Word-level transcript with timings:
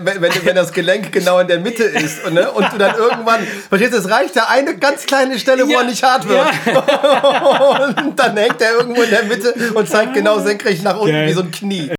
wenn, 0.00 0.22
wenn, 0.22 0.30
wenn 0.44 0.54
das 0.54 0.72
Gelenk 0.72 1.10
genau 1.10 1.40
in 1.40 1.48
der 1.48 1.58
Mitte 1.58 1.82
ist 1.82 2.24
und, 2.24 2.34
ne, 2.34 2.48
und 2.52 2.72
du 2.72 2.78
dann 2.78 2.94
irgendwann, 2.94 3.44
verstehst 3.68 3.94
du, 3.94 3.98
es 3.98 4.08
reicht 4.08 4.36
da 4.36 4.44
eine 4.44 4.76
ganz 4.76 5.04
kleine 5.06 5.36
Stelle, 5.40 5.66
wo 5.66 5.72
Ja, 5.72 5.80
er 5.80 5.86
nicht 5.86 6.00
hart 6.04 6.28
wird. 6.28 6.46
und 8.06 8.16
dann 8.16 8.36
hängt 8.36 8.62
er 8.62 8.74
irgendwo 8.74 9.02
in 9.02 9.10
der 9.10 9.24
Mitte 9.24 9.52
und 9.74 9.88
zeigt 9.88 10.14
genau 10.14 10.38
senkrecht 10.38 10.84
nach 10.84 10.98
unten 11.00 11.12
Geil. 11.14 11.26
wie 11.26 11.32
so 11.32 11.40
ein 11.40 11.50
Knie. 11.50 11.90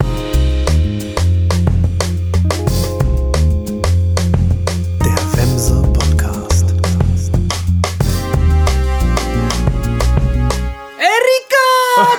Der 5.04 5.18
Wemse 5.38 5.84
Podcast. 5.94 6.68
Erika, 10.98 11.68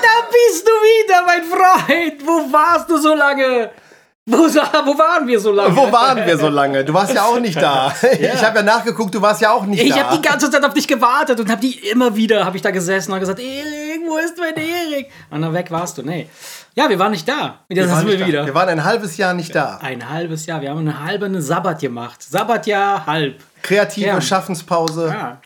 da 0.03 0.29
bist 0.31 0.67
du 0.67 0.73
wieder, 0.73 1.23
mein 1.25 1.45
Freund. 1.45 2.21
Wo 2.27 2.53
warst 2.53 2.91
du 2.91 2.99
so 2.99 3.15
lange? 3.15 3.71
Wo, 4.27 4.37
wo 4.37 4.99
waren 4.99 5.27
wir 5.27 5.41
so 5.41 5.51
lange? 5.51 5.75
Wo 5.75 5.91
waren 5.91 6.25
wir 6.27 6.39
so 6.39 6.49
lange? 6.49 6.85
Du 6.85 6.93
warst 6.95 7.13
ja 7.15 7.23
auch 7.25 7.41
nicht 7.41 7.61
da. 7.61 7.93
Ich 8.21 8.45
habe 8.45 8.59
ja 8.59 8.63
nachgeguckt, 8.63 9.15
du 9.15 9.21
warst 9.23 9.41
ja 9.41 9.51
auch 9.53 9.65
nicht 9.65 9.83
Ich 9.83 9.93
da. 9.95 10.05
habe 10.05 10.17
die 10.17 10.23
ganze 10.23 10.51
Zeit 10.51 10.63
auf 10.65 10.75
dich 10.75 10.87
gewartet 10.87 11.41
und 11.41 11.51
habe 11.51 11.61
die 11.61 11.73
immer 11.89 12.15
wieder, 12.15 12.45
habe 12.45 12.57
ich 12.57 12.63
da 12.63 12.71
gesessen 12.71 13.13
und 13.13 13.21
gesagt, 13.21 13.41
Erik, 13.41 14.03
wo 14.07 14.19
ist 14.19 14.37
mein 14.39 14.55
Erik? 14.57 15.09
Und 15.31 15.43
dann 15.43 15.53
weg 15.55 15.71
warst 15.71 15.99
du. 15.99 16.03
Nee. 16.03 16.29
Ja, 16.75 16.89
wir 16.89 16.99
waren 16.99 17.11
nicht 17.13 17.29
da. 17.29 17.61
Wir, 17.69 17.89
waren 17.89 17.99
sind 17.99 18.09
wir 18.09 18.15
nicht 18.15 18.23
da. 18.23 18.27
wieder. 18.29 18.47
wir 18.47 18.55
waren 18.55 18.69
ein 18.69 18.85
halbes 18.85 19.17
Jahr 19.17 19.35
nicht 19.35 19.55
da. 19.55 19.79
Ein 19.83 20.09
halbes 20.09 20.47
Jahr. 20.47 20.61
Wir 20.61 20.71
haben 20.71 20.81
eine 20.81 21.03
halbe 21.05 21.27
eine 21.27 21.43
Sabbat 21.43 21.81
gemacht. 21.81 22.23
Sabbatjahr 22.23 23.07
halb. 23.07 23.41
Kreative 23.63 24.07
Ja. 24.07 24.21
Schaffenspause. 24.21 25.09
Ja. 25.09 25.39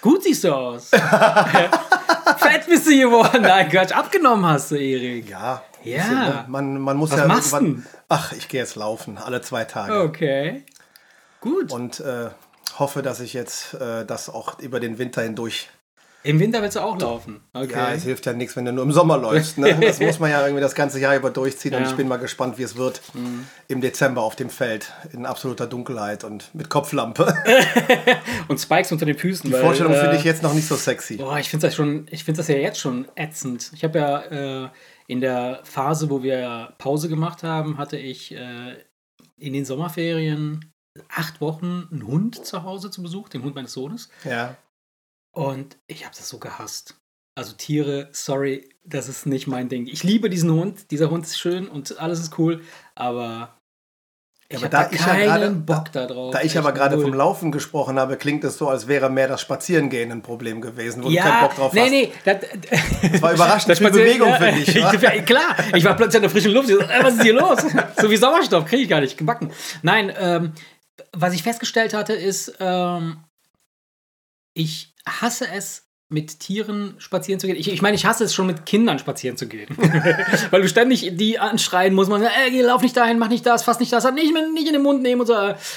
Gut 0.00 0.22
siehst 0.22 0.44
du 0.44 0.54
aus. 0.54 0.88
Fett 0.90 2.66
bist 2.66 2.86
du 2.86 2.90
geworden. 2.90 3.42
Nein, 3.42 3.68
Quatsch. 3.68 3.92
Abgenommen 3.92 4.46
hast 4.46 4.70
du, 4.70 4.76
Erik. 4.76 5.28
Ja. 5.28 5.62
Ja. 5.82 5.96
bisschen, 5.96 6.18
ne? 6.18 6.44
Man, 6.48 6.78
man 6.80 6.96
muss 6.96 7.10
Was 7.10 7.18
ja 7.20 7.26
machst 7.26 7.52
irgendwann. 7.52 7.86
Ach, 8.08 8.32
ich 8.32 8.48
gehe 8.48 8.60
jetzt 8.60 8.76
laufen, 8.76 9.18
alle 9.18 9.40
zwei 9.40 9.64
Tage. 9.64 10.02
Okay. 10.02 10.64
Gut. 11.40 11.72
Und 11.72 12.00
äh, 12.00 12.30
hoffe, 12.78 13.02
dass 13.02 13.20
ich 13.20 13.32
jetzt 13.32 13.74
äh, 13.74 14.04
das 14.04 14.28
auch 14.28 14.58
über 14.58 14.80
den 14.80 14.98
Winter 14.98 15.22
hindurch. 15.22 15.68
Im 16.22 16.38
Winter 16.38 16.60
willst 16.60 16.76
du 16.76 16.80
auch 16.80 16.98
laufen. 17.00 17.40
Okay. 17.54 17.72
Ja, 17.72 17.92
es 17.92 18.02
hilft 18.04 18.26
ja 18.26 18.34
nichts, 18.34 18.54
wenn 18.54 18.66
du 18.66 18.72
nur 18.72 18.84
im 18.84 18.92
Sommer 18.92 19.16
läufst. 19.16 19.56
Ne? 19.58 19.74
Das 19.80 20.00
muss 20.00 20.18
man 20.18 20.30
ja 20.30 20.42
irgendwie 20.42 20.60
das 20.60 20.74
ganze 20.74 21.00
Jahr 21.00 21.16
über 21.16 21.30
durchziehen. 21.30 21.72
Und 21.74 21.80
Ja. 21.80 21.86
Mhm. 21.86 21.90
ich 21.92 21.96
bin 21.96 22.08
mal 22.08 22.18
gespannt, 22.18 22.58
wie 22.58 22.62
es 22.62 22.76
wird 22.76 23.00
im 23.68 23.80
Dezember 23.80 24.22
auf 24.22 24.36
dem 24.36 24.50
Feld. 24.50 24.92
In 25.12 25.24
absoluter 25.24 25.66
Dunkelheit 25.66 26.24
und 26.24 26.54
mit 26.54 26.68
Kopflampe. 26.68 27.34
Und 28.48 28.58
Spikes 28.58 28.92
unter 28.92 29.06
den 29.06 29.16
Füßen. 29.16 29.50
Die 29.50 29.56
Vorstellung 29.56 29.94
finde 29.94 30.16
ich 30.16 30.24
jetzt 30.24 30.42
noch 30.42 30.52
nicht 30.54 30.66
so 30.66 30.76
sexy. 30.76 31.16
Boah, 31.16 31.38
ich 31.38 31.48
finde 31.48 31.66
das 31.68 31.74
schon, 31.74 32.06
ich 32.10 32.24
finde 32.24 32.38
das 32.38 32.48
ja 32.48 32.56
jetzt 32.56 32.78
schon 32.80 33.06
ätzend. 33.14 33.70
Ich 33.74 33.84
habe 33.84 33.98
ja 33.98 34.64
äh, 34.64 34.68
in 35.06 35.20
der 35.20 35.60
Phase, 35.64 36.10
wo 36.10 36.22
wir 36.22 36.74
Pause 36.78 37.08
gemacht 37.08 37.42
haben, 37.42 37.78
hatte 37.78 37.96
ich 37.96 38.32
äh, 38.34 38.74
in 39.38 39.52
den 39.52 39.64
Sommerferien 39.64 40.72
acht 41.08 41.40
Wochen 41.40 41.88
einen 41.90 42.06
Hund 42.06 42.44
zu 42.44 42.62
Hause 42.64 42.90
zu 42.90 43.02
Besuch, 43.02 43.28
den 43.28 43.42
Hund 43.42 43.54
meines 43.54 43.72
Sohnes. 43.72 44.10
Ja. 44.24 44.56
Und 45.32 45.78
ich 45.86 46.04
habe 46.04 46.14
das 46.16 46.28
so 46.28 46.38
gehasst. 46.38 46.96
Also 47.36 47.52
Tiere, 47.54 48.08
sorry, 48.12 48.68
das 48.84 49.08
ist 49.08 49.26
nicht 49.26 49.46
mein 49.46 49.68
Ding. 49.68 49.86
Ich 49.86 50.02
liebe 50.02 50.28
diesen 50.28 50.50
Hund, 50.52 50.90
dieser 50.90 51.10
Hund 51.10 51.24
ist 51.24 51.38
schön 51.38 51.68
und 51.68 51.98
alles 51.98 52.18
ist 52.20 52.38
cool, 52.38 52.62
aber 52.96 53.56
ich 54.48 54.56
aber 54.56 54.64
habe 54.64 54.70
da 54.70 54.82
da 54.82 54.90
ich 54.90 55.00
ja 55.00 55.06
keinen 55.06 55.24
gerade- 55.26 55.50
Bock 55.54 55.92
da 55.92 56.06
drauf. 56.06 56.32
Da 56.32 56.42
ich 56.42 56.58
aber 56.58 56.72
gerade 56.72 56.98
vom 57.00 57.14
Laufen 57.14 57.52
gesprochen 57.52 58.00
habe, 58.00 58.16
klingt 58.16 58.42
es 58.42 58.58
so, 58.58 58.68
als 58.68 58.88
wäre 58.88 59.08
mehr 59.08 59.28
das 59.28 59.40
Spazierengehen 59.40 60.10
ein 60.10 60.22
Problem 60.22 60.60
gewesen, 60.60 61.04
wo 61.04 61.08
du 61.08 61.14
ja, 61.14 61.22
keinen 61.22 61.40
Bock 61.46 61.54
drauf 61.56 61.72
nee, 61.72 61.80
hast. 61.82 61.90
nee, 61.90 62.12
das, 62.24 63.12
Das 63.12 63.22
war 63.22 63.32
überraschend 63.32 63.70
Das 63.70 63.78
viel 63.78 63.90
Bewegung 63.90 64.28
ja, 64.28 64.36
für 64.36 64.52
dich. 64.52 64.74
Ja, 64.74 65.22
klar, 65.22 65.56
ich 65.74 65.84
war 65.84 65.94
plötzlich 65.94 66.16
an 66.16 66.22
der 66.22 66.30
frischen 66.30 66.50
Luft. 66.52 66.68
Ich 66.68 66.74
so, 66.74 66.80
äh, 66.80 67.04
was 67.04 67.14
ist 67.14 67.22
hier 67.22 67.34
los? 67.34 67.58
So 68.00 68.10
wie 68.10 68.16
Sauerstoff 68.16 68.64
kriege 68.64 68.82
ich 68.82 68.88
gar 68.88 69.00
nicht 69.00 69.16
gebacken. 69.16 69.52
Nein, 69.82 70.12
ähm, 70.18 70.52
was 71.12 71.32
ich 71.32 71.44
festgestellt 71.44 71.94
hatte, 71.94 72.12
ist, 72.14 72.56
ähm, 72.58 73.22
ich 74.54 74.94
hasse 75.06 75.46
es, 75.52 75.86
mit 76.12 76.40
Tieren 76.40 76.96
spazieren 76.98 77.38
zu 77.38 77.46
gehen. 77.46 77.54
Ich, 77.54 77.72
ich 77.72 77.82
meine, 77.82 77.94
ich 77.94 78.04
hasse 78.04 78.24
es 78.24 78.34
schon 78.34 78.48
mit 78.48 78.66
Kindern 78.66 78.98
spazieren 78.98 79.36
zu 79.36 79.46
gehen. 79.46 79.68
Weil 80.50 80.60
du 80.60 80.66
ständig 80.68 81.12
die 81.14 81.38
anschreien 81.38 81.94
musst, 81.94 82.10
man 82.10 82.20
sagt, 82.20 82.34
ey, 82.36 82.60
lauf 82.62 82.82
nicht 82.82 82.96
dahin, 82.96 83.16
mach 83.20 83.28
nicht 83.28 83.46
das, 83.46 83.62
fass 83.62 83.78
nicht 83.78 83.92
das, 83.92 84.02
nicht, 84.12 84.34
nicht 84.52 84.66
in 84.66 84.72
den 84.72 84.82
Mund 84.82 85.02
nehmen 85.02 85.20
und 85.20 85.28
so. 85.28 85.36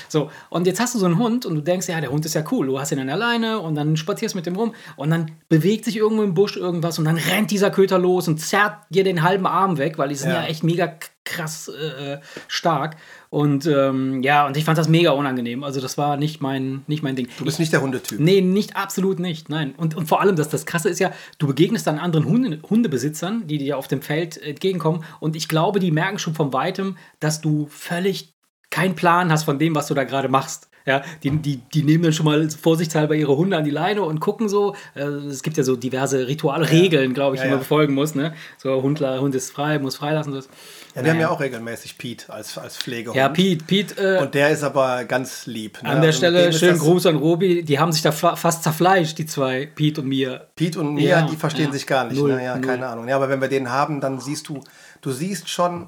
so. 0.09 0.31
Und 0.49 0.65
jetzt 0.65 0.79
hast 0.79 0.95
du 0.95 0.99
so 0.99 1.05
einen 1.05 1.19
Hund 1.19 1.45
und 1.45 1.53
du 1.53 1.61
denkst, 1.61 1.87
ja, 1.87 2.01
der 2.01 2.09
Hund 2.09 2.25
ist 2.25 2.33
ja 2.33 2.43
cool. 2.51 2.65
Du 2.65 2.79
hast 2.79 2.91
ihn 2.91 2.97
an 2.97 3.05
der 3.05 3.15
Leine 3.15 3.59
und 3.59 3.75
dann 3.75 3.95
spazierst 3.95 4.33
mit 4.33 4.47
dem 4.47 4.55
rum 4.55 4.73
und 4.95 5.11
dann 5.11 5.33
bewegt 5.49 5.85
sich 5.85 5.97
irgendwo 5.97 6.23
im 6.23 6.33
Busch 6.33 6.57
irgendwas 6.57 6.97
und 6.97 7.05
dann 7.05 7.17
rennt 7.17 7.51
dieser 7.51 7.69
Köter 7.69 7.99
los 7.99 8.27
und 8.27 8.39
zerrt 8.39 8.77
dir 8.89 9.03
den 9.03 9.21
halben 9.21 9.45
Arm 9.45 9.77
weg, 9.77 9.99
weil 9.99 10.09
die 10.09 10.15
sind 10.15 10.31
ja, 10.31 10.41
Ja. 10.41 10.47
echt 10.47 10.63
mega 10.63 10.97
krass 11.25 11.67
äh, 11.69 12.17
stark. 12.47 12.97
Und 13.33 13.65
ähm, 13.65 14.21
ja, 14.21 14.45
und 14.45 14.57
ich 14.57 14.63
fand 14.63 14.77
das 14.77 14.87
mega 14.87 15.09
unangenehm. 15.09 15.63
Also 15.63 15.81
das 15.81 15.97
war 15.97 16.17
nicht 16.17 16.39
mein, 16.39 16.83
nicht 16.85 17.01
mein 17.01 17.15
Ding. 17.15 17.29
Du 17.39 17.45
bist 17.45 17.57
nicht 17.57 17.73
der 17.73 17.81
Hundetyp. 17.81 18.19
Nee, 18.19 18.41
nicht, 18.41 18.75
absolut 18.75 19.17
nicht, 19.17 19.49
nein. 19.49 19.73
Und, 19.75 19.97
und 19.97 20.05
vor 20.05 20.21
allem, 20.21 20.35
das, 20.35 20.49
das 20.49 20.67
Krasse 20.67 20.87
ist 20.87 20.99
ja, 20.99 21.11
du 21.39 21.47
begegnest 21.47 21.87
dann 21.87 21.97
anderen 21.97 22.27
Hunde, 22.27 22.59
Hundebesitzern, 22.69 23.47
die 23.47 23.57
dir 23.57 23.79
auf 23.79 23.87
dem 23.87 24.03
Feld 24.03 24.37
entgegenkommen. 24.37 25.03
Und 25.19 25.35
ich 25.35 25.47
glaube, 25.47 25.79
die 25.79 25.89
merken 25.89 26.19
schon 26.19 26.35
von 26.35 26.53
weitem, 26.53 26.95
dass 27.19 27.41
du 27.41 27.65
völlig 27.71 28.35
keinen 28.69 28.93
Plan 28.93 29.31
hast 29.31 29.45
von 29.45 29.57
dem, 29.57 29.73
was 29.73 29.87
du 29.87 29.95
da 29.95 30.03
gerade 30.03 30.29
machst. 30.29 30.69
Ja, 30.85 31.01
die, 31.23 31.29
die, 31.31 31.57
die 31.73 31.83
nehmen 31.83 32.03
dann 32.03 32.13
schon 32.13 32.25
mal 32.25 32.49
vorsichtshalber 32.49 33.15
ihre 33.15 33.37
Hunde 33.37 33.55
an 33.57 33.63
die 33.63 33.71
Leine 33.71 34.01
und 34.03 34.19
gucken 34.19 34.49
so. 34.49 34.75
Äh, 34.95 35.03
Es 35.03 35.41
gibt 35.43 35.55
ja 35.57 35.63
so 35.63 35.75
diverse 35.75 36.27
Ritualregeln, 36.27 37.13
glaube 37.13 37.35
ich, 37.35 37.39
Ja, 37.39 37.45
die 37.45 37.49
man 37.51 37.59
ja. 37.59 37.63
befolgen 37.63 37.93
muss. 37.93 38.15
Ne? 38.15 38.33
So, 38.57 38.81
Hundler, 38.81 39.21
Hund 39.21 39.33
ist 39.35 39.51
frei, 39.51 39.79
muss 39.79 39.95
freilassen. 39.95 40.33
Das. 40.33 40.49
Ja, 40.95 41.03
wir 41.03 41.11
haben 41.11 41.19
ja 41.19 41.29
auch 41.29 41.39
regelmäßig 41.39 41.97
Pete 41.97 42.31
als, 42.31 42.57
als 42.57 42.77
Pflegehund. 42.77 43.15
Ja, 43.17 43.29
Pete, 43.29 43.63
Pete, 43.65 44.17
äh, 44.17 44.21
Und 44.21 44.33
der 44.35 44.49
ist 44.49 44.63
aber 44.63 45.05
ganz 45.05 45.45
lieb. 45.47 45.81
Ne? 45.81 45.89
an 45.89 45.95
der 46.01 46.07
Also 46.07 46.17
Stelle 46.17 46.53
schönen 46.53 46.77
Gruß 46.79 47.05
an 47.07 47.15
Robi. 47.15 47.63
Die 47.63 47.79
haben 47.79 47.91
sich 47.91 48.01
da 48.01 48.11
fa- 48.11 48.35
fast 48.35 48.63
zerfleischt, 48.63 49.17
die 49.17 49.25
zwei, 49.25 49.65
Pete 49.65 50.01
und 50.01 50.07
mir. 50.07 50.47
Pete 50.55 50.79
und 50.79 50.93
Mia, 50.93 51.21
Ja, 51.21 51.27
die 51.27 51.35
verstehen 51.35 51.67
ja. 51.67 51.71
sich 51.71 51.87
gar 51.87 52.05
nicht. 52.05 52.17
Null, 52.19 52.35
ne? 52.35 52.43
ja, 52.43 52.55
null. 52.57 52.65
keine 52.67 52.87
Ahnung. 52.87 53.07
Ja, 53.07 53.15
aber 53.15 53.29
wenn 53.29 53.41
wir 53.41 53.47
den 53.47 53.69
haben, 53.71 54.01
dann 54.01 54.19
siehst 54.19 54.47
du, 54.49 54.61
du 55.01 55.11
siehst 55.11 55.49
schon, 55.49 55.87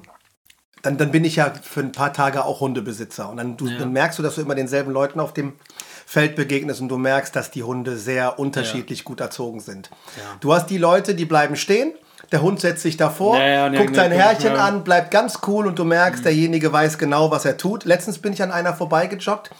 dann, 0.82 0.98
dann 0.98 1.10
bin 1.10 1.24
ich 1.24 1.36
ja 1.36 1.52
für 1.62 1.80
ein 1.80 1.92
paar 1.92 2.12
Tage 2.12 2.44
auch 2.44 2.60
Hundebesitzer. 2.60 3.28
Und 3.28 3.38
dann, 3.38 3.56
du, 3.56 3.68
dann 3.68 3.92
merkst 3.92 4.18
du, 4.18 4.22
dass 4.22 4.36
du 4.36 4.42
immer 4.42 4.54
denselben 4.54 4.92
Leuten 4.92 5.20
auf 5.20 5.32
dem 5.32 5.54
Feld 6.06 6.36
begegnest 6.36 6.80
und 6.80 6.88
du 6.88 6.98
merkst, 6.98 7.34
dass 7.34 7.50
die 7.50 7.64
Hunde 7.64 7.96
sehr 7.96 8.38
unterschiedlich 8.38 9.02
gut 9.04 9.20
erzogen 9.20 9.60
sind. 9.60 9.90
Du 10.40 10.52
hast 10.52 10.66
die 10.66 10.78
Leute, 10.78 11.14
die 11.14 11.24
bleiben 11.24 11.56
stehen. 11.56 11.92
Der 12.32 12.42
Hund 12.42 12.60
setzt 12.60 12.82
sich 12.82 12.96
davor, 12.96 13.38
Ja, 13.38 13.46
ja, 13.46 13.68
nee, 13.68 13.78
guckt 13.78 13.90
nee, 13.90 13.96
sein 13.96 14.10
nee, 14.10 14.16
Herrchen 14.16 14.54
ja. 14.54 14.64
an, 14.64 14.84
bleibt 14.84 15.10
ganz 15.10 15.40
cool 15.46 15.66
und 15.66 15.78
du 15.78 15.84
merkst, 15.84 16.24
derjenige 16.24 16.72
weiß 16.72 16.98
genau, 16.98 17.30
was 17.30 17.44
er 17.44 17.56
tut. 17.56 17.84
Letztens 17.84 18.18
bin 18.18 18.32
ich 18.32 18.42
an 18.42 18.50
einer 18.50 18.74
vorbeigejoggt, 18.74 19.50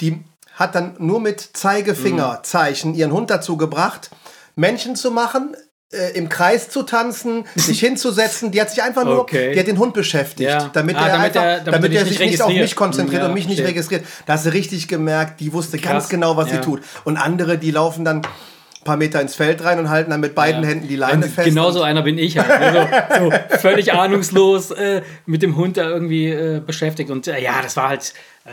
die 0.00 0.24
hat 0.54 0.74
dann 0.74 0.94
nur 0.98 1.20
mit 1.20 1.40
Zeigefingerzeichen 1.40 2.94
ihren 2.94 3.12
Hund 3.12 3.30
dazu 3.30 3.56
gebracht, 3.56 4.10
Männchen 4.56 4.96
zu 4.96 5.10
machen, 5.10 5.56
äh, 5.94 6.10
im 6.18 6.28
Kreis 6.28 6.68
zu 6.68 6.82
tanzen, 6.82 7.44
sich 7.54 7.80
hinzusetzen. 7.80 8.50
Die 8.50 8.60
hat 8.60 8.70
sich 8.70 8.82
einfach 8.82 9.04
nur, 9.04 9.20
Okay. 9.20 9.52
die 9.54 9.60
hat 9.60 9.66
den 9.66 9.78
Hund 9.78 9.94
beschäftigt, 9.94 10.50
Ja. 10.50 10.70
damit, 10.72 10.96
Ah, 10.96 11.06
er 11.06 11.12
damit 11.12 11.24
einfach, 11.26 11.42
er- 11.42 11.60
damit 11.60 11.74
damit, 11.84 11.92
er 11.98 12.04
sich 12.06 12.18
nicht 12.18 12.42
auf 12.42 12.52
mich 12.52 12.76
konzentriert 12.76 13.22
Ja, 13.22 13.28
und 13.28 13.34
mich 13.34 13.46
nicht 13.46 13.56
verstehe. 13.58 13.74
registriert. 13.76 14.04
Da 14.26 14.34
hast 14.34 14.46
du 14.46 14.52
richtig 14.52 14.88
gemerkt, 14.88 15.40
die 15.40 15.52
wusste 15.52 15.78
ganz 15.78 16.04
Krass. 16.04 16.08
genau, 16.10 16.36
was 16.36 16.50
Ja. 16.50 16.56
sie 16.56 16.60
tut. 16.62 16.82
Und 17.04 17.16
andere, 17.16 17.56
die 17.58 17.70
laufen 17.70 18.04
dann 18.04 18.18
ein 18.18 18.84
paar 18.84 18.96
Meter 18.98 19.20
ins 19.22 19.34
Feld 19.34 19.64
rein 19.64 19.78
und 19.78 19.88
halten 19.88 20.10
dann 20.10 20.20
mit 20.20 20.34
beiden 20.34 20.62
Ja. 20.62 20.68
Händen 20.68 20.88
die 20.88 20.96
Leine 20.96 21.22
fest. 21.26 21.46
Genau 21.48 21.70
so 21.70 21.80
einer 21.82 22.02
bin 22.02 22.18
ich 22.18 22.36
halt. 22.38 22.50
Also, 22.50 23.30
so 23.30 23.58
völlig 23.58 23.92
ahnungslos 23.94 24.72
äh, 24.72 25.00
mit 25.24 25.42
dem 25.42 25.56
Hund 25.56 25.78
da 25.78 25.88
irgendwie 25.88 26.28
äh, 26.28 26.60
beschäftigt. 26.60 27.10
Und 27.10 27.26
äh, 27.28 27.40
ja, 27.42 27.54
das 27.62 27.76
war 27.78 27.88
halt 27.88 28.12
äh, 28.44 28.50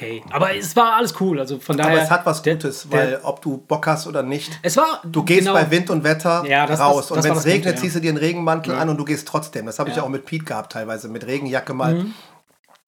okay. 0.00 0.22
Aber 0.30 0.54
es 0.56 0.74
war 0.76 0.94
alles 0.94 1.14
cool. 1.20 1.38
Also 1.40 1.58
von 1.58 1.76
daher. 1.76 1.92
Aber 1.92 2.02
es 2.02 2.10
hat 2.10 2.26
was 2.26 2.42
der- 2.42 2.54
Gutes, 2.54 2.88
der- 2.90 2.98
weil 2.98 3.20
ob 3.22 3.40
du 3.42 3.58
Bock 3.58 3.86
hast 3.86 4.06
oder 4.06 4.22
nicht, 4.22 4.58
es 4.62 4.76
war. 4.76 5.00
Du 5.04 5.22
gehst 5.22 5.40
genau, 5.40 5.52
bei 5.54 5.70
Wind 5.70 5.90
und 5.90 6.04
Wetter 6.04 6.44
Ja, 6.46 6.66
das- 6.66 6.80
raus. 6.80 7.08
das- 7.08 7.08
das 7.08 7.16
und 7.18 7.24
wenn 7.24 7.38
es 7.38 7.44
regnet, 7.46 7.64
Gute, 7.64 7.74
ja. 7.76 7.80
ziehst 7.80 7.96
du 7.96 8.00
dir 8.00 8.08
einen 8.08 8.18
Regenmantel 8.18 8.74
an 8.74 8.88
und 8.88 8.96
du 8.96 9.04
gehst 9.04 9.28
trotzdem. 9.28 9.66
Das 9.66 9.78
habe 9.78 9.90
ich 9.90 9.96
ja 9.96 10.02
auch 10.02 10.08
mit 10.08 10.24
Pete 10.26 10.44
gehabt 10.44 10.72
teilweise, 10.72 11.08
mit 11.08 11.26
Regenjacke 11.26 11.74
mal 11.74 11.94
Mhm. 11.94 12.14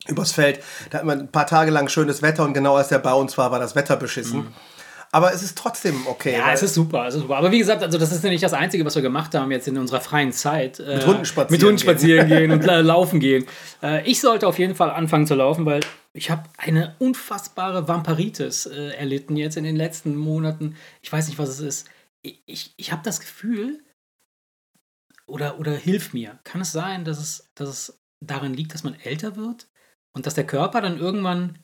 übers 0.09 0.33
Feld. 0.33 0.61
Da 0.91 0.99
hat 0.99 1.05
man 1.05 1.21
ein 1.21 1.29
paar 1.33 1.47
Tage 1.47 1.71
lang 1.71 1.89
schönes 1.89 2.23
Wetter 2.23 2.45
und 2.45 2.55
genau 2.55 2.77
als 2.77 2.89
der 2.89 2.99
bei 2.99 3.13
uns 3.13 3.37
war, 3.39 3.51
war 3.53 3.59
das 3.61 3.75
Wetter 3.77 3.97
beschissen. 3.97 4.49
Aber 5.15 5.33
es 5.35 5.43
ist 5.43 5.59
trotzdem 5.59 6.07
okay. 6.07 6.33
Ja, 6.33 6.53
es 6.53 6.63
ist 6.63 6.73
super, 6.73 7.07
es 7.07 7.15
ist 7.15 7.21
super. 7.21 7.37
Aber 7.37 7.53
wie 7.53 7.59
gesagt, 7.59 7.83
also 7.83 7.99
das 7.99 8.13
ist 8.13 8.25
ja 8.25 8.31
nicht 8.31 8.43
das 8.43 8.55
Einzige, 8.55 8.83
was 8.87 8.95
wir 8.95 9.03
gemacht 9.03 9.35
haben 9.35 9.51
jetzt 9.51 9.69
in 9.69 9.77
unserer 9.77 10.01
freien 10.01 10.33
Zeit. 10.33 10.81
Äh, 10.81 10.97
Mit 10.97 11.07
Hunden 11.07 11.25
spazieren 11.27 11.53
Mit 11.53 11.63
Hunden 11.63 11.79
spazieren 11.79 12.29
gehen 12.29 12.51
und 12.51 12.65
la- 12.65 12.81
laufen 12.81 13.21
gehen. 13.21 13.45
Äh, 13.83 14.09
ich 14.11 14.21
sollte 14.23 14.49
auf 14.49 14.59
jeden 14.59 14.75
Fall 14.75 14.91
anfangen 14.91 15.27
zu 15.27 15.35
laufen, 15.35 15.67
weil 15.67 15.81
ich 16.15 16.31
habe 16.31 16.45
eine 16.57 16.97
unfassbare 16.99 17.89
Vampiritis 17.89 18.65
äh, 18.67 18.95
erlitten 18.95 19.37
jetzt 19.37 19.59
in 19.59 19.65
den 19.65 19.77
letzten 19.77 20.17
Monaten. 20.17 20.77
Ich 21.03 21.13
weiß 21.13 21.29
nicht, 21.29 21.39
was 21.39 21.51
es 21.51 21.61
ist. 21.61 21.91
Ich, 22.23 22.73
ich, 22.77 22.91
habe 22.93 23.03
das 23.05 23.21
Gefühl, 23.21 23.85
oder, 25.27 25.59
oder 25.59 25.73
hilf 25.73 26.13
mir, 26.15 26.39
kann 26.45 26.61
es 26.61 26.73
sein, 26.73 27.05
dass 27.05 27.19
es, 27.19 27.51
dass 27.55 27.69
es 27.69 28.03
daran 28.25 28.55
liegt, 28.55 28.73
dass 28.75 28.85
man 28.85 28.95
älter 28.95 29.37
wird 29.37 29.69
und 30.15 30.27
dass 30.27 30.35
der 30.35 30.47
Körper 30.47 30.81
dann 30.81 30.99
irgendwann 30.99 31.59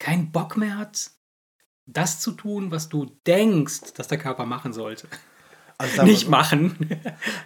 keinen 0.00 0.32
Bock 0.32 0.56
mehr 0.56 0.78
hat, 0.78 1.11
das 1.92 2.20
zu 2.20 2.32
tun, 2.32 2.70
was 2.70 2.88
du 2.88 3.06
denkst, 3.26 3.92
dass 3.96 4.08
der 4.08 4.18
Körper 4.18 4.46
machen 4.46 4.72
sollte. 4.72 5.06
also 5.78 6.02
Nicht 6.02 6.24
so, 6.26 6.30
machen. 6.30 6.88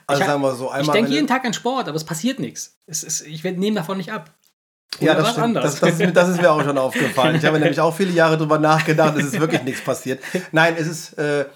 Also 0.06 0.22
ich 0.22 0.28
sagen 0.28 0.43
wir 0.43 0.54
so, 0.54 0.66
ich 0.66 0.72
einmal. 0.72 0.93
denke 0.94 1.08
wenn 1.10 1.14
jeden 1.14 1.26
Tag 1.26 1.44
an 1.44 1.52
Sport, 1.54 1.88
aber 1.88 1.96
es 1.96 2.04
passiert 2.04 2.38
nichts. 2.38 2.78
Es 2.87 3.02
ist, 3.02 3.22
ich 3.26 3.43
nehme 3.44 3.76
davon 3.76 3.96
nicht 3.98 4.12
ab. 4.12 4.34
Ja, 5.00 5.12
Oder 5.12 5.14
das 5.14 5.22
was 5.25 5.31
stimmt. 5.32 5.44
anderes? 5.44 5.70
Das, 5.72 5.81
das, 5.81 5.90
ist, 5.90 5.98
mir- 5.98 6.12
das 6.12 6.28
ist 6.28 6.40
mir 6.40 6.50
auch 6.50 6.62
schon 6.64 6.78
aufgefallen. 6.87 7.37
Ich 7.37 7.44
habe 7.44 7.58
nämlich 7.58 7.81
auch 7.81 7.94
viele 7.94 8.12
Jahre 8.12 8.38
drüber 8.38 8.58
nachgedacht, 8.58 9.16
es 9.19 9.26
ist 9.26 9.40
wirklich 9.40 9.62
nichts 9.62 9.82
passiert. 9.82 10.22
Nein, 10.52 10.75
es 10.78 10.87
ist 10.87 11.12
äh, 11.19 11.46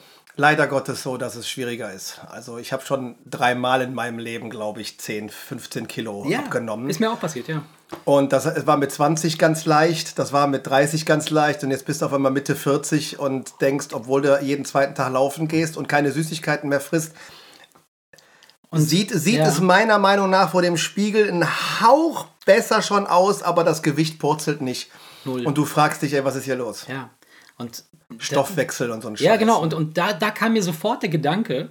leider 0.40 0.66
Gottes 0.66 1.02
so, 1.02 1.18
dass 1.18 1.36
es 1.36 1.48
schwieriger 1.48 1.92
ist. 1.92 2.20
Also 2.30 2.58
ich 2.58 2.72
habe 2.72 2.84
schon 2.84 3.16
dreimal 3.26 3.82
in 3.82 3.94
meinem 3.94 4.18
Leben, 4.18 4.48
glaube 4.48 4.80
ich, 4.80 4.98
10, 4.98 5.28
15 5.28 5.86
Kilo 5.86 6.26
abgenommen. 6.34 6.88
Ist 6.88 6.98
mir 6.98 7.12
auch 7.12 7.20
passiert, 7.20 7.46
ja. 7.48 7.62
Und 8.04 8.32
das 8.32 8.46
es 8.46 8.66
war 8.66 8.76
mit 8.76 8.90
20 8.90 9.38
ganz 9.38 9.64
leicht, 9.66 10.18
das 10.18 10.32
war 10.32 10.46
mit 10.46 10.66
30 10.66 11.06
ganz 11.06 11.28
leicht 11.30 11.62
und 11.62 11.70
jetzt 11.70 11.86
bist 11.86 12.00
du 12.02 12.06
auf 12.06 12.12
einmal 12.12 12.32
Mitte 12.32 12.56
40 12.56 13.18
und 13.18 13.60
denkst, 13.60 13.88
obwohl 13.92 14.22
du 14.22 14.40
jeden 14.40 14.64
zweiten 14.64 14.94
Tag 14.94 15.12
laufen 15.12 15.48
gehst 15.48 15.76
und 15.76 15.88
keine 15.88 16.12
Süßigkeiten 16.12 16.68
mehr 16.68 16.80
frisst, 16.80 17.12
sieht, 18.72 19.10
sieht 19.10 19.40
ja. 19.40 19.48
es 19.48 19.60
meiner 19.60 19.98
Meinung 19.98 20.30
nach 20.30 20.52
vor 20.52 20.62
dem 20.62 20.76
Spiegel 20.76 21.28
ein 21.28 21.44
Hauch 21.80 22.26
besser 22.46 22.80
schon 22.80 23.06
aus, 23.06 23.42
aber 23.42 23.64
das 23.64 23.82
Gewicht 23.82 24.18
purzelt 24.18 24.62
nicht. 24.62 24.90
Null. 25.24 25.44
Und 25.44 25.58
du 25.58 25.66
fragst 25.66 26.00
dich, 26.00 26.14
ey, 26.14 26.24
was 26.24 26.36
ist 26.36 26.44
hier 26.44 26.56
los? 26.56 26.86
Ja. 26.88 27.10
Und 27.60 27.84
Stoffwechsel 28.18 28.90
und 28.90 29.02
so 29.02 29.08
ein 29.08 29.16
Scheiß. 29.16 29.24
Ja, 29.26 29.36
genau. 29.36 29.60
Und, 29.62 29.74
und 29.74 29.96
da, 29.96 30.12
da 30.12 30.30
kam 30.30 30.54
mir 30.54 30.62
sofort 30.62 31.02
der 31.02 31.10
Gedanke, 31.10 31.70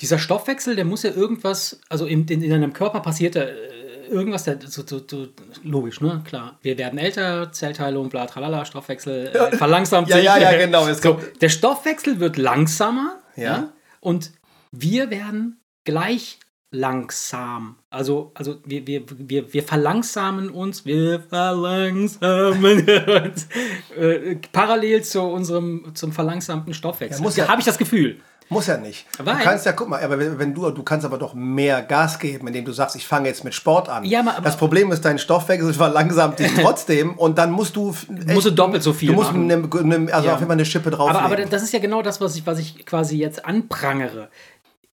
dieser 0.00 0.18
Stoffwechsel, 0.18 0.76
der 0.76 0.84
muss 0.84 1.02
ja 1.02 1.10
irgendwas, 1.10 1.80
also 1.88 2.06
in, 2.06 2.26
in, 2.28 2.42
in 2.42 2.50
deinem 2.50 2.72
Körper 2.72 3.00
passiert 3.00 3.36
da 3.36 3.42
äh, 3.42 4.06
irgendwas, 4.08 4.44
der, 4.44 4.58
so, 4.60 4.82
so, 4.86 5.00
so, 5.08 5.28
logisch, 5.62 6.00
ne? 6.00 6.22
Klar. 6.26 6.58
Wir 6.62 6.76
werden 6.78 6.98
älter, 6.98 7.50
Zellteilung, 7.52 8.08
bla, 8.10 8.26
tralala, 8.26 8.64
Stoffwechsel 8.64 9.28
äh, 9.28 9.56
verlangsamt 9.56 10.08
Ja, 10.10 10.16
sich. 10.16 10.24
ja, 10.26 10.38
ja, 10.38 10.58
genau. 10.58 10.92
So, 10.92 11.20
der 11.40 11.48
Stoffwechsel 11.48 12.20
wird 12.20 12.36
langsamer, 12.36 13.18
Ja. 13.36 13.42
ja. 13.42 13.72
Und 14.00 14.32
wir 14.70 15.10
werden 15.10 15.60
gleich 15.84 16.38
langsam. 16.74 17.76
Also, 17.90 18.32
also 18.34 18.56
wir, 18.64 18.86
wir, 18.86 19.02
wir, 19.16 19.52
wir 19.52 19.62
verlangsamen 19.62 20.50
uns, 20.50 20.84
wir 20.84 21.20
verlangsamen 21.20 22.84
uns 22.88 23.46
äh, 23.98 24.36
parallel 24.52 25.02
zu 25.02 25.22
unserem 25.22 25.92
zum 25.94 26.12
verlangsamten 26.12 26.74
Stoffwechsel. 26.74 27.18
Ja, 27.20 27.22
muss 27.22 27.36
ja- 27.36 27.48
Habe 27.48 27.60
ich 27.60 27.66
das 27.66 27.78
Gefühl. 27.78 28.16
muss 28.48 28.66
ja 28.66 28.76
nicht. 28.76 29.06
Weil- 29.18 29.36
du 29.36 29.42
kannst 29.42 29.64
ja, 29.66 29.72
guck 29.72 29.88
mal, 29.88 30.02
aber 30.02 30.18
wenn, 30.18 30.52
du, 30.54 30.70
du 30.70 30.82
kannst 30.82 31.06
aber 31.06 31.16
doch 31.18 31.32
mehr 31.34 31.80
Gas 31.82 32.18
geben, 32.18 32.46
indem 32.48 32.64
du 32.64 32.72
sagst, 32.72 32.94
ich 32.96 33.06
fange 33.06 33.28
jetzt 33.28 33.42
mit 33.44 33.54
Sport 33.54 33.88
an. 33.88 34.04
Ja, 34.04 34.20
aber- 34.20 34.42
das 34.42 34.56
Problem 34.56 34.92
ist, 34.92 35.04
dein 35.04 35.18
Stoffwechsel 35.18 35.72
verlangsamt 35.72 36.38
dich 36.40 36.52
trotzdem 36.60 37.14
und 37.16 37.38
dann 37.38 37.50
musst 37.52 37.76
du 37.76 37.94
Musst 38.26 38.46
du 38.46 38.50
doppelt 38.50 38.82
so 38.82 38.92
viel 38.92 39.08
Du 39.10 39.14
musst 39.14 39.32
machen. 39.32 39.50
eine, 39.50 39.94
eine, 39.96 40.12
also 40.14 40.26
Ja. 40.28 40.34
auf 40.34 40.40
jeden 40.40 40.48
Fall 40.48 40.50
eine 40.52 40.64
Schippe 40.64 40.90
drauflegen. 40.90 41.24
Aber, 41.24 41.34
aber 41.40 41.46
das 41.46 41.62
ist 41.62 41.72
ja 41.72 41.78
genau 41.78 42.02
das, 42.02 42.20
was 42.20 42.36
ich, 42.36 42.46
was 42.46 42.58
ich 42.58 42.84
quasi 42.84 43.16
jetzt 43.16 43.44
anprangere. 43.44 44.28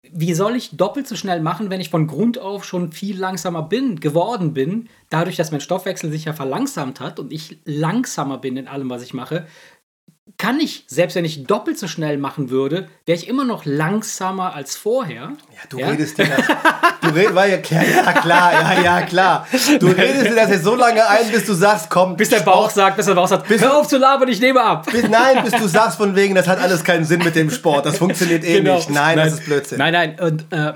Wie 0.10 0.34
soll 0.34 0.56
ich 0.56 0.76
doppelt 0.76 1.08
so 1.08 1.16
schnell 1.16 1.42
machen, 1.42 1.70
wenn 1.70 1.80
ich 1.80 1.92
von 1.92 2.08
Grund 2.08 2.40
auf 2.40 2.66
schon 2.66 2.92
viel 2.92 3.20
langsamer 3.20 3.62
bin, 3.62 4.00
geworden 4.00 4.54
bin, 4.54 4.90
dadurch, 5.10 5.36
dass 5.36 5.52
mein 5.52 5.62
Stoffwechsel 5.62 6.12
sich 6.12 6.26
ja 6.26 6.34
verlangsamt 6.34 7.00
hat 7.00 7.20
und 7.20 7.32
ich 7.32 7.60
langsamer 7.66 8.40
bin 8.40 8.58
in 8.58 8.68
allem, 8.68 8.90
was 8.90 9.04
ich 9.04 9.14
mache, 9.14 9.46
kann 10.42 10.60
ich, 10.60 10.86
selbst 10.88 11.16
wenn 11.16 11.24
ich 11.24 11.44
doppelt 11.44 11.78
so 11.78 11.88
schnell 11.88 12.18
machen 12.18 12.50
würde, 12.50 12.88
wäre 13.06 13.16
ich 13.16 13.28
immer 13.28 13.44
noch 13.44 13.64
langsamer 13.64 14.56
als 14.56 14.76
vorher. 14.76 15.34
Ja, 15.54 15.62
du 15.70 15.78
redest 15.78 16.18
dir 16.18 16.26
das. 16.26 16.48
Du 17.02 17.10
redest, 17.10 17.36
war 17.36 17.48
ja, 17.48 17.58
klar, 17.58 17.84
ja 17.84 18.14
klar, 18.14 18.54
ja, 18.54 18.82
ja 18.82 19.02
klar. 19.02 19.48
Du 19.80 19.88
redest 19.88 20.26
dir 20.26 20.36
das 20.36 20.50
jetzt 20.50 20.64
so 20.64 20.76
lange 20.76 21.08
ein, 21.08 21.32
bis 21.32 21.46
du 21.46 21.54
sagst, 21.54 21.92
komm, 21.92 22.16
Bis 22.16 22.30
der 22.30 22.40
Bauch 22.40 22.72
sagt, 22.72 22.98
bis 22.98 23.06
der 23.06 23.14
Bauch 23.14 23.28
sagt, 23.28 23.48
hör 23.50 23.78
auf 23.78 23.88
zu 23.88 23.98
labern, 23.98 24.30
ich 24.30 24.40
nehme 24.40 24.62
ab. 24.62 24.88
Bis, 24.92 25.08
nein, 25.08 25.44
bis 25.44 25.54
du 25.54 25.68
sagst 25.68 25.98
von 25.98 26.16
wegen, 26.16 26.34
das 26.34 26.48
hat 26.48 26.60
alles 26.60 26.84
keinen 26.84 27.06
Sinn 27.06 27.24
mit 27.24 27.36
dem 27.36 27.52
Sport. 27.52 27.86
Das 27.86 28.00
funktioniert 28.00 28.44
eh 28.44 28.62
nicht. 28.62 28.90
Nein, 28.90 29.18
das 29.18 29.34
ist 29.34 29.46
Blödsinn. 29.46 29.78
Genau. 29.78 29.92
Nein, 29.92 30.16
nein. 30.18 30.28
Und 30.28 30.52
äh, 30.52 30.74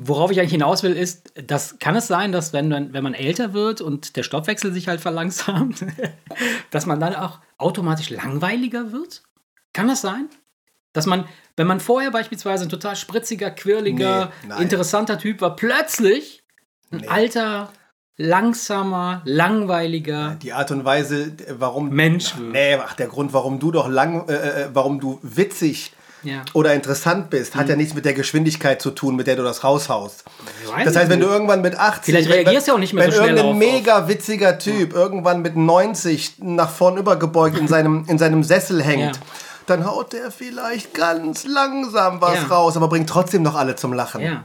worauf 0.00 0.30
ich 0.30 0.38
eigentlich 0.38 0.52
hinaus 0.52 0.84
will, 0.84 0.96
ist, 0.96 1.32
das 1.46 1.78
kann 1.80 1.96
es 1.96 2.06
sein, 2.06 2.30
dass 2.30 2.52
wenn 2.52 2.68
man, 2.68 2.92
wenn 2.92 3.02
man 3.02 3.14
älter 3.14 3.52
wird 3.52 3.80
und 3.80 4.16
der 4.16 4.22
Stoffwechsel 4.22 4.72
sich 4.72 4.86
halt 4.86 5.00
verlangsamt, 5.00 5.84
dass 6.70 6.86
man 6.86 7.00
dann 7.00 7.14
auch 7.14 7.38
automatisch 7.60 8.10
langweiliger 8.10 8.92
wird? 8.92 9.22
Kann 9.72 9.88
das 9.88 10.00
sein? 10.00 10.28
Dass 10.92 11.06
man, 11.06 11.26
wenn 11.56 11.66
man 11.66 11.78
vorher 11.80 12.10
beispielsweise 12.10 12.64
ein 12.64 12.68
total 12.68 12.96
spritziger, 12.96 13.50
quirliger, 13.50 14.32
Nee, 14.48 14.62
interessanter 14.62 15.18
Typ 15.18 15.40
war, 15.40 15.54
plötzlich 15.54 16.42
ein 16.90 17.08
alter, 17.08 17.72
langsamer, 18.16 19.22
langweiliger. 19.24 20.36
Die 20.42 20.52
Art 20.52 20.70
und 20.72 20.84
Weise, 20.84 21.32
warum. 21.50 21.90
Mensch 21.90 22.34
Ach. 22.34 22.40
Nee, 22.40 22.74
ach, 22.74 22.94
der 22.94 23.06
Grund, 23.06 23.32
warum 23.32 23.60
du 23.60 23.70
doch 23.70 23.88
lang, 23.88 24.28
äh, 24.28 24.32
äh, 24.64 24.68
warum 24.72 25.00
du 25.00 25.20
witzig 25.22 25.92
Ja. 26.22 26.42
oder 26.52 26.74
interessant 26.74 27.30
bist, 27.30 27.54
Mhm. 27.54 27.60
hat 27.60 27.68
ja 27.68 27.76
nichts 27.76 27.94
mit 27.94 28.04
der 28.04 28.12
Geschwindigkeit 28.14 28.80
zu 28.82 28.90
tun, 28.90 29.16
mit 29.16 29.26
der 29.26 29.36
du 29.36 29.42
das 29.42 29.64
raushaust. 29.64 30.24
Das 30.84 30.96
heißt, 30.96 31.08
wenn 31.10 31.20
du 31.20 31.26
irgendwann 31.26 31.62
mit 31.62 31.78
80. 31.78 32.14
Vielleicht 32.14 32.30
reagierst 32.30 32.68
du 32.68 32.72
auch 32.72 32.78
nicht 32.78 32.92
mehr 32.92 33.04
wenn 33.04 33.10
so 33.12 33.18
schnell 33.18 33.36
irgendein 33.36 33.52
auf- 33.52 33.58
mega 33.58 34.08
witziger 34.08 34.58
Typ 34.58 34.92
irgendwann 34.92 35.40
mit 35.42 35.56
90 35.56 36.34
nach 36.38 36.70
vorn 36.70 36.96
übergebeugt 36.98 37.56
in 37.58 37.68
seinem, 37.68 38.04
in 38.08 38.18
seinem 38.18 38.42
Sessel 38.42 38.82
hängt, 38.82 39.16
Ja. 39.16 39.22
dann 39.66 39.86
haut 39.86 40.12
der 40.12 40.30
vielleicht 40.30 40.94
ganz 40.94 41.44
langsam 41.46 42.20
was 42.20 42.34
Ja. 42.34 42.46
raus, 42.54 42.76
aber 42.76 42.88
bringt 42.88 43.08
trotzdem 43.08 43.42
noch 43.42 43.54
alle 43.54 43.76
zum 43.76 43.92
Lachen. 43.92 44.20
Ja. 44.20 44.44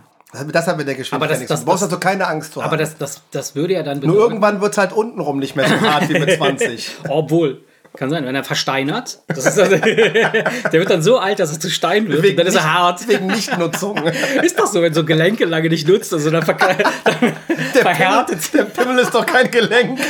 Das, 0.52 0.68
hat 0.68 0.78
mit 0.78 0.86
der 0.88 0.96
Geschwindigkeit 0.96 1.14
Aber 1.14 1.28
das- 1.28 1.38
nichts 1.40 1.50
das- 1.50 1.60
zu 1.60 1.66
tun. 1.66 1.66
Du 1.66 1.72
brauchst 1.72 1.84
das- 1.84 1.90
also 1.90 2.00
keine 2.00 2.28
Angst 2.28 2.54
vor. 2.54 2.64
Aber 2.66 2.76
das, 2.76 2.98
das, 2.98 3.22
das 3.32 3.56
würde 3.56 3.74
ja 3.74 3.84
dann 3.84 4.00
Nur 4.00 4.08
bedeuten- 4.08 4.22
irgendwann 4.22 4.60
wird 4.62 4.72
es 4.74 4.78
halt 4.78 4.92
untenrum 4.92 5.40
nicht 5.40 5.56
mehr 5.56 5.68
so 5.70 5.80
hart 5.80 6.10
wie 6.10 6.20
mit 6.20 6.32
20. 6.38 6.90
Obwohl, 7.10 7.62
kann 7.96 8.10
sein, 8.10 8.26
wenn 8.26 8.36
er 8.36 8.44
versteinert. 8.44 9.20
Das 9.28 9.46
ist 9.46 9.60
also, 9.60 9.78
der 9.78 10.72
wird 10.72 10.90
dann 10.90 11.02
so 11.02 11.18
alt, 11.18 11.40
dass 11.40 11.52
er 11.52 11.60
zu 11.60 11.70
Stein 11.70 12.08
wird. 12.08 12.26
und 12.26 12.38
dann 12.38 12.48
ist 12.48 12.54
nicht, 12.54 12.64
er 12.64 12.74
hart. 12.74 13.08
Wegen 13.08 13.28
Nichtnutzung. 13.28 14.02
Ist 14.44 14.60
doch 14.60 14.68
so, 14.68 14.82
wenn 14.82 14.94
so 14.94 15.04
Gelenke 15.04 15.46
lange 15.46 15.70
nicht 15.70 15.88
nutzt, 15.88 16.14
also 16.14 16.30
dann, 16.30 16.44
ver 16.44 16.56
dann 16.56 17.34
verhärtet. 17.72 18.54
Der 18.54 18.64
Pimmel 18.64 19.00
ist 19.00 19.14
doch 19.14 19.26
kein 19.26 19.50
Gelenk. 19.52 20.00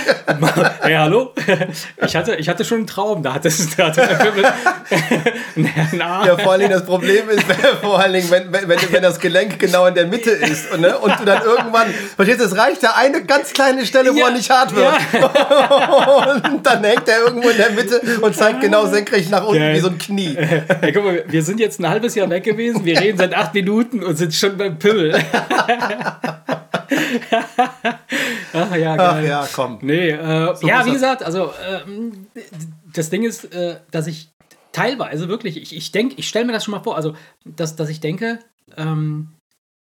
Hey, 0.81 0.95
hallo? 0.95 1.33
Ich 2.05 2.15
hatte, 2.15 2.35
ich 2.35 2.49
hatte 2.49 2.65
schon 2.65 2.79
einen 2.79 2.87
Traum, 2.87 3.23
da 3.23 3.33
hatte, 3.33 3.49
da 3.77 3.87
hatte 3.87 4.01
mein 4.01 4.17
Pimmel 4.17 4.45
einen 5.55 6.01
Arm. 6.01 6.27
Ja, 6.27 6.37
vor 6.37 6.51
allen 6.51 6.61
Dingen 6.61 6.73
das 6.73 6.85
Problem 6.85 7.29
ist, 7.29 7.43
vor 7.81 7.99
allen 7.99 8.13
Dingen, 8.13 8.29
wenn, 8.29 8.51
wenn, 8.51 8.69
wenn, 8.69 9.01
das 9.01 9.19
Gelenk 9.19 9.59
genau 9.59 9.85
in 9.87 9.95
der 9.95 10.07
Mitte 10.07 10.31
ist 10.31 10.71
und, 10.71 10.81
ne, 10.81 10.97
und 10.97 11.19
du 11.19 11.25
dann 11.25 11.43
irgendwann, 11.43 11.87
verstehst 12.15 12.39
du, 12.39 12.45
es 12.45 12.57
reicht 12.57 12.83
ja 12.83 12.93
eine 12.95 13.23
ganz 13.23 13.53
kleine 13.53 13.85
Stelle, 13.85 14.13
wo 14.13 14.19
Ja, 14.19 14.27
er 14.27 14.31
nicht 14.31 14.49
hart 14.49 14.75
wird. 14.75 14.93
Und 16.53 16.65
dann 16.65 16.83
hängt 16.83 17.07
er 17.07 17.19
irgendwo 17.19 17.49
in 17.49 17.57
der 17.57 17.71
Mitte 17.75 18.01
und 18.21 18.35
zeigt 18.35 18.61
genau 18.61 18.85
senkrecht 18.87 19.29
nach 19.29 19.45
unten 19.45 19.59
Geil. 19.59 19.75
wie 19.75 19.79
so 19.79 19.89
ein 19.89 19.97
Knie. 19.97 20.35
Hey, 20.81 20.91
guck 20.91 21.03
mal, 21.03 21.23
wir 21.27 21.43
sind 21.43 21.59
jetzt 21.59 21.79
ein 21.79 21.87
halbes 21.87 22.15
Jahr 22.15 22.29
weg 22.29 22.43
gewesen, 22.43 22.83
wir 22.85 22.99
reden 22.99 23.17
seit 23.17 23.33
acht 23.33 23.53
Minuten 23.53 24.03
und 24.03 24.15
sind 24.17 24.33
schon 24.33 24.57
beim 24.57 24.77
Pimmel. 24.77 25.13
Ach 28.53 28.75
ja, 28.75 28.93
Ach 28.93 29.15
geil. 29.15 29.27
ja, 29.27 29.47
komm. 29.53 29.79
Nee, 29.81 30.09
äh, 30.09 30.55
ja, 30.61 30.77
muss 30.77 30.85
wie 30.85 30.91
gesagt, 30.91 31.23
also 31.23 31.51
ähm, 31.67 32.27
das 32.93 33.09
Ding 33.09 33.23
ist, 33.23 33.53
äh, 33.53 33.79
dass 33.91 34.07
ich 34.07 34.29
teilweise 34.71 35.27
wirklich, 35.29 35.57
ich, 35.57 35.75
ich 35.75 35.91
denke, 35.91 36.15
ich 36.17 36.27
stelle 36.27 36.45
mir 36.45 36.53
das 36.53 36.63
schon 36.63 36.73
mal 36.73 36.83
vor, 36.83 36.95
also 36.95 37.15
dass, 37.45 37.75
dass 37.75 37.89
ich 37.89 37.99
denke, 37.99 38.39
ähm, 38.77 39.33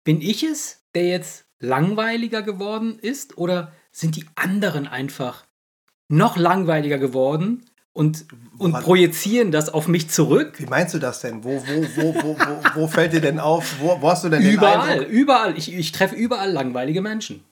bin 0.03 0.21
ich 0.21 0.43
es, 0.43 0.83
der 0.95 1.07
jetzt 1.07 1.45
langweiliger 1.59 2.41
geworden 2.41 2.99
ist 2.99 3.37
oder 3.37 3.71
sind 3.91 4.15
die 4.15 4.25
anderen 4.35 4.87
einfach 4.87 5.45
noch 6.09 6.37
langweiliger 6.37 6.97
geworden 6.97 7.65
und, 7.97 8.25
und 8.59 8.71
Woran- 8.71 8.83
projizieren 8.83 9.51
das 9.51 9.69
auf 9.73 9.87
mich 9.87 10.09
zurück? 10.09 10.53
Wie 10.59 10.65
meinst 10.67 10.93
du 10.93 10.99
das 10.99 11.19
denn? 11.21 11.43
Wo, 11.43 11.61
wo, 11.65 11.83
wo, 11.95 12.15
wo, 12.15 12.37
wo, 12.37 12.81
wo 12.81 12.87
fällt 12.87 13.13
dir 13.13 13.21
denn 13.21 13.39
auf? 13.39 13.75
Wo, 13.79 13.97
wo 14.01 14.09
hast 14.09 14.23
du 14.23 14.29
denn 14.29 14.41
den 14.43 14.53
Überall, 14.53 14.89
Eindruck? 14.89 15.09
überall. 15.09 15.57
Ich, 15.57 15.73
ich 15.73 15.91
treffe 15.91 16.15
überall 16.15 16.51
langweilige 16.51 17.01
Menschen. 17.01 17.43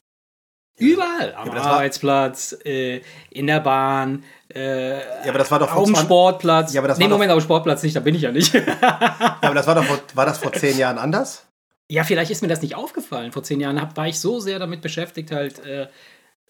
Überall. 0.78 1.34
Am 1.34 1.48
war- 1.48 1.56
Arbeitsplatz, 1.66 2.56
äh, 2.64 3.00
in 3.30 3.46
der 3.46 3.60
Bahn, 3.60 4.24
äh, 4.54 4.98
Ja, 5.24 5.30
aber 5.30 5.38
das 5.38 5.50
war 5.50 5.58
doch 5.58 5.68
vor 5.70 5.78
auf 5.78 5.84
dem 5.86 5.94
20 5.94 6.04
Sportplatz. 6.06 6.72
Ja, 6.74 6.80
aber 6.80 6.88
das 6.88 6.98
nee, 6.98 7.04
war 7.04 7.10
Moment, 7.10 7.32
auf 7.32 7.38
dem 7.38 7.44
Sportplatz 7.44 7.82
nicht, 7.82 7.96
da 7.96 8.00
bin 8.00 8.14
ich 8.14 8.22
ja 8.22 8.30
nicht. 8.32 8.52
Ja, 8.82 9.38
aber 9.40 9.54
das 9.54 9.66
war 9.66 9.74
doch 9.74 9.84
vor, 9.84 9.98
war 10.14 10.26
das 10.26 10.38
vor 10.38 10.52
zehn 10.52 10.76
Jahren 10.78 10.98
anders? 10.98 11.42
ja, 11.88 12.02
vielleicht 12.04 12.30
ist 12.32 12.42
mir 12.42 12.48
das 12.48 12.62
nicht 12.62 12.74
aufgefallen. 12.74 13.30
Vor 13.32 13.42
zehn 13.44 13.60
Jahren 13.60 13.80
hab, 13.80 13.96
war 13.96 14.08
ich 14.08 14.18
so 14.20 14.40
sehr 14.40 14.58
damit 14.58 14.80
beschäftigt, 14.82 15.30
halt 15.30 15.64
äh, 15.64 15.86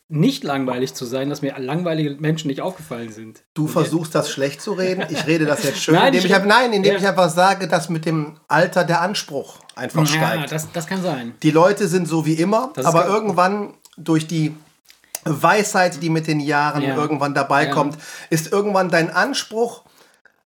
nicht 0.09 0.45
langweilig 0.45 0.95
zu 0.95 1.05
sein, 1.05 1.31
dass 1.31 1.43
mir 1.43 1.59
langweilige 1.59 2.11
Menschen 2.21 2.47
nicht 2.49 2.61
aufgefallen 2.61 3.11
sind. 3.13 3.43
Du 3.55 3.67
versuchst 3.67 4.15
das 4.15 4.31
schlecht 4.31 4.61
zu 4.63 4.73
reden. 4.75 5.05
Ich 5.11 5.27
rede 5.27 5.47
das 5.47 5.65
jetzt 5.65 5.83
schön, 5.83 5.95
Nein, 5.97 6.15
indem 6.15 6.31
ich- 6.31 6.37
ich, 6.37 6.45
nein, 6.45 6.73
indem 6.73 6.93
Ja. 6.93 6.99
ich 6.99 7.07
einfach 7.09 7.29
sage, 7.29 7.67
dass 7.67 7.89
mit 7.89 8.07
dem 8.07 8.39
Alter 8.47 8.85
der 8.85 9.01
Anspruch 9.01 9.59
einfach 9.75 10.01
Ja, 10.03 10.07
steigt. 10.07 10.53
das, 10.53 10.71
das 10.73 10.87
kann 10.87 11.03
sein. 11.03 11.35
Die 11.43 11.51
Leute 11.51 11.89
sind 11.89 12.07
so 12.07 12.25
wie 12.25 12.35
immer, 12.35 12.71
Das 12.75 12.87
aber 12.87 13.03
ge- 13.05 13.13
irgendwann 13.13 13.75
durch 13.97 14.29
die 14.29 14.55
Weisheit, 15.25 16.01
die 16.03 16.11
mit 16.11 16.29
den 16.29 16.39
Jahren 16.39 16.83
Ja. 16.83 16.95
irgendwann 16.97 17.35
dabei 17.35 17.67
kommt, 17.67 17.99
ist 18.31 18.53
irgendwann 18.53 18.91
dein 18.91 19.11
Anspruch, 19.11 19.83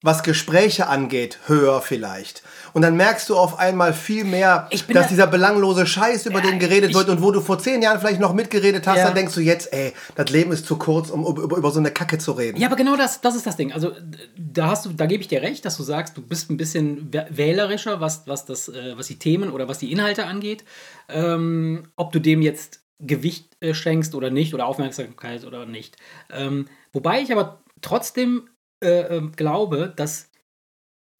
was 0.03 0.21
Gespräche 0.21 0.87
angeht, 0.87 1.39
höher 1.47 1.81
vielleicht. 1.81 2.43
Und 2.73 2.83
dann 2.83 2.95
merkst 2.95 3.29
du 3.29 3.35
auf 3.35 3.57
einmal 3.57 3.93
viel 3.93 4.25
mehr, 4.25 4.69
dass 4.71 4.85
da- 4.87 5.01
dieser 5.07 5.25
belanglose 5.25 5.87
Scheiß, 5.87 6.27
über 6.27 6.39
Ja, 6.43 6.51
den 6.51 6.59
geredet 6.59 6.93
wird 6.93 7.09
und 7.09 7.21
wo 7.23 7.31
du 7.31 7.41
vor 7.41 7.57
zehn 7.57 7.81
Jahren 7.81 7.99
vielleicht 7.99 8.19
noch 8.19 8.33
mitgeredet 8.33 8.85
hast, 8.85 8.97
Ja. 8.99 9.05
dann 9.05 9.15
denkst 9.15 9.33
du 9.33 9.41
jetzt, 9.41 9.73
ey, 9.73 9.93
das 10.13 10.29
Leben 10.29 10.51
ist 10.51 10.67
zu 10.67 10.77
kurz, 10.77 11.09
um 11.09 11.25
über, 11.25 11.57
über 11.57 11.71
so 11.71 11.79
eine 11.79 11.89
Kacke 11.89 12.19
zu 12.19 12.33
reden. 12.33 12.59
Ja, 12.61 12.67
aber 12.67 12.75
genau 12.75 12.95
das, 12.95 13.21
das 13.21 13.35
ist 13.35 13.47
das 13.47 13.55
Ding. 13.57 13.73
Also 13.73 13.91
da 14.37 14.67
hast 14.67 14.85
du, 14.85 14.89
da 14.93 15.07
gebe 15.07 15.21
ich 15.21 15.29
dir 15.29 15.41
recht, 15.41 15.65
dass 15.65 15.75
du 15.77 15.83
sagst, 15.83 16.15
du 16.15 16.21
bist 16.21 16.51
ein 16.51 16.57
bisschen 16.57 17.09
wäh- 17.09 17.25
wählerischer, 17.29 17.99
was, 17.99 18.27
was, 18.27 18.45
das, 18.45 18.69
äh, 18.69 18.93
was 18.95 19.07
die 19.07 19.17
Themen 19.17 19.49
oder 19.51 19.67
was 19.67 19.79
die 19.79 19.91
Inhalte 19.91 20.25
angeht. 20.27 20.63
Ähm, 21.09 21.87
ob 21.95 22.11
du 22.11 22.19
dem 22.19 22.41
jetzt 22.43 22.81
Gewicht 22.99 23.57
äh, 23.61 23.73
schenkst 23.73 24.13
oder 24.13 24.29
nicht 24.29 24.53
oder 24.53 24.67
Aufmerksamkeit 24.67 25.43
oder 25.45 25.65
nicht. 25.65 25.97
Ähm, 26.31 26.67
wobei 26.93 27.21
ich 27.21 27.31
aber 27.31 27.61
trotzdem 27.81 28.47
äh, 28.83 29.17
äh, 29.17 29.21
glaube, 29.35 29.93
dass 29.95 30.29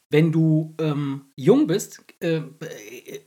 wenn 0.09 0.31
du 0.31 0.73
ähm, 0.79 1.25
jung 1.35 1.67
bist, 1.67 2.01
äh, 2.21 2.39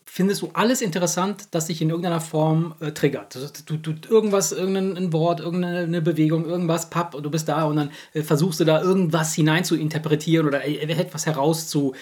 findest 0.06 0.40
du 0.40 0.50
alles 0.54 0.80
interessant, 0.80 1.48
das 1.50 1.66
dich 1.66 1.82
in 1.82 1.90
irgendeiner 1.90 2.22
Form 2.22 2.74
äh, 2.80 2.92
triggert. 2.92 3.36
Du, 3.66 3.76
du, 3.76 3.94
irgendwas, 4.08 4.52
irgendein 4.52 5.12
Wort, 5.12 5.40
irgendeine 5.40 6.00
Bewegung, 6.00 6.46
irgendwas, 6.46 6.88
papp, 6.88 7.14
und 7.14 7.22
du 7.22 7.30
bist 7.30 7.50
da 7.50 7.64
und 7.64 7.76
dann 7.76 7.90
äh, 8.14 8.22
versuchst 8.22 8.60
du 8.60 8.64
da 8.64 8.80
irgendwas 8.80 9.34
hinein 9.34 9.64
zu 9.64 9.76
interpretieren 9.76 10.46
oder 10.46 10.64
äh, 10.64 10.76
etwas 10.76 11.26
herauszuhören 11.26 11.94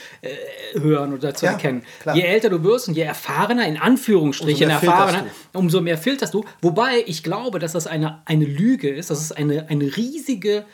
oder 1.12 1.35
zu 1.35 1.47
Ja, 1.47 1.52
erkennen. 1.52 1.82
klar. 2.00 2.14
Je 2.14 2.23
älter 2.23 2.49
du 2.49 2.62
wirst 2.62 2.87
und 2.87 2.94
je 2.94 3.02
erfahrener, 3.02 3.66
in 3.66 3.78
Anführungsstrichen 3.78 4.70
erfahrener, 4.70 5.26
umso 5.54 5.80
mehr 5.80 5.99
filterst 5.99 6.35
du. 6.35 6.44
Wobei 6.62 7.02
ich 7.04 7.25
glaube, 7.25 7.58
dass 7.58 7.73
das 7.73 7.88
eine, 7.88 8.23
eine 8.26 8.44
Lüge 8.44 8.90
ist, 8.90 9.11
dass 9.11 9.20
es 9.20 9.32
eine, 9.32 9.68
eine 9.68 9.97
riesige 9.97 10.64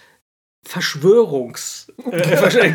Verschwörungs... 0.64 1.86
Äh, 2.10 2.74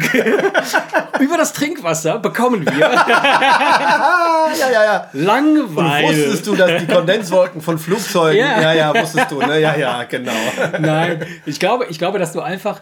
über 1.19 1.37
das 1.37 1.53
Trinkwasser 1.53 2.19
bekommen 2.19 2.65
wir 2.65 2.71
ja, 2.77 4.71
ja, 4.71 4.83
ja. 4.83 5.09
Langeweile. 5.13 6.07
Wusstest 6.07 6.47
du, 6.47 6.55
dass 6.55 6.81
die 6.81 6.87
Kondenswolken 6.87 7.61
von 7.61 7.77
Flugzeugen. 7.77 8.39
Ja. 8.39 8.61
Ja, 8.61 8.73
ja, 8.73 9.01
wusstest 9.01 9.31
du, 9.31 9.39
ne? 9.39 9.59
Ja, 9.59 9.75
ja, 9.75 10.03
genau. 10.03 10.31
Nein, 10.79 11.25
ich 11.45 11.59
glaube, 11.59 11.87
ich 11.89 11.97
glaube, 11.97 12.19
dass 12.19 12.33
du 12.33 12.41
einfach. 12.41 12.81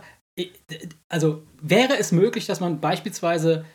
Also 1.10 1.44
wäre 1.62 1.98
es 1.98 2.12
möglich, 2.12 2.46
dass 2.46 2.60
man 2.60 2.80
beispielsweise 2.80 3.66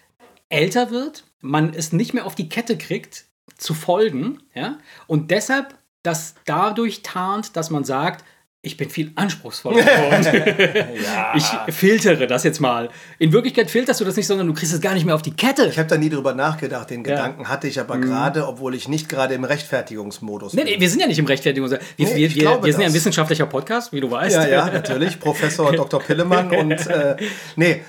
älter 0.48 0.90
wird, 0.90 1.24
man 1.40 1.74
es 1.74 1.92
nicht 1.92 2.14
mehr 2.14 2.24
auf 2.24 2.36
die 2.36 2.48
Kette 2.48 2.78
kriegt, 2.78 3.24
zu 3.56 3.74
folgen, 3.74 4.42
ja, 4.54 4.78
und 5.06 5.30
deshalb 5.30 5.74
das 6.02 6.34
dadurch 6.44 7.02
tarnt, 7.02 7.56
dass 7.56 7.70
man 7.70 7.84
sagt, 7.84 8.24
ich 8.64 8.76
bin 8.76 8.88
viel 8.90 9.11
anspruchsvoller 9.16 9.83
geworden. 9.83 10.87
Ja. 11.02 11.35
Ich 11.35 11.75
filtere 11.75 12.28
das 12.28 12.45
jetzt 12.45 12.61
mal. 12.61 12.90
In 13.19 13.33
Wirklichkeit 13.33 13.71
filterst 13.71 14.00
du 14.00 14.04
das 14.04 14.14
nicht, 14.16 14.26
sondern 14.28 14.47
du 14.47 14.54
kriegst 14.54 14.73
es 14.73 14.81
gar 14.81 14.95
nicht 14.95 15.04
mehr 15.04 15.16
auf 15.16 15.23
die 15.23 15.33
Kette. 15.35 15.66
Ich 15.66 15.78
habe 15.78 15.88
da 15.88 15.97
nie 15.99 16.09
drüber 16.11 16.33
nachgedacht. 16.35 16.88
Den 16.90 16.99
Ja. 16.99 17.00
Mhm. 17.00 17.16
Gedanken 17.16 17.49
hatte 17.49 17.66
ich 17.66 17.81
aber 17.81 17.99
gerade, 17.99 18.47
obwohl 18.47 18.75
ich 18.76 18.87
nicht 18.88 19.09
gerade 19.09 19.35
im 19.35 19.42
Rechtfertigungsmodus 19.45 20.52
Nee, 20.54 20.62
bin. 20.64 20.75
nee, 20.75 20.81
wir 20.81 20.88
sind 20.88 21.00
ja 21.00 21.09
nicht 21.09 21.19
im 21.19 21.26
Rechtfertigung. 21.26 21.71
Wir, 21.71 21.81
Nee, 21.99 22.14
wir, 22.14 22.35
wir, 22.35 22.62
wir 22.62 22.73
sind 22.73 22.83
ja 22.83 22.87
ein 22.88 22.95
wissenschaftlicher 22.95 23.47
Podcast, 23.47 23.92
wie 23.92 24.00
du 24.00 24.11
weißt. 24.11 24.37
Ja, 24.37 24.47
ja, 24.47 24.66
natürlich. 24.71 25.19
Professor 25.19 25.73
Dr. 25.76 26.00
Pillemann 26.00 26.50
und 26.52 26.87
äh, 26.87 27.16
nee, 27.57 27.83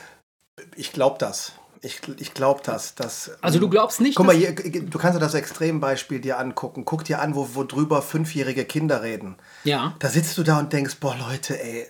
ich 0.76 0.92
glaube 0.92 1.18
das. 1.20 1.54
Ich, 1.84 2.02
ich 2.18 2.34
glaube 2.34 2.62
das. 2.64 2.96
Dass, 2.96 3.32
Also 3.42 3.60
du 3.60 3.70
glaubst 3.70 4.02
nicht, 4.02 4.16
Guck 4.16 4.26
mal, 4.26 4.36
hier, 4.36 4.56
du 4.56 4.98
kannst 4.98 5.18
dir 5.18 5.20
das 5.20 5.34
Extrembeispiel 5.34 6.20
dir 6.20 6.40
angucken. 6.40 6.86
Guck 6.86 7.04
dir 7.04 7.22
an, 7.22 7.36
wo, 7.36 7.50
wo 7.54 7.64
drüber 7.64 8.02
fünfjährige 8.02 8.66
Kinder 8.66 9.04
reden. 9.04 9.36
Ja. 9.64 9.96
Da 10.00 10.08
sitzt 10.08 10.38
du 10.38 10.44
da 10.44 10.60
und 10.60 10.72
denkst, 10.72 10.96
boah 11.00 11.16
Leute, 11.18 11.62
ey, 11.62 11.86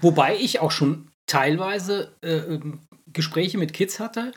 Wobei 0.00 0.36
ich 0.36 0.60
auch 0.60 0.70
schon 0.70 1.08
teilweise 1.26 2.12
äh, 2.22 2.36
ähm, 2.36 2.80
Gespräche 3.12 3.58
mit 3.58 3.72
Kids 3.72 4.00
hatte, 4.00 4.32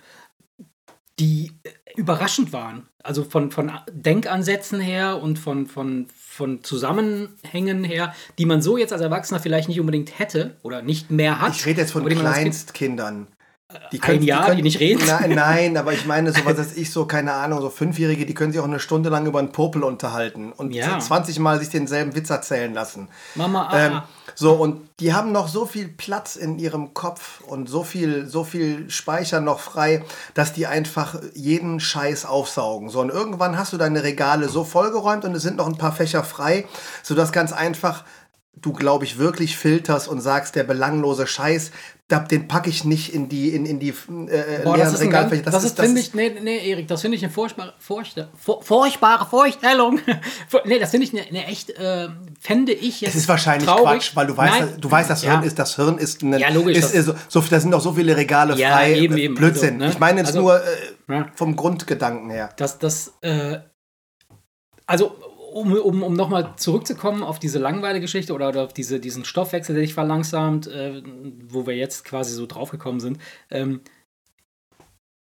die 1.19 1.51
äh, 1.63 1.69
überraschend 1.95 2.53
waren. 2.53 2.87
Also 3.03 3.23
von, 3.23 3.51
von 3.51 3.71
Denkansätzen 3.91 4.79
her 4.79 5.21
und 5.21 5.39
von, 5.39 5.65
von, 5.65 6.07
von 6.15 6.63
Zusammenhängen 6.63 7.83
her, 7.83 8.13
die 8.37 8.45
man 8.45 8.61
so 8.61 8.77
jetzt 8.77 8.91
als 8.91 9.01
Erwachsener 9.01 9.39
vielleicht 9.39 9.69
nicht 9.69 9.79
unbedingt 9.79 10.19
hätte 10.19 10.57
oder 10.61 10.81
nicht 10.81 11.09
mehr 11.09 11.39
hat. 11.39 11.55
ich 11.55 11.65
rede 11.65 11.81
jetzt 11.81 11.93
von 11.93 12.01
aber 12.01 12.09
die 13.69 13.75
als 13.75 13.81
Kind- 13.89 14.01
Kleinstkindern. 14.01 14.21
Die 14.21 14.31
Ein 14.31 14.45
Jahr, 14.47 14.55
die 14.55 14.61
nicht 14.61 14.79
reden? 14.79 15.03
Nein, 15.05 15.29
nein, 15.31 15.77
aber 15.77 15.91
ich 15.93 16.05
meine, 16.05 16.31
so 16.31 16.39
was 16.45 16.57
weiß 16.57 16.77
ich 16.77 16.91
so, 16.91 17.05
keine 17.05 17.33
Ahnung, 17.33 17.59
so 17.59 17.69
Fünfjährige, 17.69 18.25
die 18.25 18.33
können 18.33 18.51
sich 18.53 18.61
auch 18.61 18.65
eine 18.65 18.79
Stunde 18.79 19.09
lang 19.09 19.25
über 19.25 19.39
einen 19.39 19.51
Popel 19.51 19.83
unterhalten 19.83 20.53
und 20.53 20.73
Ja. 20.73 20.99
20 20.99 21.39
Mal 21.39 21.59
sich 21.59 21.69
denselben 21.69 22.15
Witz 22.15 22.29
erzählen 22.29 22.73
lassen. 22.73 23.09
Mama, 23.35 23.67
ah, 23.69 23.77
Ähm, 23.77 24.01
so, 24.35 24.53
und 24.53 24.87
die 24.99 25.13
haben 25.13 25.31
noch 25.31 25.47
so 25.47 25.65
viel 25.65 25.87
Platz 25.89 26.35
in 26.35 26.59
ihrem 26.59 26.93
Kopf 26.93 27.41
und 27.41 27.67
so 27.67 27.83
viel, 27.83 28.27
so 28.27 28.43
viel 28.43 28.89
Speicher 28.89 29.41
noch 29.41 29.59
frei, 29.59 30.03
dass 30.33 30.53
die 30.53 30.65
einfach 30.67 31.19
jeden 31.33 31.79
Scheiß 31.79 32.25
aufsaugen. 32.25 32.89
So, 32.89 33.01
und 33.01 33.09
irgendwann 33.09 33.57
hast 33.57 33.73
du 33.73 33.77
deine 33.77 34.03
Regale 34.03 34.47
so 34.49 34.63
vollgeräumt 34.63 35.25
und 35.25 35.35
es 35.35 35.43
sind 35.43 35.57
noch 35.57 35.67
ein 35.67 35.77
paar 35.77 35.91
Fächer 35.93 36.23
frei, 36.23 36.65
sodass 37.03 37.31
ganz 37.31 37.51
einfach 37.51 38.03
du, 38.61 38.73
glaube 38.73 39.05
ich, 39.05 39.17
wirklich 39.17 39.57
filterst 39.57 40.07
und 40.07 40.21
sagst, 40.21 40.55
der 40.55 40.63
belanglose 40.63 41.27
Scheiß, 41.27 41.71
den 42.31 42.47
packe 42.47 42.69
ich 42.69 42.85
nicht 42.85 43.13
in 43.13 43.27
die, 43.27 43.49
in, 43.49 43.65
in 43.65 43.79
die 43.79 43.89
äh, 43.89 44.61
Boah, 44.63 44.77
das 44.77 44.93
ist, 44.93 45.01
ein 45.01 45.09
ganz, 45.09 45.29
Regalfläche. 45.31 45.43
das, 45.43 45.63
ist, 45.65 45.77
finde 45.79 45.99
ich, 45.99 46.13
nee, 46.13 46.33
nee, 46.41 46.69
Erik, 46.71 46.87
das 46.87 47.01
finde 47.01 47.17
ich 47.17 47.23
eine 47.23 47.33
furchtbare, 47.33 47.73
furchtbare 47.77 49.25
Vorstellung. 49.25 49.99
Nee, 50.65 50.79
das 50.79 50.91
finde 50.91 51.05
ich 51.05 51.13
eine, 51.13 51.27
eine 51.27 51.45
echt, 51.47 51.69
äh, 51.71 52.07
fände 52.39 52.71
ich 52.71 53.01
jetzt 53.01 53.09
Es 53.11 53.15
ist 53.23 53.27
wahrscheinlich 53.27 53.67
traurig. 53.67 53.83
Quatsch, 53.83 54.15
weil 54.15 54.27
du 54.27 54.37
weißt, 54.37 54.59
Nein. 54.59 54.75
du 54.79 54.89
weißt, 54.89 55.09
das 55.09 55.23
Ja. 55.23 55.31
Hirn 55.31 55.43
ist, 55.43 55.59
das 55.59 55.75
Hirn 55.75 55.97
ist, 55.97 56.21
ein, 56.23 56.37
Ja, 56.39 56.49
logisch, 56.49 56.77
ist, 56.77 56.95
das- 56.95 57.07
ist 57.07 57.31
so, 57.31 57.41
da 57.41 57.59
sind 57.59 57.71
noch 57.71 57.81
so 57.81 57.91
viele 57.93 58.15
Regale 58.15 58.55
Ja, 58.57 58.71
frei. 58.77 58.95
eben, 58.95 59.17
äh, 59.17 59.21
eben, 59.21 59.35
Blödsinn. 59.35 59.73
also, 59.75 59.85
ne? 59.85 59.91
Ich 59.91 59.99
meine 59.99 60.19
jetzt 60.19 60.27
Also- 60.27 60.39
nur 60.41 60.61
äh, 60.63 61.23
vom 61.35 61.55
Grundgedanken 61.57 62.29
her. 62.29 62.49
dass 62.57 62.79
das, 62.79 63.13
äh, 63.21 63.59
also 64.85 65.15
um, 65.57 65.73
um, 65.73 66.03
um 66.03 66.13
nochmal 66.13 66.55
zurückzukommen 66.57 67.23
auf 67.23 67.39
diese 67.39 67.59
Langweile-Geschichte 67.59 68.33
oder, 68.33 68.49
oder 68.49 68.63
auf 68.63 68.73
diese, 68.73 68.99
diesen 68.99 69.25
Stoffwechsel, 69.25 69.75
der 69.75 69.83
sich 69.83 69.93
verlangsamt, 69.93 70.67
äh, 70.67 71.01
wo 71.49 71.65
wir 71.65 71.75
jetzt 71.75 72.05
quasi 72.05 72.33
so 72.33 72.45
draufgekommen 72.45 72.99
sind. 72.99 73.19
Ähm, 73.49 73.81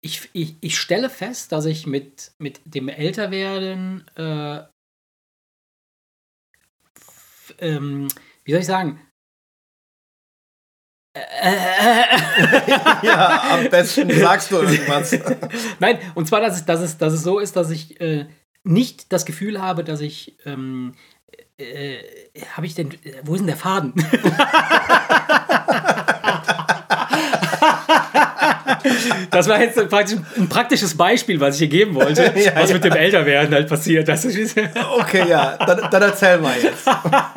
ich, 0.03 0.29
ich, 0.33 0.57
ich 0.61 0.79
stelle 0.79 1.09
fest, 1.09 1.53
dass 1.53 1.65
ich 1.65 1.87
mit, 1.87 2.33
mit 2.39 2.61
dem 2.65 2.89
Älterwerden, 2.89 4.07
äh, 4.17 4.63
ähm, 7.59 8.09
wie 8.45 8.53
soll 8.53 8.61
ich 8.61 8.67
sagen, 8.67 9.01
ja, 13.03 13.53
am 13.53 13.71
besten 13.71 14.11
sagst 14.11 14.51
du 14.51 14.57
irgendwas. 14.57 15.17
Nein, 15.79 15.99
und 16.17 16.27
zwar, 16.27 16.41
dass 16.41 16.57
es, 16.57 16.65
dass 16.65 16.81
es, 16.81 16.99
dass 16.99 17.13
es 17.13 17.23
so 17.23 17.39
ist, 17.39 17.55
dass 17.55 17.71
ich 17.71 18.01
äh, 18.01 18.27
nicht 18.65 19.13
das 19.13 19.25
Gefühl 19.27 19.61
habe, 19.63 19.85
dass 19.85 20.01
ich. 20.01 20.35
Ähm, 20.45 20.95
äh, 21.57 21.99
habe 22.57 22.67
ich 22.67 22.75
denn. 22.75 22.91
äh, 22.91 23.15
Wo 23.23 23.35
ist 23.35 23.41
denn 23.41 23.47
der 23.47 23.57
Faden? 23.57 23.93
Das 29.31 29.49
war 29.49 29.61
jetzt 29.61 29.89
praktisch 29.89 30.19
ein 30.37 30.49
praktisches 30.49 30.97
Beispiel, 30.97 31.41
was 31.41 31.55
ich 31.55 31.61
hier 31.61 31.69
geben 31.69 31.95
wollte, 31.95 32.23
Ja, 32.37 32.53
was 32.55 32.71
ja. 32.71 32.75
mit 32.75 32.85
dem 32.85 32.93
Älterwerden 32.93 33.55
halt 33.55 33.69
passiert. 33.69 34.07
Das 34.09 34.25
ist, 34.25 34.57
Okay, 34.99 35.29
ja, 35.29 35.57
dann, 35.57 35.91
dann 35.91 36.03
erzähl 36.03 36.39
mal 36.39 36.55
jetzt. 36.61 36.87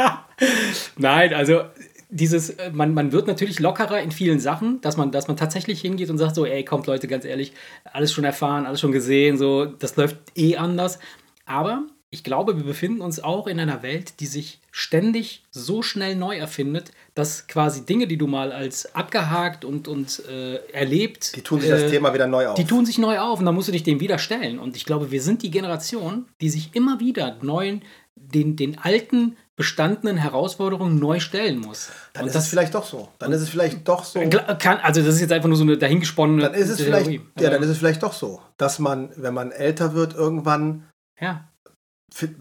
Nein, 0.97 1.33
also 1.33 1.61
dieses, 2.09 2.51
äh, 2.51 2.71
man, 2.71 2.93
man 2.93 3.11
wird 3.11 3.27
natürlich 3.27 3.59
lockerer 3.59 4.01
in 4.01 4.11
vielen 4.11 4.39
Sachen, 4.39 4.81
dass 4.81 4.97
man, 4.97 5.11
dass 5.11 5.27
man 5.27 5.37
tatsächlich 5.37 5.81
hingeht 5.81 6.09
und 6.09 6.17
sagt 6.17 6.35
so, 6.35 6.45
ey, 6.45 6.63
kommt 6.63 6.87
Leute, 6.87 7.07
ganz 7.07 7.25
ehrlich, 7.25 7.53
alles 7.91 8.11
schon 8.13 8.23
erfahren, 8.23 8.65
alles 8.65 8.79
schon 8.79 8.91
gesehen, 8.91 9.37
so, 9.37 9.65
das 9.65 9.95
läuft 9.95 10.17
eh 10.35 10.57
anders. 10.57 10.99
Aber 11.45 11.83
ich 12.09 12.23
glaube, 12.23 12.55
wir 12.55 12.63
befinden 12.63 13.01
uns 13.01 13.21
auch 13.21 13.47
in 13.47 13.59
einer 13.59 13.83
Welt, 13.83 14.21
die 14.21 14.27
sich 14.27 14.61
ständig 14.71 15.43
so 15.51 15.81
schnell 15.81 16.15
neu 16.15 16.37
erfindet, 16.37 16.91
dass 17.15 17.47
quasi 17.47 17.85
Dinge, 17.85 18.07
die 18.07 18.17
du 18.17 18.27
mal 18.27 18.53
als 18.53 18.95
abgehakt 18.95 19.65
und, 19.65 19.89
und 19.89 20.23
äh, 20.29 20.55
erlebt, 20.71 21.35
Die 21.35 21.41
tun 21.41 21.59
sich 21.59 21.69
das 21.69 21.83
äh, 21.83 21.89
Thema 21.89 22.13
wieder 22.13 22.27
neu 22.27 22.47
auf. 22.47 22.55
die 22.55 22.63
tun 22.63 22.85
sich 22.85 22.97
neu 22.97 23.19
auf 23.19 23.39
und 23.39 23.45
dann 23.45 23.55
musst 23.55 23.67
du 23.67 23.73
dich 23.73 23.83
dem 23.83 23.99
wieder 23.99 24.19
stellen. 24.19 24.57
Und 24.59 24.77
ich 24.77 24.85
glaube, 24.85 25.11
wir 25.11 25.21
sind 25.21 25.43
die 25.43 25.51
Generation, 25.51 26.25
die 26.39 26.49
sich 26.49 26.73
immer 26.75 27.01
wieder 27.01 27.37
neuen, 27.41 27.81
den, 28.15 28.55
den 28.55 28.77
alten, 28.77 29.35
bestandenen 29.57 30.17
Herausforderungen 30.17 30.99
neu 30.99 31.19
stellen 31.19 31.59
muss. 31.59 31.89
dann 32.13 32.23
und 32.23 32.29
ist 32.29 32.35
es 32.35 32.47
vielleicht 32.47 32.75
doch 32.75 32.85
so. 32.85 33.09
Dann 33.19 33.31
ist 33.33 33.41
es 33.41 33.49
vielleicht 33.49 33.87
doch 33.87 34.03
so. 34.05 34.19
Gla- 34.19 34.55
kann, 34.55 34.77
also 34.77 35.01
das 35.01 35.15
ist 35.15 35.21
jetzt 35.21 35.31
einfach 35.33 35.47
nur 35.49 35.57
so 35.57 35.63
eine 35.63 35.77
dahingesponnene 35.77 36.43
Dann 36.43 36.53
ist 36.53 36.69
es 36.69 36.79
vielleicht, 36.79 37.07
Theorie. 37.07 37.25
ja, 37.39 37.49
dann 37.49 37.55
Aber- 37.55 37.65
ist 37.65 37.71
es 37.71 37.77
vielleicht 37.79 38.03
doch 38.03 38.13
so, 38.13 38.41
dass 38.57 38.77
man, 38.79 39.09
wenn 39.15 39.33
man 39.33 39.51
älter 39.51 39.93
wird, 39.93 40.13
irgendwann 40.13 40.87
ja. 41.19 41.49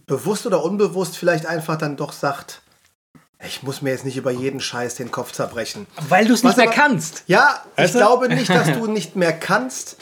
bewusst 0.07 0.47
oder 0.47 0.63
unbewusst 0.63 1.17
vielleicht 1.17 1.47
einfach 1.47 1.77
dann 1.79 1.97
doch 1.97 2.13
sagt, 2.13 2.61
ich 3.45 3.63
muss 3.63 3.83
mir 3.83 3.91
jetzt 3.91 4.05
nicht 4.05 4.17
über 4.17 4.31
jeden 4.31 4.61
Scheiß 4.61 4.95
den 4.97 5.11
Kopf 5.11 5.33
zerbrechen. 5.33 5.87
Weil 6.09 6.27
du 6.27 6.35
es 6.35 6.43
nicht 6.45 6.57
mehr 6.57 6.67
aber- 6.67 6.75
kannst. 6.75 7.25
Ja, 7.27 7.65
ich 7.77 7.83
Weißt 7.85 7.95
du? 7.95 7.99
glaube 7.99 8.29
nicht, 8.29 8.51
dass 8.51 8.73
du 8.73 8.87
nicht 8.91 9.17
mehr 9.17 9.33
kannst, 9.33 9.97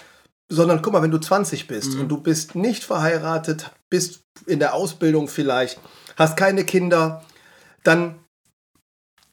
sondern 0.50 0.83
guck 0.83 0.92
mal, 0.92 1.02
wenn 1.02 1.11
du 1.11 1.18
20 1.18 1.66
bist 1.68 1.94
Mhm. 1.94 2.00
und 2.02 2.09
du 2.09 2.18
bist 2.18 2.54
nicht 2.56 2.85
verheiratet, 2.85 3.71
bist 3.90 4.21
in 4.47 4.59
der 4.59 4.75
Ausbildung 4.75 5.28
vielleicht, 5.28 5.78
hast 6.16 6.37
keine 6.37 6.64
Kinder, 6.64 7.23
dann, 7.83 8.18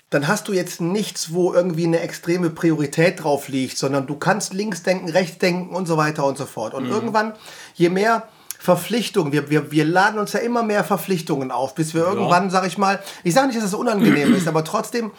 dann 0.09 0.27
hast 0.27 0.47
du 0.47 0.53
jetzt 0.53 0.81
nichts, 0.81 1.33
wo 1.33 1.53
irgendwie 1.53 1.85
eine 1.85 2.00
extreme 2.00 2.50
Priorität 2.50 3.23
drauf 3.23 3.47
liegt, 3.47 3.77
sondern 3.77 4.07
du 4.07 4.15
kannst 4.15 4.53
links 4.53 4.83
denken, 4.83 5.09
rechts 5.09 5.38
denken 5.38 5.75
und 5.75 5.88
so 5.88 5.97
weiter 5.97 6.25
und 6.25 6.38
so 6.38 6.45
fort. 6.45 6.73
Mhm. 6.73 6.79
Und 6.79 6.89
irgendwann, 6.89 7.33
je 7.75 7.89
mehr 7.89 8.27
Verpflichtungen, 8.59 9.31
wir, 9.31 9.50
wir, 9.50 9.71
wir 9.71 9.85
laden 9.85 10.19
uns 10.19 10.33
ja 10.33 10.39
immer 10.39 10.61
mehr 10.61 10.83
Verpflichtungen 10.83 11.50
auf, 11.50 11.73
bis 11.73 11.93
wir 11.95 12.03
irgendwann, 12.03 12.51
sag 12.51 12.67
ich 12.67 12.77
mal, 12.77 13.01
ich 13.23 13.33
sage 13.33 13.47
nicht, 13.47 13.57
dass 13.57 13.65
es 13.65 13.73
unangenehm 13.73 14.35
ist, 14.35 14.47
aber 14.47 14.63
trotzdem 14.63 15.11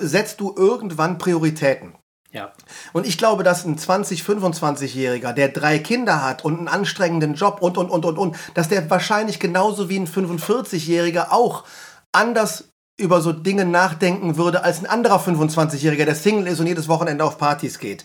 setzt 0.00 0.40
du 0.40 0.54
irgendwann 0.56 1.18
Prioritäten. 1.18 1.94
Ja. 2.30 2.52
Und 2.92 3.06
ich 3.06 3.16
glaube, 3.16 3.42
dass 3.42 3.64
ein 3.64 3.78
20-, 3.78 4.22
25-Jähriger, 4.22 5.32
der 5.32 5.48
drei 5.48 5.78
Kinder 5.78 6.22
hat 6.22 6.44
und 6.44 6.58
einen 6.58 6.68
anstrengenden 6.68 7.34
Job 7.34 7.62
und, 7.62 7.78
und, 7.78 7.90
und, 7.90 8.04
und, 8.04 8.18
und, 8.18 8.36
dass 8.54 8.68
der 8.68 8.88
wahrscheinlich 8.90 9.40
genauso 9.40 9.88
wie 9.88 9.98
ein 9.98 10.06
45-Jähriger 10.06 11.30
auch 11.30 11.64
anders 12.12 12.64
über 12.98 13.20
so 13.20 13.32
Dinge 13.32 13.64
nachdenken 13.64 14.36
würde 14.36 14.64
als 14.64 14.80
ein 14.80 14.86
anderer 14.86 15.20
25-Jähriger, 15.20 16.04
der 16.04 16.16
Single 16.16 16.48
ist 16.48 16.60
und 16.60 16.66
jedes 16.66 16.88
Wochenende 16.88 17.24
auf 17.24 17.38
Partys 17.38 17.78
geht. 17.78 18.04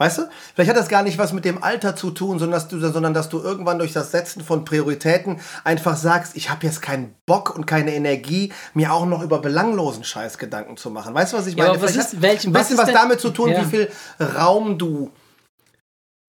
Weißt 0.00 0.16
du? 0.16 0.22
Vielleicht 0.54 0.70
hat 0.70 0.78
das 0.78 0.88
gar 0.88 1.02
nicht 1.02 1.18
was 1.18 1.34
mit 1.34 1.44
dem 1.44 1.62
Alter 1.62 1.94
zu 1.94 2.10
tun, 2.10 2.38
sondern 2.38 2.58
dass 2.58 2.68
du, 2.68 2.80
sondern 2.80 3.12
dass 3.12 3.28
du 3.28 3.38
irgendwann 3.38 3.78
durch 3.78 3.92
das 3.92 4.10
Setzen 4.10 4.42
von 4.42 4.64
Prioritäten 4.64 5.40
einfach 5.62 5.94
sagst, 5.94 6.36
ich 6.36 6.48
habe 6.48 6.64
jetzt 6.66 6.80
keinen 6.80 7.14
Bock 7.26 7.54
und 7.54 7.66
keine 7.66 7.94
Energie, 7.94 8.50
mir 8.72 8.94
auch 8.94 9.04
noch 9.04 9.20
über 9.22 9.40
belanglosen 9.40 10.02
Scheiß 10.02 10.38
Gedanken 10.38 10.78
zu 10.78 10.88
machen. 10.88 11.12
Weißt 11.12 11.34
du, 11.34 11.36
was 11.36 11.46
ich 11.46 11.54
Ja, 11.54 11.64
meine? 11.64 11.70
aber 11.74 11.82
was 11.82 11.92
Vielleicht 11.92 12.14
ist- 12.14 12.22
welchen- 12.22 12.50
ein 12.52 12.54
was 12.54 12.62
bisschen 12.68 12.78
was 12.78 12.86
denn- 12.86 12.94
damit 12.94 13.20
zu 13.20 13.28
tun, 13.28 13.50
Ja. 13.50 13.60
wie 13.60 13.66
viel 13.68 13.90
Raum 14.36 14.78
du 14.78 15.10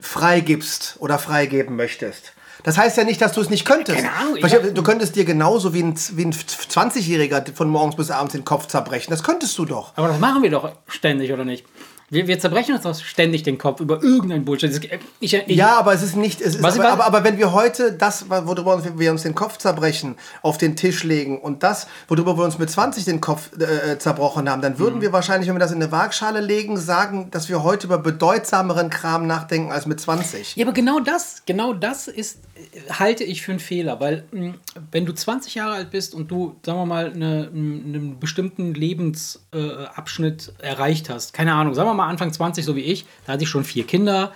freigibst 0.01 0.96
oder 1.00 1.18
freigeben 1.18 1.75
möchtest. 1.78 2.34
Das 2.63 2.78
heißt 2.78 2.96
ja 2.98 3.06
nicht, 3.06 3.22
dass 3.22 3.32
du 3.34 3.42
es 3.42 3.50
nicht 3.50 3.66
könntest. 3.66 3.98
Keine 3.98 4.13
Ahnung, 4.13 4.38
hab- 4.44 4.75
du 4.75 4.84
könntest 4.84 5.16
dir 5.16 5.25
genauso 5.25 5.74
wie 5.74 5.82
ein, 5.82 5.96
wie 6.12 6.25
ein 6.25 6.32
20-Jähriger 6.34 7.54
von 7.56 7.70
morgens 7.70 7.96
bis 7.96 8.12
abends 8.12 8.34
den 8.34 8.46
Kopf 8.46 8.68
zerbrechen. 8.68 9.10
Das 9.12 9.24
könntest 9.24 9.58
du 9.58 9.66
doch. 9.66 9.94
Aber 9.96 10.10
das 10.10 10.20
machen 10.20 10.44
wir 10.44 10.51
doch 10.51 10.72
ständig, 10.88 11.32
oder 11.32 11.44
nicht? 11.46 11.66
Wir, 12.12 12.27
wir 12.27 12.38
zerbrechen 12.39 12.75
uns 12.75 12.84
doch 12.84 12.94
ständig 12.94 13.44
den 13.44 13.58
Kopf 13.58 13.80
über 13.80 14.03
irgendein 14.03 14.44
Bullshit. 14.44 14.70
Das- 14.70 14.82
Ich, 15.22 15.34
ich, 15.34 15.48
Ja, 15.56 15.77
aber 15.80 15.94
es 15.94 16.03
ist 16.03 16.18
nicht. 16.18 16.41
Es 16.41 16.56
ist 16.56 16.63
aber, 16.63 16.89
aber, 16.91 17.06
aber 17.06 17.24
wenn 17.24 17.38
wir 17.38 17.53
heute 17.53 17.94
das, 17.94 18.30
worüber 18.30 18.84
wir 18.98 19.12
uns 19.12 19.24
den 19.24 19.34
Kopf 19.34 19.58
zerbrechen, 19.58 20.18
auf 20.41 20.58
den 20.58 20.75
Tisch 20.75 21.06
legen 21.06 21.39
und 21.39 21.63
das, 21.63 21.88
worüber 22.10 22.38
wir 22.38 22.44
uns 22.44 22.60
mit 22.60 22.70
20 22.70 23.06
den 23.06 23.22
Kopf 23.22 23.51
äh, 23.58 23.98
zerbrochen 23.98 24.50
haben, 24.50 24.62
dann 24.62 24.74
Mhm. 24.74 24.80
würden 24.80 25.01
wir 25.01 25.13
wahrscheinlich, 25.13 25.48
wenn 25.48 25.56
wir 25.56 25.60
das 25.60 25.72
in 25.72 25.82
eine 25.82 25.89
Waagschale 25.94 26.41
legen, 26.41 26.75
sagen, 26.75 27.30
dass 27.32 27.48
wir 27.48 27.63
heute 27.63 27.88
über 27.88 27.98
bedeutsameren 27.98 28.89
Kram 28.89 29.25
nachdenken 29.25 29.72
als 29.72 29.86
mit 29.86 30.01
20. 30.01 30.58
Ja, 30.58 30.65
aber 30.65 30.74
genau 30.74 31.00
das, 31.00 31.44
genau 31.46 31.72
das 31.74 32.10
ist, 32.10 32.39
äh, 32.50 32.50
halte 32.89 33.24
ich 33.24 33.41
für 33.41 33.51
einen 33.51 33.60
Fehler, 33.60 34.00
weil 34.00 34.24
mh, 34.32 34.53
wenn 34.91 35.06
du 35.06 35.13
20 35.13 35.56
Jahre 35.56 35.74
alt 35.74 35.91
bist 35.91 36.13
und 36.15 36.30
du, 36.32 36.56
sagen 36.65 36.80
wir 36.80 36.86
mal, 36.86 37.12
eine, 37.12 37.50
einen 37.53 38.18
bestimmten 38.20 38.74
Lebensabschnitt 38.74 40.53
äh, 40.60 40.68
erreicht 40.68 41.10
hast, 41.10 41.34
keine 41.34 41.53
Ahnung, 41.53 41.74
sagen 41.74 41.89
wir 41.89 41.94
mal 41.94 42.08
Anfang 42.08 42.32
20, 42.32 42.63
so 42.65 42.75
wie 42.75 42.82
ich, 42.82 43.06
da 43.25 43.34
hatte 43.34 43.44
ich 43.44 43.50
schon 43.50 43.63
vier 43.63 43.86
Kinder, 43.86 44.34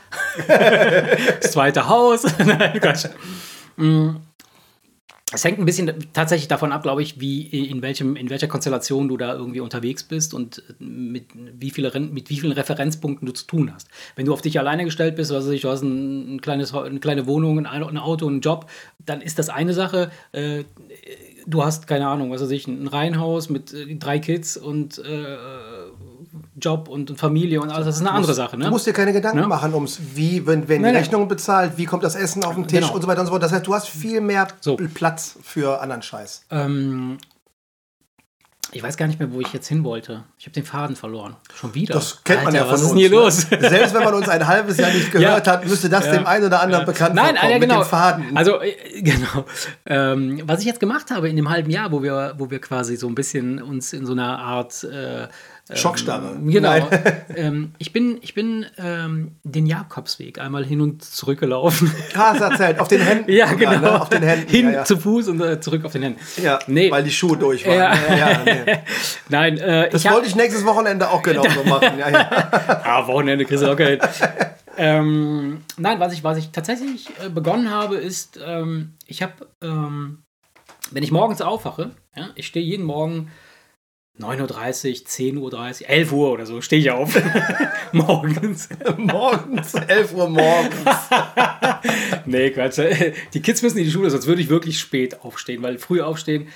das 0.48 1.52
zweite 1.52 1.88
Haus, 1.88 2.24
nein, 2.40 2.80
Quatsch. 2.80 3.06
Es 5.34 5.44
hängt 5.44 5.58
ein 5.58 5.66
bisschen 5.66 5.92
tatsächlich 6.14 6.48
davon 6.48 6.72
ab, 6.72 6.84
glaube 6.84 7.02
ich, 7.02 7.20
wie 7.20 7.42
in, 7.42 7.82
welchem, 7.82 8.16
in 8.16 8.30
welcher 8.30 8.48
Konstellation 8.48 9.08
du 9.08 9.18
da 9.18 9.34
irgendwie 9.34 9.60
unterwegs 9.60 10.04
bist 10.04 10.36
und 10.36 10.62
mit 10.78 11.26
wie, 11.34 11.72
viele, 11.72 12.00
mit 12.00 12.30
wie 12.30 12.40
vielen 12.40 12.54
Referenzpunkten 12.54 13.26
du 13.26 13.34
zu 13.34 13.48
tun 13.48 13.74
hast. 13.74 13.88
Wenn 14.16 14.28
du 14.28 14.34
auf 14.34 14.44
dich 14.44 14.60
alleine 14.60 14.86
gestellt 14.86 15.16
bist, 15.16 15.32
ich, 15.32 15.62
du 15.62 15.70
hast 15.70 15.82
ein, 15.82 16.36
ein 16.36 16.42
kleines, 16.42 16.76
eine 16.76 17.00
kleine 17.00 17.26
Wohnung, 17.26 17.66
ein, 17.66 17.66
ein 17.66 17.98
Auto, 17.98 18.28
einen 18.28 18.42
Job, 18.42 18.70
dann 19.04 19.20
ist 19.20 19.40
das 19.40 19.50
eine 19.50 19.74
Sache. 19.74 20.12
Äh, 20.32 20.66
du 21.48 21.64
hast, 21.64 21.88
keine 21.88 22.08
Ahnung, 22.08 22.30
was 22.30 22.44
weiß 22.44 22.52
ich, 22.52 22.68
ein 22.68 22.88
Reihenhaus 22.88 23.50
mit 23.50 23.74
äh, 23.74 23.96
drei 23.96 24.20
Kids 24.20 24.58
und 24.58 25.00
äh, 25.00 25.38
Job 26.58 26.88
und, 26.88 27.10
und 27.12 27.18
Familie 27.20 27.60
und 27.62 27.70
alles, 27.70 27.86
das 27.86 27.96
ist 27.98 28.02
eine 28.02 28.12
andere 28.12 28.34
Sache. 28.34 28.58
Ne? 28.58 28.66
Du 28.66 28.72
musst 28.72 28.88
dir 28.88 28.94
keine 28.94 29.12
Gedanken 29.14 29.40
Ne? 29.42 29.48
machen 29.48 29.74
ums, 29.74 30.00
wie, 30.14 30.46
wenn, 30.48 30.68
wenn 30.70 30.82
Nein, 30.82 30.90
die 30.92 30.94
nein. 30.94 30.96
Rechnung 31.04 31.28
bezahlt, 31.28 31.74
wie 31.78 31.86
kommt 31.86 32.04
das 32.04 32.16
Essen 32.16 32.44
auf 32.46 32.56
den 32.56 32.68
Tisch 32.68 32.80
Genau. 32.82 32.94
und 32.96 33.02
so 33.02 33.08
weiter 33.08 33.20
und 33.22 33.28
so 33.28 33.32
fort. 33.32 33.44
Das 33.44 33.52
heißt, 33.52 33.68
du 33.68 33.74
hast 33.74 33.88
viel 33.90 34.22
mehr 34.22 34.48
So. 34.62 34.78
Platz 34.78 35.38
für 35.44 35.82
anderen 35.82 36.02
Scheiß. 36.02 36.46
Ähm, 36.52 37.18
ich 38.72 38.84
weiß 38.84 38.98
gar 38.98 39.08
nicht 39.08 39.20
mehr, 39.20 39.32
wo 39.32 39.40
ich 39.40 39.54
jetzt 39.54 39.68
hin 39.68 39.84
wollte. 39.86 40.24
Ich 40.38 40.46
habe 40.48 40.54
den 40.54 40.66
Faden 40.66 40.96
verloren. 40.98 41.36
Schon 41.54 41.74
wieder. 41.76 41.94
Das 41.94 42.24
kennt 42.26 42.40
man 42.44 42.48
Alter, 42.48 42.58
ja 42.58 42.64
von 42.66 42.74
was 42.74 42.82
ist 42.82 42.88
uns. 42.88 42.94
denn 42.94 43.00
hier 43.00 43.10
ne? 43.10 43.16
los? 43.16 43.38
Selbst 43.70 43.94
wenn 43.94 44.04
man 44.04 44.14
uns 44.16 44.28
ein 44.28 44.46
halbes 44.48 44.78
Jahr 44.78 44.92
nicht 44.92 45.12
gehört 45.14 45.48
Ja. 45.48 45.54
hat, 45.54 45.66
müsste 45.68 45.88
das 45.88 46.10
dem 46.10 46.26
einen 46.26 46.46
oder 46.46 46.62
anderen 46.62 46.86
bekannt 46.86 47.16
Nein, 47.16 47.36
vorkommen 47.36 47.52
ja, 47.52 47.58
genau. 47.60 47.76
mit 47.80 47.86
dem 47.86 47.90
Faden. 47.90 48.38
Also, 48.38 48.60
äh, 48.62 48.74
genau. 49.02 49.46
Ähm, 49.86 50.42
was 50.46 50.60
ich 50.60 50.66
jetzt 50.66 50.80
gemacht 50.82 51.10
habe 51.12 51.30
in 51.30 51.36
dem 51.38 51.50
halben 51.50 51.70
Jahr, 51.70 51.92
wo 51.92 52.02
wir, 52.04 52.34
wo 52.38 52.50
wir 52.50 52.60
quasi 52.60 52.98
so 52.98 53.08
ein 53.08 53.16
bisschen 53.16 53.62
uns 53.62 53.94
in 53.94 54.06
so 54.06 54.12
einer 54.14 54.40
Art 54.40 54.84
äh, 54.84 55.28
Schockstarre. 55.74 56.36
Genau. 56.46 56.70
Nein. 56.70 56.88
ähm, 57.36 57.74
ich 57.80 57.92
bin, 57.92 58.20
ich 58.22 58.36
bin 58.36 58.66
ähm, 58.78 59.36
den 59.44 59.66
Jakobsweg 59.66 60.40
einmal 60.40 60.64
hin 60.64 60.80
und 60.80 61.04
zurück 61.04 61.40
gelaufen. 61.40 61.92
Hast 62.14 62.40
erzählt, 62.40 62.80
auf 62.80 62.88
den 62.88 63.02
Händen. 63.02 63.32
ja, 63.32 63.52
genau. 63.54 63.80
ne? 63.80 64.02
Auf 64.02 64.10
den 64.10 64.22
Händen. 64.22 64.48
Hin 64.48 64.68
ja, 64.68 64.72
ja. 64.74 64.84
zu 64.86 64.98
Fuß 64.98 65.30
und 65.30 65.42
äh, 65.42 65.60
zurück 65.60 65.84
auf 65.84 65.92
den 65.92 66.04
Händen. 66.04 66.20
ja, 66.42 66.60
nee. 66.68 66.92
weil 66.92 67.04
die 67.04 67.12
Schuhe 67.12 67.36
durch 67.36 67.66
waren. 67.66 67.78
Ja. 68.18 68.44
Nee. 68.46 68.78
Nein, 69.30 69.58
äh, 69.58 69.90
Das 69.90 70.06
ich 70.06 70.12
wollte 70.12 70.28
ich 70.28 70.36
nächstes 70.36 70.64
Wochenende 70.66 71.10
auch 71.10 71.24
genauso 71.24 71.64
machen. 71.64 71.98
Ja, 71.98 72.10
ja. 72.10 72.82
Ah, 72.84 73.08
Wochenende 73.08 73.46
kriegst 73.46 73.64
du 73.64 73.72
auch 73.72 73.78
Geld. 73.78 74.04
ähm, 74.78 75.62
nein, 75.78 76.00
was 76.00 76.14
ich, 76.14 76.24
was 76.24 76.38
ich 76.38 76.52
tatsächlich 76.52 77.10
äh, 77.24 77.30
begonnen 77.30 77.72
habe, 77.72 77.96
ist, 77.96 78.40
ähm, 78.46 78.94
ich 79.08 79.24
habe, 79.24 79.34
ähm, 79.64 80.24
wenn 80.92 81.04
ich 81.04 81.12
morgens 81.12 81.42
aufwache, 81.42 81.92
ich 82.36 82.48
stehe 82.48 82.66
jeden 82.66 82.86
Morgen 82.86 83.32
9.30 84.20 85.38
Uhr, 85.40 85.50
10.30 85.52 85.82
Uhr, 85.82 85.90
11 85.90 86.12
Uhr 86.14 86.32
oder 86.32 86.46
so, 86.46 86.62
stehe 86.62 86.82
ich 86.82 86.92
auf. 86.92 87.22
morgens. 87.92 88.70
Morgens, 88.98 89.74
11 89.74 90.14
Uhr 90.14 90.30
morgens. 90.30 90.86
Nee, 92.26 92.50
Quatsch. 92.50 92.80
Die 93.34 93.42
Kids 93.42 93.62
müssen 93.62 93.78
in 93.78 93.84
die 93.84 93.92
Schule, 93.92 94.10
sonst 94.10 94.26
würde 94.26 94.42
ich 94.42 94.50
wirklich 94.50 94.80
spät 94.80 95.22
aufstehen, 95.22 95.62
weil 95.62 95.78
früh 95.78 96.02
aufstehen 96.02 96.48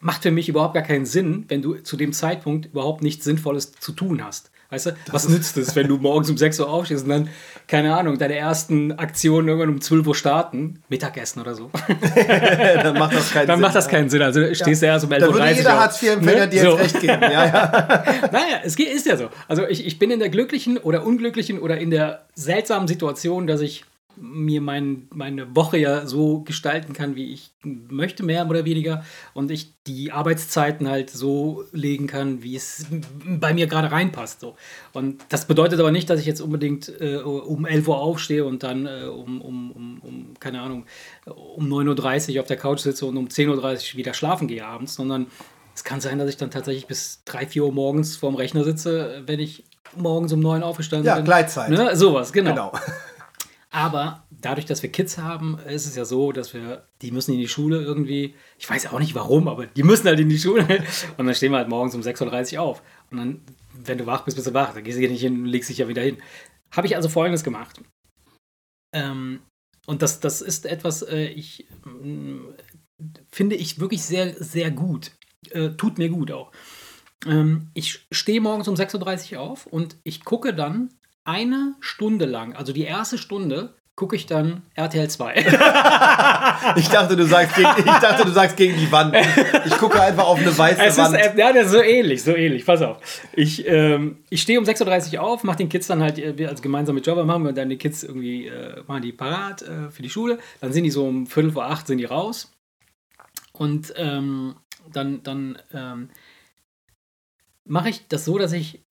macht 0.00 0.22
für 0.22 0.30
mich 0.30 0.48
überhaupt 0.48 0.74
gar 0.74 0.82
keinen 0.82 1.06
Sinn, 1.06 1.44
wenn 1.48 1.62
du 1.62 1.74
zu 1.74 1.96
dem 1.96 2.12
Zeitpunkt 2.12 2.66
überhaupt 2.66 3.02
nichts 3.02 3.24
Sinnvolles 3.24 3.72
zu 3.72 3.92
tun 3.92 4.24
hast. 4.24 4.50
Weißt 4.70 4.86
du, 4.86 4.90
was 5.12 5.28
nützt 5.28 5.56
es, 5.58 5.76
wenn 5.76 5.86
du 5.86 5.96
morgens 5.98 6.28
um 6.28 6.36
6 6.36 6.58
Uhr 6.60 6.68
aufstehst 6.68 7.04
und 7.04 7.10
dann, 7.10 7.28
keine 7.68 7.94
Ahnung, 7.96 8.18
deine 8.18 8.34
ersten 8.36 8.92
Aktionen 8.92 9.46
irgendwann 9.48 9.68
um 9.70 9.80
12 9.80 10.06
Uhr 10.06 10.14
starten, 10.14 10.82
Mittagessen 10.88 11.40
oder 11.40 11.54
so. 11.54 11.70
Dann 12.82 12.98
macht 12.98 13.14
das 13.14 13.30
keinen 13.32 13.46
Dann 13.46 13.56
Sinn. 13.56 13.62
macht 13.62 13.74
das 13.76 13.88
keinen 13.88 14.10
Sinn. 14.10 14.22
Also 14.22 14.54
stehst 14.54 14.82
du 14.82 14.86
erst 14.86 15.04
um 15.04 15.12
11.30 15.12 15.18
Da 15.20 15.26
Uhr. 15.28 15.34
würde 15.34 15.50
jeder. 15.52 15.78
Hartz-IV-Empfänger 15.80 16.40
Ne? 16.46 16.48
dir 16.48 16.62
So. 16.62 16.70
jetzt 16.70 16.80
recht 16.80 17.00
geben. 17.00 17.22
Ja, 17.22 17.30
ja. 17.46 18.04
Naja, 18.32 18.60
es 18.64 18.76
geht, 18.76 18.88
ist 18.88 19.06
ja 19.06 19.16
so. 19.16 19.28
Also 19.48 19.66
ich, 19.66 19.86
ich 19.86 19.98
bin 19.98 20.10
in 20.10 20.18
der 20.18 20.28
glücklichen 20.30 20.78
oder 20.78 21.04
unglücklichen 21.06 21.58
oder 21.60 21.78
in 21.78 21.90
der 21.90 22.22
seltsamen 22.34 22.88
Situation, 22.88 23.46
dass 23.46 23.60
ich 23.60 23.84
mir 24.16 24.60
mein, 24.60 25.08
meine 25.12 25.54
Woche 25.54 25.78
ja 25.78 26.06
so 26.06 26.40
gestalten 26.40 26.92
kann, 26.92 27.16
wie 27.16 27.32
ich 27.32 27.52
möchte, 27.62 28.22
mehr 28.22 28.48
oder 28.48 28.64
weniger. 28.64 29.04
Und 29.34 29.50
ich 29.50 29.74
die 29.86 30.12
Arbeitszeiten 30.12 30.88
halt 30.88 31.10
so 31.10 31.64
legen 31.72 32.06
kann, 32.06 32.42
wie 32.42 32.56
es 32.56 32.86
bei 33.24 33.54
mir 33.54 33.66
gerade 33.66 33.92
reinpasst. 33.92 34.40
So. 34.40 34.56
Und 34.92 35.24
das 35.28 35.46
bedeutet 35.46 35.78
aber 35.80 35.90
nicht, 35.90 36.10
dass 36.10 36.20
ich 36.20 36.26
jetzt 36.26 36.40
unbedingt 36.40 36.92
äh, 37.00 37.16
um 37.16 37.66
11 37.66 37.88
Uhr 37.88 37.98
aufstehe 37.98 38.44
und 38.44 38.62
dann 38.62 38.86
äh, 38.86 39.04
um, 39.04 39.40
um, 39.40 39.70
um, 39.72 40.00
um, 40.02 40.34
keine 40.40 40.60
Ahnung, 40.60 40.86
um 41.24 41.66
9.30 41.66 42.34
Uhr 42.34 42.40
auf 42.40 42.46
der 42.46 42.56
Couch 42.56 42.80
sitze 42.80 43.06
und 43.06 43.16
um 43.16 43.28
10.30 43.28 43.92
Uhr 43.92 43.98
wieder 43.98 44.14
schlafen 44.14 44.48
gehe 44.48 44.64
abends, 44.64 44.94
sondern 44.94 45.26
es 45.74 45.84
kann 45.84 46.00
sein, 46.00 46.18
dass 46.18 46.28
ich 46.28 46.36
dann 46.36 46.50
tatsächlich 46.50 46.86
bis 46.86 47.22
3, 47.26 47.46
4 47.48 47.64
Uhr 47.64 47.72
morgens 47.72 48.16
vorm 48.16 48.34
Rechner 48.34 48.64
sitze, 48.64 49.22
wenn 49.26 49.40
ich 49.40 49.64
morgens 49.94 50.32
um 50.32 50.40
9 50.40 50.62
Uhr 50.62 50.68
aufgestanden 50.68 51.06
Ja, 51.06 51.16
bin. 51.16 51.24
Gleitzeit. 51.24 51.70
Ne? 51.70 51.94
Sowas, 51.94 52.32
genau. 52.32 52.50
Genau. 52.50 52.72
Aber 53.76 54.24
dadurch, 54.30 54.64
dass 54.64 54.82
wir 54.82 54.90
Kids 54.90 55.18
haben, 55.18 55.58
ist 55.58 55.84
es 55.84 55.96
ja 55.96 56.06
so, 56.06 56.32
dass 56.32 56.54
wir, 56.54 56.88
die 57.02 57.10
müssen 57.10 57.34
in 57.34 57.40
die 57.40 57.46
Schule 57.46 57.82
irgendwie, 57.82 58.34
ich 58.58 58.70
weiß 58.70 58.86
auch 58.86 58.98
nicht 58.98 59.14
warum, 59.14 59.48
aber 59.48 59.66
die 59.66 59.82
müssen 59.82 60.06
halt 60.06 60.18
in 60.18 60.30
die 60.30 60.38
Schule. 60.38 60.62
Und 61.18 61.26
dann 61.26 61.34
stehen 61.34 61.52
wir 61.52 61.58
halt 61.58 61.68
morgens 61.68 61.94
um 61.94 62.00
6.30 62.00 62.54
Uhr 62.54 62.62
auf. 62.62 62.82
Und 63.10 63.18
dann, 63.18 63.42
wenn 63.74 63.98
du 63.98 64.06
wach 64.06 64.24
bist, 64.24 64.38
bist 64.38 64.46
du 64.46 64.54
wach. 64.54 64.72
Dann 64.72 64.82
gehst 64.82 64.96
du 64.96 65.00
hier 65.00 65.10
nicht 65.10 65.20
hin 65.20 65.42
und 65.42 65.44
legst 65.44 65.68
dich 65.68 65.76
ja 65.76 65.88
wieder 65.88 66.00
hin. 66.00 66.16
Habe 66.70 66.86
ich 66.86 66.96
also 66.96 67.10
folgendes 67.10 67.44
gemacht. 67.44 67.82
Ähm, 68.94 69.40
und 69.84 70.00
das, 70.00 70.20
das 70.20 70.40
ist 70.40 70.64
etwas, 70.64 71.02
äh, 71.02 71.26
ich 71.26 71.68
mm, 71.84 72.46
finde 73.30 73.56
ich 73.56 73.78
wirklich 73.78 74.00
sehr, 74.04 74.42
sehr 74.42 74.70
gut. 74.70 75.10
Äh, 75.50 75.72
tut 75.72 75.98
mir 75.98 76.08
gut 76.08 76.32
auch. 76.32 76.50
Ähm, 77.26 77.68
ich 77.74 78.06
stehe 78.10 78.40
morgens 78.40 78.68
um 78.68 78.74
6.30 78.74 79.34
Uhr 79.34 79.40
auf 79.40 79.66
und 79.66 79.98
ich 80.02 80.24
gucke 80.24 80.54
dann 80.54 80.94
eine 81.26 81.74
Stunde 81.80 82.24
lang, 82.24 82.54
also 82.54 82.72
die 82.72 82.84
erste 82.84 83.18
Stunde, 83.18 83.74
gucke 83.96 84.14
ich 84.14 84.26
dann 84.26 84.62
RTL 84.74 85.08
2. 85.08 85.34
Ich 86.76 86.88
dachte, 86.88 87.16
du 87.16 87.24
sagst 87.24 87.56
gegen, 87.56 87.68
ich 87.78 87.84
dachte, 87.84 88.24
du 88.24 88.30
sagst 88.30 88.56
gegen 88.56 88.76
die 88.76 88.90
Wand. 88.90 89.14
Ich 89.64 89.76
gucke 89.78 90.00
einfach 90.00 90.26
auf 90.26 90.38
eine 90.38 90.56
weiße 90.56 90.80
Es 90.82 90.98
ist 90.98 90.98
Wand. 90.98 91.14
äh, 91.16 91.38
ja, 91.38 91.52
das 91.52 91.66
ist 91.66 91.72
so 91.72 91.82
ähnlich, 91.82 92.22
so 92.22 92.34
ähnlich. 92.34 92.64
Pass 92.66 92.82
auf. 92.82 92.98
Ich, 93.32 93.66
ähm, 93.66 94.18
ich 94.30 94.42
stehe 94.42 94.58
um 94.58 94.64
6.30 94.64 95.14
Uhr 95.14 95.22
auf, 95.22 95.44
mache 95.44 95.58
den 95.58 95.68
Kids 95.68 95.86
dann 95.86 96.02
halt, 96.02 96.18
äh, 96.18 96.36
wir 96.36 96.48
als 96.48 96.60
gemeinsame 96.62 97.00
Jobber 97.00 97.24
machen 97.24 97.44
wir 97.44 97.52
dann 97.52 97.68
die 97.68 97.78
Kids 97.78 98.02
irgendwie, 98.02 98.46
äh, 98.46 98.82
machen 98.86 99.02
die 99.02 99.12
parat 99.12 99.62
äh, 99.62 99.90
für 99.90 100.02
die 100.02 100.10
Schule. 100.10 100.38
Dann 100.60 100.72
sind 100.72 100.84
die 100.84 100.90
so 100.90 101.06
um 101.06 101.26
Viertel 101.26 101.52
vor 101.52 101.66
acht 101.66 101.86
sind 101.86 101.98
die 101.98 102.04
raus. 102.04 102.52
Und 103.52 103.94
ähm, 103.96 104.56
dann, 104.92 105.22
dann 105.22 105.58
ähm, 105.72 106.10
mache 107.64 107.88
ich 107.88 108.08
das 108.08 108.24
so, 108.24 108.38
dass 108.38 108.52
ich 108.52 108.85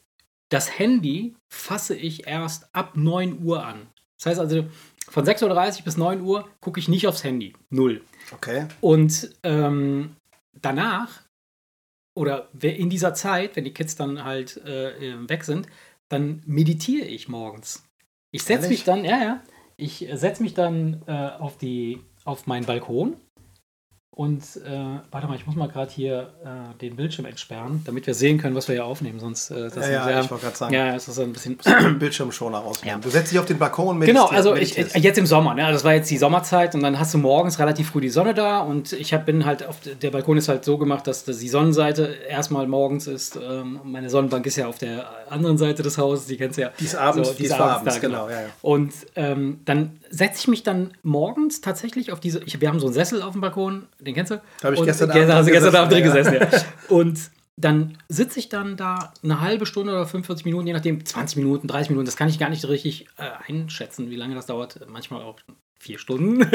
das 0.49 0.77
Handy 0.77 1.35
fasse 1.47 1.95
ich 1.95 2.27
erst 2.27 2.73
ab 2.73 2.95
9 2.95 3.43
Uhr 3.43 3.65
an. 3.65 3.87
Das 4.17 4.27
heißt 4.27 4.39
also, 4.39 4.65
von 5.09 5.25
6.30 5.25 5.79
Uhr 5.79 5.83
bis 5.83 5.97
9 5.97 6.21
Uhr 6.21 6.49
gucke 6.61 6.79
ich 6.79 6.87
nicht 6.87 7.07
aufs 7.07 7.23
Handy. 7.23 7.53
Null. 7.69 8.01
Okay. 8.31 8.67
Und 8.81 9.31
ähm, 9.43 10.15
danach 10.61 11.21
oder 12.15 12.49
in 12.61 12.89
dieser 12.89 13.13
Zeit, 13.13 13.55
wenn 13.55 13.65
die 13.65 13.73
Kids 13.73 13.95
dann 13.95 14.23
halt 14.23 14.57
äh, 14.65 15.29
weg 15.29 15.43
sind, 15.43 15.67
dann 16.07 16.41
meditiere 16.45 17.05
ich 17.05 17.27
morgens. 17.27 17.83
Ich 18.31 18.43
setze 18.43 18.69
mich 18.69 18.83
dann, 18.83 19.03
ja, 19.03 19.21
ja, 19.21 19.43
ich 19.77 20.07
setze 20.13 20.41
mich 20.41 20.53
dann 20.53 21.03
äh, 21.07 21.11
auf, 21.11 21.57
die, 21.57 22.01
auf 22.23 22.47
meinen 22.47 22.65
Balkon 22.65 23.17
und 24.15 24.41
äh, 24.65 24.99
warte 25.11 25.27
mal, 25.27 25.35
ich 25.35 25.45
muss 25.45 25.55
mal 25.57 25.67
gerade 25.67 25.91
hier 25.91 26.29
äh, 26.45 26.77
den 26.81 26.95
Bildschirm 26.95 27.25
entsperren, 27.25 27.81
damit 27.85 28.07
wir 28.07 28.13
sehen 28.13 28.37
können, 28.37 28.55
was 28.55 28.67
wir 28.69 28.75
hier 28.75 28.85
aufnehmen. 28.85 29.19
Sonst 29.19 29.51
äh, 29.51 29.63
das 29.69 29.75
Ja, 29.75 29.91
ja, 29.91 30.03
sehr- 30.05 30.21
ich 30.21 30.31
wollte 30.31 30.45
gerade 30.45 30.57
sagen. 30.57 30.73
Ja, 30.73 30.95
es 30.95 31.07
ist 31.07 31.19
ein 31.19 31.33
bisschen. 31.33 31.57
Bildschirmschoner 31.99 32.59
rausnehmen. 32.59 32.99
Ja. 32.99 33.03
Du 33.03 33.09
setzt 33.09 33.31
dich 33.31 33.39
auf 33.39 33.45
den 33.45 33.57
Balkon 33.59 33.97
und 33.97 34.05
Genau, 34.05 34.27
also 34.27 34.55
ich, 34.55 34.77
meditierst. 34.77 35.03
jetzt 35.03 35.17
im 35.17 35.25
Sommer, 35.25 35.53
ne? 35.53 35.69
Das 35.71 35.83
war 35.83 35.93
jetzt 35.93 36.09
die 36.09 36.17
Sommerzeit 36.17 36.73
und 36.75 36.81
dann 36.83 36.97
hast 36.99 37.13
du 37.13 37.17
morgens 37.17 37.59
relativ 37.59 37.89
früh 37.89 38.01
die 38.01 38.09
Sonne 38.09 38.33
da 38.33 38.59
und 38.61 38.93
ich 38.93 39.13
hab, 39.13 39.25
bin 39.25 39.45
halt 39.45 39.65
auf 39.67 39.77
der 40.01 40.11
Balkon 40.11 40.37
ist 40.37 40.47
halt 40.47 40.63
so 40.65 40.77
gemacht, 40.77 41.07
dass 41.07 41.25
das 41.25 41.39
die 41.39 41.49
Sonnenseite 41.49 42.15
erstmal 42.29 42.67
morgens 42.67 43.07
ist. 43.07 43.35
Ähm, 43.41 43.79
meine 43.83 44.09
Sonnenbank 44.09 44.45
ist 44.45 44.55
ja 44.55 44.67
auf 44.67 44.77
der 44.77 45.05
anderen 45.29 45.57
Seite 45.57 45.83
des 45.83 45.97
Hauses, 45.97 46.27
die 46.27 46.37
kennst 46.37 46.57
du 46.57 46.61
ja. 46.61 46.71
Die 46.79 46.85
ist 46.85 46.95
abends- 46.95 47.35
die 47.35 47.43
ist 47.45 47.51
abends, 47.59 47.99
genau, 47.99 48.29
ja, 48.29 48.41
ja. 48.41 48.47
Und 48.61 48.93
ähm, 49.15 49.59
dann 49.65 49.99
setze 50.15 50.39
ich 50.39 50.47
mich 50.47 50.63
dann 50.63 50.91
morgens 51.03 51.59
tatsächlich 51.61 52.11
auf 52.11 52.19
diese. 52.19 52.41
Ich, 52.43 52.59
wir 52.61 52.69
haben 52.69 52.79
so 52.79 52.87
einen 52.87 52.93
Sessel 52.93 53.21
auf 53.21 53.33
dem 53.33 53.41
Balkon, 53.41 53.87
den 53.99 54.15
kennst 54.15 54.31
du? 54.31 54.41
Da 54.61 54.67
hab 54.67 54.73
ich 54.73 54.79
Und- 54.79 54.85
gestern 54.85 55.11
gestern, 55.11 55.31
Abend 55.31 55.47
drin 55.47 55.53
gestern 55.53 55.75
Abend 55.75 55.91
drin 55.91 56.03
gesessen, 56.03 56.33
ja. 56.33 56.49
Und 56.95 57.19
dann 57.57 57.97
sitze 58.09 58.39
ich 58.39 58.49
dann 58.49 58.77
da 58.77 59.13
eine 59.23 59.41
halbe 59.41 59.65
Stunde 59.65 59.91
oder 59.93 60.05
45 60.05 60.45
Minuten, 60.45 60.67
je 60.67 60.73
nachdem, 60.73 61.05
20 61.05 61.37
Minuten, 61.37 61.67
30 61.67 61.89
Minuten, 61.89 62.05
das 62.05 62.17
kann 62.17 62.29
ich 62.29 62.39
gar 62.39 62.49
nicht 62.49 62.67
richtig 62.67 63.07
äh, 63.17 63.29
einschätzen, 63.47 64.09
wie 64.09 64.15
lange 64.15 64.35
das 64.35 64.45
dauert. 64.45 64.79
Manchmal 64.89 65.21
auch 65.21 65.39
vier 65.77 65.99
Stunden. 65.99 66.39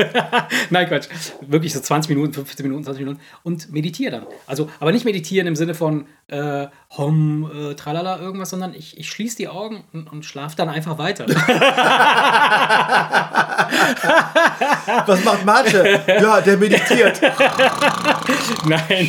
Nein, 0.71 0.89
Quatsch. 0.89 1.09
Wirklich 1.41 1.73
so 1.73 1.81
20 1.81 2.11
Minuten, 2.11 2.33
15 2.33 2.65
Minuten, 2.65 2.85
20 2.85 3.05
Minuten. 3.05 3.21
Und 3.43 3.73
meditiere 3.73 4.11
dann. 4.11 4.27
Also, 4.47 4.69
aber 4.81 4.93
nicht 4.93 5.05
meditieren 5.05 5.47
im 5.47 5.57
Sinne 5.57 5.75
von 5.75 6.07
äh, 6.27 6.67
Hom, 6.97 7.51
äh, 7.53 7.75
tralala, 7.75 8.19
irgendwas, 8.19 8.51
sondern 8.51 8.75
ich, 8.75 8.99
ich 8.99 9.09
schließe 9.09 9.37
die 9.37 9.49
Augen 9.49 9.85
und, 9.93 10.11
und 10.11 10.25
schlafe 10.25 10.57
dann 10.57 10.69
einfach 10.69 10.99
weiter. 10.99 11.27
Was 15.07 15.25
macht 15.25 15.45
Marce? 15.45 15.85
ja, 16.07 16.41
der 16.41 16.57
meditiert. 16.57 17.21
Nein. 18.67 19.09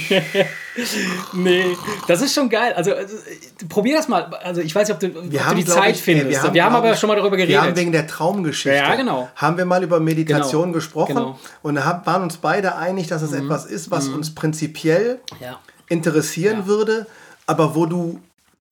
nee, 1.34 1.76
das 2.08 2.22
ist 2.22 2.34
schon 2.34 2.50
geil. 2.50 2.74
Also, 2.74 2.94
also 2.94 3.16
äh, 3.16 3.66
probier 3.68 3.98
das 3.98 4.08
mal. 4.08 4.24
Also 4.36 4.62
ich 4.62 4.74
weiß 4.74 4.88
nicht, 4.88 4.96
ob 4.96 5.00
du, 5.00 5.08
ob 5.20 5.30
du 5.30 5.56
die 5.56 5.66
Zeit 5.66 5.96
ich, 5.96 6.02
findest. 6.02 6.44
ey, 6.44 6.54
Wir 6.54 6.64
haben, 6.64 6.72
glaub 6.72 6.84
aber 6.84 6.94
ich, 6.94 7.00
schon 7.00 7.08
mal 7.10 7.16
darüber 7.16 7.36
geredet. 7.38 7.56
Wir 7.56 7.62
haben 7.62 7.76
wegen 7.76 7.92
der 7.92 8.08
Traumgeschichte. 8.08 8.78
Ja, 8.78 8.96
genau. 8.96 9.30
Haben 9.36 9.58
wir 9.58 9.66
mal 9.66 9.84
über 9.84 10.00
Meditation 10.00 10.64
Genau. 10.64 10.74
gesprochen 10.74 11.16
Genau. 11.16 11.40
und 11.62 11.84
hab, 11.86 12.06
waren 12.06 12.24
uns 12.24 12.38
beide 12.38 12.76
einig, 12.78 13.08
dass 13.08 13.22
es 13.22 13.34
etwas 13.34 13.66
ist, 13.66 13.92
was 13.92 14.08
uns 14.08 14.34
prinzipiell 14.34 15.20
ja. 15.40 15.60
interessieren 15.88 16.60
Ja. 16.60 16.66
würde, 16.68 17.08
aber 17.48 17.76
wo 17.76 17.86
du, 17.86 18.20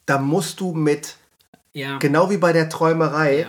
da 0.05 0.17
musst 0.17 0.59
du 0.59 0.73
mit, 0.73 1.15
Ja. 1.73 1.97
genau 1.97 2.29
wie 2.29 2.37
bei 2.37 2.53
der 2.53 2.69
Träumerei, 2.69 3.47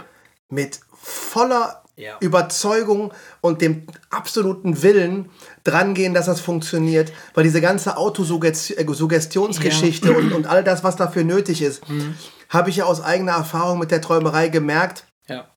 mit 0.49 0.81
voller 1.03 1.80
Ja. 2.01 2.17
Überzeugung 2.21 3.13
und 3.43 3.61
dem 3.61 3.87
absoluten 4.09 4.83
Willen 4.83 5.29
drangehen, 5.65 6.15
dass 6.15 6.25
das 6.27 6.41
funktioniert, 6.41 7.13
weil 7.35 7.45
diese 7.45 7.61
ganze 7.61 7.99
Autosuggestionsgeschichte 7.99 10.13
und, 10.17 10.33
und 10.33 10.47
all 10.47 10.65
das, 10.65 10.85
was 10.85 10.97
dafür 10.97 11.25
nötig 11.25 11.63
ist, 11.63 11.89
Mhm. 11.89 12.15
habe 12.49 12.71
ich 12.71 12.77
ja 12.77 12.85
aus 12.85 13.01
eigener 13.03 13.33
Erfahrung 13.33 13.79
mit 13.79 13.91
der 13.91 14.01
Träumerei 14.01 14.49
gemerkt, 14.49 15.05
ja. 15.29 15.49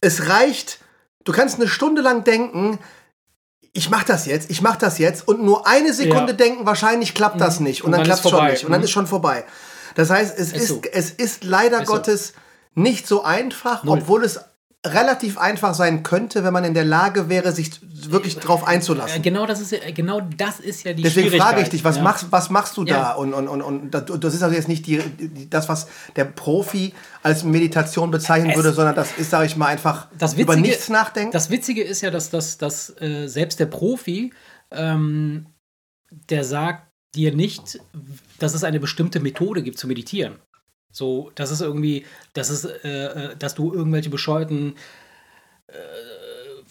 es 0.00 0.28
reicht, 0.28 0.78
du 1.24 1.32
kannst 1.32 1.56
eine 1.56 1.68
Stunde 1.68 2.02
lang 2.02 2.24
denken, 2.24 2.78
ich 3.72 3.90
mach 3.90 4.04
das 4.04 4.26
jetzt, 4.26 4.50
ich 4.50 4.62
mach 4.62 4.76
das 4.76 4.98
jetzt 4.98 5.26
und 5.28 5.42
nur 5.42 5.66
eine 5.66 5.92
Sekunde 5.92 6.28
Ja. 6.28 6.32
Mhm. 6.32 6.36
denken, 6.38 6.66
wahrscheinlich 6.66 7.14
klappt 7.14 7.40
das 7.40 7.60
nicht 7.60 7.82
und, 7.82 7.86
Und 7.88 7.92
dann, 7.92 8.00
dann 8.00 8.06
klappt 8.06 8.22
schon 8.22 8.30
vorbei. 8.32 8.50
nicht 8.52 8.64
und 8.64 8.70
dann 8.72 8.80
Mhm. 8.80 8.84
ist 8.84 8.90
schon 8.90 9.06
vorbei. 9.06 9.44
Das 9.94 10.10
heißt, 10.10 10.38
es 10.38 10.48
Ist 10.52 10.56
ist, 10.56 10.68
so. 10.68 10.82
es 10.92 11.10
ist 11.10 11.44
leider 11.44 11.82
Ist 11.82 11.88
so. 11.88 11.92
Gottes 11.94 12.32
nicht 12.74 13.06
so 13.06 13.22
einfach, 13.24 13.82
Null. 13.84 13.98
obwohl 13.98 14.24
es 14.24 14.40
relativ 14.94 15.38
einfach 15.38 15.74
sein 15.74 16.02
könnte, 16.02 16.44
wenn 16.44 16.52
man 16.52 16.64
in 16.64 16.74
der 16.74 16.84
Lage 16.84 17.28
wäre, 17.28 17.52
sich 17.52 17.80
wirklich 18.10 18.38
drauf 18.38 18.66
einzulassen. 18.66 19.22
Genau 19.22 19.46
das 19.46 19.60
ist 19.60 19.72
ja, 19.72 19.78
genau 19.94 20.20
das 20.20 20.60
ist 20.60 20.84
ja 20.84 20.92
die 20.92 21.02
Deswegen 21.02 21.30
frage 21.30 21.60
ich 21.62 21.68
dich, 21.68 21.84
was, 21.84 21.96
ja. 21.96 22.02
machst, 22.02 22.26
was 22.30 22.50
machst 22.50 22.76
du 22.76 22.84
da? 22.84 22.94
Ja. 22.94 23.12
Und, 23.14 23.34
und, 23.34 23.48
und, 23.48 23.62
und 23.62 24.24
das 24.24 24.34
ist 24.34 24.42
also 24.42 24.54
jetzt 24.54 24.68
nicht 24.68 24.86
die, 24.86 25.00
das, 25.50 25.68
was 25.68 25.88
der 26.14 26.24
Profi 26.24 26.92
als 27.22 27.44
Meditation 27.44 28.10
bezeichnen 28.10 28.50
Es- 28.50 28.56
würde, 28.56 28.72
sondern 28.72 28.94
das 28.94 29.12
ist, 29.18 29.30
sage 29.30 29.46
ich 29.46 29.56
mal, 29.56 29.66
einfach 29.66 30.08
das 30.18 30.34
über 30.34 30.54
Witzige, 30.54 30.68
nichts 30.68 30.88
nachdenken. 30.88 31.32
Das 31.32 31.50
Witzige 31.50 31.82
ist 31.82 32.00
ja, 32.02 32.10
dass, 32.10 32.30
dass, 32.30 32.58
dass 32.58 32.90
äh, 33.00 33.26
selbst 33.28 33.60
der 33.60 33.66
Profi, 33.66 34.32
ähm, 34.70 35.46
der 36.30 36.44
sagt 36.44 36.86
dir 37.14 37.34
nicht, 37.34 37.80
dass 38.38 38.54
es 38.54 38.62
eine 38.62 38.78
bestimmte 38.78 39.20
Methode 39.20 39.62
gibt 39.62 39.78
zu 39.78 39.86
meditieren. 39.86 40.36
So, 40.96 41.30
das 41.34 41.50
ist 41.50 41.60
irgendwie, 41.60 42.06
das 42.32 42.48
ist, 42.48 42.64
äh, 42.64 43.32
äh, 43.32 43.36
dass 43.36 43.54
du 43.54 43.70
irgendwelche 43.70 44.08
bescheuerten 44.08 44.76
äh, 45.66 45.72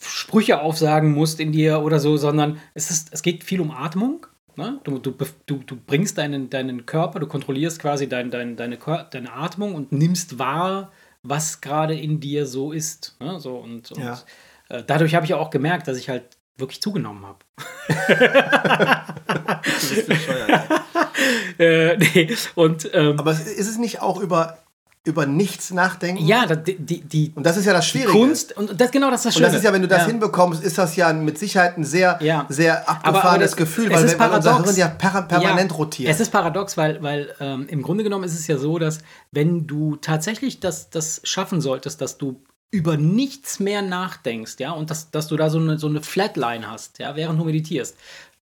Sprüche 0.02 0.62
aufsagen 0.62 1.12
musst 1.12 1.40
in 1.40 1.52
dir 1.52 1.82
oder 1.82 2.00
so, 2.00 2.18
sondern 2.18 2.60
es, 2.74 2.90
ist, 2.90 3.10
es 3.12 3.22
geht 3.22 3.44
viel 3.44 3.62
um 3.62 3.70
Atmung. 3.70 4.26
Ne? 4.56 4.80
Du, 4.84 4.98
du, 4.98 5.14
du, 5.46 5.58
du 5.58 5.76
bringst 5.76 6.18
deinen, 6.18 6.50
deinen 6.50 6.88
Körper, 6.88 7.20
du 7.20 7.28
kontrollierst 7.28 7.80
quasi 7.80 8.10
dein, 8.10 8.32
dein, 8.32 8.56
deine, 8.56 8.80
deine 9.12 9.32
Atmung 9.32 9.76
und 9.76 9.92
nimmst 9.92 10.40
wahr, 10.40 10.92
was 11.22 11.62
gerade 11.62 11.94
in 11.96 12.20
dir 12.20 12.48
so 12.48 12.72
ist. 12.72 13.16
Ne? 13.20 13.40
So, 13.40 13.58
und 13.58 13.92
und 13.92 14.00
Ja. 14.00 14.24
äh, 14.70 14.84
dadurch 14.88 15.14
habe 15.14 15.26
ich 15.28 15.36
auch 15.36 15.52
gemerkt, 15.52 15.88
dass 15.88 15.98
ich 15.98 16.10
halt 16.10 16.24
wirklich 16.58 16.82
zugenommen 16.82 17.26
habe. 17.26 17.40
äh, 21.60 21.98
nee. 21.98 22.36
Und 22.56 22.90
ähm, 22.94 23.20
Aber 23.20 23.32
ist 23.32 23.68
es 23.68 23.78
nicht 23.78 24.02
auch 24.02 24.20
über, 24.20 24.58
über 25.04 25.26
nichts 25.26 25.72
nachdenken? 25.72 26.26
ja, 26.26 26.46
da- 26.46 26.56
die, 26.56 26.78
die, 26.78 27.02
die 27.02 27.32
Und 27.36 27.46
das 27.46 27.58
ist 27.58 27.66
ja 27.66 27.74
das 27.74 27.88
Schwierige. 27.88 28.12
Kunst, 28.12 28.56
und 28.58 28.80
das 28.80 28.92
genau 28.92 29.10
das 29.12 29.22
ist 29.22 29.26
das 29.26 29.36
Und 29.36 29.40
Schöne. 29.40 29.48
das 29.48 29.56
ist 29.58 29.64
ja, 29.64 29.74
wenn 29.74 29.82
du 29.82 29.88
das 29.88 30.06
hinbekommst, 30.06 30.64
ist 30.64 30.78
das 30.78 30.96
ja 30.96 31.12
mit 31.14 31.38
Sicherheit 31.38 31.78
ein 31.78 31.84
sehr, 31.84 32.18
Ja. 32.22 32.46
sehr 32.50 32.88
Aber- 32.90 33.08
abgefahrenes 33.08 33.26
aber 33.34 33.38
das- 33.40 33.56
Gefühl, 33.56 33.92
es 33.92 33.98
weil, 33.98 34.06
ist 34.06 34.20
weil 34.20 34.32
unser 34.32 34.50
paradox. 34.52 34.76
Hirn 34.76 34.80
ja 34.80 34.88
per 34.90 35.22
permanent 35.24 35.72
Ja, 35.72 35.78
rotiert. 35.78 36.12
Es 36.12 36.20
ist 36.20 36.32
paradox, 36.32 36.78
weil, 36.78 37.02
weil 37.04 37.34
ähm, 37.40 37.68
im 37.70 37.82
Grunde 37.82 38.04
genommen 38.04 38.24
ist 38.24 38.34
es 38.38 38.48
ja 38.48 38.58
so, 38.58 38.80
dass 38.80 39.00
wenn 39.32 39.68
du 39.68 39.96
tatsächlich 39.98 40.60
das, 40.60 40.90
das 40.90 41.22
schaffen 41.24 41.62
solltest, 41.62 42.02
dass 42.02 42.18
du 42.18 42.42
über 42.76 42.98
nichts 42.98 43.60
mehr 43.60 43.82
nachdenkst, 43.82 44.56
ja, 44.60 44.72
und 44.72 44.90
dass, 44.90 45.10
dass 45.12 45.28
du 45.28 45.38
da 45.38 45.50
so 45.50 45.60
eine, 45.60 45.78
so 45.80 45.88
eine 45.88 46.02
Flatline 46.02 46.70
hast, 46.70 47.00
ja, 47.00 47.16
während 47.16 47.40
du 47.40 47.46
meditierst, 47.46 47.96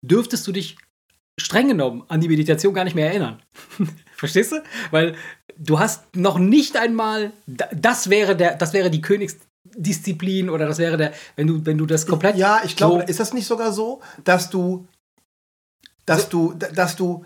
dürftest 0.07 0.47
du 0.47 0.53
dich 0.53 0.77
streng 1.41 1.69
genommen 1.69 2.05
an 2.09 2.21
die 2.21 2.29
Meditation 2.29 2.73
gar 2.75 2.85
nicht 2.85 2.95
mehr 2.95 3.09
erinnern. 3.09 3.43
Verstehst 4.17 4.53
du? 4.53 4.57
Weil 4.93 5.17
du 5.59 5.79
hast 5.81 6.15
noch 6.15 6.39
nicht 6.39 6.77
einmal, 6.77 7.33
da- 7.47 7.69
das 7.75 8.11
wäre 8.11 8.37
der, 8.37 8.55
das 8.55 8.73
wäre 8.73 8.91
die 8.91 9.01
Königsdisziplin 9.01 10.49
oder 10.51 10.67
das 10.67 10.79
wäre 10.79 10.97
der, 10.97 11.13
wenn 11.37 11.47
du, 11.49 11.67
wenn 11.67 11.79
du 11.79 11.87
das 11.87 12.07
komplett. 12.07 12.37
Ja, 12.37 12.61
ich 12.65 12.77
glaube, 12.77 13.01
so- 13.03 13.09
ist 13.09 13.19
das 13.21 13.33
nicht 13.33 13.47
sogar 13.47 13.73
so, 13.73 14.01
dass 14.25 14.51
du, 14.51 14.87
dass 16.07 16.29
du, 16.29 16.53
dass 16.53 16.95
du, 16.97 17.25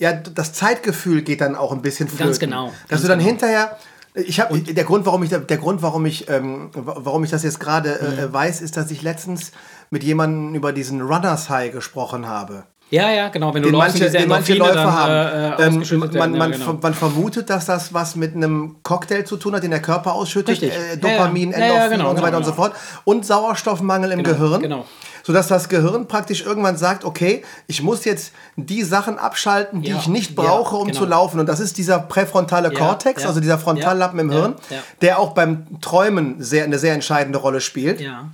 ja, 0.00 0.12
das 0.12 0.52
Zeitgefühl 0.54 1.22
geht 1.22 1.40
dann 1.40 1.54
auch 1.54 1.70
ein 1.72 1.82
bisschen 1.82 2.08
flöten. 2.08 2.26
Ganz 2.26 2.38
genau, 2.40 2.68
Dass 2.68 2.88
ganz 2.88 3.02
du 3.02 3.08
dann 3.08 3.18
genau. 3.18 3.30
hinterher, 3.30 3.78
ich 4.14 4.40
habe, 4.40 4.58
der 4.60 4.84
Grund, 4.84 5.06
warum 5.06 5.22
ich, 5.22 5.30
der 5.30 5.56
Grund, 5.56 5.82
warum 5.82 6.04
ich, 6.06 6.28
ähm, 6.28 6.70
warum 6.74 7.24
ich 7.24 7.30
das 7.30 7.42
jetzt 7.42 7.60
gerade 7.60 7.98
Mhm. 8.02 8.18
äh, 8.18 8.32
weiß, 8.32 8.60
ist, 8.60 8.76
dass 8.76 8.90
ich 8.90 9.02
letztens 9.02 9.52
mit 9.90 10.04
jemandem 10.04 10.54
über 10.54 10.72
diesen 10.72 11.00
Runners 11.00 11.48
High 11.48 11.72
gesprochen 11.72 12.26
habe. 12.26 12.64
Ja, 12.92 13.10
ja, 13.10 13.28
genau. 13.30 13.54
Wenn 13.54 13.62
du 13.62 13.70
den 13.70 13.78
läufst, 13.78 13.98
manche, 13.98 14.18
den 14.18 14.28
manche 14.28 14.52
Läufer 14.52 14.74
dann, 14.74 14.92
haben. 14.92 15.12
Äh, 15.12 15.64
äh, 15.64 15.66
ähm, 15.66 16.10
man, 16.12 16.32
man, 16.32 16.52
ja, 16.52 16.58
genau. 16.58 16.78
man 16.82 16.92
vermutet, 16.92 17.48
dass 17.48 17.64
das 17.64 17.94
was 17.94 18.16
mit 18.16 18.36
einem 18.36 18.76
Cocktail 18.82 19.24
zu 19.24 19.38
tun 19.38 19.54
hat, 19.54 19.62
den 19.62 19.70
der 19.70 19.80
Körper 19.80 20.12
ausschüttet. 20.12 20.62
Äh, 20.62 20.98
Dopamin, 20.98 21.52
ja. 21.52 21.58
Ja, 21.58 21.64
Endorphin 21.64 21.90
genau, 21.98 22.10
und 22.10 22.16
so 22.16 22.22
weiter 22.22 22.36
genau, 22.36 22.38
und 22.38 22.44
so 22.44 22.52
fort. 22.52 22.74
Und 23.04 23.24
Sauerstoffmangel 23.24 24.12
im 24.12 24.22
Genau, 24.22 24.38
Gehirn. 24.38 24.60
genau. 24.60 24.84
Sodass 25.22 25.48
das 25.48 25.70
Gehirn 25.70 26.06
praktisch 26.06 26.44
irgendwann 26.44 26.76
sagt, 26.76 27.04
okay, 27.06 27.42
ich 27.66 27.82
muss 27.82 28.04
jetzt 28.04 28.32
die 28.56 28.82
Sachen 28.82 29.18
abschalten, 29.18 29.80
die 29.80 29.92
ich 29.92 30.08
nicht 30.08 30.34
brauche, 30.34 30.76
um 30.76 30.88
genau. 30.88 30.98
zu 30.98 31.06
laufen. 31.06 31.40
Und 31.40 31.48
das 31.48 31.60
ist 31.60 31.78
dieser 31.78 31.98
präfrontale 31.98 32.70
Kortex, 32.72 33.24
also 33.24 33.40
dieser 33.40 33.58
Frontallappen 33.58 34.18
im 34.18 34.30
Hirn, 34.30 34.56
der 35.00 35.18
auch 35.18 35.32
beim 35.32 35.80
Träumen 35.80 36.42
sehr, 36.42 36.64
eine 36.64 36.78
sehr 36.78 36.92
entscheidende 36.92 37.38
Rolle 37.38 37.60
spielt 37.62 38.00
ja. 38.02 38.28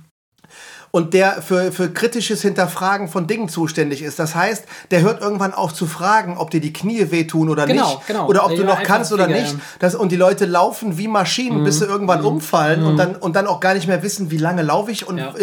Und 0.91 1.13
der 1.13 1.41
für, 1.41 1.71
für 1.71 1.89
kritisches 1.91 2.41
Hinterfragen 2.41 3.07
von 3.09 3.27
Dingen 3.27 3.47
zuständig 3.49 4.01
ist. 4.01 4.17
Das 4.19 4.33
heißt, 4.35 4.65
der 4.91 5.01
hört 5.01 5.21
irgendwann 5.21 5.53
auf 5.53 5.73
zu 5.73 5.85
fragen, 5.85 6.37
ob 6.37 6.49
dir 6.49 6.61
die 6.61 6.73
Knie 6.73 7.11
wehtun 7.11 7.49
oder 7.49 7.65
Genau, 7.67 7.95
nicht. 7.95 8.07
genau. 8.07 8.27
Oder 8.27 8.43
ob 8.45 8.51
Ja, 8.51 8.57
du 8.57 8.63
noch 8.63 8.81
kannst 8.83 9.13
oder 9.13 9.27
nicht. 9.27 9.55
Das, 9.79 9.93
und 9.95 10.11
die 10.11 10.15
Leute 10.15 10.45
laufen 10.45 10.97
wie 10.97 11.07
Maschinen, 11.07 11.63
bis 11.63 11.79
sie 11.79 11.85
Mhm. 11.85 11.91
irgendwann 11.91 12.21
umfallen 12.25 12.83
und, 12.83 12.97
dann, 12.97 13.15
und 13.15 13.35
dann 13.35 13.45
auch 13.47 13.59
gar 13.59 13.73
nicht 13.75 13.87
mehr 13.87 14.01
wissen, 14.01 14.31
wie 14.31 14.37
lange 14.37 14.61
laufe 14.63 14.91
ich. 14.91 15.07
Und 15.07 15.17
Ja. 15.19 15.33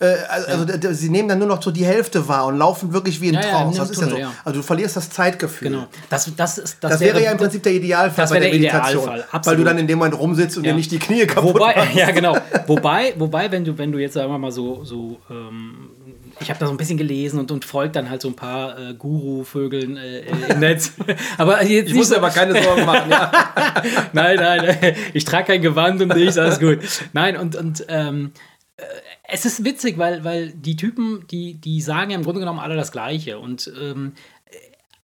Äh, 0.00 0.14
also 0.28 0.64
d- 0.64 0.78
d- 0.78 0.92
sie 0.92 1.08
nehmen 1.10 1.28
dann 1.28 1.38
nur 1.38 1.48
noch 1.48 1.62
so 1.62 1.70
die 1.70 1.84
Hälfte 1.84 2.26
wahr 2.28 2.46
und 2.46 2.58
laufen 2.58 2.92
wirklich 2.92 3.20
wie 3.20 3.28
ein 3.28 3.34
Ja, 3.34 3.40
ja, 3.42 3.50
Trance. 3.50 3.72
in 3.72 3.78
das 3.78 3.90
ist 3.90 4.00
ja 4.02 4.08
so. 4.08 4.16
Ja. 4.16 4.32
Also 4.44 4.60
du 4.60 4.62
verlierst 4.66 4.96
das 4.96 5.10
Zeitgefühl. 5.10 5.70
Genau. 5.70 5.86
Das, 6.10 6.30
das, 6.36 6.58
ist, 6.58 6.78
das, 6.80 6.92
Das 6.92 7.00
wäre, 7.00 7.22
ja 7.22 7.30
im 7.32 7.38
Prinzip 7.38 7.62
der 7.62 7.72
Idealfall 7.72 8.26
bei 8.26 8.30
wäre 8.34 8.40
der 8.42 8.50
der 8.50 8.60
Meditation. 8.60 9.10
Weil 9.44 9.56
du 9.56 9.64
dann 9.64 9.78
in 9.78 9.86
dem 9.86 9.98
Moment 9.98 10.18
rumsitzt 10.18 10.56
und 10.58 10.64
Ja. 10.64 10.72
dir 10.72 10.76
nicht 10.76 10.90
die 10.90 10.98
Knie 10.98 11.26
kaputt 11.26 11.54
Wobei, 11.54 11.74
machst. 11.76 11.94
ja, 11.94 12.10
genau. 12.10 12.36
Wobei, 12.66 13.14
wobei, 13.18 13.50
wenn 13.50 13.64
du, 13.64 13.76
wenn 13.78 13.92
du 13.92 13.98
jetzt 13.98 14.14
sagen 14.14 14.30
wir 14.32 14.38
mal 14.38 14.52
so, 14.52 14.84
so 14.84 15.20
ähm, 15.30 15.90
ich 16.40 16.50
habe 16.50 16.58
da 16.58 16.66
so 16.66 16.72
ein 16.72 16.76
bisschen 16.76 16.98
gelesen 16.98 17.38
und, 17.38 17.52
und 17.52 17.64
folgt 17.64 17.94
dann 17.94 18.10
halt 18.10 18.20
so 18.20 18.26
ein 18.28 18.34
paar 18.34 18.76
äh, 18.76 18.94
Guru-Vögeln 18.94 19.96
äh, 19.96 20.20
im 20.50 20.58
Netz. 20.58 20.92
aber 21.38 21.62
jetzt 21.64 21.90
Ich 21.90 21.94
muss 21.94 22.08
dir 22.08 22.16
aber 22.16 22.30
keine 22.30 22.60
Sorgen 22.60 22.84
machen. 22.84 23.08
Ja. 23.10 23.30
nein, 24.12 24.36
nein, 24.36 24.76
ich 25.12 25.24
trage 25.24 25.44
kein 25.52 25.62
Gewand 25.62 26.02
und 26.02 26.14
nichts, 26.16 26.36
alles 26.36 26.58
gut. 26.58 26.78
Nein, 27.12 27.36
und, 27.36 27.54
und 27.54 27.84
ähm, 27.88 28.32
äh, 28.76 28.82
es 29.34 29.44
ist 29.44 29.64
witzig, 29.64 29.98
weil, 29.98 30.22
weil 30.22 30.52
die 30.52 30.76
Typen, 30.76 31.26
die, 31.26 31.54
die 31.54 31.80
sagen 31.80 32.12
ja 32.12 32.16
im 32.16 32.22
Grunde 32.22 32.38
genommen 32.38 32.60
alle 32.60 32.76
das 32.76 32.92
Gleiche. 32.92 33.40
Und 33.40 33.70
ähm, 33.80 34.12
äh, 34.44 34.56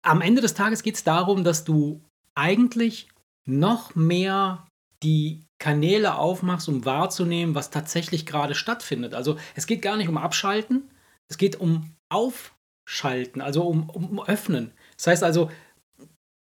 am 0.03 0.21
Ende 0.21 0.43
des 0.43 0.55
Tages 0.55 0.83
geht 0.83 0.97
es 0.97 1.05
darum, 1.05 1.45
dass 1.45 1.63
du 1.63 2.03
eigentlich 2.35 3.09
noch 3.45 3.95
mehr 3.95 4.67
die 5.05 5.45
Kanäle 5.61 6.17
aufmachst, 6.17 6.69
um 6.69 6.85
wahrzunehmen, 6.85 7.55
was 7.55 7.71
tatsächlich 7.71 8.27
gerade 8.27 8.57
stattfindet. 8.57 9.15
Also 9.15 9.39
es 9.55 9.69
geht 9.69 9.81
gar 9.81 9.97
nicht 9.97 10.09
um 10.09 10.19
Abschalten, 10.19 10.91
es 11.29 11.39
geht 11.39 11.61
um 11.61 11.95
Aufschalten, 12.09 13.41
also 13.41 13.63
um, 13.63 13.89
um 13.89 14.21
Öffnen. 14.25 14.73
Das 14.97 15.07
heißt 15.07 15.23
also, 15.23 15.53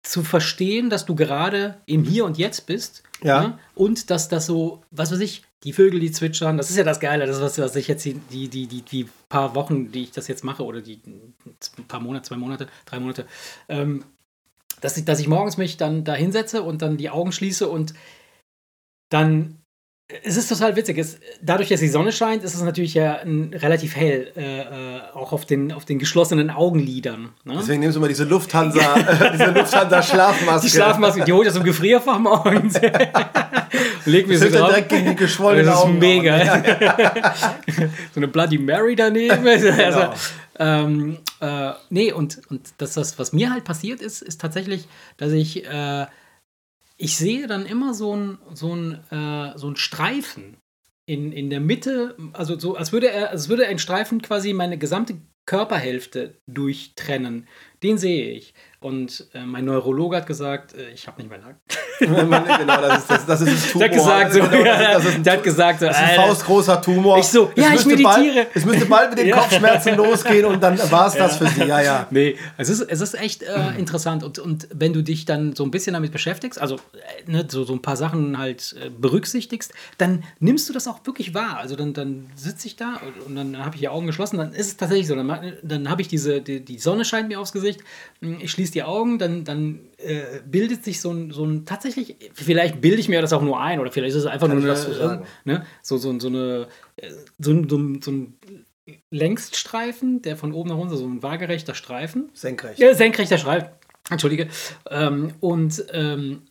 zu 0.05 0.23
verstehen, 0.23 0.89
dass 0.89 1.05
du 1.05 1.17
gerade 1.17 1.81
im 1.87 2.05
Hier 2.05 2.25
und 2.25 2.39
Jetzt 2.39 2.67
bist. 2.67 3.03
Ja. 3.23 3.41
ne? 3.41 3.59
Und 3.75 4.11
dass 4.11 4.29
das 4.29 4.47
so, 4.47 4.83
was 4.91 5.13
weiß 5.13 5.21
ich, 5.21 5.43
die 5.65 5.73
Vögel, 5.73 6.01
die 6.01 6.11
zwitschern, 6.11 6.57
das 6.57 6.71
ist 6.71 6.77
ja 6.77 6.85
das 6.85 7.01
Geile, 7.01 7.27
das 7.27 7.41
was, 7.41 7.59
was 7.59 7.77
ich 7.77 7.89
jetzt 7.89 8.05
die, 8.05 8.15
die, 8.15 8.49
die, 8.49 8.83
die, 8.83 9.09
paar 9.29 9.55
Wochen, 9.55 9.93
die 9.93 10.05
ich 10.05 10.11
das 10.11 10.29
jetzt 10.29 10.45
mache, 10.45 10.65
oder 10.65 10.81
die 10.81 11.01
paar 11.89 12.01
Monate, 12.01 12.29
zwei 12.29 12.37
Monate, 12.37 12.67
drei 12.85 12.99
Monate, 12.99 13.27
ähm, 13.69 14.05
dass, 14.81 14.97
ich, 14.97 15.05
dass 15.05 15.21
ich 15.21 15.29
morgens 15.29 15.57
mich 15.57 15.77
dann 15.77 16.05
da 16.05 16.15
hinsetze 16.15 16.63
und 16.63 16.83
dann 16.83 16.97
die 16.97 17.11
Augen 17.11 17.33
schließe 17.33 17.69
und 17.69 17.95
dann 19.09 19.62
es 20.25 20.37
ist 20.37 20.49
total 20.49 20.77
witzig. 20.77 20.99
Es, 20.99 21.19
dadurch, 21.41 21.69
dass 21.69 21.81
die 21.81 21.89
Sonne 21.89 22.13
scheint, 22.13 22.45
ist 22.45 22.55
es 22.55 22.63
natürlich 22.63 22.95
ja 22.95 23.17
ein, 23.21 23.55
relativ 23.55 23.97
hell, 23.97 24.33
äh, 24.37 24.61
äh, 24.61 25.01
auch 25.15 25.33
auf 25.33 25.47
den, 25.47 25.73
auf 25.73 25.85
den 25.85 25.99
geschlossenen 25.99 26.51
Augenlidern. 26.51 27.31
Ne? 27.45 27.55
Deswegen 27.59 27.81
nimmst 27.81 27.97
du 27.97 28.01
mal 28.01 28.09
diese 28.09 28.25
Lufthansa, 28.25 28.81
äh, 28.97 29.33
diese 29.33 29.51
Lufthansa-Schlafmaske. 29.51 30.67
Die 30.67 30.73
Schlafmaske, 30.73 31.25
die 31.25 31.31
ich 31.33 31.49
aus 31.49 31.55
dem 31.55 31.65
Gefrier 31.65 32.01
morgens. 32.19 32.75
Leg 34.05 34.27
mir 34.27 34.35
Das 34.39 34.43
sie 34.43 34.51
dann 34.51 34.61
drauf. 34.63 34.69
direkt 34.71 34.89
gegen 34.89 35.07
die 35.11 35.17
geschwollenen 35.17 35.67
Das 35.67 35.77
ist 35.77 35.83
Augen. 35.83 35.99
mega. 35.99 36.63
so 38.15 38.17
eine 38.21 38.29
Bloody 38.29 38.59
Mary 38.59 38.97
daneben. 38.97 39.47
Also, 39.47 39.69
Genau. 39.73 40.15
ähm, 40.59 41.19
äh, 41.41 41.71
nee, 41.91 42.13
und, 42.13 42.41
und 42.51 42.61
das, 42.79 42.95
das, 42.95 43.19
was 43.19 43.33
mir 43.33 43.51
halt 43.53 43.65
passiert 43.65 44.01
ist, 44.01 44.23
ist 44.23 44.41
tatsächlich, 44.41 44.87
dass 45.17 45.33
ich, 45.33 45.65
äh, 45.67 46.07
ich 47.03 47.17
sehe 47.17 47.49
dann 47.49 47.67
immer 47.67 47.95
so 47.95 48.15
ein, 48.15 48.39
so 48.55 48.77
ein, 48.77 48.93
äh, 49.11 49.59
so 49.59 49.69
ein 49.69 49.75
Streifen 49.75 50.57
in, 51.05 51.33
in 51.33 51.51
der 51.51 51.59
Mitte, 51.59 52.17
also 52.33 52.57
so, 52.57 52.77
als 52.77 52.93
würde 52.93 53.11
er, 53.11 53.31
als 53.31 53.49
würde 53.49 53.67
ein 53.67 53.81
Streifen 53.81 54.23
quasi 54.23 54.53
meine 54.53 54.79
gesamte 54.79 55.21
Körperhälfte 55.45 56.39
durchtrennen. 56.47 57.49
Den 57.83 57.99
sehe 57.99 58.31
ich. 58.31 58.55
Und 58.83 59.29
äh, 59.33 59.45
mein 59.45 59.65
Neurologe 59.65 60.17
hat 60.17 60.27
gesagt, 60.27 60.75
äh, 60.75 60.91
ich 60.91 61.07
habe 61.07 61.21
nicht 61.23 61.31
mehr 61.31 61.39
Nacken. 61.39 61.61
genau, 62.01 62.81
das 62.81 62.99
ist 62.99 63.11
das, 63.11 63.27
das 63.27 63.41
ist 63.43 63.49
ein 63.49 63.71
Tumor. 63.71 63.89
Der 63.89 63.89
hat 63.89 63.93
gesagt, 63.93 64.33
so, 64.33 64.41
Genau, 64.41 64.65
ja, 64.65 64.93
das 64.95 65.05
ist 65.05 65.15
ein, 65.15 65.23
der 65.23 65.33
hat 65.35 65.43
gesagt, 65.43 65.81
so, 65.81 65.87
das 65.87 65.97
ist 65.97 66.03
ein 66.03 66.17
faustgroßer 66.17 66.83
Tumor. 66.83 67.19
Ich 67.19 67.27
so, 67.27 67.53
ja, 67.55 67.73
ich 67.75 67.87
meditiere. 67.87 68.35
Bald, 68.35 68.49
es 68.55 68.65
müsste 68.65 68.87
bald 68.87 69.11
mit 69.11 69.19
den 69.21 69.29
Ja. 69.33 69.37
Kopfschmerzen 69.39 69.97
losgehen 69.97 70.45
und 70.45 70.63
dann 70.63 70.79
war 70.91 71.07
es 71.07 71.15
das 71.15 71.37
für 71.37 71.47
sie. 71.47 71.65
Ja, 71.65 71.81
ja. 71.81 72.07
Nee, 72.11 72.37
es 72.59 72.69
ist, 72.69 72.81
es 72.81 73.01
ist 73.01 73.15
echt 73.15 73.43
äh, 73.43 73.79
interessant. 73.79 74.25
Und, 74.25 74.39
und 74.41 74.69
wenn 74.75 74.93
du 74.93 75.03
dich 75.03 75.25
dann 75.25 75.55
so 75.55 75.65
ein 75.65 75.71
bisschen 75.71 75.95
damit 75.95 76.13
beschäftigst, 76.13 76.61
also 76.61 76.77
äh, 76.77 77.31
ne, 77.31 77.47
so, 77.49 77.65
so 77.65 77.73
ein 77.73 77.83
paar 77.83 77.97
Sachen 77.97 78.37
halt 78.37 78.75
äh, 78.81 78.91
berücksichtigst, 78.91 79.73
dann 79.99 80.25
nimmst 80.41 80.69
du 80.69 80.73
das 80.73 80.89
auch 80.89 81.01
wirklich 81.05 81.35
wahr. 81.35 81.59
Also 81.59 81.77
dann, 81.77 81.93
dann 81.93 82.31
sitze 82.35 82.67
ich 82.67 82.77
da 82.77 83.01
und, 83.07 83.27
und 83.27 83.37
dann 83.37 83.65
habe 83.65 83.77
ich 83.77 83.81
die 83.81 83.89
Augen 83.89 84.07
geschlossen, 84.07 84.39
dann 84.39 84.53
ist 84.53 84.67
es 84.67 84.77
tatsächlich 84.77 85.07
so. 85.07 85.15
Dann, 85.15 85.53
dann 85.63 85.89
habe 85.89 86.03
ich 86.03 86.09
diese, 86.09 86.41
die, 86.41 86.65
die 86.65 86.79
Sonne 86.79 87.05
scheint 87.05 87.29
mir 87.29 87.39
aufs 87.39 87.53
Gesicht, 87.53 87.81
ich 88.21 88.51
schließe 88.51 88.72
die 88.75 88.83
Augen, 88.83 89.19
dann, 89.19 89.45
dann 89.45 89.81
äh, 89.99 90.41
bildet 90.45 90.85
sich 90.85 91.01
so 91.01 91.11
ein, 91.13 91.31
so 91.31 91.45
ein, 91.45 91.65
tatsächlich, 91.65 92.17
vielleicht 92.35 92.81
bilde 92.81 92.99
ich 92.99 93.09
mir 93.09 93.21
das 93.21 93.33
auch 93.33 93.43
nur 93.43 93.61
ein 93.61 93.79
oder 93.81 93.93
vielleicht 93.93 94.15
ist 94.17 94.23
es 94.23 94.27
einfach 94.27 94.49
Kann 94.49 94.61
nur 94.63 94.75
zu 94.75 94.93
sagen. 94.95 95.25
ne, 95.45 95.65
so, 95.83 95.97
so, 95.97 96.19
so 96.19 96.29
eine, 96.29 96.67
äh, 96.97 97.11
so, 97.39 97.51
ein- 97.53 97.69
so, 97.69 97.79
so 98.01 98.11
ein 98.11 98.39
Längsstreifen, 99.11 100.23
der 100.23 100.37
von 100.37 100.53
oben 100.53 100.71
nach 100.71 100.77
unten, 100.77 100.97
so 100.97 101.07
ein 101.07 101.23
waagerechter 101.23 101.75
Streifen. 101.75 102.31
Senkrecht. 102.35 102.79
Ja, 102.81 102.95
senkrechter 102.95 103.39
Streifen. 103.39 103.69
Entschuldige. 104.11 104.49
Ähm, 104.91 105.33
und 105.41 105.85
ähm, 105.93 106.43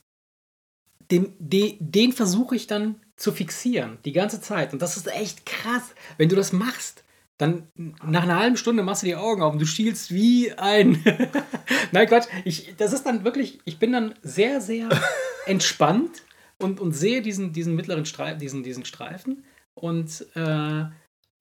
den, 1.11 1.33
den, 1.39 1.75
den 1.79 2.13
versuche 2.13 2.55
ich 2.55 2.67
dann 2.67 2.95
zu 3.17 3.31
fixieren, 3.33 3.97
die 4.05 4.13
ganze 4.13 4.39
Zeit. 4.41 4.71
Und 4.73 4.81
das 4.81 4.95
ist 4.95 5.07
echt 5.13 5.45
krass. 5.45 5.83
Wenn 6.17 6.29
du 6.29 6.35
das 6.37 6.53
machst, 6.53 7.03
dann 7.41 7.67
nach 8.03 8.23
einer 8.23 8.39
halben 8.39 8.55
Stunde 8.55 8.83
machst 8.83 9.01
du 9.01 9.07
die 9.07 9.15
Augen 9.15 9.41
auf 9.41 9.53
und 9.53 9.59
du 9.59 9.65
stielst 9.65 10.13
wie 10.13 10.53
ein. 10.53 11.03
Nein, 11.91 12.07
Quatsch. 12.07 12.27
Ich, 12.45 12.75
das 12.77 12.93
ist 12.93 13.05
dann 13.05 13.23
wirklich, 13.23 13.59
ich 13.65 13.79
bin 13.79 13.91
dann 13.91 14.13
sehr, 14.21 14.61
sehr 14.61 14.89
entspannt 15.47 16.21
und, 16.59 16.79
und 16.79 16.93
sehe 16.93 17.21
diesen, 17.23 17.51
diesen 17.51 17.75
mittleren 17.75 18.05
Streifen, 18.05 18.39
diesen, 18.39 18.63
diesen 18.63 18.85
Streifen 18.85 19.43
und 19.73 20.25
äh, 20.35 20.85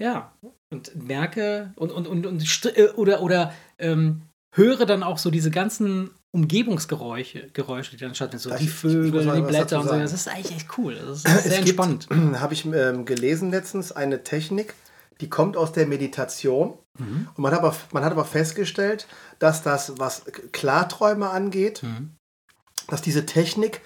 ja, 0.02 0.32
und 0.72 1.06
merke 1.06 1.72
und, 1.76 1.92
und, 1.92 2.06
und, 2.06 2.24
und 2.26 2.64
äh, 2.76 2.88
oder, 2.96 3.20
oder 3.20 3.52
ähm, 3.78 4.22
höre 4.56 4.86
dann 4.86 5.02
auch 5.02 5.18
so 5.18 5.30
diese 5.30 5.50
ganzen 5.50 6.10
Umgebungsgeräusche, 6.32 7.50
Geräusche, 7.52 7.90
die 7.90 7.98
dann 7.98 8.14
stattfinden. 8.14 8.42
So 8.42 8.50
die 8.50 8.64
ich- 8.64 8.70
muss 8.70 8.92
Vögel, 8.92 9.34
die 9.34 9.42
Blätter 9.42 9.80
und 9.80 9.88
so. 9.88 9.98
Das 9.98 10.14
ist 10.14 10.28
eigentlich 10.28 10.56
echt 10.56 10.78
cool. 10.78 10.94
Das 10.94 11.18
ist 11.18 11.22
sehr 11.24 11.36
Es 11.52 11.58
entspannt. 11.58 12.08
habe 12.40 12.54
ich 12.54 12.64
ähm, 12.64 13.04
gelesen 13.04 13.50
letztens, 13.50 13.92
eine 13.92 14.22
Technik, 14.24 14.74
die 15.20 15.28
kommt 15.28 15.56
aus 15.56 15.72
der 15.72 15.86
Meditation. 15.86 16.78
Mhm. 16.98 17.28
Und 17.34 17.38
man 17.38 17.52
hat, 17.52 17.60
aber, 17.60 17.74
man 17.92 18.04
hat 18.04 18.12
aber 18.12 18.24
festgestellt, 18.24 19.06
dass 19.38 19.62
das, 19.62 19.94
was 19.98 20.22
Klarträume 20.52 21.30
angeht, 21.30 21.82
Mhm. 21.82 22.16
dass 22.88 23.02
diese 23.02 23.26
Technik, 23.26 23.80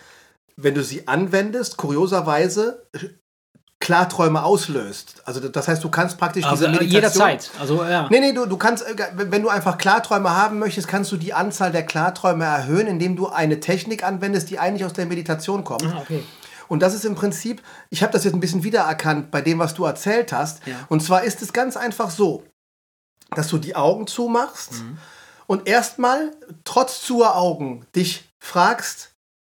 wenn 0.57 0.75
du 0.75 0.83
sie 0.83 1.09
anwendest, 1.09 1.77
kurioserweise 1.77 2.87
äh, 2.93 3.09
Klarträume 3.81 4.43
auslöst. 4.43 5.21
Also 5.27 5.41
das 5.41 5.69
heißt, 5.69 5.85
du 5.85 5.91
kannst 5.91 6.17
praktisch 6.17 6.45
Also 6.45 6.67
diese 6.67 6.71
Meditation... 6.81 6.95
jederzeit. 7.29 7.51
Also 7.61 7.85
ja. 7.85 8.09
Nee, 8.09 8.21
nee, 8.21 8.33
du, 8.33 8.47
du 8.47 8.57
kannst, 8.57 8.87
äh, 8.87 8.95
wenn 9.15 9.43
du 9.43 9.51
einfach 9.51 9.77
Klarträume 9.77 10.31
haben 10.35 10.59
möchtest, 10.59 10.89
kannst 10.89 11.13
du 11.13 11.19
die 11.19 11.35
Anzahl 11.35 11.71
der 11.71 11.85
Klarträume 11.85 12.45
erhöhen, 12.45 12.87
indem 12.87 13.15
du 13.15 13.29
eine 13.29 13.61
Technik 13.61 14.03
anwendest, 14.03 14.49
die 14.49 14.59
eigentlich 14.59 14.87
aus 14.87 14.95
der 14.95 15.05
Meditation 15.05 15.65
kommt. 15.65 15.85
Ah, 15.85 15.99
okay. 16.01 16.25
Und 16.69 16.81
das 16.81 16.95
ist 16.95 17.05
im 17.05 17.15
Prinzip, 17.15 17.63
ich 17.91 18.03
habe 18.03 18.13
das 18.13 18.25
jetzt 18.25 18.35
ein 18.35 18.41
bisschen 18.41 18.63
wiedererkannt 18.65 19.31
bei 19.31 19.41
dem, 19.41 19.59
was 19.59 19.75
du 19.75 19.85
erzählt 19.85 20.33
hast. 20.33 20.67
Ja. 20.67 20.75
Und 20.89 21.03
zwar 21.03 21.23
ist 21.25 21.43
es 21.43 21.53
ganz 21.53 21.77
einfach 21.77 22.11
so, 22.11 22.43
dass 23.35 23.49
du 23.49 23.59
die 23.59 23.75
Augen 23.77 24.07
zumachst 24.07 24.73
Mhm. 24.73 24.99
und 25.47 25.69
erstmal, 25.69 26.31
trotz 26.65 27.03
zu 27.03 27.25
Augen, 27.25 27.87
dich 27.97 28.25
fragst, 28.39 29.13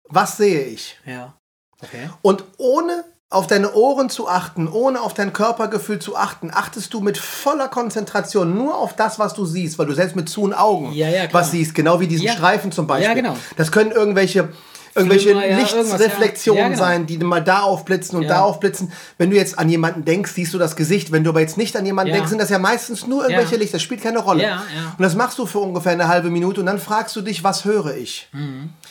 was 0.08 0.38
sehe 0.38 0.64
ich? 0.66 0.98
Ja. 1.06 1.34
Okay. 1.82 2.10
Und 2.22 2.44
ohne 2.58 3.04
auf 3.30 3.48
deine 3.48 3.74
Ohren 3.74 4.10
zu 4.10 4.30
achten, 4.30 4.68
ohne 4.68 5.02
auf 5.02 5.14
dein 5.14 5.34
Körpergefühl 5.34 6.00
zu 6.00 6.16
achten, 6.16 6.52
achtest 6.54 6.94
du 6.94 7.02
mit 7.02 7.18
voller 7.18 7.68
Konzentration 7.68 8.56
nur 8.56 8.78
auf 8.78 8.96
das, 8.96 9.20
was 9.20 9.34
du 9.34 9.46
siehst, 9.46 9.78
weil 9.78 9.88
du 9.88 9.94
selbst 9.94 10.16
mit 10.16 10.30
zu 10.30 10.54
Augen 10.54 10.94
Ja, 10.94 11.10
ja, 11.10 11.34
was 11.34 11.52
siehst, 11.52 11.74
genau 11.76 12.00
wie 12.00 12.08
diesen 12.08 12.28
Ja. 12.28 12.34
Streifen 12.34 12.72
zum 12.72 12.88
Beispiel. 12.88 13.08
Ja, 13.10 13.14
genau. 13.14 13.36
Das 13.58 13.72
können 13.72 13.92
irgendwelche 13.92 14.54
irgendwelche 14.96 15.32
ja, 15.32 15.58
Lichtsreflexionen 15.58 16.62
ja. 16.62 16.68
Genau. 16.70 16.80
sein, 16.80 17.06
die 17.06 17.18
mal 17.18 17.44
da 17.44 17.62
aufblitzen 17.62 18.18
und 18.18 18.28
da 18.28 18.42
aufblitzen. 18.42 18.92
Wenn 19.18 19.30
du 19.30 19.36
jetzt 19.36 19.60
an 19.60 19.70
jemanden 19.70 20.06
denkst, 20.06 20.32
siehst 20.32 20.54
du 20.54 20.58
das 20.58 20.76
Gesicht. 20.76 21.12
Wenn 21.12 21.24
du 21.24 21.32
aber 21.32 21.42
jetzt 21.42 21.58
nicht 21.58 21.76
an 21.76 21.86
jemanden 21.86 22.14
denkst, 22.14 22.30
sind 22.30 22.42
das 22.42 22.50
ja 22.50 22.60
meistens 22.60 23.06
nur 23.06 23.24
irgendwelche. 23.24 23.58
Lichter. 23.58 23.76
Das 23.76 23.84
spielt 23.84 24.02
keine 24.02 24.20
Rolle. 24.20 24.60
Und 24.98 25.04
das 25.04 25.16
machst 25.16 25.38
du 25.38 25.46
für 25.46 25.60
ungefähr 25.60 25.92
eine 25.92 26.08
halbe 26.08 26.30
Minute 26.30 26.62
und 26.62 26.66
dann 26.66 26.80
fragst 26.80 27.16
du 27.16 27.22
dich, 27.22 27.44
was 27.44 27.66
höre 27.66 27.96
ich? 27.96 28.30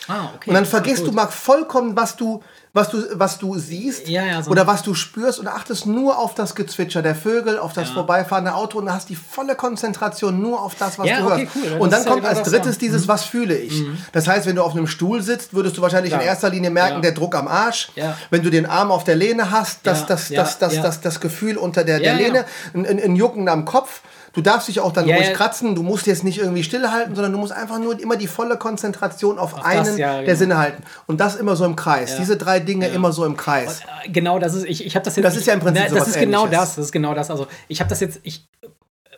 Ah, 0.08 0.28
okay. 0.34 0.50
Und 0.50 0.54
dann 0.54 0.66
vergisst 0.66 1.06
du 1.06 1.12
mal 1.12 1.28
vollkommen, 1.28 1.96
was 1.96 2.16
du, 2.16 2.42
was 2.74 2.90
du, 2.90 3.02
was 3.12 3.38
du 3.38 3.56
siehst 3.56 4.08
Ja, 4.08 4.24
ja, 4.24 4.42
so- 4.42 4.50
oder 4.50 4.66
was 4.66 4.82
du 4.82 4.94
spürst 4.94 5.38
und 5.38 5.46
achtest 5.46 5.86
nur 5.86 6.18
auf 6.18 6.34
das 6.34 6.54
Gezwitscher 6.56 7.00
der 7.02 7.14
Vögel, 7.14 7.58
auf 7.58 7.72
das 7.72 7.88
Ja. 7.88 7.94
vorbeifahrende 7.94 8.52
Auto 8.54 8.78
und 8.78 8.92
hast 8.92 9.08
die 9.08 9.14
volle 9.16 9.54
Konzentration 9.54 10.42
nur 10.42 10.60
auf 10.60 10.74
das, 10.74 10.98
was 10.98 11.06
du 11.06 11.12
okay, 11.12 11.22
hörst. 11.44 11.56
cool. 11.56 11.78
Und 11.78 11.92
dann 11.92 12.04
kommt 12.04 12.22
genau 12.24 12.28
als 12.36 12.42
drittes 12.50 12.76
dieses, 12.78 13.06
was 13.08 13.24
fühle 13.24 13.56
ich. 13.56 13.84
Das 14.12 14.26
heißt, 14.26 14.46
wenn 14.46 14.56
du 14.56 14.62
auf 14.62 14.72
einem 14.72 14.88
Stuhl 14.88 15.22
sitzt, 15.22 15.54
würdest 15.54 15.76
du 15.76 15.82
wahrscheinlich 15.82 16.12
in 16.12 16.20
erster 16.20 16.50
Linie 16.50 16.70
merken, 16.70 17.00
der 17.00 17.12
Druck 17.12 17.34
am 17.36 17.48
Arsch. 17.48 17.92
Wenn 18.30 18.42
du 18.42 18.50
den 18.50 18.66
Arm 18.66 18.90
auf 18.90 19.04
der 19.04 19.14
Lehne 19.16 19.50
hast, 19.50 19.80
das, 19.84 20.04
das, 20.06 20.28
das, 20.28 20.58
das, 20.58 20.80
das, 20.82 21.00
das 21.00 21.20
Gefühl 21.20 21.56
unter 21.56 21.84
der, 21.84 22.00
der. 22.00 22.14
Lehne, 22.16 22.44
ein, 22.74 22.84
ein 22.86 23.16
Jucken 23.16 23.48
am 23.48 23.64
Kopf. 23.64 24.00
Du 24.34 24.40
darfst 24.40 24.68
dich 24.68 24.80
auch 24.80 24.92
dann 24.92 25.06
Ja, 25.06 25.16
ruhig 25.16 25.28
ja. 25.28 25.34
kratzen, 25.34 25.74
du 25.74 25.82
musst 25.82 26.06
jetzt 26.06 26.24
nicht 26.24 26.38
irgendwie 26.38 26.64
stillhalten, 26.64 27.14
sondern 27.14 27.32
du 27.32 27.38
musst 27.38 27.52
einfach 27.52 27.78
nur 27.78 27.98
immer 28.00 28.16
die 28.16 28.26
volle 28.26 28.56
Konzentration 28.58 29.38
auf, 29.38 29.54
das, 29.54 29.64
einen 29.64 29.96
ja, 29.96 30.14
der 30.16 30.24
genau. 30.24 30.36
Sinne 30.38 30.58
halten. 30.58 30.82
Und 31.06 31.20
das 31.20 31.36
immer 31.36 31.54
so 31.56 31.64
im 31.64 31.76
Kreis. 31.76 32.12
Ja. 32.12 32.18
Diese 32.18 32.36
drei 32.36 32.60
Dinge 32.60 32.88
immer 32.88 33.12
so 33.12 33.24
im 33.24 33.36
Kreis. 33.36 33.80
Äh, 33.80 34.10
Genau, 34.10 34.38
das 34.38 34.54
ist, 34.54 34.66
ich, 34.66 34.84
ich 34.84 34.94
habe 34.96 35.04
das 35.04 35.16
jetzt. 35.16 35.24
Das 35.24 35.36
ist 35.36 35.46
ja 35.46 35.54
im 35.54 35.60
Prinzip 35.60 35.84
Na, 35.84 35.88
sowas 35.90 36.04
Das 36.04 36.14
ist 36.16 36.20
genau 36.20 36.44
Ähnliches. 36.44 36.60
das, 36.60 36.74
das 36.76 36.84
ist 36.86 36.92
genau 36.92 37.14
das. 37.14 37.30
Also, 37.30 37.46
ich 37.68 37.80
habe 37.80 37.88
das 37.88 38.00
jetzt, 38.00 38.20
ich 38.22 38.46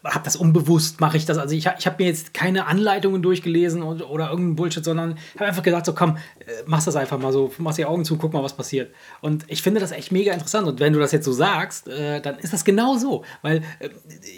habe 0.09 0.25
das 0.25 0.37
unbewusst, 0.37 1.01
mache 1.01 1.17
ich 1.17 1.27
das. 1.27 1.39
Also 1.39 1.55
ich, 1.55 1.69
ich 1.79 1.87
habe 1.87 2.03
mir 2.03 2.09
jetzt 2.09 2.35
keine 2.35 2.67
Anleitungen 2.67 3.23
durchgelesen 3.23 3.83
und, 3.83 4.03
oder 4.03 4.31
irgendein 4.31 4.57
Bullshit, 4.57 4.85
sondern 4.85 5.19
habe 5.35 5.47
einfach 5.47 5.63
gedacht, 5.63 5.87
so 5.87 5.95
komm, 5.95 6.17
äh, 6.39 6.51
mach 6.67 6.85
das 6.85 6.97
einfach 6.97 7.19
mal 7.19 7.33
so, 7.33 7.53
mach 7.59 7.75
die 7.75 7.85
Augen 7.85 8.05
zu, 8.05 8.17
guck 8.17 8.33
mal, 8.33 8.43
was 8.43 8.57
passiert. 8.57 8.95
Und 9.21 9.45
ich 9.49 9.63
finde 9.63 9.81
das 9.81 9.93
echt 9.93 10.13
mega 10.13 10.33
interessant. 10.33 10.67
Und 10.67 10.81
wenn 10.81 10.93
du 10.93 10.99
das 10.99 11.13
jetzt 11.13 11.25
so 11.25 11.33
sagst, 11.33 11.89
äh, 11.89 12.21
dann 12.21 12.39
ist 12.39 12.53
das 12.53 12.65
genau 12.65 12.97
so. 12.97 13.25
Weil 13.43 13.63
äh, 13.79 13.91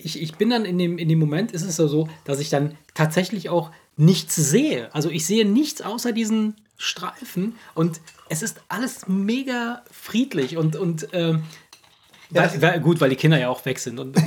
ich, 0.02 0.20
ich 0.20 0.36
bin 0.36 0.50
dann 0.50 0.64
in 0.64 0.78
dem, 0.78 0.98
in 0.98 1.08
dem 1.08 1.18
Moment, 1.18 1.52
ist 1.52 1.62
es 1.62 1.76
so, 1.76 2.08
dass 2.24 2.40
ich 2.40 2.50
dann 2.50 2.76
tatsächlich 2.94 3.48
auch 3.48 3.70
nichts 3.96 4.36
sehe. 4.36 4.94
Also 4.94 5.10
ich 5.10 5.26
sehe 5.26 5.46
nichts 5.46 5.82
außer 5.82 6.12
diesen 6.12 6.54
Streifen 6.78 7.56
und 7.74 8.00
es 8.28 8.42
ist 8.42 8.60
alles 8.68 9.08
mega 9.08 9.82
friedlich 9.90 10.56
und, 10.56 10.76
und 10.76 11.08
ähm, 11.12 11.42
Ja, 12.30 12.42
weil, 12.52 12.62
weil, 12.62 12.80
gut, 12.80 13.00
weil 13.00 13.10
die 13.10 13.16
Kinder 13.16 13.38
ja 13.38 13.48
auch 13.48 13.64
weg 13.64 13.78
sind 13.78 13.98
und, 13.98 14.16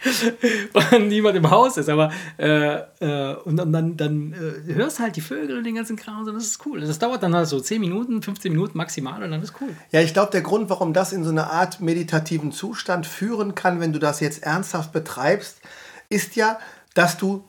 und 0.92 1.08
niemand 1.08 1.36
im 1.36 1.50
Haus 1.50 1.76
ist, 1.76 1.88
aber 1.88 2.10
äh, 2.38 2.76
äh, 3.00 3.34
und 3.44 3.56
dann, 3.56 3.72
dann, 3.72 3.96
dann 3.96 4.32
äh, 4.32 4.74
hörst 4.74 4.98
halt 5.00 5.16
die 5.16 5.20
Vögel 5.20 5.58
und 5.58 5.64
den 5.64 5.74
ganzen 5.74 5.96
Kram 5.96 6.26
und 6.26 6.34
das 6.34 6.44
ist 6.44 6.64
cool. 6.66 6.80
Das 6.80 6.98
dauert 6.98 7.22
dann 7.22 7.34
halt 7.34 7.48
so 7.48 7.60
10 7.60 7.80
Minuten, 7.80 8.22
15 8.22 8.52
Minuten 8.52 8.78
maximal 8.78 9.22
und 9.22 9.30
dann 9.30 9.42
ist 9.42 9.54
cool. 9.60 9.70
Ja, 9.90 10.00
ich 10.00 10.12
glaube, 10.12 10.30
der 10.32 10.42
Grund, 10.42 10.70
warum 10.70 10.92
das 10.92 11.12
in 11.12 11.24
so 11.24 11.30
eine 11.30 11.50
Art 11.50 11.80
meditativen 11.80 12.52
Zustand 12.52 13.06
führen 13.06 13.54
kann, 13.54 13.80
wenn 13.80 13.92
du 13.92 13.98
das 13.98 14.20
jetzt 14.20 14.42
ernsthaft 14.42 14.92
betreibst, 14.92 15.60
ist 16.08 16.36
ja, 16.36 16.58
dass 16.94 17.16
du 17.18 17.44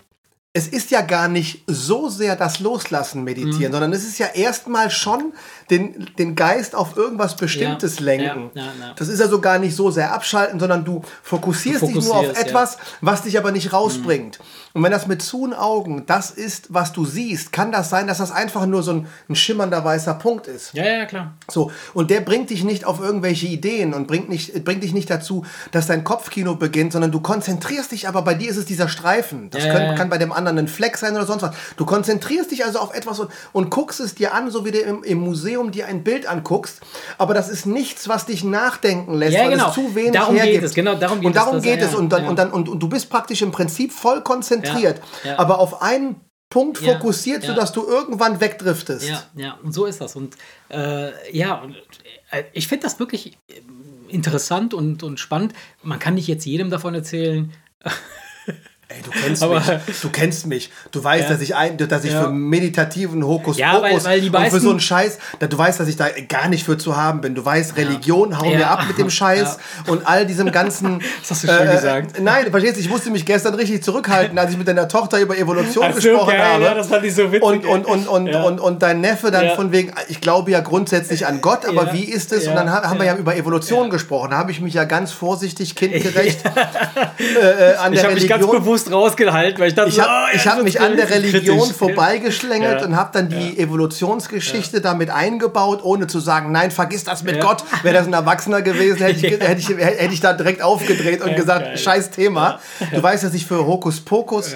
es 0.54 0.67
ist 0.67 0.91
ja 0.91 1.00
gar 1.00 1.30
nicht 1.30 1.63
so 1.65 2.10
sehr 2.10 2.36
das 2.36 2.60
Loslassen 2.60 3.24
meditieren, 3.24 3.70
Mhm. 3.70 3.72
sondern 3.72 3.94
es 3.94 4.04
ist 4.04 4.20
ja 4.20 4.28
erstmal 4.28 4.91
schon 4.91 5.32
den, 5.72 6.08
den 6.20 6.36
Geist 6.36 6.76
auf 6.76 6.98
irgendwas 6.98 7.36
Bestimmtes 7.38 8.00
Ja, 8.00 8.06
lenken. 8.06 8.52
ja, 8.54 8.62
ja, 8.64 8.72
ja. 8.80 8.94
Das 8.96 9.08
ist 9.08 9.22
also 9.22 9.40
gar 9.40 9.58
nicht 9.58 9.76
so 9.76 9.90
sehr 9.90 10.14
abschalten, 10.14 10.60
sondern 10.60 10.84
du 10.84 11.02
fokussierst, 11.24 11.82
Du 11.82 11.88
dich 11.88 11.96
nur 11.96 12.16
auf 12.16 12.26
fokussierst, 12.26 12.48
etwas, 12.50 12.78
was 13.00 13.24
dich 13.24 13.38
aber 13.38 13.52
nicht 13.52 13.72
rausbringt. 13.72 14.40
Und 14.74 14.84
wenn 14.84 14.92
das 14.92 15.08
mit 15.08 15.22
zuen 15.22 15.54
Augen 15.54 16.06
das 16.06 16.32
ist, 16.32 16.74
was 16.74 16.92
du 16.94 17.06
siehst, 17.06 17.52
kann 17.54 17.72
das 17.72 17.90
sein, 17.90 18.08
dass 18.08 18.18
das 18.18 18.32
einfach 18.32 18.66
nur 18.66 18.84
so 18.84 18.92
ein, 18.92 19.08
ein 19.30 19.36
schimmernder 19.36 19.84
weißer 19.84 20.14
Punkt 20.16 20.48
ist. 20.48 20.74
Ja, 20.74 20.86
ja, 20.86 21.06
klar. 21.06 21.34
So, 21.50 21.72
und 21.94 22.10
der 22.10 22.22
bringt 22.22 22.50
dich 22.50 22.64
nicht 22.64 22.86
auf 22.86 23.00
irgendwelche 23.00 23.48
Ideen 23.48 23.94
und 23.94 24.08
bringt, 24.08 24.28
nicht, 24.30 24.64
bringt 24.66 24.84
dich 24.84 24.94
nicht 24.94 25.10
dazu, 25.10 25.46
dass 25.72 25.88
dein 25.88 26.04
Kopfkino 26.04 26.56
beginnt, 26.56 26.92
sondern 26.92 27.12
du 27.12 27.22
konzentrierst 27.22 27.92
dich, 27.92 28.08
aber 28.10 28.22
bei 28.24 28.34
dir 28.34 28.50
ist 28.50 28.58
es 28.58 28.66
dieser 28.66 28.90
Streifen. 28.90 29.50
Das 29.50 29.64
können, 29.64 29.96
kann 29.96 30.10
bei 30.10 30.18
dem 30.18 30.34
anderen 30.34 30.58
ein 30.58 30.68
Fleck 30.68 30.98
sein 30.98 31.16
oder 31.16 31.26
sonst 31.26 31.44
was. 31.44 31.56
Du 31.78 31.86
konzentrierst 31.86 32.52
dich 32.52 32.66
also 32.66 32.80
auf 32.80 32.94
etwas 32.94 33.20
und, 33.20 33.32
und 33.54 33.70
guckst 33.70 34.02
es 34.02 34.16
dir 34.16 34.34
an, 34.34 34.52
so 34.52 34.66
wie 34.66 34.72
du 34.72 34.80
im, 34.80 35.04
im 35.04 35.20
Museum 35.20 35.61
dir 35.69 35.86
ein 35.86 36.04
Bild 36.04 36.26
anguckst, 36.26 36.82
aber 37.19 37.36
das 37.36 37.50
ist 37.50 37.67
nichts, 37.67 38.08
was 38.10 38.26
dich 38.26 38.43
nachdenken 38.43 39.13
lässt, 39.13 39.34
Ja, 39.34 39.43
weil 39.43 39.52
genau. 39.52 39.67
es 39.69 39.76
zu 39.76 39.93
wenig 39.93 40.13
Darum 40.13 40.34
geht 40.34 40.43
hergibt. 40.45 40.63
es, 40.63 40.74
genau, 40.74 40.95
darum 40.95 41.19
geht 41.19 41.28
und 41.28 41.36
darum 41.36 41.58
es, 41.58 41.63
geht 41.63 41.82
es. 41.82 41.93
Und, 41.93 42.10
dann, 42.12 42.24
ja. 42.24 42.30
und, 42.30 42.39
dann, 42.39 42.52
und, 42.52 42.67
und 42.69 42.80
du 42.80 42.89
bist 42.89 43.10
praktisch 43.12 43.43
im 43.43 43.52
Prinzip 43.52 43.91
voll 43.91 44.21
konzentriert, 44.24 45.00
Ja, 45.24 45.38
aber 45.38 45.60
auf 45.60 45.84
einen 45.84 46.15
Punkt 46.50 46.80
fokussiert, 46.80 47.43
ja. 47.43 47.50
sodass 47.50 47.71
du 47.71 47.86
irgendwann 47.88 48.41
wegdriftest. 48.41 49.08
Ja, 49.08 49.24
ja, 49.36 49.58
und 49.63 49.71
so 49.74 49.86
ist 49.86 50.02
das. 50.02 50.15
Und 50.15 50.36
äh, 50.69 51.12
ja, 51.38 51.63
äh, 52.32 52.43
ich 52.54 52.67
finde 52.67 52.84
das 52.84 53.00
wirklich 53.00 53.38
äh, 53.47 53.62
interessant 54.10 54.74
und, 54.74 55.04
und 55.04 55.19
spannend. 55.19 55.54
Man 55.84 56.00
kann 56.00 56.15
nicht 56.15 56.28
jetzt 56.28 56.45
jedem 56.45 56.69
davon 56.69 56.93
erzählen. 56.95 57.54
Ey, 58.94 59.02
du 59.04 59.10
kennst 59.12 59.44
Aber- 59.44 59.56
mich. 59.60 60.02
Du 60.02 60.10
kennst 60.10 60.48
mich. 60.48 60.72
Du 60.92 61.04
weißt, 61.04 61.24
Ja. 61.26 61.30
dass 61.32 61.42
ich 61.42 61.56
ein, 61.56 61.78
dass 61.78 62.04
ich 62.04 62.12
Ja. 62.12 62.24
für 62.24 62.30
meditativen 62.30 63.24
Hokuspokus 63.26 63.58
Ja, 63.58 63.82
weil- 63.82 64.04
weil 64.04 64.22
die 64.22 64.28
und 64.28 64.34
für 64.36 64.40
meisten- 64.42 64.60
so 64.60 64.70
einen 64.72 64.80
Scheiß, 64.80 65.18
du 65.40 65.58
weißt, 65.58 65.80
dass 65.80 65.88
ich 65.88 65.96
da 65.98 66.08
gar 66.28 66.48
nicht 66.50 66.66
für 66.66 66.78
zu 66.78 66.98
haben 66.98 67.22
bin. 67.22 67.36
Du 67.36 67.44
weißt, 67.46 67.78
Religion 67.78 68.38
hau 68.40 68.46
mir 68.50 68.70
ab 68.70 68.86
mit 68.88 68.98
dem 68.98 69.10
Scheiß 69.10 69.58
und 69.88 70.06
all 70.08 70.26
diesem 70.26 70.52
ganzen. 70.52 71.02
Das 71.22 71.32
hast 71.32 71.44
du 71.44 71.48
schön 71.48 71.72
gesagt. 71.72 72.20
Nein, 72.20 72.46
du 72.46 72.52
verstehst, 72.52 72.78
ich 72.78 72.90
musste 72.90 73.10
mich 73.12 73.26
gestern 73.26 73.54
richtig 73.54 73.84
zurückhalten, 73.84 74.38
als 74.38 74.52
ich 74.52 74.58
mit 74.58 74.68
deiner 74.68 74.88
Tochter 74.88 75.20
über 75.20 75.38
Evolution 75.38 75.86
Ach 75.88 75.94
so, 75.94 75.96
gesprochen 76.02 76.32
geil, 76.32 76.42
habe. 76.54 76.64
ja, 76.64 76.74
das 76.74 76.88
fand 76.88 77.06
ich 77.06 77.14
so 77.16 77.32
witzig, 77.32 77.44
Und, 77.44 77.66
und, 77.66 77.86
und, 77.86 78.08
und, 78.08 78.34
und, 78.36 78.60
und 78.60 78.82
dein 78.82 79.02
Neffe 79.02 79.32
dann 79.32 79.56
von 79.56 79.72
wegen, 79.72 79.94
ich 80.10 80.20
glaube 80.20 80.52
ja 80.52 80.60
grundsätzlich 80.62 81.26
an 81.28 81.42
Gott, 81.42 81.66
aber 81.66 81.94
wie 81.94 82.04
ist 82.04 82.32
es? 82.32 82.48
Und 82.48 82.56
dann 82.56 82.72
ha- 82.72 82.84
haben 82.90 83.00
wir 83.00 83.06
Ja. 83.06 83.16
über 83.16 83.36
Evolution 83.36 83.90
gesprochen. 83.90 84.32
Da 84.32 84.38
habe 84.38 84.52
ich 84.52 84.60
mich 84.62 84.74
ja 84.74 84.84
ganz 84.86 85.12
vorsichtig, 85.12 85.76
kindgerecht 85.76 86.40
äh, 86.46 87.72
äh, 87.72 87.76
an 87.76 87.94
Ich 87.94 88.00
der 88.00 88.10
habe 88.10 88.14
mich 88.16 88.24
Religion. 88.24 88.40
ganz 88.40 88.52
bewusst 88.52 88.81
rausgehalten, 88.89 89.60
weil 89.60 89.67
ich 89.67 89.76
dachte, 89.76 89.89
Ich 89.89 90.00
habe 90.00 90.10
oh, 90.10 90.36
ich 90.36 90.48
hab 90.48 90.63
mich 90.63 90.80
an 90.80 90.96
der 90.96 91.08
kritisch. 91.08 91.34
Religion 91.34 91.74
vorbeigeschlängelt 91.74 92.80
Ja. 92.80 92.88
und 92.88 92.96
habe 92.96 93.10
dann 93.12 93.28
die 93.28 93.60
Evolutionsgeschichte 93.60 94.80
damit 94.80 95.10
eingebaut, 95.10 95.82
ohne 95.84 96.08
zu 96.08 96.22
sagen, 96.22 96.54
nein, 96.54 96.72
vergiss 96.72 97.04
das 97.04 97.24
mit 97.24 97.36
Ja. 97.36 97.41
Gott. 97.44 97.65
Wäre 97.84 97.96
das 97.96 98.08
ein 98.08 98.13
Erwachsener 98.13 98.62
gewesen, 98.62 99.00
hätte 99.00 99.28
ich, 99.28 99.34
hätte 99.41 99.60
ich, 99.60 99.70
hätte 99.70 100.13
ich 100.13 100.22
da 100.22 100.32
direkt 100.32 100.62
aufgedreht 100.62 101.22
und 101.22 101.32
Ja, 101.32 101.36
gesagt, 101.36 101.65
geil. 101.65 101.78
scheiß 101.78 102.12
Thema. 102.12 102.60
Du 102.94 103.04
weißt, 103.04 103.24
dass 103.26 103.34
ich 103.34 103.46
für 103.46 103.65
Hokuspokus 103.67 104.56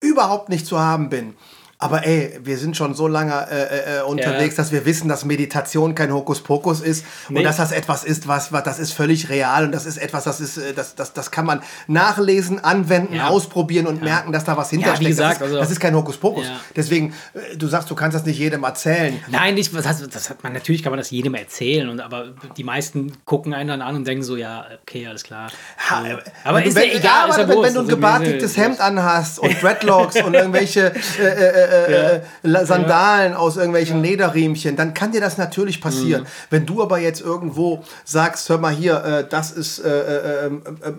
überhaupt 0.00 0.48
nicht 0.48 0.66
zu 0.66 0.78
haben 0.78 1.08
bin. 1.08 1.34
Aber 1.80 2.04
ey, 2.04 2.40
wir 2.42 2.58
sind 2.58 2.76
schon 2.76 2.94
so 2.94 3.06
lange 3.06 3.32
äh, 3.50 3.98
äh, 3.98 4.02
unterwegs, 4.02 4.56
Ja. 4.56 4.62
dass 4.64 4.72
wir 4.72 4.84
wissen, 4.84 5.08
dass 5.08 5.24
Meditation 5.24 5.94
kein 5.94 6.12
Hokuspokus 6.12 6.80
ist 6.80 7.04
Nee. 7.28 7.38
und 7.38 7.44
dass 7.44 7.56
das 7.58 7.70
etwas 7.70 8.02
ist, 8.02 8.26
was, 8.26 8.52
was 8.52 8.64
das 8.64 8.80
ist 8.80 8.92
völlig 8.92 9.28
real 9.28 9.64
und 9.64 9.70
das 9.70 9.86
ist 9.86 9.96
etwas, 9.96 10.24
das 10.24 10.40
ist, 10.40 10.56
äh, 10.58 10.72
das, 10.74 10.96
das, 10.96 11.12
das 11.12 11.30
kann 11.30 11.46
man 11.46 11.62
nachlesen, 11.86 12.62
anwenden, 12.64 13.14
Ja. 13.14 13.28
ausprobieren 13.28 13.86
und 13.86 14.02
merken, 14.02 14.32
dass 14.32 14.44
da 14.44 14.56
was 14.56 14.70
hintersteckt. 14.70 15.00
wie 15.04 15.08
gesagt, 15.10 15.34
das, 15.34 15.36
ist, 15.36 15.42
also- 15.54 15.58
das 15.60 15.70
ist 15.70 15.78
kein 15.80 15.94
Hokuspokus. 15.94 16.46
Ja. 16.46 16.56
Deswegen, 16.74 17.14
äh, 17.34 17.56
du 17.56 17.68
sagst, 17.68 17.88
du 17.90 17.94
kannst 17.94 18.14
das 18.16 18.24
nicht 18.26 18.38
jedem 18.38 18.64
erzählen. 18.64 19.18
Nein, 19.28 19.54
nicht, 19.54 19.72
was 19.72 19.86
heißt, 19.86 20.04
das 20.12 20.30
hat 20.30 20.42
man, 20.42 20.52
natürlich 20.54 20.82
kann 20.82 20.90
man 20.90 20.98
das 20.98 21.10
jedem 21.10 21.34
erzählen, 21.34 21.88
und, 21.88 22.00
aber 22.00 22.26
die 22.56 22.64
meisten 22.64 23.12
gucken 23.24 23.54
einen 23.54 23.68
dann 23.68 23.82
an 23.82 23.94
und 23.94 24.04
denken 24.06 24.24
so, 24.24 24.36
ja, 24.36 24.66
okay, 24.82 25.06
alles 25.06 25.22
klar. 25.22 25.48
Äh, 25.90 26.16
aber 26.44 26.58
wenn 26.58 26.64
du- 26.64 26.68
ist 26.70 26.76
ja 26.76 26.82
wenn, 26.82 26.90
egal, 26.90 27.02
ja, 27.02 27.26
ist 27.28 27.34
aber 27.38 27.42
ja 27.42 27.48
wenn, 27.48 27.62
wenn 27.62 27.74
du 27.74 27.80
ein 27.82 27.88
gebartigtes 27.88 28.56
Hemd 28.56 28.80
anhast 28.80 29.38
und 29.38 29.62
Dreadlocks 29.62 30.20
und 30.22 30.34
irgendwelche 30.34 30.92
äh, 31.20 31.67
äh, 31.68 32.16
äh, 32.16 32.20
äh, 32.62 32.64
Sandalen 32.66 33.34
aus 33.34 33.56
irgendwelchen 33.56 34.02
Lederriemchen, 34.02 34.76
dann 34.76 34.94
kann 34.94 35.12
dir 35.12 35.20
das 35.20 35.38
natürlich 35.38 35.80
passieren. 35.80 36.22
Mhm. 36.22 36.26
Wenn 36.50 36.66
du 36.66 36.82
aber 36.82 36.98
jetzt 36.98 37.20
irgendwo 37.20 37.82
sagst, 38.04 38.48
hör 38.48 38.58
mal 38.58 38.72
hier, 38.72 39.04
äh, 39.04 39.24
das 39.28 39.50
ist 39.52 39.78
äh, 39.80 39.88
äh, 39.88 39.92
äh, 39.92 40.46
äh, 40.46 40.50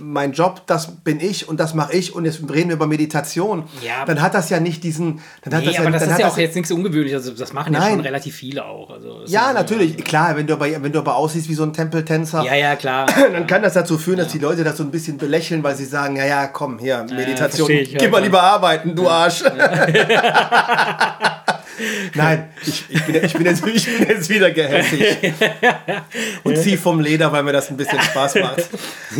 mein 0.02 0.32
Job, 0.34 0.62
das 0.68 0.88
bin 1.04 1.20
ich 1.20 1.48
und 1.50 1.60
das 1.60 1.74
mache 1.74 1.94
ich 1.94 2.16
und 2.16 2.26
jetzt 2.26 2.42
reden 2.52 2.70
wir 2.70 2.76
über 2.76 2.88
Meditation, 2.88 3.64
Ja. 3.82 4.06
dann 4.06 4.22
hat 4.22 4.34
das 4.34 4.50
ja 4.50 4.60
nicht 4.60 4.84
diesen... 4.84 5.22
Dann 5.44 5.54
hat 5.56 5.62
Nee, 5.62 5.72
das 5.72 5.80
aber 5.80 5.92
das 5.92 6.04
ist 6.08 6.20
ja 6.20 6.28
auch 6.28 6.38
jetzt 6.38 6.56
nichts 6.56 6.72
Ungewöhnliches. 6.72 7.28
Also 7.28 7.38
das 7.38 7.54
machen 7.54 7.74
ja 7.74 7.80
Nein. 7.80 7.92
schon 7.94 8.00
relativ 8.02 8.36
viele 8.36 8.66
auch. 8.66 8.90
Also 8.90 9.22
Ja, 9.26 9.52
natürlich, 9.54 9.98
klar, 9.98 10.36
wenn 10.38 10.48
du 10.48 10.54
aber, 10.54 10.68
wenn 10.68 10.92
du 10.92 11.00
aber 11.00 11.16
aussiehst 11.16 11.50
wie 11.50 11.54
so 11.54 11.64
ein 11.64 11.74
Tempeltänzer, 11.74 12.44
Ja, 12.44 12.56
ja, 12.56 12.76
klar. 12.76 13.08
dann 13.34 13.48
kann 13.48 13.62
das 13.62 13.74
dazu 13.74 13.98
führen, 13.98 14.18
dass 14.18 14.30
die 14.30 14.40
Leute 14.40 14.64
das 14.64 14.78
so 14.78 14.84
ein 14.84 14.92
bisschen 14.92 15.18
belächeln, 15.18 15.64
weil 15.64 15.76
sie 15.76 15.86
sagen, 15.86 16.16
ja, 16.16 16.26
ja, 16.26 16.48
komm, 16.48 16.80
hier, 16.80 17.06
Meditation, 17.10 17.70
ich, 17.70 17.92
ja, 17.92 18.00
geh 18.00 18.08
mal 18.08 18.22
lieber 18.22 18.42
arbeiten, 18.42 18.96
du 18.96 19.08
Arsch. 19.10 19.44
Nein, 22.13 22.50
ich, 22.65 22.86
ich, 22.89 23.06
bin, 23.06 23.15
ich, 23.24 23.34
bin 23.34 23.45
jetzt, 23.45 23.65
ich 23.65 23.86
bin 23.86 24.08
jetzt 24.10 24.30
wieder 24.30 24.52
gehässig 24.52 25.34
und 26.43 26.58
zieh 26.58 26.76
vom 26.76 27.00
Leder, 27.00 27.32
weil 27.32 27.43
mir 27.43 27.54
das 27.54 27.69
ein 27.69 27.78
bisschen 27.78 28.02
Spaß 28.02 28.36
macht. 28.36 28.67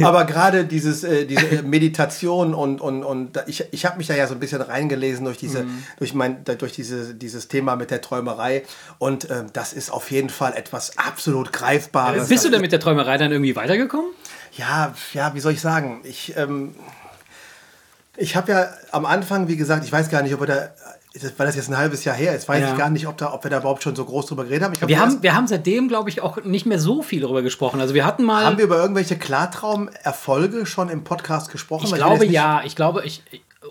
Aber 0.04 0.26
gerade 0.26 0.66
dieses, 0.66 1.06
äh, 1.06 1.26
diese 1.26 1.64
Meditation 1.64 2.54
und, 2.54 2.82
und, 2.82 3.04
und 3.06 3.42
ich, 3.48 3.64
ich 3.72 3.86
habe 3.86 3.98
mich 3.98 4.08
da 4.08 4.16
ja 4.16 4.28
so 4.28 4.34
ein 4.34 4.42
bisschen 4.42 4.62
reingelesen 4.62 5.24
durch, 5.24 5.38
diese, 5.38 5.64
Mhm. 5.64 5.84
durch, 6.00 6.14
mein, 6.14 6.44
durch 6.44 6.74
diese, 6.74 7.14
dieses 7.16 7.48
Thema 7.48 7.76
mit 7.78 7.92
der 7.92 8.02
Träumerei 8.02 8.64
und 8.98 9.30
ähm, 9.30 9.48
das 9.54 9.72
ist 9.72 9.90
auf 9.90 10.12
jeden 10.12 10.30
Fall 10.30 10.54
etwas 10.54 10.98
absolut 10.98 11.54
Greifbares. 11.54 12.28
Bist 12.28 12.44
du 12.44 12.50
denn 12.50 12.62
mit 12.62 12.72
der 12.74 12.80
Träumerei 12.82 13.18
dann 13.18 13.32
irgendwie 13.32 13.56
weitergekommen? 13.56 14.08
Ja, 14.58 14.94
ja, 15.14 15.34
wie 15.34 15.40
soll 15.40 15.54
ich 15.54 15.62
sagen? 15.62 16.02
Ich, 16.04 16.36
ähm, 16.36 16.76
ich 18.18 18.36
habe 18.36 18.52
ja 18.52 18.70
am 18.92 19.06
Anfang, 19.06 19.48
wie 19.48 19.56
gesagt, 19.56 19.86
ich 19.86 19.92
weiß 19.92 20.10
gar 20.10 20.22
nicht, 20.24 20.34
ob 20.34 20.42
wir 20.42 20.48
da, 20.48 20.70
weil 21.38 21.48
das 21.48 21.56
jetzt 21.56 21.70
ein 21.70 21.78
halbes 21.78 22.04
Jahr 22.06 22.16
her 22.16 22.36
ist, 22.36 22.48
weiß 22.48 22.62
Ja. 22.62 22.72
ich 22.72 22.78
gar 22.78 22.90
nicht, 22.90 23.08
ob, 23.08 23.18
da, 23.18 23.34
ob 23.34 23.44
wir 23.44 23.52
da 23.52 23.60
überhaupt 23.60 23.84
schon 23.84 23.96
so 23.96 24.06
groß 24.06 24.28
drüber 24.28 24.44
geredet 24.44 24.64
haben. 24.64 24.74
Ich 24.74 24.80
glaub, 24.80 24.90
Wir 24.90 25.00
haben, 25.00 25.22
wir 25.24 25.36
haben 25.36 25.48
seitdem, 25.48 25.88
glaube 25.88 26.10
ich, 26.10 26.22
auch 26.22 26.44
nicht 26.44 26.66
mehr 26.66 26.80
so 26.80 27.02
viel 27.02 27.22
darüber 27.22 27.42
gesprochen. 27.42 27.80
Also 27.82 27.94
wir 27.94 28.06
hatten 28.06 28.24
mal. 28.24 28.46
haben 28.46 28.58
wir 28.58 28.66
über 28.66 28.78
irgendwelche 28.78 29.18
Klartraum-Erfolge 29.18 30.66
schon 30.66 30.90
im 30.90 31.04
Podcast 31.04 31.52
gesprochen? 31.52 31.86
ich 31.86 31.92
Weil 31.92 32.00
glaube 32.00 32.20
nicht- 32.26 32.32
ja, 32.34 32.62
ich 32.64 32.76
glaube, 32.76 33.04
ich. 33.06 33.24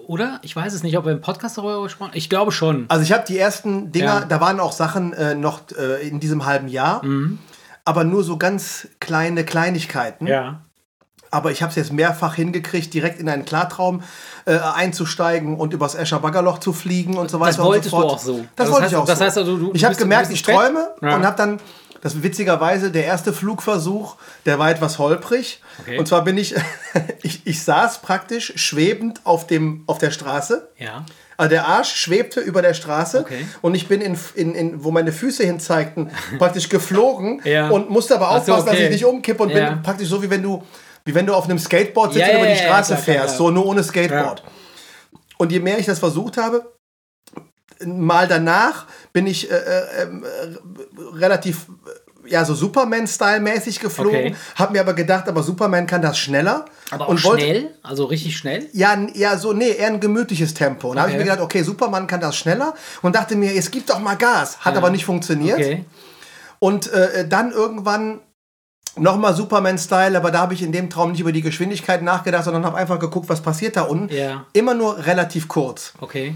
Oder? 0.07 0.39
Ich 0.43 0.55
weiß 0.55 0.75
es 0.75 0.83
nicht, 0.83 0.97
ob 0.99 1.07
wir 1.07 1.13
im 1.13 1.21
Podcast 1.23 1.57
darüber 1.59 1.83
gesprochen 1.83 2.11
haben. 2.11 2.17
Ich 2.19 2.29
glaube 2.29 2.53
schon. 2.53 2.85
Also 2.89 3.03
ich 3.03 3.13
habe 3.13 3.25
die 3.27 3.39
ersten 3.39 3.91
Dinger, 3.91 4.21
Ja. 4.21 4.25
da 4.27 4.41
waren 4.41 4.61
auch 4.61 4.73
Sachen 4.73 5.13
äh, 5.15 5.35
noch 5.35 5.63
äh, 5.79 6.07
in 6.07 6.21
diesem 6.21 6.45
halben 6.45 6.69
Jahr, 6.69 7.05
Mhm. 7.05 7.39
aber 7.85 8.05
nur 8.05 8.23
so 8.23 8.37
ganz 8.37 8.89
kleine 9.01 9.45
Kleinigkeiten. 9.45 10.27
Ja. 10.27 10.61
Aber 11.31 11.51
ich 11.51 11.63
habe 11.63 11.71
es 11.71 11.77
jetzt 11.77 11.93
mehrfach 11.93 12.35
hingekriegt, 12.35 12.93
direkt 12.95 13.21
in 13.21 13.29
einen 13.29 13.45
Klartraum 13.45 14.03
äh, 14.49 14.59
einzusteigen 14.75 15.57
und 15.57 15.73
übers 15.75 15.95
Escher 15.95 16.19
Baggerloch 16.21 16.59
zu 16.59 16.73
fliegen 16.73 17.17
und 17.19 17.31
so 17.31 17.39
weiter 17.41 17.57
Das 17.59 17.65
wolltest 17.65 17.93
und 17.95 18.01
so 18.01 18.03
du 18.03 18.09
fort. 18.09 18.15
auch 18.21 18.25
so. 18.25 18.45
Das 18.57 18.67
Also 18.67 18.73
wollte 18.73 18.83
das 18.85 18.93
ich 18.93 18.97
auch 18.99 19.03
heißt- 19.05 19.07
das 19.07 19.19
so. 19.19 19.25
heißt 19.25 19.39
also, 19.39 19.57
du- 19.59 19.71
ich 19.75 19.81
du 19.81 19.87
habe 19.87 19.95
du 19.97 20.01
gemerkt, 20.03 20.31
ich 20.33 20.43
träume 20.43 20.89
Ja. 21.03 21.15
und 21.17 21.25
habe 21.27 21.37
dann, 21.37 21.61
das 22.01 22.23
witzigerweise, 22.23 22.91
der 22.93 23.05
erste 23.07 23.33
Flugversuch, 23.33 24.17
der 24.47 24.59
war 24.59 24.71
etwas 24.71 24.99
holprig. 24.99 25.61
Okay. 25.81 25.99
Und 25.99 26.07
zwar 26.09 26.23
bin 26.25 26.39
ich, 26.39 26.55
ich, 27.23 27.43
ich 27.47 27.63
saß 27.63 28.03
praktisch 28.03 28.53
schwebend 28.57 29.21
auf, 29.25 29.47
dem, 29.47 29.83
auf 29.87 29.99
der 29.99 30.11
Straße. 30.11 30.69
Ja. 30.79 31.05
Also 31.37 31.51
der 31.51 31.69
Arsch 31.69 31.95
schwebte 31.95 32.41
über 32.41 32.63
der 32.63 32.75
Straße 32.75 33.21
Okay. 33.21 33.47
und 33.63 33.75
ich 33.77 33.87
bin 33.87 34.01
in, 34.01 34.17
in, 34.35 34.55
in 34.57 34.83
wo 34.85 34.91
meine 34.91 35.13
Füße 35.13 35.45
hin 35.45 35.61
zeigten, 35.61 36.11
praktisch 36.39 36.69
geflogen 36.69 37.41
Ja. 37.45 37.69
und 37.69 37.91
musste 37.91 38.15
aber 38.17 38.27
Ach 38.29 38.33
so, 38.45 38.53
aufpassen, 38.53 38.67
dass 38.67 38.75
okay. 38.75 38.85
ich 38.87 38.91
nicht 38.91 39.05
umkippe 39.05 39.43
und 39.45 39.51
Ja. 39.51 39.71
bin 39.71 39.83
praktisch 39.83 40.09
so 40.09 40.21
wie 40.23 40.31
wenn 40.31 40.43
du 40.43 40.63
Wie 41.09 41.15
wenn 41.15 41.25
du 41.25 41.33
auf 41.35 41.45
einem 41.47 41.59
Skateboard 41.59 42.13
sitzt 42.13 42.27
Ja, 42.27 42.35
und 42.35 42.41
über 42.41 42.49
ja, 42.49 42.55
die 42.55 42.61
ja, 42.61 42.67
Straße 42.67 42.93
klar, 42.93 43.03
fährst, 43.03 43.27
klar. 43.37 43.39
so 43.39 43.51
nur 43.51 43.65
ohne 43.65 43.83
Skateboard. 43.83 44.43
Und 45.39 45.51
je 45.51 45.59
mehr 45.59 45.79
ich 45.79 45.87
das 45.87 45.99
versucht 45.99 46.37
habe, 46.37 46.71
mal 47.83 48.29
danach 48.29 48.85
bin 49.15 49.27
ich 49.27 49.51
äh, 49.51 49.55
äh, 49.55 50.03
ähm, 50.03 50.23
äh, 50.25 51.17
relativ 51.17 51.67
ja 52.27 52.45
so 52.45 52.53
Superman-Style-mäßig 52.55 53.81
geflogen, 53.81 54.19
Okay. 54.19 54.35
habe 54.57 54.73
mir 54.75 54.81
aber 54.81 54.93
gedacht, 54.93 55.29
aber 55.29 55.43
Superman 55.43 55.87
kann 55.87 56.03
das 56.03 56.19
schneller 56.19 56.67
Aber 56.91 57.09
und 57.09 57.25
wollte 57.25 57.43
schnell, 57.45 57.75
also 57.83 58.05
richtig 58.05 58.37
schnell. 58.37 58.69
ja, 58.75 58.95
ja, 59.15 59.39
so, 59.39 59.55
nee, 59.55 59.71
eher 59.71 59.87
ein 59.87 60.01
gemütliches 60.01 60.53
Tempo. 60.53 60.91
Und 60.91 60.97
da 60.97 61.03
habe 61.03 61.11
ich 61.13 61.17
Okay. 61.17 61.25
mir 61.25 61.31
gedacht, 61.31 61.43
okay, 61.43 61.63
Superman 61.63 62.07
kann 62.07 62.21
das 62.21 62.37
schneller 62.37 62.75
und 63.01 63.17
dachte 63.17 63.35
mir, 63.35 63.55
es 63.57 63.71
gibt 63.71 63.89
doch 63.89 63.99
mal 64.01 64.17
Gas. 64.17 64.59
Hat 64.61 64.77
aber 64.77 64.91
nicht 64.91 65.07
funktioniert. 65.07 65.59
Okay. 65.59 65.87
Und 66.59 66.93
äh, 66.93 67.27
dann 67.27 67.51
irgendwann 67.53 68.21
nochmal 69.01 69.35
Superman-Style, 69.35 70.17
aber 70.17 70.31
da 70.31 70.41
habe 70.41 70.55
ich 70.55 70.63
in 70.63 70.73
dem 70.73 70.91
Traum 70.91 71.13
nicht 71.13 71.21
über 71.21 71.33
die 71.33 71.43
Geschwindigkeit 71.43 72.03
nachgedacht, 72.03 72.45
sondern 72.45 72.65
habe 72.65 72.77
einfach 72.77 72.99
geguckt, 72.99 73.29
was 73.29 73.41
passiert 73.41 73.77
da 73.77 73.83
unten. 73.83 74.15
Ja. 74.15 74.47
Immer 74.53 74.75
nur 74.75 75.07
relativ 75.07 75.49
kurz. 75.49 75.93
Okay. 76.01 76.35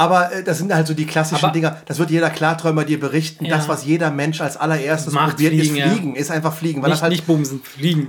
Aber 0.00 0.32
äh, 0.32 0.42
das 0.42 0.56
sind 0.56 0.72
halt 0.74 0.86
so 0.86 0.94
die 0.94 1.04
klassischen 1.04 1.44
Aber- 1.44 1.52
Dinger. 1.52 1.76
Das 1.84 1.98
wird 1.98 2.10
jeder 2.10 2.30
Klarträumer 2.30 2.84
dir 2.84 2.98
berichten. 2.98 3.44
Ja. 3.44 3.56
Das, 3.56 3.68
was 3.68 3.84
jeder 3.84 4.10
Mensch 4.10 4.40
als 4.40 4.56
allererstes 4.56 5.12
Macht 5.12 5.32
probiert, 5.32 5.52
Fliegen, 5.52 5.74
ist 5.76 5.78
ja. 5.78 5.88
Fliegen. 5.90 6.16
Ist 6.16 6.30
einfach 6.30 6.54
Fliegen. 6.54 6.80
Weil 6.82 6.88
Nicht, 6.88 6.96
das 6.96 7.02
halt 7.02 7.12
nicht 7.12 7.26
bumsen, 7.26 7.60
fliegen. 7.62 8.08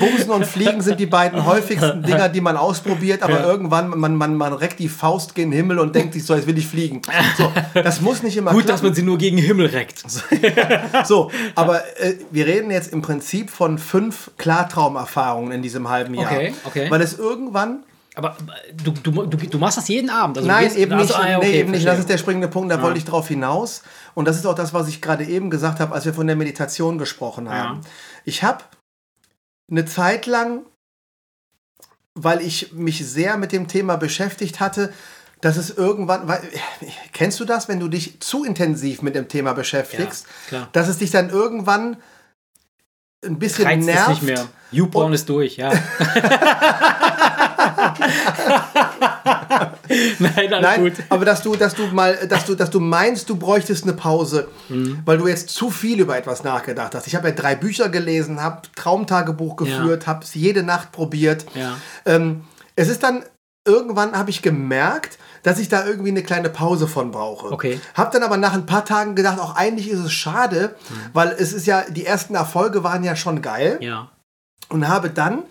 Bumsen 0.00 0.30
und 0.30 0.44
Fliegen 0.44 0.80
sind 0.82 0.98
die 0.98 1.06
beiden 1.06 1.46
häufigsten 1.46 2.02
Dinger, 2.02 2.28
die 2.28 2.40
man 2.40 2.56
ausprobiert, 2.56 3.22
aber 3.22 3.40
Ja. 3.40 3.44
irgendwann, 3.46 3.90
man, 3.90 4.16
man, 4.16 4.34
man 4.34 4.52
reckt 4.52 4.78
die 4.80 4.88
Faust 4.88 5.34
gen 5.36 5.52
Himmel 5.52 5.78
und 5.78 5.94
denkt 5.94 6.14
sich 6.14 6.24
so, 6.24 6.34
jetzt 6.34 6.46
will 6.48 6.58
ich 6.58 6.66
fliegen. 6.66 7.02
So, 7.38 7.52
das 7.74 8.00
muss 8.00 8.22
nicht 8.24 8.36
immer 8.36 8.50
Gut, 8.50 8.62
dass 8.62 8.66
klappen. 8.80 8.86
man 8.86 8.94
sie 8.94 9.02
nur 9.02 9.18
gegen 9.18 9.36
den 9.36 9.46
Himmel 9.46 9.66
reckt. 9.66 10.02
So, 11.04 11.30
aber 11.54 11.82
äh, 12.00 12.14
wir 12.30 12.46
reden 12.46 12.70
jetzt 12.70 12.92
im 12.92 13.00
Prinzip 13.02 13.50
von 13.50 13.78
fünf 13.78 14.30
Klartraumerfahrungen 14.38 15.52
in 15.52 15.62
diesem 15.62 15.88
halben 15.88 16.14
Jahr. 16.14 16.32
Okay, 16.32 16.54
okay. 16.64 16.86
Weil 16.90 17.00
es 17.00 17.16
irgendwann 17.18 17.84
Aber 18.16 18.30
äh, 18.30 18.72
du, 18.74 18.90
du, 18.92 19.26
du, 19.26 19.36
du 19.36 19.58
machst 19.58 19.76
das 19.76 19.88
jeden 19.88 20.10
Abend. 20.10 20.38
Also 20.38 20.48
Nein, 20.48 20.64
gehst- 20.64 20.76
eben 20.76 20.92
also, 20.94 21.12
nicht. 21.14 21.22
ah, 21.24 21.30
ja, 21.30 21.38
okay, 21.38 21.48
nee, 21.50 21.60
eben 21.60 21.70
nicht. 21.70 21.86
Das 21.86 21.98
ist 21.98 22.08
der 22.08 22.18
springende 22.18 22.48
Punkt, 22.48 22.70
da 22.72 22.80
wollte 22.82 22.98
ich 22.98 23.04
drauf 23.04 23.28
hinaus. 23.28 23.82
Und 24.14 24.26
das 24.26 24.36
ist 24.36 24.46
auch 24.46 24.54
das, 24.54 24.72
was 24.74 24.88
ich 24.88 25.00
gerade 25.02 25.24
eben 25.24 25.50
gesagt 25.50 25.78
habe, 25.80 25.94
als 25.94 26.06
wir 26.06 26.14
von 26.14 26.26
der 26.26 26.34
Meditation 26.36 26.96
gesprochen 26.98 27.48
haben. 27.50 27.82
Ich 28.24 28.42
habe 28.42 28.64
eine 29.70 29.84
Zeit 29.84 30.26
lang, 30.26 30.62
weil 32.14 32.40
ich 32.40 32.72
mich 32.72 33.06
sehr 33.06 33.36
mit 33.36 33.52
dem 33.52 33.68
Thema 33.68 33.96
beschäftigt 33.96 34.60
hatte, 34.60 34.92
dass 35.42 35.58
es 35.58 35.68
irgendwann, 35.68 36.26
weil, 36.26 36.40
kennst 37.12 37.38
du 37.40 37.44
das, 37.44 37.68
wenn 37.68 37.78
du 37.78 37.88
dich 37.88 38.20
zu 38.20 38.44
intensiv 38.44 39.02
mit 39.02 39.14
dem 39.14 39.28
Thema 39.28 39.52
beschäftigst, 39.52 40.26
Ja, 40.50 40.68
dass 40.72 40.88
es 40.88 40.96
dich 40.96 41.10
dann 41.10 41.28
irgendwann 41.28 41.98
ein 43.22 43.38
bisschen 43.38 43.66
Reizt 43.66 43.84
nervt? 43.84 44.08
nicht 44.08 44.22
mehr. 44.22 44.46
YouPorn 44.72 45.12
ist 45.12 45.28
durch, 45.28 45.56
ja. 45.58 45.70
Nein, 50.18 50.52
alles 50.52 50.62
Nein, 50.62 50.80
gut. 50.82 50.92
aber 51.08 51.24
dass 51.24 51.42
du, 51.42 51.54
dass 51.56 51.74
du 51.74 51.86
mal, 51.86 52.14
dass 52.28 52.44
du, 52.44 52.54
dass 52.54 52.70
du 52.70 52.80
meinst, 52.80 53.28
du 53.28 53.36
bräuchtest 53.36 53.84
eine 53.84 53.92
Pause, 53.92 54.48
Mhm. 54.68 55.02
weil 55.04 55.18
du 55.18 55.28
jetzt 55.28 55.50
zu 55.50 55.70
viel 55.70 56.00
über 56.00 56.16
etwas 56.16 56.44
nachgedacht 56.44 56.94
hast. 56.94 57.06
Ich 57.06 57.14
habe 57.14 57.28
ja 57.28 57.34
drei 57.34 57.54
Bücher 57.54 57.88
gelesen, 57.88 58.42
habe 58.42 58.62
Traumtagebuch 58.74 59.56
geführt, 59.56 60.06
habe 60.06 60.24
es 60.24 60.34
jede 60.34 60.62
Nacht 60.62 60.92
probiert. 60.92 61.46
Ja. 61.54 61.76
Ähm, 62.04 62.44
es 62.74 62.88
ist 62.88 63.02
dann 63.02 63.24
irgendwann 63.64 64.16
habe 64.16 64.30
ich 64.30 64.42
gemerkt, 64.42 65.18
dass 65.42 65.58
ich 65.58 65.68
da 65.68 65.86
irgendwie 65.86 66.10
eine 66.10 66.22
kleine 66.22 66.50
Pause 66.50 66.88
von 66.88 67.10
brauche. 67.12 67.52
Okay. 67.52 67.80
Hab 67.94 68.10
dann 68.10 68.22
aber 68.24 68.36
nach 68.36 68.52
ein 68.54 68.66
paar 68.66 68.84
Tagen 68.84 69.14
gedacht, 69.14 69.38
auch 69.38 69.54
eigentlich 69.56 69.88
ist 69.88 70.00
es 70.00 70.12
schade, 70.12 70.74
weil 71.12 71.28
es 71.38 71.52
ist 71.52 71.66
ja 71.66 71.82
die 71.88 72.04
ersten 72.04 72.34
Erfolge 72.34 72.82
waren 72.82 73.04
ja 73.04 73.14
schon 73.16 73.42
geil 73.42 73.78
Ja. 73.80 74.08
und 74.68 74.88
habe 74.88 75.10
dann 75.10 75.42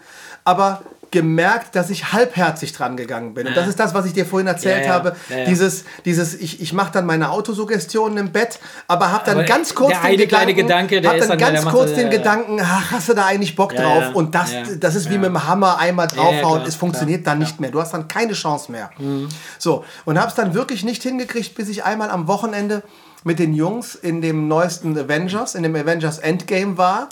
aber 0.43 0.81
gemerkt, 1.16 1.76
dass 1.78 1.89
ich 1.89 2.11
halbherzig 2.11 2.74
dran 2.74 2.97
gegangen 2.97 3.34
bin. 3.34 3.47
Und 3.47 3.55
das 3.55 3.63
Ja. 3.63 3.70
ist 3.70 3.80
das, 3.80 3.93
was 3.93 4.05
ich 4.05 4.11
dir 4.11 4.26
vorhin 4.26 4.47
erzählt 4.47 4.82
Ja, 4.82 4.88
ja. 4.88 4.93
habe. 4.93 5.16
Ja. 5.30 5.45
Dieses, 5.45 5.86
dieses, 6.03 6.34
ich, 6.36 6.59
ich 6.61 6.74
mache 6.74 6.91
dann 6.91 7.05
meine 7.05 7.30
Autosuggestionen 7.32 8.18
im 8.18 8.32
Bett, 8.34 8.59
aber 8.89 9.13
habe 9.13 9.24
dann 9.26 9.38
Aber 9.38 9.45
ganz 9.45 9.74
kurz 9.74 9.91
der 9.91 10.03
eine 10.03 10.28
kleine 10.28 10.53
Gedanke, 10.53 10.99
der 10.99 11.11
hab 11.11 11.20
dann 11.20 11.30
dann, 11.30 11.38
der 11.38 11.51
ganz 11.51 11.63
macht 11.63 11.74
kurz 11.74 11.91
so, 11.91 11.95
den. 11.95 12.09
Gedanken, 12.09 12.59
ach, 12.61 12.91
hast 12.91 13.07
du 13.07 13.13
da 13.13 13.26
eigentlich 13.26 13.55
Bock 13.55 13.74
drauf? 13.74 14.13
Und 14.13 14.36
das, 14.36 14.49
das 14.78 14.95
ist 14.95 15.09
wie 15.09 15.18
mit 15.18 15.28
dem 15.28 15.47
Hammer 15.47 15.80
einmal 15.80 16.07
draufhauen. 16.07 16.63
es 16.68 16.76
funktioniert 16.76 17.24
klar, 17.24 17.36
dann 17.36 17.39
nicht 17.39 17.61
mehr. 17.61 17.72
Du 17.72 17.80
hast 17.80 17.93
dann 17.93 18.09
keine 18.09 18.34
Chance 18.34 18.70
mehr. 18.74 18.89
Mhm. 18.97 19.30
So, 19.57 19.86
und 20.03 20.20
habe 20.20 20.28
es 20.28 20.36
dann 20.36 20.53
wirklich 20.53 20.84
nicht 20.84 21.01
hingekriegt, 21.01 21.55
bis 21.55 21.70
ich 21.70 21.86
einmal 21.86 22.09
am 22.09 22.28
Wochenende 22.28 22.84
mit 23.24 23.39
den 23.39 23.53
Jungs 23.53 23.95
in 23.95 24.22
dem 24.22 24.49
neuesten 24.49 24.97
Avengers, 24.97 25.55
in 25.55 25.63
dem 25.63 25.76
Avengers 25.76 26.20
Endgame 26.20 26.78
war. 26.78 27.07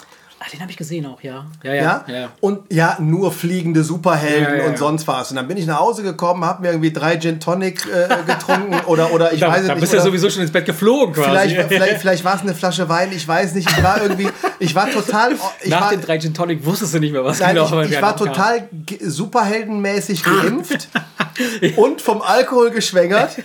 Ah, 0.46 0.50
den 0.52 0.60
habe 0.60 0.70
ich 0.72 0.76
gesehen 0.78 1.06
auch, 1.06 1.22
ja. 1.22 1.46
Ja, 1.64 1.74
Ja? 1.74 2.04
ja. 2.06 2.14
ja. 2.14 2.30
Und 2.42 2.70
ja, 2.70 2.98
nur 3.00 3.32
fliegende 3.32 3.82
Superhelden 3.82 4.58
Ja, 4.60 4.66
und 4.66 4.78
sonst 4.78 5.08
was. 5.08 5.30
Und 5.30 5.38
dann 5.38 5.48
bin 5.48 5.56
ich 5.56 5.66
nach 5.66 5.80
Hause 5.80 6.04
gekommen, 6.04 6.44
habe 6.44 6.64
mir 6.64 6.68
irgendwie 6.72 6.92
drei 6.92 7.16
Gin 7.18 7.40
Tonic 7.40 7.86
äh, 7.86 8.10
getrunken 8.30 8.76
oder, 8.88 9.14
oder 9.14 9.32
ich 9.32 9.40
Da, 9.40 9.48
weiß 9.48 9.62
es 9.62 9.68
da 9.68 9.74
nicht. 9.76 9.80
bist 9.82 9.94
du 9.94 9.98
ja 9.98 10.04
sowieso 10.04 10.30
schon 10.30 10.42
ins 10.42 10.52
Bett 10.52 10.66
geflogen 10.66 11.14
quasi. 11.16 11.30
vielleicht 11.30 11.62
vielleicht, 11.70 11.98
vielleicht 12.02 12.26
war 12.26 12.36
es 12.36 12.42
eine 12.42 12.54
Flasche 12.54 12.90
Wein, 12.90 13.12
ich 13.16 13.26
weiß 13.26 13.54
nicht. 13.54 13.70
Ich 13.72 13.82
war 13.84 14.02
irgendwie, 14.02 14.28
ich 14.60 14.76
war 14.76 14.92
total. 14.92 15.32
Ich 15.62 15.70
Nach 15.70 15.80
war, 15.84 15.90
den 15.92 16.02
drei 16.02 16.20
Gin 16.20 16.34
Tonic 16.34 16.66
wusstest 16.66 16.94
du 16.94 17.00
nicht 17.00 17.14
mehr, 17.14 17.24
was 17.24 17.40
Nein, 17.40 17.56
genau 17.56 17.82
ich, 17.82 17.92
ich 17.92 18.02
war 18.02 18.18
total 18.18 18.68
superheldenmäßig 19.02 20.24
geimpft 20.24 20.90
und 21.78 22.02
vom 22.02 22.22
Alkohol 22.22 22.72
geschwängert, 22.72 23.38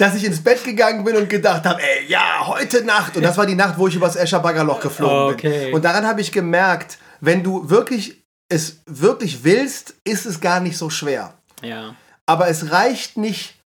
dass 0.00 0.14
ich 0.14 0.24
ins 0.24 0.42
Bett 0.42 0.64
gegangen 0.64 1.04
bin 1.04 1.16
und 1.16 1.28
gedacht 1.28 1.64
habe, 1.64 1.80
ey, 1.82 2.06
ja, 2.08 2.46
heute 2.46 2.84
Nacht. 2.84 3.16
Und 3.16 3.22
das 3.22 3.36
war 3.36 3.44
die 3.46 3.54
Nacht, 3.54 3.78
wo 3.78 3.86
ich 3.88 3.94
übers 3.94 4.16
Escher 4.16 4.40
Baggerloch 4.40 4.80
geflogen 4.80 5.34
Okay. 5.34 5.66
bin. 5.66 5.74
Und 5.74 5.84
daran 5.84 6.06
habe 6.06 6.20
ich 6.20 6.32
gemerkt, 6.32 6.98
wenn 7.20 7.42
du 7.42 7.68
wirklich 7.68 8.22
es 8.48 8.80
wirklich 8.86 9.44
willst, 9.44 9.94
ist 10.04 10.26
es 10.26 10.40
gar 10.40 10.60
nicht 10.60 10.76
so 10.78 10.90
schwer. 10.90 11.34
Ja. 11.62 11.94
Aber 12.26 12.48
es 12.48 12.72
reicht 12.72 13.16
nicht, 13.16 13.59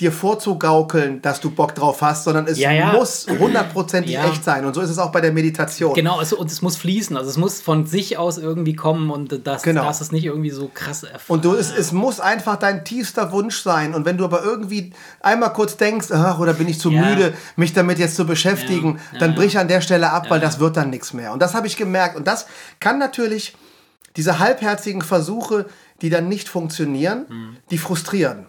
dir 0.00 0.12
vorzugaukeln, 0.12 1.20
dass 1.22 1.40
du 1.40 1.50
Bock 1.50 1.74
drauf 1.74 2.02
hast, 2.02 2.24
sondern 2.24 2.46
es 2.46 2.58
Ja, 2.58 2.70
ja. 2.70 2.92
muss 2.92 3.26
hundertprozentig 3.28 4.12
Ja. 4.12 4.24
echt 4.28 4.44
sein. 4.44 4.64
Und 4.64 4.74
so 4.74 4.80
ist 4.80 4.90
es 4.90 4.98
auch 4.98 5.10
bei 5.10 5.20
der 5.20 5.32
Meditation. 5.32 5.94
Genau, 5.94 6.18
also, 6.18 6.38
und 6.38 6.50
es 6.50 6.62
muss 6.62 6.76
fließen. 6.76 7.16
Also 7.16 7.28
es 7.30 7.36
muss 7.36 7.60
von 7.60 7.84
sich 7.86 8.16
aus 8.16 8.38
irgendwie 8.38 8.74
kommen 8.74 9.10
und 9.10 9.44
das, 9.46 9.62
Genau. 9.62 9.84
das 9.84 10.00
ist 10.00 10.12
nicht 10.12 10.24
irgendwie 10.24 10.50
so 10.50 10.70
krass 10.72 11.02
erfahren. 11.02 11.22
Und 11.38 11.44
du, 11.44 11.54
es, 11.54 11.72
es 11.76 11.92
muss 11.92 12.20
einfach 12.20 12.56
dein 12.56 12.84
tiefster 12.84 13.32
Wunsch 13.32 13.60
sein. 13.62 13.94
Und 13.94 14.04
wenn 14.04 14.16
du 14.16 14.24
aber 14.24 14.42
irgendwie 14.44 14.92
einmal 15.20 15.52
kurz 15.52 15.76
denkst, 15.76 16.08
ach, 16.12 16.38
oder 16.38 16.54
bin 16.54 16.68
ich 16.68 16.78
zu 16.78 16.90
müde, 16.90 17.34
mich 17.56 17.72
damit 17.72 17.98
jetzt 17.98 18.14
zu 18.16 18.24
beschäftigen, 18.24 19.00
dann 19.18 19.34
brich 19.34 19.58
an 19.58 19.68
der 19.68 19.80
Stelle 19.80 20.12
ab, 20.12 20.26
weil 20.30 20.40
das 20.40 20.60
wird 20.60 20.76
dann 20.76 20.90
nichts 20.90 21.12
mehr. 21.12 21.32
Und 21.32 21.40
das 21.42 21.54
habe 21.54 21.66
ich 21.66 21.76
gemerkt. 21.76 22.16
Und 22.16 22.26
das 22.26 22.46
kann 22.78 22.98
natürlich 22.98 23.56
diese 24.16 24.38
halbherzigen 24.38 25.02
Versuche, 25.02 25.66
die 26.02 26.10
dann 26.10 26.28
nicht 26.28 26.48
funktionieren, 26.48 27.26
Mhm. 27.28 27.56
die 27.70 27.78
frustrieren. 27.78 28.46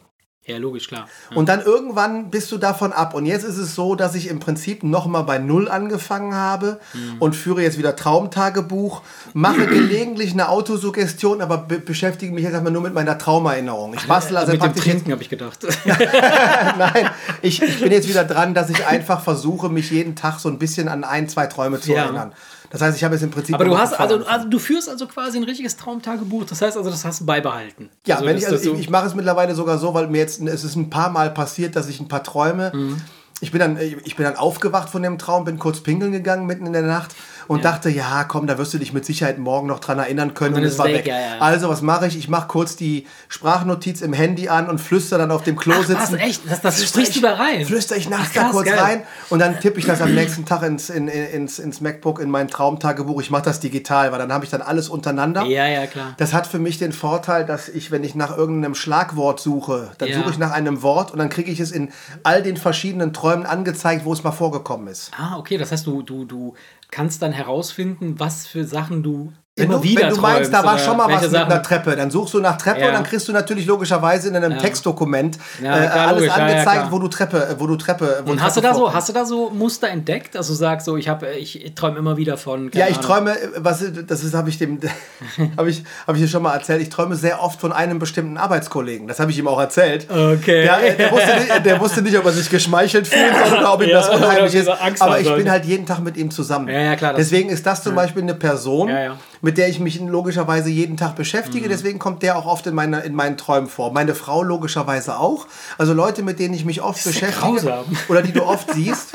Ja, 0.50 0.58
logisch, 0.58 0.88
klar. 0.88 1.08
Ja. 1.30 1.38
Und 1.38 1.48
dann 1.48 1.62
irgendwann 1.62 2.32
bist 2.32 2.52
du 2.52 2.58
davon 2.58 2.92
ab. 2.92 3.14
Und 3.14 3.26
jetzt 3.26 3.44
ist 3.44 3.58
es 3.58 3.76
so, 3.76 3.94
dass 3.96 4.16
ich 4.16 4.28
im 4.30 4.40
Prinzip 4.40 4.84
nochmal 4.84 5.24
bei 5.24 5.38
Null 5.38 5.70
angefangen 5.70 6.34
habe 6.36 6.80
Mhm. 6.94 7.18
und 7.20 7.36
führe 7.36 7.62
jetzt 7.62 7.78
wieder 7.78 7.96
Traumtagebuch, 7.96 9.02
mache 9.34 9.68
gelegentlich 9.68 10.32
eine 10.34 10.50
Autosuggestion, 10.50 11.42
aber 11.42 11.58
be 11.60 11.80
beschäftige 11.80 12.34
mich 12.34 12.44
jetzt 12.44 12.54
erstmal 12.54 12.74
nur 12.74 12.82
mit 12.82 12.94
meiner 12.94 13.18
Traumerinnerung. 13.18 13.94
Ich 13.94 14.08
bastel 14.08 14.38
also 14.38 14.52
Mit 14.52 14.64
dem 14.64 14.76
Trinken 14.76 15.12
habe 15.12 15.22
ich 15.22 15.30
gedacht. 15.30 15.60
nein, 15.86 17.10
ich, 17.42 17.62
ich 17.62 17.80
bin 17.80 17.92
jetzt 17.92 18.08
wieder 18.10 18.24
dran, 18.24 18.54
dass 18.54 18.70
ich 18.70 18.86
einfach 18.86 19.22
versuche, 19.22 19.70
mich 19.70 19.92
jeden 19.92 20.16
Tag 20.16 20.40
so 20.40 20.50
ein 20.50 20.58
bisschen 20.60 20.88
an 20.88 21.04
ein, 21.04 21.30
zwei 21.30 21.48
Träume 21.48 21.80
zu 21.80 21.92
Ja. 21.94 22.04
erinnern. 22.06 22.34
Das 22.70 22.82
heißt, 22.82 22.98
ich 22.98 23.04
habe 23.04 23.16
jetzt 23.16 23.24
im 23.24 23.32
Prinzip. 23.32 23.56
Aber 23.56 23.66
du 23.66 23.78
hast, 23.78 24.00
also, 24.00 24.26
also 24.26 24.48
du 24.48 24.60
führst 24.60 24.90
also 24.90 25.08
quasi 25.08 25.38
ein 25.38 25.44
richtiges 25.44 25.76
Traumtagebuch. 25.78 26.46
Das 26.46 26.62
heißt 26.62 26.78
also, 26.78 26.90
das 26.90 27.04
hast 27.04 27.22
du 27.22 27.26
beibehalten. 27.26 27.90
Ja, 28.06 28.16
also, 28.16 28.28
wenn 28.28 28.38
ich, 28.38 28.48
also 28.48 28.74
ich, 28.74 28.80
ich 28.80 28.90
mache 28.90 29.08
es 29.08 29.16
mittlerweile 29.16 29.56
sogar 29.56 29.78
so, 29.78 29.94
weil 29.94 30.08
mir 30.08 30.20
jetzt 30.20 30.42
es 30.42 30.64
ist 30.64 30.76
ein 30.76 30.90
paar 30.90 31.10
Mal 31.10 31.32
passiert, 31.32 31.76
dass 31.76 31.88
ich 31.88 32.00
ein 32.00 32.08
paar 32.08 32.24
Träume. 32.24 32.72
Mhm. 32.74 33.02
Ich 33.42 33.52
bin 33.52 33.60
dann 33.60 33.78
ich 33.78 34.16
bin 34.16 34.26
dann 34.26 34.36
aufgewacht 34.36 34.90
von 34.90 35.02
dem 35.02 35.18
Traum, 35.18 35.46
bin 35.46 35.58
kurz 35.58 35.80
pinkeln 35.80 36.12
gegangen 36.12 36.46
mitten 36.46 36.66
in 36.66 36.74
der 36.74 36.82
Nacht 36.82 37.16
und 37.50 37.66
dachte, 37.66 37.90
ja, 37.90 38.24
komm, 38.24 38.48
da 38.48 38.58
wirst 38.58 38.74
du 38.74 38.78
dich 38.78 38.94
mit 38.94 39.04
Sicherheit 39.06 39.38
morgen 39.40 39.68
noch 39.68 39.80
dran 39.80 40.00
erinnern 40.00 40.34
können 40.34 40.54
und, 40.56 40.62
dann 40.62 40.70
es 40.72 40.78
war 40.78 40.86
weg, 40.86 41.00
weg. 41.00 41.08
ja, 41.08 41.20
ja. 41.20 41.40
Also, 41.40 41.68
was 41.68 41.82
mache 41.82 42.08
ich? 42.08 42.18
Ich 42.18 42.30
mache 42.30 42.48
kurz 42.48 42.78
die 42.78 43.06
Sprachnotiz 43.28 44.02
im 44.02 44.14
Handy 44.14 44.50
an 44.50 44.70
und 44.70 44.80
flüster 44.80 45.18
dann 45.18 45.32
auf 45.32 45.44
dem 45.44 45.56
Klo 45.56 45.74
Ach, 45.76 45.80
was, 45.80 45.88
sitzen. 45.88 46.16
echt? 46.18 46.42
Das, 46.50 46.62
das 46.62 46.84
sprichst 46.84 47.16
du 47.16 47.20
ich- 47.20 47.22
da 47.26 47.34
rein? 47.36 47.66
Flüster 47.66 47.98
ich 47.98 48.10
nachts 48.10 48.32
Ach, 48.38 48.44
da 48.44 48.50
kurz 48.52 48.68
geil. 48.68 48.78
rein 48.80 49.04
und 49.30 49.40
dann 49.40 49.60
tippe 49.60 49.80
ich 49.80 49.86
das 49.86 50.02
am 50.02 50.14
nächsten 50.14 50.46
Tag 50.46 50.62
ins, 50.64 50.90
in, 50.90 51.08
ins, 51.08 51.58
ins 51.58 51.82
MacBook, 51.82 52.20
in 52.20 52.30
mein 52.30 52.48
Traumtagebuch. 52.48 53.20
Ich 53.22 53.32
mache 53.32 53.44
das 53.44 53.60
digital, 53.60 54.12
weil 54.12 54.20
dann 54.20 54.32
habe 54.32 54.46
ich 54.46 54.52
dann 54.52 54.62
alles 54.62 54.88
untereinander. 54.90 55.44
Ja, 55.46 55.66
ja, 55.68 55.88
klar. 55.88 56.14
Das 56.18 56.34
hat 56.34 56.46
für 56.46 56.60
mich 56.60 56.78
den 56.78 56.92
Vorteil, 56.92 57.46
dass 57.46 57.68
ich, 57.70 57.90
wenn 57.92 58.04
ich 58.04 58.14
nach 58.14 58.38
irgendeinem 58.38 58.76
Schlagwort 58.76 59.40
suche, 59.40 59.92
dann 59.98 60.10
Ja. 60.10 60.18
suche 60.20 60.30
ich 60.32 60.38
nach 60.38 60.52
einem 60.52 60.82
Wort 60.84 61.12
und 61.12 61.18
dann 61.18 61.30
kriege 61.30 61.50
ich 61.52 61.60
es 61.60 61.72
in 61.72 61.90
all 62.24 62.44
den 62.44 62.58
verschiedenen 62.58 63.14
Träumen 63.14 63.46
angezeigt, 63.48 64.06
wo 64.06 64.14
es 64.14 64.24
mal 64.24 64.32
vorgekommen 64.32 64.88
ist. 64.88 65.12
Ah, 65.18 65.38
okay. 65.38 65.58
Das 65.58 65.72
heißt, 65.72 65.88
du, 65.88 66.04
du, 66.04 66.26
du 66.26 66.54
kannst 66.92 67.22
dann 67.22 67.32
herausfinden, 67.32 68.20
was 68.20 68.48
für 68.48 68.66
Sachen 68.66 69.04
du 69.04 69.34
immer 69.66 69.76
du, 69.78 69.84
wieder 69.84 70.02
wenn 70.04 70.10
du 70.16 70.22
meinst, 70.22 70.54
da 70.54 70.64
war 70.64 70.78
schon 70.78 70.98
mal 70.98 71.06
was 71.06 71.12
welche 71.14 71.24
mit 71.26 71.32
Sachen- 71.32 71.52
einer 71.52 71.62
Treppe, 71.64 71.96
dann 71.96 72.12
suchst 72.12 72.34
du 72.34 72.40
nach 72.40 72.58
Treppe 72.58 72.82
Ja. 72.82 72.88
und 72.88 72.94
dann 72.94 73.04
kriegst 73.04 73.28
du 73.28 73.32
natürlich 73.32 73.66
logischerweise 73.66 74.28
in 74.30 74.36
einem 74.36 74.52
Ja. 74.54 74.58
Textdokument 74.58 75.38
Ja, 75.64 75.84
äh, 75.84 75.88
alles 75.88 76.22
logisch, 76.24 76.38
angezeigt, 76.38 76.88
wo 76.92 77.00
du 77.00 77.08
Treppe, 77.08 77.38
äh, 77.50 77.56
wo 77.60 77.68
du 77.68 77.76
Treppe, 77.76 78.22
wo 78.26 78.32
Und 78.32 78.42
hast 78.42 78.58
du 78.58 78.62
da 78.62 78.74
so, 78.74 78.94
hast 78.94 79.10
du 79.10 79.14
da 79.14 79.26
so 79.26 79.50
Muster 79.50 79.88
entdeckt? 79.90 80.36
Also 80.38 80.54
du 80.54 80.58
sagst 80.58 80.86
so, 80.86 80.98
ich 80.98 81.08
habe, 81.10 81.28
ich 81.34 81.74
träume 81.76 81.98
immer 82.00 82.18
wieder 82.18 82.38
von. 82.38 82.72
Ja, 82.74 82.88
ich 82.88 82.94
Ahnung. 82.98 83.02
träume, 83.06 83.32
äh, 83.40 83.48
was 83.58 83.84
das 84.08 84.24
ist, 84.24 84.34
habe 84.34 84.50
ich 84.50 84.58
dem, 84.58 84.80
habe 85.58 85.70
ich, 85.70 85.84
habe 86.08 86.18
ich 86.18 86.24
dir 86.24 86.30
schon 86.30 86.44
mal 86.44 86.54
erzählt. 86.54 86.82
Ich 86.82 86.90
träume 86.90 87.16
sehr 87.16 87.42
oft 87.42 87.60
von 87.62 87.72
einem 87.74 88.00
bestimmten 88.00 88.38
Arbeitskollegen. 88.38 89.08
Das 89.08 89.20
habe 89.20 89.32
ich 89.32 89.38
ihm 89.40 89.48
auch 89.48 89.60
erzählt. 89.60 90.08
Okay. 90.10 90.64
Der, 90.64 90.84
äh, 90.88 90.96
der, 90.96 91.12
wusste 91.12 91.36
nicht, 91.40 91.66
der 91.66 91.80
wusste 91.80 92.02
nicht, 92.02 92.18
ob 92.18 92.26
er 92.26 92.32
sich 92.32 92.50
geschmeichelt 92.50 93.08
fühlt 93.08 93.34
oder 93.52 93.74
ob 93.74 93.82
ihm 93.82 93.90
das 93.90 94.10
unheimlich 94.10 94.56
ist. 94.56 94.68
er 94.68 94.78
Aber 95.00 95.20
ich 95.20 95.34
bin 95.36 95.50
halt 95.50 95.66
jeden 95.66 95.86
Tag 95.86 96.00
mit 96.00 96.18
ihm 96.18 96.32
zusammen. 96.32 96.68
Ja, 96.68 96.80
ja, 96.82 96.96
klar, 96.96 97.14
Deswegen 97.16 97.50
ist 97.50 97.66
das 97.66 97.84
zum 97.84 97.96
Beispiel 97.96 98.22
eine 98.24 98.34
Person, 98.36 98.90
Ja, 98.90 99.00
ja. 99.04 99.16
mit 99.42 99.49
der 99.58 99.70
ich 99.70 99.80
mich 99.80 100.00
logischerweise 100.00 100.70
jeden 100.70 100.98
Tag 100.98 101.16
beschäftige. 101.16 101.66
Mhm. 101.66 101.70
Deswegen 101.70 102.00
kommt 102.00 102.24
der 102.24 102.38
auch 102.38 102.46
oft 102.46 102.68
in, 102.68 102.76
meine, 102.76 103.02
in 103.02 103.16
meinen 103.16 103.38
Träumen 103.38 103.70
vor. 103.70 103.92
Meine 103.92 104.16
Frau 104.16 104.44
logischerweise 104.44 105.18
auch. 105.18 105.48
Also 105.78 105.94
Leute, 105.94 106.24
mit 106.24 106.40
denen 106.40 106.54
ich 106.54 106.66
mich 106.66 106.82
oft 106.82 107.04
beschäftige 107.04 107.54
grausam. 107.56 107.86
oder 108.10 108.22
die 108.22 108.32
du 108.34 108.44
oft 108.44 108.74
siehst. 108.74 109.14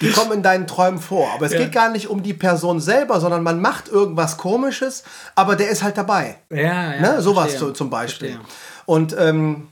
Die 0.00 0.10
kommen 0.10 0.32
in 0.32 0.42
deinen 0.42 0.66
Träumen 0.66 1.00
vor. 1.00 1.28
Aber 1.34 1.46
es 1.46 1.52
Ja. 1.52 1.58
geht 1.58 1.72
gar 1.72 1.88
nicht 1.90 2.08
um 2.08 2.22
die 2.22 2.34
Person 2.34 2.80
selber, 2.80 3.20
sondern 3.20 3.42
man 3.42 3.60
macht 3.60 3.88
irgendwas 3.88 4.36
Komisches, 4.36 5.04
aber 5.34 5.54
der 5.56 5.68
ist 5.70 5.82
halt 5.82 5.96
dabei. 5.96 6.36
Ja, 6.50 6.94
ja. 6.94 7.00
ne? 7.00 7.22
Sowas 7.22 7.58
zu, 7.58 7.70
zum 7.72 7.90
Beispiel. 7.90 8.32
Verstehe. 8.32 8.48
Und 8.86 9.16
ähm, 9.18 9.68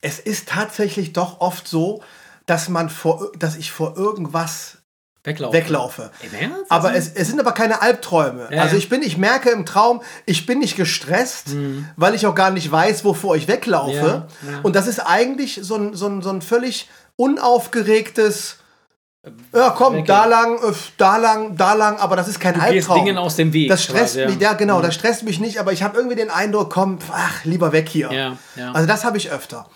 es 0.00 0.20
ist 0.20 0.48
tatsächlich 0.48 1.12
doch 1.12 1.40
oft 1.40 1.66
so, 1.66 2.02
dass 2.46 2.68
man 2.68 2.88
vor, 2.88 3.30
dass 3.38 3.56
ich 3.56 3.72
vor 3.72 3.96
irgendwas 3.96 4.77
Weglaufen. 5.28 5.52
weglaufe. 5.60 6.10
Im 6.22 6.34
Ernst? 6.34 6.70
Aber 6.70 6.88
Also- 6.88 6.98
es, 6.98 7.12
es 7.14 7.28
sind 7.28 7.38
aber 7.38 7.52
keine 7.52 7.80
Albträume. 7.82 8.48
Ja, 8.50 8.62
also 8.62 8.76
ich 8.76 8.88
bin, 8.88 9.02
ich 9.02 9.16
merke 9.16 9.50
im 9.50 9.64
Traum, 9.66 10.02
ich 10.26 10.44
bin 10.46 10.58
nicht 10.58 10.76
gestresst, 10.76 11.48
weil 11.96 12.14
ich 12.14 12.26
auch 12.26 12.34
gar 12.34 12.50
nicht 12.50 12.70
weiß, 12.70 13.04
wovor 13.04 13.36
ich 13.36 13.46
weglaufe. 13.48 14.26
Mhm. 14.42 14.48
Ja, 14.48 14.52
ja. 14.54 14.60
Und 14.62 14.74
das 14.74 14.86
ist 14.86 14.98
eigentlich 15.00 15.60
so 15.62 15.76
ein, 15.76 15.94
so 15.94 16.06
ein, 16.08 16.22
so 16.22 16.30
ein 16.30 16.42
völlig 16.42 16.88
unaufgeregtes, 17.16 18.56
ja 19.54 19.70
komm, 19.70 19.94
Weggehen. 19.94 20.06
da 20.06 20.24
lang, 20.26 20.56
äh, 20.58 20.72
da 20.96 21.16
lang, 21.16 21.56
da 21.56 21.74
lang, 21.74 21.98
aber 21.98 22.16
das 22.16 22.28
ist 22.28 22.40
kein 22.40 22.54
Du 22.54 22.60
gehst 22.60 22.72
Albtraum. 22.88 23.04
Dingen 23.04 23.18
aus 23.18 23.36
dem 23.36 23.52
Weg. 23.52 23.68
Das 23.68 23.82
stresst 23.84 24.14
quasi, 24.16 24.26
mich, 24.32 24.40
ja 24.40 24.52
genau, 24.54 24.80
das 24.80 24.94
stresst 24.94 25.22
mich 25.24 25.38
nicht, 25.40 25.58
aber 25.58 25.72
ich 25.72 25.82
habe 25.82 25.96
irgendwie 25.96 26.16
den 26.16 26.30
Eindruck, 26.30 26.70
komm, 26.70 26.98
ach, 27.12 27.44
lieber 27.44 27.72
weg 27.72 27.88
hier. 27.88 28.10
Ja, 28.12 28.36
ja. 28.56 28.72
Also 28.72 28.86
das 28.86 29.04
habe 29.04 29.16
ich 29.18 29.30
öfter. 29.30 29.68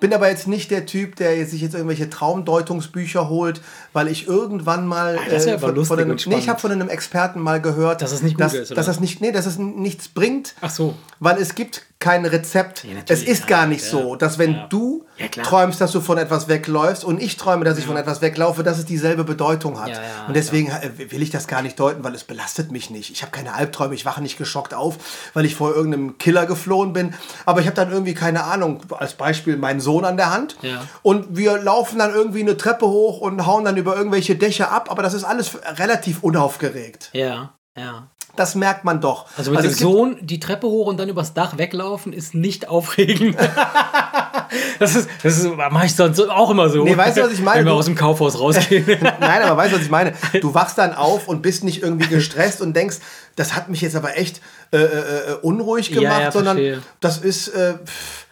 Bin 0.00 0.12
aber 0.12 0.28
jetzt 0.28 0.48
nicht 0.48 0.70
der 0.70 0.86
Typ, 0.86 1.16
der 1.16 1.46
sich 1.46 1.60
jetzt 1.60 1.74
irgendwelche 1.74 2.10
Traumdeutungsbücher 2.10 3.28
holt, 3.28 3.60
weil 3.92 4.08
ich 4.08 4.26
irgendwann 4.26 4.86
mal 4.86 5.18
Ah, 5.18 5.30
das 5.30 5.46
aber 5.46 5.74
von, 5.74 5.84
von 5.84 5.98
einem, 5.98 6.16
nee, 6.26 6.36
ich 6.38 6.48
habe 6.48 6.60
von 6.60 6.72
einem 6.72 6.88
Experten 6.88 7.40
mal 7.40 7.60
gehört, 7.60 8.02
Dass 8.02 8.12
es 8.12 8.22
nicht 8.22 8.34
gut 8.34 8.44
dass, 8.44 8.54
ist, 8.54 8.76
dass 8.76 8.86
das 8.86 9.00
nicht, 9.00 9.20
nee, 9.20 9.32
dass 9.32 9.46
es 9.46 9.58
nichts 9.58 10.08
bringt, 10.08 10.54
Ach 10.60 10.70
so. 10.70 10.94
weil 11.20 11.38
es 11.38 11.54
gibt 11.54 11.86
kein 11.98 12.26
Rezept. 12.26 12.84
Ja, 12.84 12.90
es 13.08 13.22
ist 13.22 13.42
ja, 13.42 13.46
gar 13.46 13.66
nicht 13.66 13.84
ja, 13.84 13.90
so, 13.90 14.16
dass 14.16 14.38
wenn 14.38 14.68
du 14.68 15.06
träumst, 15.42 15.80
dass 15.80 15.92
du 15.92 16.00
von 16.00 16.18
etwas 16.18 16.48
wegläufst 16.48 17.04
und 17.04 17.22
ich 17.22 17.36
träume, 17.36 17.64
dass 17.64 17.78
ich 17.78 17.86
von 17.86 17.96
etwas 17.96 18.20
weglaufe, 18.20 18.62
dass 18.62 18.78
es 18.78 18.84
dieselbe 18.84 19.24
Bedeutung 19.24 19.80
hat. 19.80 19.92
Und 20.26 20.34
deswegen 20.34 20.68
äh, 20.68 21.10
will 21.10 21.22
ich 21.22 21.30
das 21.30 21.46
gar 21.46 21.62
nicht 21.62 21.78
deuten, 21.78 22.04
weil 22.04 22.14
es 22.14 22.24
belastet 22.24 22.70
mich 22.72 22.90
nicht. 22.90 23.10
Ich 23.10 23.22
habe 23.22 23.32
keine 23.32 23.54
Albträume, 23.54 23.94
ich 23.94 24.04
wache 24.04 24.20
nicht 24.20 24.36
geschockt 24.36 24.74
auf, 24.74 24.98
weil 25.32 25.44
ich 25.44 25.54
vor 25.56 25.74
irgendeinem 25.74 26.18
Killer 26.18 26.46
geflohen 26.46 26.92
bin. 26.92 27.14
Aber 27.46 27.60
ich 27.60 27.66
habe 27.66 27.76
dann 27.76 27.90
irgendwie 27.90 28.14
keine 28.14 28.44
Ahnung, 28.44 28.82
als 28.98 29.14
Beispiel 29.14 29.56
meinen 29.56 29.80
Sohn 29.80 30.04
an 30.04 30.16
der 30.16 30.30
Hand. 30.30 30.56
Und 31.02 31.36
wir 31.36 31.58
laufen 31.58 31.98
dann 31.98 32.12
irgendwie 32.12 32.40
eine 32.40 32.56
Treppe 32.56 32.86
hoch 32.86 33.20
und 33.20 33.46
hauen 33.46 33.64
dann 33.64 33.76
über 33.76 33.96
irgendwelche 33.96 34.36
Dächer 34.36 34.70
ab. 34.70 34.90
Aber 34.90 35.02
das 35.02 35.14
ist 35.14 35.24
alles 35.24 35.56
relativ 35.78 36.22
unaufgeregt. 36.22 37.10
Ja, 37.12 37.54
ja. 37.76 38.10
Das 38.36 38.54
merkt 38.56 38.84
man 38.84 39.00
doch. 39.00 39.26
Also 39.36 39.50
mit 39.52 39.60
dem 39.60 39.70
es 39.70 39.78
gibt- 39.78 39.90
Sohn 39.90 40.16
die 40.20 40.40
Treppe 40.40 40.66
hoch 40.66 40.86
und 40.88 40.98
dann 40.98 41.08
übers 41.08 41.34
Dach 41.34 41.56
weglaufen 41.58 42.12
ist 42.12 42.34
nicht 42.34 42.68
aufregend. 42.68 43.36
das 44.78 44.96
ist, 44.96 45.08
das 45.22 45.38
ist, 45.38 45.56
mache 45.56 45.86
ich 45.86 45.94
sonst 45.94 46.20
auch 46.20 46.50
immer 46.50 46.68
so. 46.68 46.84
Nee, 46.84 46.96
weißt 46.96 47.16
du, 47.16 47.22
was 47.22 47.32
ich 47.32 47.40
meine? 47.40 47.60
Wenn 47.60 47.66
wir 47.66 47.72
aus 47.74 47.84
dem 47.86 47.94
Kaufhaus 47.94 48.38
rausgehen. 48.38 48.84
Nein, 49.20 49.42
aber 49.42 49.56
weißt 49.56 49.72
du, 49.72 49.76
was 49.76 49.84
ich 49.84 49.90
meine? 49.90 50.14
Du 50.40 50.52
wachst 50.54 50.78
dann 50.78 50.94
auf 50.94 51.28
und 51.28 51.42
bist 51.42 51.64
nicht 51.64 51.82
irgendwie 51.82 52.08
gestresst 52.08 52.60
und 52.60 52.74
denkst, 52.74 52.96
das 53.36 53.54
hat 53.54 53.68
mich 53.68 53.80
jetzt 53.80 53.96
aber 53.96 54.16
echt 54.16 54.40
äh, 54.72 54.78
äh, 54.78 54.80
äh, 54.82 55.34
unruhig 55.42 55.90
Ja, 55.90 56.00
gemacht, 56.00 56.20
ja, 56.22 56.32
sondern 56.32 56.56
verstehe. 56.56 56.82
das 57.00 57.18
ist 57.18 57.48
äh, 57.48 57.74
pff, 57.84 58.26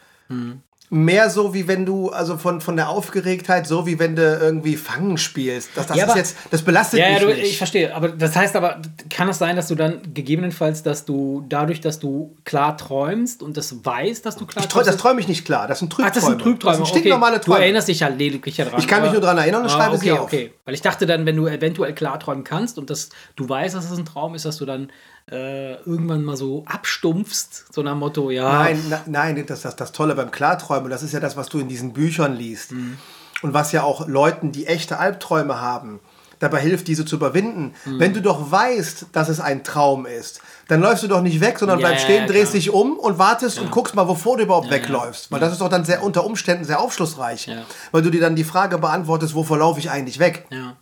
mehr 0.94 1.30
so, 1.30 1.54
wie 1.54 1.68
wenn 1.68 1.86
du, 1.86 2.10
also 2.10 2.36
von, 2.36 2.60
von 2.60 2.76
der 2.76 2.90
Aufgeregtheit, 2.90 3.66
so 3.66 3.86
wie 3.86 3.98
wenn 3.98 4.14
du 4.14 4.22
irgendwie 4.22 4.76
Fangen 4.76 5.16
spielst. 5.16 5.70
Das, 5.74 5.86
das 5.86 5.96
Ja, 5.96 6.04
ist 6.04 6.16
jetzt, 6.16 6.36
das 6.50 6.60
belastet 6.60 7.00
ja, 7.00 7.06
ja, 7.06 7.12
mich 7.14 7.20
du, 7.22 7.26
nicht. 7.28 7.42
ich 7.44 7.56
verstehe. 7.56 7.96
Aber 7.96 8.10
das 8.10 8.36
heißt 8.36 8.54
aber, 8.56 8.82
kann 9.08 9.26
es 9.30 9.38
sein, 9.38 9.56
dass 9.56 9.68
du 9.68 9.74
dann 9.74 10.02
gegebenenfalls, 10.12 10.82
dass 10.82 11.06
du 11.06 11.46
dadurch, 11.48 11.80
dass 11.80 11.98
du 11.98 12.36
klar 12.44 12.76
träumst 12.76 13.42
und 13.42 13.56
das 13.56 13.82
weißt, 13.82 14.26
dass 14.26 14.36
du 14.36 14.44
klar 14.44 14.64
Ich 14.66 14.70
träum, 14.70 14.84
das 14.84 14.98
träume 14.98 15.20
ich 15.20 15.28
nicht 15.28 15.46
klar. 15.46 15.66
Das 15.66 15.78
sind 15.78 15.90
Ach, 15.94 15.96
Trübträume. 15.96 16.14
das 16.14 16.24
sind 16.26 16.38
Trübträume. 16.42 16.78
Das 16.78 16.88
sind 16.88 16.98
stinknormale 16.98 17.36
okay. 17.36 17.44
Träume. 17.46 17.56
Du 17.56 17.62
erinnerst 17.62 17.88
dich 17.88 18.00
ja 18.00 18.08
lediglich 18.08 18.56
daran. 18.56 18.78
Ich 18.78 18.86
kann 18.86 19.00
mich 19.00 19.12
nur 19.12 19.22
daran 19.22 19.38
erinnern 19.38 19.62
und 19.62 19.70
Ah, 19.70 19.74
schreibe 19.74 19.94
okay, 19.96 20.04
sie 20.04 20.12
auf. 20.12 20.20
Okay, 20.24 20.52
weil 20.66 20.74
ich 20.74 20.82
dachte 20.82 21.06
dann, 21.06 21.24
wenn 21.24 21.36
du 21.36 21.46
eventuell 21.46 21.94
klar 21.94 22.20
träumen 22.20 22.44
kannst 22.44 22.76
und 22.76 22.90
dass 22.90 23.08
du 23.36 23.48
weißt, 23.48 23.74
dass 23.74 23.90
es 23.90 23.98
ein 23.98 24.04
Traum 24.04 24.34
ist, 24.34 24.44
dass 24.44 24.58
du 24.58 24.66
dann 24.66 24.90
äh, 25.30 25.74
irgendwann 25.82 26.24
mal 26.24 26.36
so 26.36 26.64
abstumpfst, 26.66 27.66
so 27.72 27.82
nach 27.82 27.94
Motto, 27.94 28.30
ja. 28.30 28.50
Nein, 28.50 28.82
na, 28.88 29.00
nein, 29.06 29.44
das 29.46 29.58
ist 29.58 29.64
das, 29.64 29.76
das 29.76 29.92
Tolle 29.92 30.14
beim 30.14 30.30
Klarträumen. 30.30 30.90
Das 30.90 31.02
ist 31.02 31.12
ja 31.12 31.20
das, 31.20 31.36
was 31.36 31.48
du 31.48 31.58
in 31.60 31.68
diesen 31.68 31.92
Büchern 31.92 32.34
liest. 32.34 32.72
Mhm. 32.72 32.98
Und 33.42 33.54
was 33.54 33.72
ja 33.72 33.82
auch 33.82 34.06
Leuten, 34.06 34.52
die 34.52 34.66
echte 34.66 34.98
Albträume 34.98 35.60
haben, 35.60 36.00
dabei 36.42 36.60
hilft, 36.60 36.88
diese 36.88 37.04
zu 37.04 37.16
überwinden. 37.16 37.74
Mhm. 37.84 38.00
Wenn 38.00 38.14
du 38.14 38.20
doch 38.20 38.50
weißt, 38.50 39.06
dass 39.12 39.28
es 39.28 39.40
ein 39.40 39.62
Traum 39.62 40.06
ist, 40.06 40.40
dann 40.68 40.80
läufst 40.80 41.04
du 41.04 41.08
doch 41.08 41.22
nicht 41.22 41.40
weg, 41.40 41.58
sondern 41.58 41.78
Ja, 41.78 41.86
bleibst 41.86 42.04
ja, 42.04 42.10
stehen, 42.10 42.26
ja, 42.26 42.32
drehst 42.32 42.50
klar. 42.50 42.60
dich 42.60 42.70
um 42.70 42.98
und 42.98 43.18
wartest 43.18 43.60
und 43.60 43.70
guckst 43.70 43.94
mal, 43.94 44.08
wovor 44.08 44.36
du 44.36 44.44
überhaupt 44.44 44.66
ja. 44.66 44.72
wegläufst. 44.72 45.30
Weil 45.30 45.40
das 45.40 45.52
ist 45.52 45.60
doch 45.60 45.68
dann 45.68 45.84
sehr 45.84 46.02
unter 46.02 46.24
Umständen 46.24 46.64
sehr 46.64 46.80
aufschlussreich. 46.80 47.46
Ja. 47.46 47.62
Weil 47.92 48.02
du 48.02 48.10
dir 48.10 48.20
dann 48.20 48.34
die 48.34 48.44
Frage 48.44 48.78
beantwortest, 48.78 49.34
wovor 49.34 49.58
laufe 49.58 49.78
ich 49.78 49.90
eigentlich 49.90 50.18
weg? 50.18 50.46
Ja. 50.50 50.76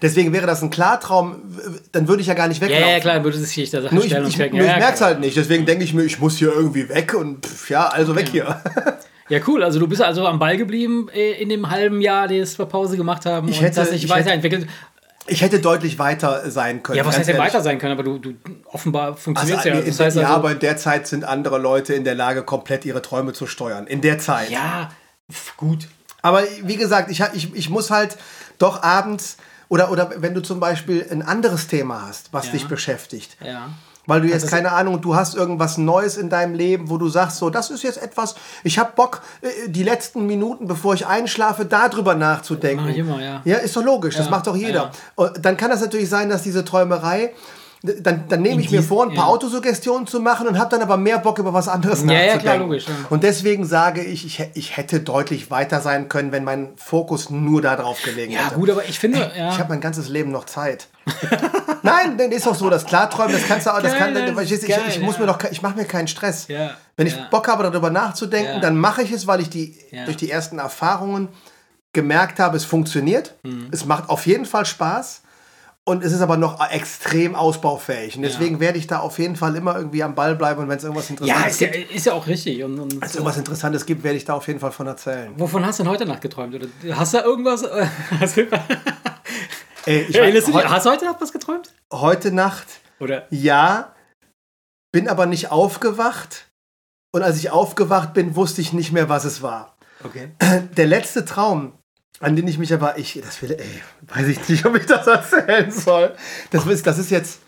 Deswegen 0.00 0.32
wäre 0.32 0.46
das 0.46 0.62
ein 0.62 0.70
Klartraum, 0.70 1.42
dann 1.92 2.08
würde 2.08 2.22
ich 2.22 2.28
ja 2.28 2.34
gar 2.34 2.48
nicht 2.48 2.62
Ja, 2.62 2.68
weglaufen. 2.68 2.88
ja, 2.88 3.00
klar, 3.00 3.24
würde 3.24 3.38
sich 3.38 3.70
da 3.70 3.82
Sachen 3.82 3.94
Nur 3.94 4.04
ich, 4.04 4.10
stellen 4.10 4.26
ich, 4.26 4.34
und 4.34 4.36
checken. 4.40 4.58
nur 4.58 4.66
ja, 4.66 4.72
ich 4.72 4.76
ja, 4.78 4.82
merke 4.84 4.94
es 4.94 5.00
halt 5.00 5.20
nicht. 5.20 5.36
Deswegen 5.36 5.66
denke 5.66 5.84
ich 5.84 5.92
mir, 5.94 6.02
ich 6.04 6.18
muss 6.18 6.36
hier 6.38 6.52
irgendwie 6.52 6.88
weg 6.88 7.14
und 7.14 7.44
pff, 7.46 7.70
ja, 7.70 7.88
also 7.88 8.14
weg 8.16 8.28
hier. 8.30 8.60
Ja, 9.28 9.38
cool. 9.46 9.62
Also 9.62 9.78
du 9.78 9.86
bist 9.86 10.02
also 10.02 10.26
am 10.26 10.38
Ball 10.38 10.58
geblieben 10.58 11.08
äh, 11.14 11.40
in 11.40 11.48
dem 11.48 11.70
halben 11.70 12.02
Jahr, 12.02 12.28
das 12.28 12.58
wir 12.58 12.66
Pause 12.66 12.98
gemacht 12.98 13.24
haben 13.24 13.48
Ich 13.48 13.58
und 13.60 13.64
hätte- 13.64 13.76
das 13.76 13.88
sich 13.90 14.04
ich 14.04 14.10
weiterentwickelt. 14.10 14.66
Ich 15.26 15.40
hätte 15.40 15.60
deutlich 15.60 15.98
weiter 15.98 16.50
sein 16.50 16.82
können. 16.82 16.98
Ja, 16.98 17.06
was 17.06 17.16
heißt 17.16 17.28
denn 17.28 17.38
weiter 17.38 17.62
sein 17.62 17.78
können? 17.78 17.92
Aber 17.92 18.02
du, 18.02 18.18
du 18.18 18.34
offenbar 18.66 19.16
funktioniert 19.16 19.58
Also, 19.58 19.68
ja. 19.70 19.76
Das 19.76 20.00
heißt 20.00 20.16
ja, 20.16 20.22
also, 20.24 20.34
aber 20.34 20.50
in 20.52 20.58
der 20.58 20.76
Zeit 20.76 21.06
sind 21.06 21.24
andere 21.24 21.58
Leute 21.58 21.94
in 21.94 22.04
der 22.04 22.16
Lage, 22.16 22.42
komplett 22.42 22.84
ihre 22.84 23.00
Träume 23.00 23.32
zu 23.32 23.46
steuern. 23.46 23.86
In 23.86 24.00
der 24.02 24.18
Zeit. 24.18 24.50
ja, 24.50 24.90
gut. 25.56 25.88
Aber 26.20 26.42
wie 26.64 26.76
gesagt, 26.76 27.10
ich, 27.10 27.22
ich, 27.32 27.54
ich 27.54 27.70
muss 27.70 27.90
halt 27.90 28.18
doch 28.58 28.82
abends 28.82 29.38
oder, 29.72 29.90
oder 29.90 30.10
wenn 30.18 30.34
du 30.34 30.42
zum 30.42 30.60
Beispiel 30.60 31.06
ein 31.10 31.22
anderes 31.22 31.66
Thema 31.66 32.02
hast, 32.06 32.30
was 32.32 32.46
Ja. 32.46 32.52
dich 32.52 32.68
beschäftigt. 32.68 33.38
Ja. 33.42 33.70
Weil 34.06 34.20
du 34.20 34.28
jetzt, 34.28 34.42
das- 34.42 34.50
keine 34.50 34.72
Ahnung, 34.72 35.00
du 35.00 35.14
hast 35.14 35.34
irgendwas 35.34 35.78
Neues 35.78 36.16
in 36.18 36.28
deinem 36.28 36.54
Leben, 36.54 36.90
wo 36.90 36.98
du 36.98 37.08
sagst, 37.08 37.38
so, 37.38 37.48
das 37.48 37.70
ist 37.70 37.82
jetzt 37.82 38.02
etwas, 38.02 38.34
ich 38.64 38.78
habe 38.78 38.92
Bock, 38.94 39.22
äh, 39.40 39.48
die 39.68 39.82
letzten 39.82 40.26
Minuten, 40.26 40.66
bevor 40.66 40.92
ich 40.92 41.06
einschlafe, 41.06 41.64
darüber 41.64 42.14
nachzudenken. 42.14 42.84
Mach 42.84 42.90
ich 42.92 42.98
immer, 42.98 43.22
ja. 43.22 43.40
Ja, 43.44 43.56
ist 43.58 43.74
doch 43.74 43.82
logisch, 43.84 44.16
das 44.16 44.26
Ja, 44.26 44.30
macht 44.30 44.46
doch 44.46 44.56
jeder. 44.56 44.72
ja. 44.74 44.90
Und 45.14 45.42
dann 45.44 45.56
kann 45.56 45.70
das 45.70 45.80
natürlich 45.80 46.10
sein, 46.10 46.28
dass 46.28 46.42
diese 46.42 46.64
Träumerei, 46.66 47.32
dann, 47.82 48.24
dann 48.28 48.42
nehme 48.42 48.60
ich 48.60 48.70
mir 48.70 48.82
vor, 48.82 49.02
ein 49.04 49.08
paar 49.14 49.26
ja. 49.26 49.32
Autosuggestionen 49.32 50.06
zu 50.06 50.20
machen 50.20 50.46
und 50.46 50.56
habe 50.58 50.70
dann 50.70 50.82
aber 50.82 50.96
mehr 50.96 51.18
Bock, 51.18 51.38
über 51.40 51.52
was 51.52 51.66
anderes 51.66 52.02
Ja, 52.04 52.12
ja, 52.12 52.18
nachzudenken. 52.18 52.40
klar, 52.42 52.56
logisch, 52.58 52.86
ja. 52.86 52.94
Und 53.10 53.24
deswegen 53.24 53.64
sage 53.64 54.02
ich, 54.04 54.24
ich, 54.24 54.44
ich 54.54 54.76
hätte 54.76 55.00
deutlich 55.00 55.50
weiter 55.50 55.80
sein 55.80 56.08
können, 56.08 56.30
wenn 56.30 56.44
mein 56.44 56.70
Fokus 56.76 57.28
nur 57.30 57.60
darauf 57.60 58.00
gelegen 58.02 58.32
Ja, 58.32 58.46
hätte. 58.46 58.54
gut, 58.54 58.70
aber 58.70 58.84
ich 58.84 58.98
finde, 59.00 59.32
ja. 59.36 59.50
Ich 59.50 59.58
habe 59.58 59.70
mein 59.70 59.80
ganzes 59.80 60.08
Leben 60.08 60.30
noch 60.30 60.44
Zeit. 60.44 60.86
Nein, 61.82 62.16
dann 62.18 62.30
ist 62.30 62.46
doch 62.46 62.54
so, 62.54 62.70
das 62.70 62.84
Klarträumen, 62.86 63.32
das 63.32 63.46
kannst 63.48 63.66
du 63.66 63.70
auch, 63.70 63.82
das 63.82 63.92
Geil, 63.92 64.14
kann, 64.14 64.34
das 64.34 64.44
ich, 64.44 64.52
ist 64.52 64.62
ich, 64.62 64.68
geil, 64.68 64.82
ich 64.88 65.00
muss 65.00 65.14
ja. 65.16 65.22
mir 65.22 65.26
doch, 65.26 65.38
ke- 65.38 65.48
ich 65.50 65.62
mache 65.62 65.76
mir 65.76 65.84
keinen 65.84 66.06
Stress. 66.06 66.46
Ja, 66.48 66.70
Wenn 66.96 67.08
ich 67.08 67.16
ja. 67.16 67.26
Bock 67.30 67.48
habe, 67.48 67.64
darüber 67.64 67.90
nachzudenken, 67.90 68.54
Ja. 68.54 68.60
dann 68.60 68.76
mache 68.76 69.02
ich 69.02 69.10
es, 69.10 69.26
weil 69.26 69.40
ich 69.40 69.50
die 69.50 69.76
Ja. 69.90 70.04
durch 70.04 70.16
die 70.16 70.30
ersten 70.30 70.58
Erfahrungen 70.60 71.28
gemerkt 71.92 72.38
habe, 72.38 72.56
es 72.56 72.64
funktioniert. 72.64 73.34
Mhm. 73.42 73.68
Es 73.72 73.84
macht 73.84 74.08
auf 74.08 74.26
jeden 74.26 74.44
Fall 74.46 74.64
Spaß. 74.64 75.21
Und 75.84 76.04
es 76.04 76.12
ist 76.12 76.20
aber 76.20 76.36
noch 76.36 76.60
extrem 76.70 77.34
ausbaufähig. 77.34 78.16
Und 78.16 78.22
deswegen 78.22 78.60
werde 78.60 78.78
ich 78.78 78.86
da 78.86 79.00
auf 79.00 79.18
jeden 79.18 79.34
Fall 79.34 79.56
immer 79.56 79.74
irgendwie 79.76 80.04
am 80.04 80.14
Ball 80.14 80.36
bleiben. 80.36 80.60
Und 80.60 80.68
wenn 80.68 80.76
es 80.78 80.84
irgendwas 80.84 81.08
ja, 81.08 81.14
Interessantes 81.16 81.54
ist 81.54 81.60
ja, 81.60 81.68
gibt, 81.68 81.90
ist 81.92 82.06
ja 82.06 82.12
auch 82.12 82.26
richtig. 82.28 82.62
Und, 82.62 82.78
und 82.78 82.92
wenn 83.00 83.02
es 83.02 83.14
irgendwas 83.16 83.36
Interessantes 83.36 83.84
gibt, 83.84 84.04
werde 84.04 84.16
ich 84.16 84.24
da 84.24 84.34
auf 84.34 84.46
jeden 84.46 84.60
Fall 84.60 84.70
von 84.70 84.86
erzählen. 84.86 85.32
wovon 85.36 85.66
hast 85.66 85.80
du 85.80 85.82
denn 85.82 85.90
heute 85.90 86.06
Nacht 86.06 86.20
geträumt? 86.20 86.54
Oder 86.54 86.66
hast 86.96 87.14
du 87.14 87.18
da 87.18 87.24
irgendwas? 87.24 87.62
äh, 87.64 87.86
hast 88.20 88.36
du, 88.36 88.42
Ey, 89.86 90.02
ich 90.02 90.16
du 90.16 90.22
dich, 90.30 90.54
heu- 90.54 90.62
hast 90.64 90.86
du 90.86 90.90
heute 90.90 91.04
Nacht 91.04 91.20
was 91.20 91.32
geträumt? 91.32 91.74
heute 91.92 92.30
Nacht 92.30 92.68
Oder? 93.00 93.26
Ja, 93.30 93.92
bin 94.92 95.08
aber 95.08 95.26
nicht 95.26 95.50
aufgewacht. 95.50 96.46
Und 97.12 97.22
als 97.22 97.38
ich 97.38 97.50
aufgewacht 97.50 98.14
bin, 98.14 98.36
wusste 98.36 98.60
ich 98.60 98.72
nicht 98.72 98.92
mehr, 98.92 99.08
was 99.08 99.24
es 99.24 99.42
war. 99.42 99.76
Okay. 100.04 100.30
Der 100.76 100.86
letzte 100.86 101.24
Traum, 101.24 101.72
an 102.22 102.36
den 102.36 102.48
ich 102.48 102.56
mich 102.58 102.72
aber, 102.72 102.96
ich, 102.98 103.20
das 103.22 103.42
will, 103.42 103.52
ey, 103.52 103.82
weiß 104.14 104.28
ich 104.28 104.48
nicht, 104.48 104.64
ob 104.64 104.76
ich 104.76 104.86
das 104.86 105.06
erzählen 105.06 105.70
soll. 105.70 106.14
Das 106.50 106.66
ist, 106.66 106.86
das 106.86 106.98
ist 106.98 107.10
jetzt, 107.10 107.40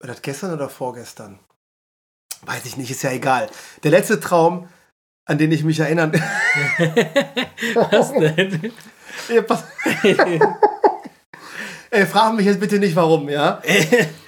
War 0.00 0.08
das 0.08 0.22
gestern 0.22 0.52
oder 0.52 0.68
vorgestern? 0.68 1.38
Weiß 2.42 2.64
ich 2.66 2.76
nicht, 2.76 2.90
ist 2.90 3.02
ja 3.02 3.10
egal. 3.10 3.48
Der 3.82 3.90
letzte 3.90 4.20
Traum, 4.20 4.68
an 5.24 5.38
den 5.38 5.50
ich 5.50 5.64
mich 5.64 5.80
erinnern. 5.80 6.12
Was 7.74 8.12
denn? 8.12 8.72
Ja, 9.34 9.42
pass- 9.42 9.64
Ey, 11.90 12.04
frag 12.06 12.34
mich 12.36 12.44
jetzt 12.46 12.60
bitte 12.60 12.78
nicht 12.78 12.94
warum, 12.94 13.28
ja? 13.30 13.62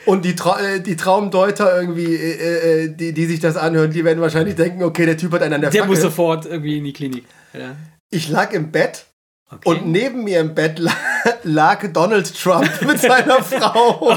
Und 0.07 0.25
die, 0.25 0.35
Tra 0.35 0.59
äh, 0.61 0.81
die 0.81 0.97
Traumdeuter 0.97 1.79
irgendwie, 1.79 2.15
äh, 2.17 2.85
äh, 2.85 2.89
die, 2.89 3.13
die 3.13 3.27
sich 3.27 3.39
das 3.39 3.57
anhören, 3.57 3.91
die 3.93 4.03
werden 4.05 4.21
wahrscheinlich 4.21 4.57
denken, 4.57 4.83
okay, 4.83 5.05
der 5.05 5.19
Typ 5.19 5.33
hat 5.33 5.43
einen 5.43 5.55
an 5.55 5.61
der, 5.61 5.71
Der 5.71 5.83
Fackel. 5.83 5.95
muss 5.95 6.03
sofort 6.03 6.47
irgendwie 6.47 6.79
in 6.79 6.85
die 6.85 6.93
Klinik. 6.95 7.25
Ja. 7.53 7.77
Ich 8.11 8.29
lag 8.31 8.53
im 8.53 8.73
Bett 8.73 9.05
Okay. 9.53 9.69
und 9.69 9.87
neben 9.89 10.23
mir 10.25 10.41
im 10.41 10.55
Bett 10.55 10.79
la 10.79 10.93
lag 11.43 11.85
Donald 11.93 12.33
Trump 12.41 12.71
mit 12.83 13.01
seiner 13.01 13.43
Frau. 13.43 14.17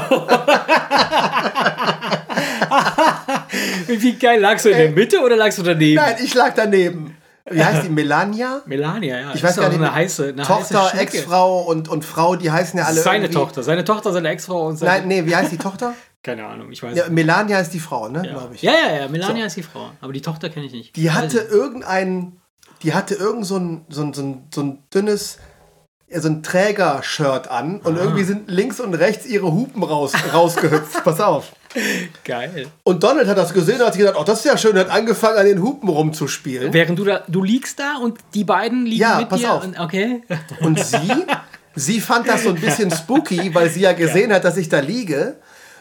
Wie 3.88 4.12
geil, 4.16 4.40
lagst 4.40 4.64
du 4.64 4.70
in 4.70 4.76
der 4.78 4.90
Mitte 4.90 5.20
oder 5.20 5.36
lagst 5.36 5.58
du 5.58 5.62
daneben? 5.62 5.96
Nein, 5.96 6.16
ich 6.22 6.34
lag 6.34 6.54
daneben. 6.54 7.16
Wie 7.50 7.62
heißt 7.62 7.84
die? 7.84 7.88
Melania? 7.90 8.62
Melania, 8.64 9.20
ja. 9.20 9.32
Ich 9.34 9.42
weiß 9.42 9.56
gar 9.56 9.68
nicht. 9.68 9.78
Eine 9.78 9.92
heiße, 9.94 10.28
eine 10.28 10.42
Tochter. 10.42 10.92
Ex-Frau 10.98 11.62
und, 11.62 11.88
und 11.88 12.04
Frau, 12.04 12.36
die 12.36 12.50
heißen 12.50 12.78
ja 12.78 12.86
alle 12.86 13.00
Seine 13.00 13.24
irgendwie- 13.24 13.34
Tochter. 13.38 13.62
Seine 13.62 13.84
Tochter, 13.84 14.12
seine 14.12 14.28
Ex-Frau 14.30 14.66
und 14.68 14.76
seine. 14.78 14.92
Nein, 15.00 15.08
nee, 15.08 15.26
wie 15.26 15.36
heißt 15.36 15.52
die 15.52 15.58
Tochter? 15.58 15.94
Keine 16.22 16.46
Ahnung, 16.46 16.72
ich 16.72 16.82
weiß 16.82 16.96
Ja, 16.96 17.04
nicht. 17.04 17.12
Melania 17.12 17.58
ist 17.60 17.74
die 17.74 17.80
Frau, 17.80 18.08
ne, 18.08 18.22
Ja. 18.24 18.32
glaube 18.32 18.54
ich. 18.54 18.62
ja, 18.62 18.72
ja, 18.72 18.96
ja. 19.02 19.08
Melania 19.08 19.44
ist 19.44 19.56
die 19.58 19.62
Frau. 19.62 19.90
Aber 20.00 20.12
die 20.14 20.22
Tochter 20.22 20.48
kenne 20.48 20.64
ich 20.66 20.72
nicht. 20.72 20.96
Die 20.96 21.10
hatte 21.10 21.38
ich. 21.38 21.50
irgendein, 21.50 22.40
die 22.84 22.94
hatte 22.94 23.14
irgend 23.14 23.46
so 23.46 23.56
ein, 23.56 23.84
so 23.88 24.02
ein, 24.02 24.12
so 24.12 24.22
ein, 24.22 24.44
so 24.54 24.62
ein 24.62 24.78
dünnes, 24.94 25.38
ja, 26.08 26.20
so 26.20 26.28
ein 26.28 26.42
Träger-Shirt 26.42 27.48
an 27.48 27.80
und 27.80 27.96
irgendwie 27.96 28.24
sind 28.24 28.48
links 28.50 28.78
und 28.78 28.94
rechts 28.94 29.26
ihre 29.26 29.50
Hupen 29.50 29.82
raus, 29.82 30.12
rausgehüpft. 30.32 31.02
Pass 31.02 31.20
auf. 31.20 31.52
Geil. 32.24 32.68
Und 32.84 33.02
Donald 33.02 33.26
hat 33.26 33.36
das 33.36 33.52
gesehen 33.52 33.80
und 33.80 33.86
hat 33.86 33.94
sich 33.94 34.00
gedacht, 34.02 34.16
oh, 34.20 34.22
das 34.24 34.40
ist 34.40 34.44
ja 34.44 34.56
schön, 34.56 34.78
hat 34.78 34.90
angefangen 34.90 35.38
an 35.38 35.46
den 35.46 35.60
Hupen 35.60 35.88
rumzuspielen. 35.88 36.72
Während 36.72 36.98
du 36.98 37.04
da, 37.04 37.24
du 37.26 37.42
liegst 37.42 37.80
da 37.80 37.96
und 37.96 38.18
die 38.34 38.44
beiden 38.44 38.84
liegen 38.86 39.00
Ja, 39.00 39.18
mit 39.18 39.28
pass 39.28 39.40
dir. 39.40 39.52
auf. 39.52 39.64
Und, 39.64 39.80
okay. 39.80 40.22
Und 40.60 40.78
sie, 40.78 41.24
sie 41.74 42.00
fand 42.00 42.28
das 42.28 42.44
so 42.44 42.50
ein 42.50 42.60
bisschen 42.60 42.90
spooky, 42.92 43.52
weil 43.54 43.70
sie 43.70 43.80
ja 43.80 43.92
gesehen 43.92 44.32
hat, 44.32 44.44
dass 44.44 44.56
ich 44.56 44.68
da 44.68 44.78
liege 44.78 45.40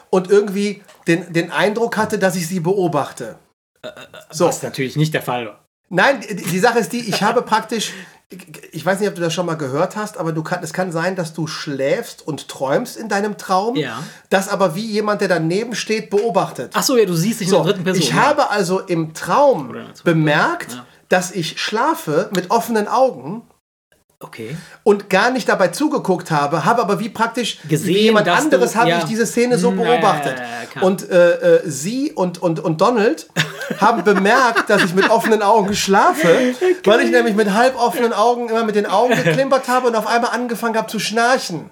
und 0.10 0.32
irgendwie 0.32 0.82
den, 1.06 1.32
den 1.32 1.52
Eindruck 1.52 1.98
hatte, 1.98 2.18
dass 2.18 2.36
ich 2.36 2.48
sie 2.48 2.60
beobachte. 2.60 3.36
So. 4.32 4.48
Was 4.48 4.64
natürlich 4.64 4.96
nicht 4.96 5.14
der 5.14 5.22
Fall 5.22 5.46
war. 5.46 5.63
Nein, 5.96 6.22
die, 6.28 6.36
die 6.36 6.60
Sache 6.60 6.80
ist 6.80 6.92
die, 6.92 7.08
ich 7.08 7.22
habe 7.22 7.44
praktisch, 7.44 7.92
ich 8.72 8.84
weiß 8.84 9.00
nicht, 9.00 9.10
ob 9.10 9.14
du 9.16 9.22
das 9.22 9.32
schon 9.32 9.46
mal 9.46 9.54
gehört 9.58 9.96
hast, 9.96 10.18
aber 10.18 10.32
du 10.32 10.42
kann, 10.42 10.64
es 10.64 10.74
kann 10.74 10.92
sein, 10.92 11.16
dass 11.16 11.34
du 11.34 11.46
schläfst 11.46 12.26
und 12.28 12.48
träumst 12.48 12.98
in 12.98 13.10
deinem 13.10 13.38
Traum, 13.38 13.76
Ja. 13.76 14.02
das 14.32 14.50
aber 14.50 14.74
wie 14.74 14.86
jemand, 14.86 15.22
der 15.22 15.28
daneben 15.28 15.76
steht, 15.76 16.10
beobachtet. 16.10 16.72
Ach 16.74 16.82
so, 16.82 16.98
ja, 16.98 17.06
du 17.06 17.14
siehst 17.14 17.42
dich 17.42 17.48
in 17.48 17.52
So, 17.52 17.58
der 17.58 17.66
dritten 17.74 17.84
Person. 17.84 18.02
ich 18.02 18.10
ja. 18.10 18.16
habe 18.16 18.50
also 18.50 18.80
im 18.80 19.14
Traum 19.14 19.76
in 19.76 19.86
bemerkt, 20.04 20.74
Ja. 20.74 20.86
dass 21.10 21.30
ich 21.32 21.62
schlafe 21.62 22.30
mit 22.36 22.50
offenen 22.50 22.88
Augen 22.88 23.44
Okay. 24.24 24.56
und 24.84 25.10
gar 25.10 25.32
nicht 25.32 25.48
dabei 25.50 25.68
zugeguckt 25.70 26.32
habe, 26.32 26.66
habe 26.66 26.82
aber 26.82 27.00
wie 27.00 27.10
praktisch 27.10 27.60
Gesehen, 27.68 27.88
wie 27.96 28.00
jemand 28.00 28.28
anderes 28.30 28.74
du- 28.74 28.80
habe 28.80 28.90
ja. 28.90 28.98
ich 29.00 29.04
diese 29.06 29.26
Szene 29.26 29.58
so 29.58 29.70
Hm, 29.72 29.78
beobachtet. 29.78 30.40
ja, 30.40 30.46
ja, 30.76 30.82
und 30.82 31.10
äh, 31.10 31.32
äh, 31.58 31.62
sie 31.66 32.12
und, 32.14 32.42
und, 32.42 32.60
und 32.60 32.82
Donald 32.82 33.28
haben 33.80 34.04
bemerkt, 34.04 34.70
dass 34.70 34.84
ich 34.84 34.94
mit 34.94 35.10
offenen 35.10 35.42
Augen 35.42 35.74
schlafe, 35.76 36.28
weil 36.86 37.00
ich 37.02 37.12
nämlich 37.12 37.36
mit 37.36 37.54
halb 37.54 37.78
offenen 37.80 38.14
Augen 38.14 38.50
immer 38.50 38.64
mit 38.64 38.76
den 38.76 38.86
Augen 38.86 39.16
geklimpert 39.16 39.68
habe 39.68 39.88
und 39.88 39.96
auf 39.96 40.08
einmal 40.08 40.32
angefangen 40.32 40.78
habe 40.78 40.88
zu 40.88 41.00
schnarchen. 41.00 41.70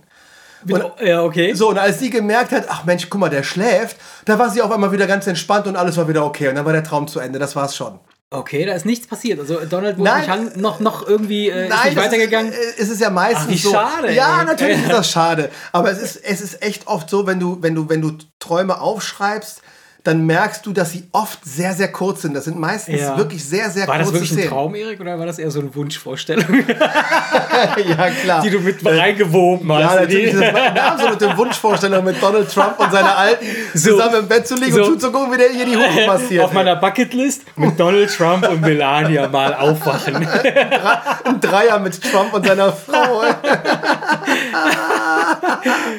Mit, 0.63 0.83
ja, 1.03 1.23
okay. 1.23 1.53
So, 1.55 1.69
und 1.69 1.79
als 1.79 1.97
sie 1.97 2.11
gemerkt 2.11 2.51
hat, 2.51 2.65
ach 2.69 2.83
Mensch, 2.85 3.09
guck 3.09 3.19
mal, 3.19 3.29
der 3.29 3.41
schläft, 3.41 3.97
da 4.25 4.37
war 4.37 4.49
sie 4.51 4.61
auf 4.61 4.71
einmal 4.71 4.91
wieder 4.91 5.07
ganz 5.07 5.25
entspannt 5.25 5.65
und 5.65 5.75
alles 5.75 5.97
war 5.97 6.07
wieder 6.07 6.23
okay. 6.23 6.49
Und 6.49 6.55
dann 6.55 6.65
war 6.65 6.73
der 6.73 6.83
Traum 6.83 7.07
zu 7.07 7.19
Ende, 7.19 7.39
das 7.39 7.55
war's 7.55 7.75
schon. 7.75 7.99
Okay, 8.33 8.65
da 8.65 8.73
ist 8.73 8.85
nichts 8.85 9.07
passiert. 9.07 9.41
Also 9.41 9.59
Donald 9.65 9.97
wurde 9.97 10.09
Nein. 10.09 10.53
noch, 10.55 10.79
noch 10.79 11.05
irgendwie 11.05 11.49
äh, 11.49 11.67
ist 11.67 11.83
nicht 11.83 11.97
weitergegangen. 11.97 12.53
Ist, 12.53 12.79
äh, 12.79 12.81
es 12.81 12.89
ist 12.89 13.01
ja 13.01 13.09
meistens 13.09 13.45
Ach, 13.45 13.51
wie 13.51 13.57
so. 13.57 13.71
schade, 13.73 14.13
Ja, 14.13 14.39
ey. 14.39 14.45
natürlich 14.45 14.77
ist 14.83 14.89
das 14.91 15.11
schade. 15.11 15.49
Aber 15.73 15.91
es 15.91 16.01
ist, 16.01 16.15
es 16.23 16.39
ist 16.39 16.63
echt 16.63 16.87
oft 16.87 17.09
so, 17.09 17.27
wenn 17.27 17.41
du, 17.41 17.57
wenn 17.61 17.75
du, 17.75 17.89
wenn 17.89 18.01
du 18.01 18.13
Träume 18.39 18.79
aufschreibst, 18.79 19.61
dann 20.03 20.25
merkst 20.25 20.65
du, 20.65 20.73
dass 20.73 20.91
sie 20.91 21.03
oft 21.11 21.39
sehr, 21.45 21.73
sehr 21.73 21.91
kurz 21.91 22.23
sind. 22.23 22.33
Das 22.35 22.45
sind 22.45 22.57
meistens 22.59 22.99
Ja. 23.01 23.17
wirklich 23.17 23.43
sehr, 23.43 23.69
sehr 23.69 23.87
war 23.87 23.97
das 23.99 24.07
kurze 24.07 24.13
wirklich 24.21 24.31
ein 24.31 24.35
Szenen. 24.37 24.49
Traum, 24.49 24.73
Erik, 24.75 24.99
oder 24.99 25.19
war 25.19 25.25
das 25.27 25.37
eher 25.37 25.51
so 25.51 25.59
eine 25.59 25.73
Wunschvorstellung, 25.75 26.45
ja, 26.67 28.09
klar. 28.09 28.41
die 28.41 28.49
du 28.49 28.59
mit 28.59 28.83
reingewoben 28.85 29.71
hast? 29.71 29.81
ja, 29.81 30.01
natürlich 30.01 30.31
das 30.31 30.51
meine 30.53 30.81
absolute 30.83 31.37
Wunschvorstellung, 31.37 32.03
mit 32.03 32.21
Donald 32.21 32.51
Trump 32.51 32.79
und 32.79 32.91
seiner 32.91 33.15
Alten 33.15 33.45
So. 33.75 33.91
zusammen 33.91 34.15
im 34.21 34.27
Bett 34.27 34.47
zu 34.47 34.55
liegen 34.55 34.73
So. 34.73 34.83
und 34.85 34.99
zuzugucken, 34.99 35.33
wie 35.33 35.37
der 35.37 35.49
hier 35.49 35.65
die 35.65 35.75
Hupen 35.77 36.05
massiert. 36.07 36.43
Auf 36.45 36.53
meiner 36.53 36.75
Bucketlist 36.77 37.43
mit 37.55 37.79
Donald 37.79 38.09
Trump 38.15 38.47
und 38.49 38.61
Melania 38.61 39.27
mal 39.27 39.53
aufwachen. 39.53 40.15
Ein 40.15 41.39
Dreier 41.41 41.77
mit 41.79 42.01
Trump 42.01 42.33
und 42.33 42.45
seiner 42.47 42.71
Frau. 42.73 43.21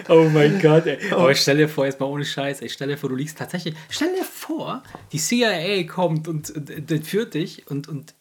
Oh 0.09 0.25
mein 0.33 0.61
Gott, 0.61 0.87
ey. 0.87 0.99
Aber 1.13 1.35
stell 1.35 1.57
dir 1.59 1.69
vor, 1.69 1.85
jetzt 1.87 2.01
mal 2.01 2.07
ohne 2.07 2.25
Scheiß, 2.25 2.61
ey, 2.61 2.69
stell 2.69 2.89
dir 2.89 2.97
vor, 2.99 3.09
du 3.11 3.17
liegst 3.17 3.39
tatsächlich. 3.39 3.75
Stell 3.93 4.15
dir 4.15 4.25
vor, 4.25 4.83
die 5.13 5.19
CIA 5.19 5.85
kommt 5.85 6.27
und, 6.27 6.51
und, 6.51 6.71
und 6.71 6.91
entführt 6.91 7.35
dich 7.35 7.71
und, 7.71 7.89
und 7.89 8.15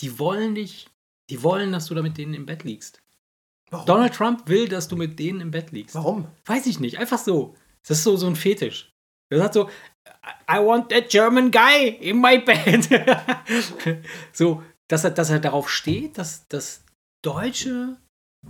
die 0.00 0.18
wollen 0.18 0.54
dich, 0.54 0.86
die 1.30 1.42
wollen, 1.42 1.72
dass 1.72 1.86
du 1.86 1.94
da 1.94 2.02
mit 2.02 2.18
denen 2.18 2.34
im 2.34 2.44
Bett 2.44 2.62
liegst. 2.62 3.02
Warum? 3.70 3.86
Donald 3.86 4.14
Trump 4.14 4.48
will, 4.48 4.68
dass 4.68 4.88
du 4.88 4.96
mit 4.96 5.18
denen 5.18 5.40
im 5.40 5.50
Bett 5.50 5.72
liegst. 5.72 5.94
Warum? 5.94 6.28
Weiß 6.44 6.66
ich 6.66 6.78
nicht, 6.78 6.98
einfach 6.98 7.18
so. 7.18 7.54
Das 7.88 7.98
ist 7.98 8.04
so, 8.04 8.16
so 8.16 8.26
ein 8.26 8.36
Fetisch. 8.36 8.92
Er 9.30 9.38
sagt 9.38 9.54
so, 9.54 9.70
I 10.46 10.58
want 10.58 10.90
that 10.90 11.08
German 11.08 11.50
guy 11.50 11.88
in 11.88 12.20
my 12.20 12.38
bed. 12.38 12.86
so, 14.32 14.62
dass 14.88 15.04
er, 15.04 15.10
dass 15.12 15.30
er 15.30 15.40
darauf 15.40 15.70
steht, 15.70 16.18
dass, 16.18 16.46
dass 16.48 16.84
deutsche, 17.22 17.96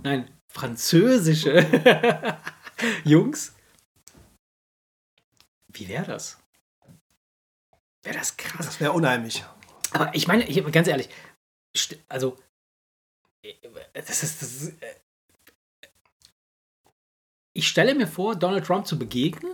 nein, 0.03 0.29
französische 0.49 1.65
Jungs. 3.05 3.55
Wie 5.73 5.87
wäre 5.87 6.05
das? 6.05 6.39
Wäre 8.03 8.17
das 8.17 8.37
krass. 8.37 8.65
Das 8.65 8.79
wäre 8.79 8.91
unheimlich. 8.91 9.43
Aber 9.91 10.13
ich 10.15 10.27
meine, 10.27 10.47
ich, 10.47 10.63
ganz 10.71 10.87
ehrlich, 10.87 11.09
also, 12.09 12.37
äh, 13.43 13.53
das 13.93 14.23
ist, 14.23 14.41
das 14.41 14.51
ist 14.61 14.81
äh, 14.81 14.95
ich 17.55 17.67
stelle 17.67 17.95
mir 17.95 18.07
vor, 18.07 18.35
Donald 18.35 18.65
Trump 18.65 18.87
zu 18.87 18.97
begegnen, 18.97 19.53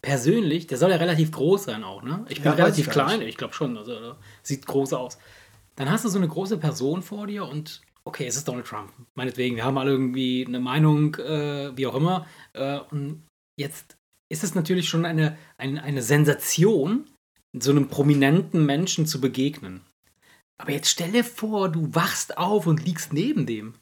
persönlich, 0.00 0.66
der 0.66 0.78
soll 0.78 0.90
ja 0.90 0.96
relativ 0.96 1.32
groß 1.32 1.64
sein 1.64 1.84
auch, 1.84 2.02
ne? 2.02 2.24
Ich 2.28 2.40
bin 2.40 2.44
Ja, 2.46 2.52
relativ 2.52 2.86
ich 2.86 2.92
klein, 2.92 3.20
ich 3.22 3.36
glaube 3.36 3.54
schon, 3.54 3.76
also 3.76 4.14
sieht 4.42 4.66
groß 4.66 4.92
aus. 4.92 5.18
Dann 5.76 5.90
hast 5.90 6.04
du 6.04 6.08
so 6.08 6.18
eine 6.18 6.28
große 6.28 6.58
Person 6.58 7.02
vor 7.02 7.26
dir 7.26 7.46
und 7.46 7.82
okay, 8.04 8.26
es 8.26 8.36
ist 8.36 8.46
Donald 8.46 8.66
Trump. 8.66 8.92
Meinetwegen, 9.14 9.56
wir 9.56 9.64
haben 9.64 9.78
alle 9.78 9.92
irgendwie 9.92 10.44
eine 10.46 10.60
Meinung, 10.60 11.14
äh, 11.16 11.76
wie 11.76 11.86
auch 11.86 11.94
immer. 11.94 12.26
Äh, 12.52 12.78
und 12.90 13.26
jetzt 13.58 13.96
ist 14.32 14.42
es 14.42 14.54
natürlich 14.54 14.88
schon 14.88 15.04
eine, 15.04 15.36
eine, 15.58 15.82
eine 15.82 16.02
Sensation, 16.02 17.04
so 17.52 17.70
einem 17.70 17.88
prominenten 17.88 18.64
Menschen 18.64 19.06
zu 19.06 19.20
begegnen. 19.20 19.82
Aber 20.56 20.72
jetzt 20.72 20.88
stell 20.88 21.12
dir 21.12 21.22
vor, 21.24 21.68
du 21.68 21.94
wachst 21.94 22.38
auf 22.38 22.66
und 22.66 22.82
liegst 22.82 23.12
neben 23.12 23.44
dem. 23.44 23.74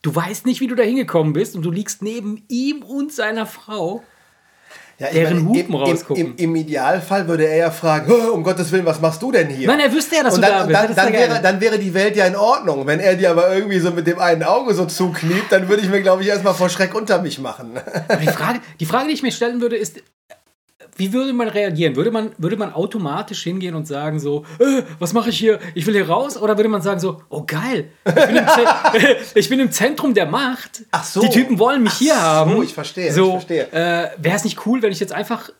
Du 0.00 0.14
weißt 0.14 0.46
nicht, 0.46 0.60
wie 0.60 0.66
du 0.66 0.74
da 0.74 0.82
hingekommen 0.82 1.34
bist 1.34 1.54
und 1.54 1.62
du 1.62 1.70
liegst 1.70 2.02
neben 2.02 2.44
ihm 2.48 2.82
und 2.82 3.12
seiner 3.12 3.44
Frau. 3.44 4.02
Ja, 5.02 5.08
Deren 5.10 5.48
Hupen 5.48 5.66
im, 5.66 5.74
rausgucken. 5.74 6.16
Im, 6.24 6.30
im, 6.36 6.36
Im 6.36 6.56
Idealfall 6.56 7.26
würde 7.26 7.44
er 7.44 7.56
ja 7.56 7.70
fragen, 7.72 8.06
"Hö, 8.06 8.30
um 8.30 8.44
Gottes 8.44 8.70
Willen, 8.70 8.86
was 8.86 9.00
machst 9.00 9.20
du 9.20 9.32
denn 9.32 9.48
hier? 9.48 9.66
Nein, 9.66 9.80
er 9.80 9.92
wüsste 9.92 10.14
ja, 10.14 10.22
dass 10.22 10.34
und 10.36 10.42
du 10.42 10.46
dann, 10.46 10.68
da 10.70 10.80
und 10.80 10.86
bist. 10.86 10.98
dann, 10.98 11.06
dann, 11.06 11.12
wäre, 11.12 11.42
dann 11.42 11.60
wäre 11.60 11.78
die 11.80 11.92
Welt 11.92 12.14
ja 12.14 12.24
in 12.24 12.36
Ordnung. 12.36 12.86
Wenn 12.86 13.00
er 13.00 13.16
dir 13.16 13.32
aber 13.32 13.52
irgendwie 13.52 13.80
so 13.80 13.90
mit 13.90 14.06
dem 14.06 14.20
einen 14.20 14.44
Auge 14.44 14.74
so 14.74 14.84
zukniept, 14.86 15.50
dann 15.50 15.68
würde 15.68 15.82
ich 15.82 15.88
mir, 15.88 16.02
glaube 16.02 16.22
ich, 16.22 16.28
erstmal 16.28 16.54
vor 16.54 16.68
Schreck 16.68 16.94
unter 16.94 17.20
mich 17.20 17.40
machen. 17.40 17.72
Aber 18.06 18.20
die, 18.20 18.28
Frage, 18.28 18.60
die 18.78 18.86
Frage, 18.86 19.08
die 19.08 19.14
ich 19.14 19.24
mir 19.24 19.32
stellen 19.32 19.60
würde, 19.60 19.76
ist, 19.76 20.00
wie 20.96 21.12
würde 21.12 21.32
man 21.32 21.48
reagieren? 21.48 21.96
Würde 21.96 22.10
man, 22.10 22.32
würde 22.38 22.56
man 22.56 22.72
automatisch 22.72 23.42
hingehen 23.44 23.74
und 23.74 23.86
sagen 23.86 24.20
so, 24.20 24.44
äh, 24.58 24.82
was 24.98 25.12
mache 25.12 25.30
ich 25.30 25.38
hier? 25.38 25.58
Ich 25.74 25.86
will 25.86 25.94
hier 25.94 26.08
raus? 26.08 26.36
Oder 26.36 26.56
würde 26.58 26.68
man 26.68 26.82
sagen 26.82 27.00
so, 27.00 27.22
oh 27.28 27.44
geil, 27.46 27.90
ich 28.06 28.14
bin 28.14 28.36
im, 28.36 28.46
Ze 28.46 29.16
ich 29.34 29.48
bin 29.48 29.60
im 29.60 29.70
Zentrum 29.72 30.14
der 30.14 30.26
Macht. 30.26 30.82
Ach 30.90 31.04
so. 31.04 31.20
Die 31.20 31.30
Typen 31.30 31.58
wollen 31.58 31.82
mich 31.82 31.92
Ach 31.94 31.98
hier 31.98 32.14
so, 32.14 32.20
haben. 32.20 32.62
ich 32.62 32.74
verstehe, 32.74 33.08
ich 33.08 33.14
So, 33.14 33.32
verstehe. 33.32 33.72
Äh, 33.72 34.10
Wäre 34.18 34.36
es 34.36 34.44
nicht 34.44 34.66
cool, 34.66 34.82
wenn 34.82 34.92
ich 34.92 35.00
jetzt 35.00 35.12
einfach 35.12 35.50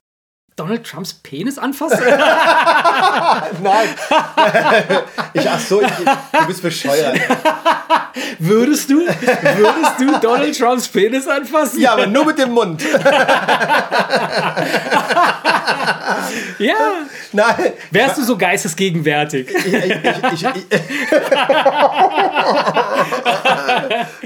Donald 0.62 0.84
Trumps 0.86 1.12
Penis 1.12 1.58
anfasse? 1.58 2.00
Nein. 3.62 3.88
ich, 5.34 5.50
ach 5.50 5.58
so, 5.58 5.82
ich, 5.82 5.88
du 5.90 6.46
bist 6.46 6.62
bescheuert. 6.62 7.18
würdest 8.38 8.88
du? 8.88 9.00
Würdest 9.00 9.98
du 9.98 10.20
Donald 10.20 10.56
Trumps 10.56 10.86
Penis 10.86 11.26
anfassen? 11.26 11.80
Ja, 11.80 11.94
aber 11.94 12.06
nur 12.06 12.26
mit 12.26 12.38
dem 12.38 12.52
Mund. 12.52 12.80
Ja. 16.58 16.76
Nein. 17.32 17.72
Wärst 17.90 18.18
du 18.18 18.22
so 18.22 18.36
geistesgegenwärtig? 18.38 19.48
Ich, 19.48 19.66
ich, 19.66 19.74
ich, 19.74 20.44
ich, 20.44 20.66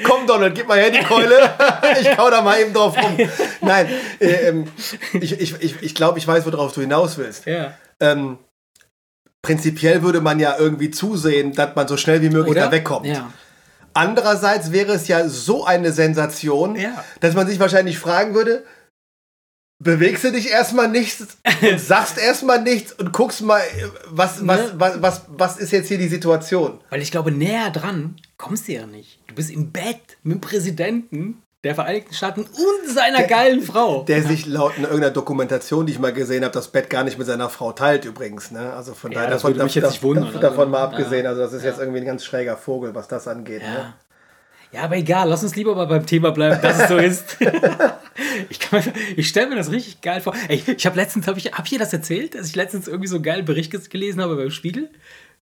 Komm, 0.04 0.26
Donald, 0.26 0.54
gib 0.54 0.68
mal 0.68 0.78
her 0.78 0.90
die 0.90 1.04
Keule. 1.04 1.38
ich 2.00 2.10
kau 2.16 2.30
da 2.30 2.42
mal 2.42 2.60
eben 2.60 2.72
drauf 2.72 2.96
rum. 2.96 3.16
Nein, 3.60 3.88
äh, 4.20 4.48
ähm, 4.48 4.68
ich, 5.12 5.40
ich, 5.40 5.54
ich, 5.60 5.82
ich 5.82 5.94
glaube, 5.94 6.18
ich 6.18 6.26
weiß, 6.26 6.44
worauf 6.46 6.72
du 6.72 6.80
hinaus 6.80 7.18
willst. 7.18 7.46
Ja. 7.46 7.74
Ähm, 8.00 8.38
prinzipiell 9.42 10.02
würde 10.02 10.20
man 10.20 10.40
ja 10.40 10.56
irgendwie 10.58 10.90
zusehen, 10.90 11.52
dass 11.52 11.74
man 11.74 11.88
so 11.88 11.96
schnell 11.96 12.22
wie 12.22 12.30
möglich 12.30 12.52
Oder? 12.52 12.62
da 12.66 12.72
wegkommt. 12.72 13.06
Ja. 13.06 13.32
Andererseits 13.94 14.72
wäre 14.72 14.92
es 14.92 15.08
ja 15.08 15.28
so 15.28 15.64
eine 15.64 15.92
Sensation, 15.92 16.76
Ja. 16.76 17.02
dass 17.20 17.34
man 17.34 17.46
sich 17.46 17.58
wahrscheinlich 17.58 17.98
fragen 17.98 18.34
würde, 18.34 18.64
bewegst 19.82 20.24
du 20.24 20.32
dich 20.32 20.50
erstmal 20.50 20.88
nichts 20.88 21.38
und 21.62 21.78
sagst 21.80 22.18
erstmal 22.18 22.62
nichts 22.62 22.92
und 22.92 23.12
guckst 23.12 23.40
mal, 23.42 23.62
was, 24.06 24.46
was, 24.46 24.60
Ne? 24.60 24.72
was, 24.76 25.02
was, 25.02 25.22
was 25.28 25.56
ist 25.58 25.70
jetzt 25.72 25.88
hier 25.88 25.98
die 25.98 26.08
Situation? 26.08 26.80
Weil 26.90 27.02
ich 27.02 27.10
glaube, 27.10 27.30
näher 27.30 27.70
dran 27.70 28.16
kommst 28.38 28.68
du 28.68 28.72
ja 28.72 28.86
nicht. 28.86 29.18
Du 29.28 29.34
bist 29.34 29.50
im 29.50 29.70
Bett 29.72 30.18
mit 30.22 30.34
dem 30.36 30.40
Präsidenten 30.40 31.42
der 31.64 31.74
Vereinigten 31.74 32.14
Staaten 32.14 32.42
und 32.42 32.88
seiner 32.94 33.24
geilen 33.24 33.60
Frau. 33.62 34.04
Der 34.04 34.22
sich 34.22 34.46
laut 34.46 34.76
irgendeiner 34.78 35.10
Dokumentation, 35.10 35.84
die 35.86 35.92
ich 35.94 35.98
mal 35.98 36.12
gesehen 36.12 36.44
habe, 36.44 36.52
das 36.54 36.68
Bett 36.68 36.88
gar 36.90 37.02
nicht 37.02 37.18
mit 37.18 37.26
seiner 37.26 37.48
Frau 37.50 37.72
teilt 37.72 38.04
übrigens. 38.04 38.52
Ne? 38.52 38.72
Also 38.72 38.94
von 38.94 39.10
Ja, 39.10 39.18
daher, 39.18 39.30
das 39.32 39.42
davon, 39.42 39.54
würde 39.56 39.64
mich 39.64 39.74
jetzt 39.74 39.90
nicht 39.90 40.02
wundern, 40.02 40.26
davon, 40.26 40.40
davon 40.40 40.70
mal 40.70 40.84
also, 40.84 40.96
abgesehen. 40.96 41.24
ja. 41.24 41.30
Also 41.30 41.42
das 41.42 41.52
ist 41.54 41.64
Ja. 41.64 41.70
jetzt 41.70 41.80
irgendwie 41.80 41.98
ein 42.00 42.04
ganz 42.06 42.24
schräger 42.24 42.56
Vogel, 42.56 42.94
was 42.94 43.08
das 43.08 43.26
angeht. 43.26 43.62
Ne? 43.62 43.94
Ja. 44.72 44.82
Aber 44.82 44.96
egal, 44.96 45.28
lass 45.28 45.42
uns 45.42 45.56
lieber 45.56 45.74
mal 45.74 45.86
beim 45.86 46.04
Thema 46.06 46.30
bleiben, 46.32 46.60
dass 46.60 46.78
es 46.82 46.88
so 46.88 46.96
ist. 46.98 47.36
ich 48.50 48.58
ich 49.16 49.28
stelle 49.28 49.48
mir 49.48 49.56
das 49.56 49.70
richtig 49.70 50.00
geil 50.02 50.20
vor. 50.20 50.34
Ey, 50.48 50.62
ich 50.76 50.86
habe 50.86 50.96
letztens, 50.96 51.26
habe 51.26 51.38
ich, 51.38 51.46
hab 51.52 51.64
ich 51.64 51.70
dir 51.70 51.78
das 51.78 51.92
erzählt, 51.92 52.34
dass 52.34 52.46
ich 52.48 52.56
letztens 52.56 52.86
irgendwie 52.86 53.08
so 53.08 53.16
einen 53.16 53.24
geilen 53.24 53.44
Bericht 53.44 53.90
gelesen 53.90 54.20
habe 54.20 54.36
beim 54.36 54.50
Spiegel? 54.50 54.90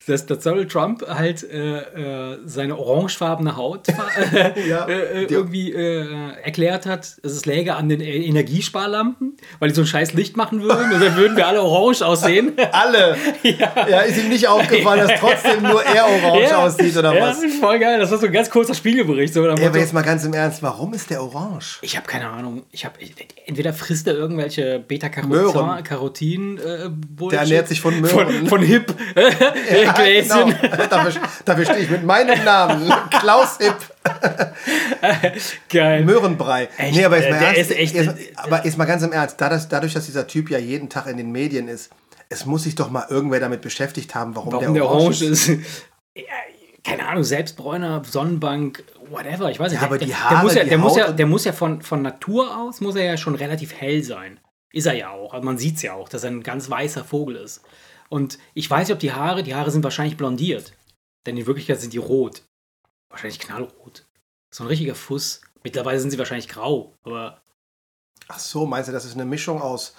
Dass, 0.05 0.25
dass 0.25 0.39
Donald 0.39 0.71
Trump 0.71 1.03
halt 1.05 1.43
äh, 1.43 1.79
äh, 1.79 2.37
seine 2.45 2.77
orangefarbene 2.77 3.57
Haut 3.57 3.87
äh, 4.33 4.67
Ja. 4.69 4.85
äh, 4.87 5.23
irgendwie 5.23 5.73
äh, 5.73 6.31
erklärt 6.43 6.85
hat, 6.85 7.17
es 7.23 7.45
läge 7.45 7.75
an 7.75 7.89
den 7.89 7.99
äh, 7.99 8.15
Energiesparlampen, 8.25 9.35
weil 9.59 9.69
die 9.69 9.75
so 9.75 9.81
ein 9.81 9.87
scheiß 9.87 10.13
Licht 10.13 10.37
machen 10.37 10.61
würden 10.61 10.93
und 10.93 11.01
dann 11.01 11.15
würden 11.17 11.35
wir 11.35 11.45
alle 11.47 11.61
orange 11.61 12.03
aussehen. 12.05 12.53
Alle! 12.71 13.17
ja. 13.43 13.99
ist 14.01 14.17
ihm 14.17 14.29
nicht 14.29 14.47
aufgefallen, 14.47 15.07
dass 15.07 15.19
trotzdem 15.19 15.63
nur 15.63 15.83
er 15.83 16.05
orange 16.05 16.57
aussieht 16.57 16.95
oder 16.95 17.13
ja, 17.13 17.21
was? 17.29 17.43
voll 17.59 17.79
geil. 17.79 17.99
Das 17.99 18.11
war 18.11 18.17
so 18.17 18.27
ein 18.27 18.31
ganz 18.31 18.49
kurzer 18.49 18.75
Spiegelbericht. 18.75 19.33
So, 19.33 19.45
Ja, 19.45 19.53
aber 19.53 19.79
jetzt 19.79 19.93
mal 19.93 20.03
ganz 20.03 20.23
im 20.23 20.33
Ernst, 20.33 20.61
warum 20.63 20.93
ist 20.93 21.09
der 21.09 21.21
orange? 21.21 21.79
Ich 21.81 21.97
habe 21.97 22.07
keine 22.07 22.29
Ahnung. 22.29 22.63
Ich 22.71 22.85
habe 22.85 22.95
entweder 23.45 23.73
frisst 23.73 24.07
er 24.07 24.13
irgendwelche. 24.15 24.79
Beta-Carotin 24.87 26.57
äh, 26.57 26.89
Bullshit. 26.89 27.31
Der 27.33 27.41
ernährt 27.41 27.67
sich 27.67 27.81
von 27.81 27.99
Möhren. 27.99 28.47
Von, 28.47 28.47
von 28.47 28.61
Hip 28.61 28.93
äh, 29.89 30.21
Gläschen. 30.21 30.55
Genau. 30.61 30.85
dafür, 30.89 31.21
dafür 31.45 31.65
stehe 31.65 31.79
ich 31.79 31.89
mit 31.89 32.03
meinem 32.03 32.43
Namen. 32.43 32.91
Klaus 33.19 33.57
Hipp. 33.57 33.75
Geil. 35.69 36.03
Möhrenbrei. 36.05 36.69
Echt? 36.77 36.95
Nee, 36.95 37.05
aber 37.05 37.17
jetzt 37.17 37.29
mal, 37.29 37.39
Der 37.39 37.47
ernst, 37.49 37.71
ist 37.71 37.77
echt- 37.77 37.95
jetzt, 37.95 38.15
aber 38.35 38.65
jetzt 38.65 38.77
mal 38.77 38.85
ganz 38.85 39.03
im 39.03 39.11
Ernst, 39.11 39.39
da 39.39 39.49
dadurch, 39.69 39.93
dass 39.93 40.05
dieser 40.05 40.27
Typ 40.27 40.49
ja 40.49 40.57
jeden 40.57 40.89
Tag 40.89 41.07
in 41.07 41.17
den 41.17 41.31
Medien 41.31 41.67
ist, 41.67 41.91
es 42.29 42.45
muss 42.45 42.63
sich 42.63 42.75
doch 42.75 42.89
mal 42.89 43.05
irgendwer 43.09 43.39
damit 43.39 43.61
beschäftigt 43.61 44.15
haben, 44.15 44.35
warum, 44.35 44.53
Warum 44.53 44.73
der 44.73 44.85
orange 44.85 45.23
ist. 45.23 45.51
Ja, 46.15 46.23
keine 46.83 47.07
Ahnung, 47.07 47.23
Selbstbräuner, 47.23 48.01
Sonnenbank, 48.03 48.83
whatever. 49.11 49.51
Ich 49.51 49.59
weiß 49.59 49.71
nicht. 49.71 49.81
Ja, 49.81 49.85
aber 49.87 49.99
der, 49.99 50.07
die 50.07 50.13
der, 50.13 50.29
Haare, 50.31 50.43
muss 50.43 50.55
ja, 50.55 50.63
der, 50.63 50.77
muss 50.79 50.97
ja, 50.97 51.11
der 51.11 51.25
muss 51.27 51.45
ja 51.45 51.51
von, 51.51 51.81
von 51.83 52.01
Natur 52.01 52.57
aus, 52.57 52.81
muss 52.81 52.95
er 52.95 53.03
ja 53.05 53.17
schon 53.17 53.35
relativ 53.35 53.75
hell 53.75 54.01
sein. 54.03 54.39
Ist 54.71 54.87
er 54.87 54.93
ja 54.93 55.11
auch. 55.11 55.35
Also 55.35 55.45
man 55.45 55.59
sieht 55.59 55.75
es 55.75 55.83
ja 55.83 55.93
auch, 55.93 56.09
dass 56.09 56.23
er 56.23 56.31
ein 56.31 56.41
ganz 56.41 56.71
weißer 56.71 57.03
Vogel 57.03 57.35
ist. 57.35 57.61
Und 58.09 58.37
ich 58.53 58.69
weiß 58.69 58.87
nicht, 58.87 58.95
ob 58.95 58.99
die 58.99 59.13
Haare, 59.13 59.43
die 59.43 59.55
Haare 59.55 59.71
sind 59.71 59.83
wahrscheinlich 59.83 60.17
blondiert. 60.17 60.73
Denn 61.25 61.37
in 61.37 61.45
Wirklichkeit 61.45 61.81
sind 61.81 61.93
die 61.93 61.97
rot. 61.97 62.43
Wahrscheinlich 63.09 63.39
knallrot. 63.39 64.05
So 64.53 64.63
ein 64.63 64.67
richtiger 64.67 64.95
Fuß. 64.95 65.41
Mittlerweile 65.63 65.99
sind 65.99 66.11
sie 66.11 66.17
wahrscheinlich 66.17 66.47
grau. 66.47 66.93
Aber 67.03 67.41
Ach 68.27 68.39
so, 68.39 68.65
meinst 68.65 68.89
du, 68.89 68.93
das 68.93 69.05
ist 69.05 69.13
eine 69.13 69.25
Mischung 69.25 69.61
aus 69.61 69.93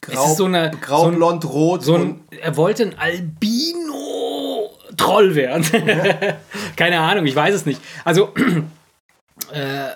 Grau, 0.00 0.34
so 0.34 0.44
eine. 0.44 0.70
Grau 0.80 1.02
so 1.02 1.08
ein, 1.08 1.16
Blond, 1.16 1.44
Rot 1.44 1.82
so 1.82 1.96
ein, 1.96 2.24
er 2.30 2.56
wollte 2.56 2.84
ein 2.84 2.96
Albino-Troll 2.98 5.34
werden. 5.34 5.64
Keine 6.76 7.00
Ahnung, 7.00 7.26
ich 7.26 7.34
weiß 7.34 7.52
es 7.54 7.66
nicht. 7.66 7.80
Also, 8.04 8.32
äh, 9.52 9.88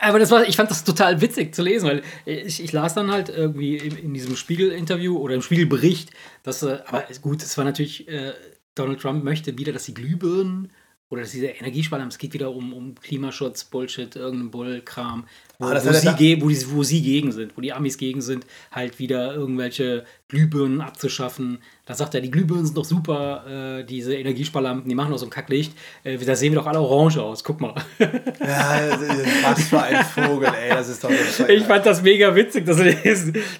aber 0.00 0.18
das 0.18 0.30
war, 0.30 0.48
ich 0.48 0.56
fand 0.56 0.70
das 0.70 0.84
total 0.84 1.20
witzig 1.20 1.54
zu 1.54 1.62
lesen, 1.62 1.88
weil 1.88 2.02
ich, 2.24 2.62
ich 2.62 2.72
las 2.72 2.94
dann 2.94 3.10
halt 3.10 3.28
irgendwie 3.28 3.76
in, 3.76 3.96
in 3.96 4.14
diesem 4.14 4.36
Spiegel-Interview 4.36 5.16
oder 5.16 5.34
im 5.34 5.42
Spiegelbericht, 5.42 6.10
dass, 6.42 6.62
äh, 6.62 6.78
aber 6.86 7.04
gut, 7.22 7.42
es 7.42 7.56
war 7.56 7.64
natürlich, 7.64 8.08
äh, 8.08 8.32
Donald 8.74 9.00
Trump 9.00 9.24
möchte 9.24 9.56
wieder, 9.58 9.72
dass 9.72 9.84
die 9.84 9.94
Glühbirnen 9.94 10.70
oder 11.08 11.22
dass 11.22 11.30
dieser 11.30 11.54
Energiesparlampen, 11.54 12.10
es 12.10 12.18
geht 12.18 12.34
wieder 12.34 12.50
um, 12.50 12.72
um 12.72 12.94
Klimaschutz, 12.94 13.64
Bullshit, 13.64 14.16
irgendein 14.16 14.50
Bullkram, 14.50 15.26
wo, 15.58 15.66
Ah, 15.66 15.80
wo, 15.84 15.92
sie 15.92 16.14
ge- 16.14 16.40
wo, 16.42 16.48
die, 16.48 16.70
wo 16.72 16.82
sie 16.82 17.02
gegen 17.02 17.32
sind, 17.32 17.56
wo 17.56 17.60
die 17.60 17.72
Amis 17.72 17.96
gegen 17.98 18.20
sind, 18.20 18.44
halt 18.72 18.98
wieder 18.98 19.34
irgendwelche 19.34 20.04
Glühbirnen 20.28 20.80
abzuschaffen. 20.80 21.58
Da 21.86 21.94
sagt 21.94 22.14
er, 22.14 22.20
die 22.20 22.30
Glühbirnen 22.30 22.66
sind 22.66 22.76
doch 22.76 22.84
super, 22.84 23.78
äh, 23.80 23.84
diese 23.84 24.14
Energiesparlampen, 24.16 24.88
die 24.88 24.94
machen 24.94 25.12
doch 25.12 25.18
so 25.18 25.26
ein 25.26 25.30
Kacklicht. 25.30 25.72
Äh, 26.04 26.18
da 26.18 26.34
sehen 26.34 26.52
wir 26.52 26.58
doch 26.60 26.66
alle 26.66 26.80
orange 26.80 27.18
aus, 27.22 27.44
guck 27.44 27.60
mal. 27.60 27.74
ja, 27.98 28.98
was 29.42 29.64
für 29.68 29.82
ein 29.82 30.04
Vogel, 30.04 30.48
ey, 30.48 30.70
das 30.70 30.88
ist 30.88 31.02
doch 31.04 31.10
Ich 31.48 31.62
fand 31.64 31.86
das 31.86 32.02
mega 32.02 32.34
witzig, 32.34 32.66
dass 32.66 32.78
er, 32.78 32.94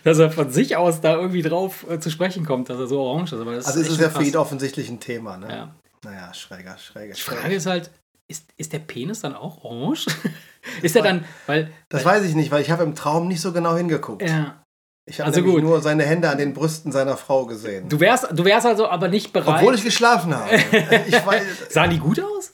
dass 0.05 0.19
er 0.19 0.31
von 0.31 0.51
sich 0.51 0.77
aus 0.77 1.01
da 1.01 1.15
irgendwie 1.17 1.43
drauf 1.43 1.87
äh, 1.89 1.99
zu 2.01 2.11
sprechen 2.11 2.45
kommt, 2.45 2.69
dass 2.69 2.79
er 2.79 2.87
so 2.87 3.01
orange 3.01 3.33
ist. 3.37 3.67
Also 3.67 3.81
ist 3.81 3.91
es 3.91 3.99
ja 3.99 4.11
für 4.11 4.23
ihn 4.25 4.37
offensichtlich 4.37 4.89
ein 4.89 5.01
Thema, 5.01 5.37
ne? 5.37 5.49
Ja. 5.49 5.75
Naja, 6.05 6.33
schräger, 6.35 6.77
schräger, 6.79 7.15
Die 7.15 7.21
schräger. 7.21 7.41
Frage 7.41 7.55
ist 7.55 7.67
halt, 7.67 7.91
ist, 8.29 8.45
ist 8.57 8.73
der 8.73 8.81
Penis 8.81 9.21
dann 9.21 9.35
auch 9.35 9.63
orange? 9.65 10.07
ist 10.83 10.97
er 10.97 11.03
dann, 11.03 11.25
weil, 11.47 11.71
Das 11.89 12.05
weiß 12.05 12.25
ich 12.25 12.35
nicht, 12.35 12.51
weil 12.51 12.63
ich 12.63 12.71
habe 12.71 12.83
im 12.83 12.95
Traum 12.95 13.29
nicht 13.29 13.41
so 13.41 13.53
genau 13.53 13.77
hingeguckt. 13.77 14.23
ja, 14.23 14.63
Ich 15.07 15.21
habe 15.21 15.29
Also 15.29 15.43
gut. 15.43 15.63
nur 15.63 15.81
seine 15.81 16.05
Hände 16.05 16.29
an 16.29 16.39
den 16.39 16.53
Brüsten 16.55 16.91
seiner 16.93 17.17
Frau 17.17 17.47
gesehen. 17.47 17.89
du 17.89 18.01
wärst, 18.01 18.27
du 18.33 18.45
wärst 18.45 18.67
also 18.67 18.89
aber 18.89 19.09
nicht 19.09 19.33
bereit. 19.33 19.61
Obwohl 19.61 19.75
ich 19.77 19.85
geschlafen 19.85 20.35
habe. 20.35 20.51
Ich, 21.07 21.25
weiß, 21.27 21.43
Sahen 21.71 21.91
die 21.91 21.99
gut 21.99 22.21
aus? 22.21 22.53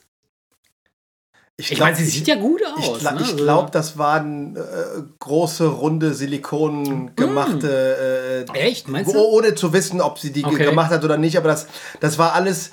ich, 1.57 1.71
Ich 1.71 1.77
glaub, 1.77 1.89
meine, 1.91 1.97
sie 1.97 2.05
sieht 2.05 2.27
ja 2.29 2.35
gut 2.37 2.61
aus. 2.67 2.79
Ich, 2.99 3.03
ne? 3.03 3.17
ich 3.21 3.27
Also- 3.29 3.37
glaube, 3.37 3.71
das 3.71 3.97
waren 3.99 4.57
äh, 4.57 4.61
große, 5.21 5.67
runde, 5.69 6.13
Silikon 6.15 7.15
gemachte. 7.17 8.47
Äh, 8.53 8.59
Echt? 8.59 8.89
Meinst 8.89 9.15
du? 9.15 9.19
ohne 9.19 9.55
zu 9.55 9.73
wissen, 9.73 10.01
ob 10.01 10.19
sie 10.19 10.33
die 10.33 10.45
Okay. 10.45 10.65
gemacht 10.65 10.91
hat 10.91 11.05
oder 11.05 11.17
nicht, 11.19 11.37
aber 11.39 11.49
das, 11.49 11.67
das 12.01 12.19
war 12.19 12.35
alles. 12.35 12.73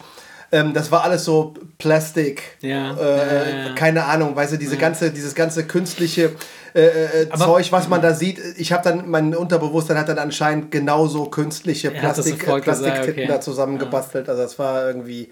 Ähm, 0.52 0.74
das 0.74 0.92
war 0.92 1.04
alles 1.04 1.26
so 1.26 1.54
Plastik. 1.78 2.58
Ja, 2.62 2.96
Äh. 2.98 3.76
Keine 3.76 4.06
Ahnung, 4.06 4.36
weißt 4.36 4.54
du, 4.54 4.58
diese 4.58 4.78
ganze, 4.78 5.12
dieses 5.12 5.36
ganze 5.36 5.66
künstliche 5.68 6.32
äh, 6.74 6.82
äh, 6.82 7.28
Aber- 7.30 7.46
Zeug, 7.46 7.72
was 7.72 7.88
man 7.88 8.02
da 8.02 8.14
sieht. 8.14 8.40
Ich 8.58 8.72
habe 8.72 8.84
dann, 8.84 9.10
mein 9.10 9.36
Unterbewusstsein 9.36 9.98
hat 9.98 10.10
dann 10.10 10.18
anscheinend 10.20 10.72
genauso 10.72 11.26
künstliche 11.26 11.90
hat 11.90 12.00
Plastik, 12.00 12.40
gesagt, 12.40 12.64
Plastiktitten 12.64 13.12
okay. 13.24 13.28
da 13.28 13.42
zusammengebastelt. 13.42 14.28
Also 14.30 14.42
das 14.42 14.58
war 14.60 14.88
irgendwie. 14.88 15.32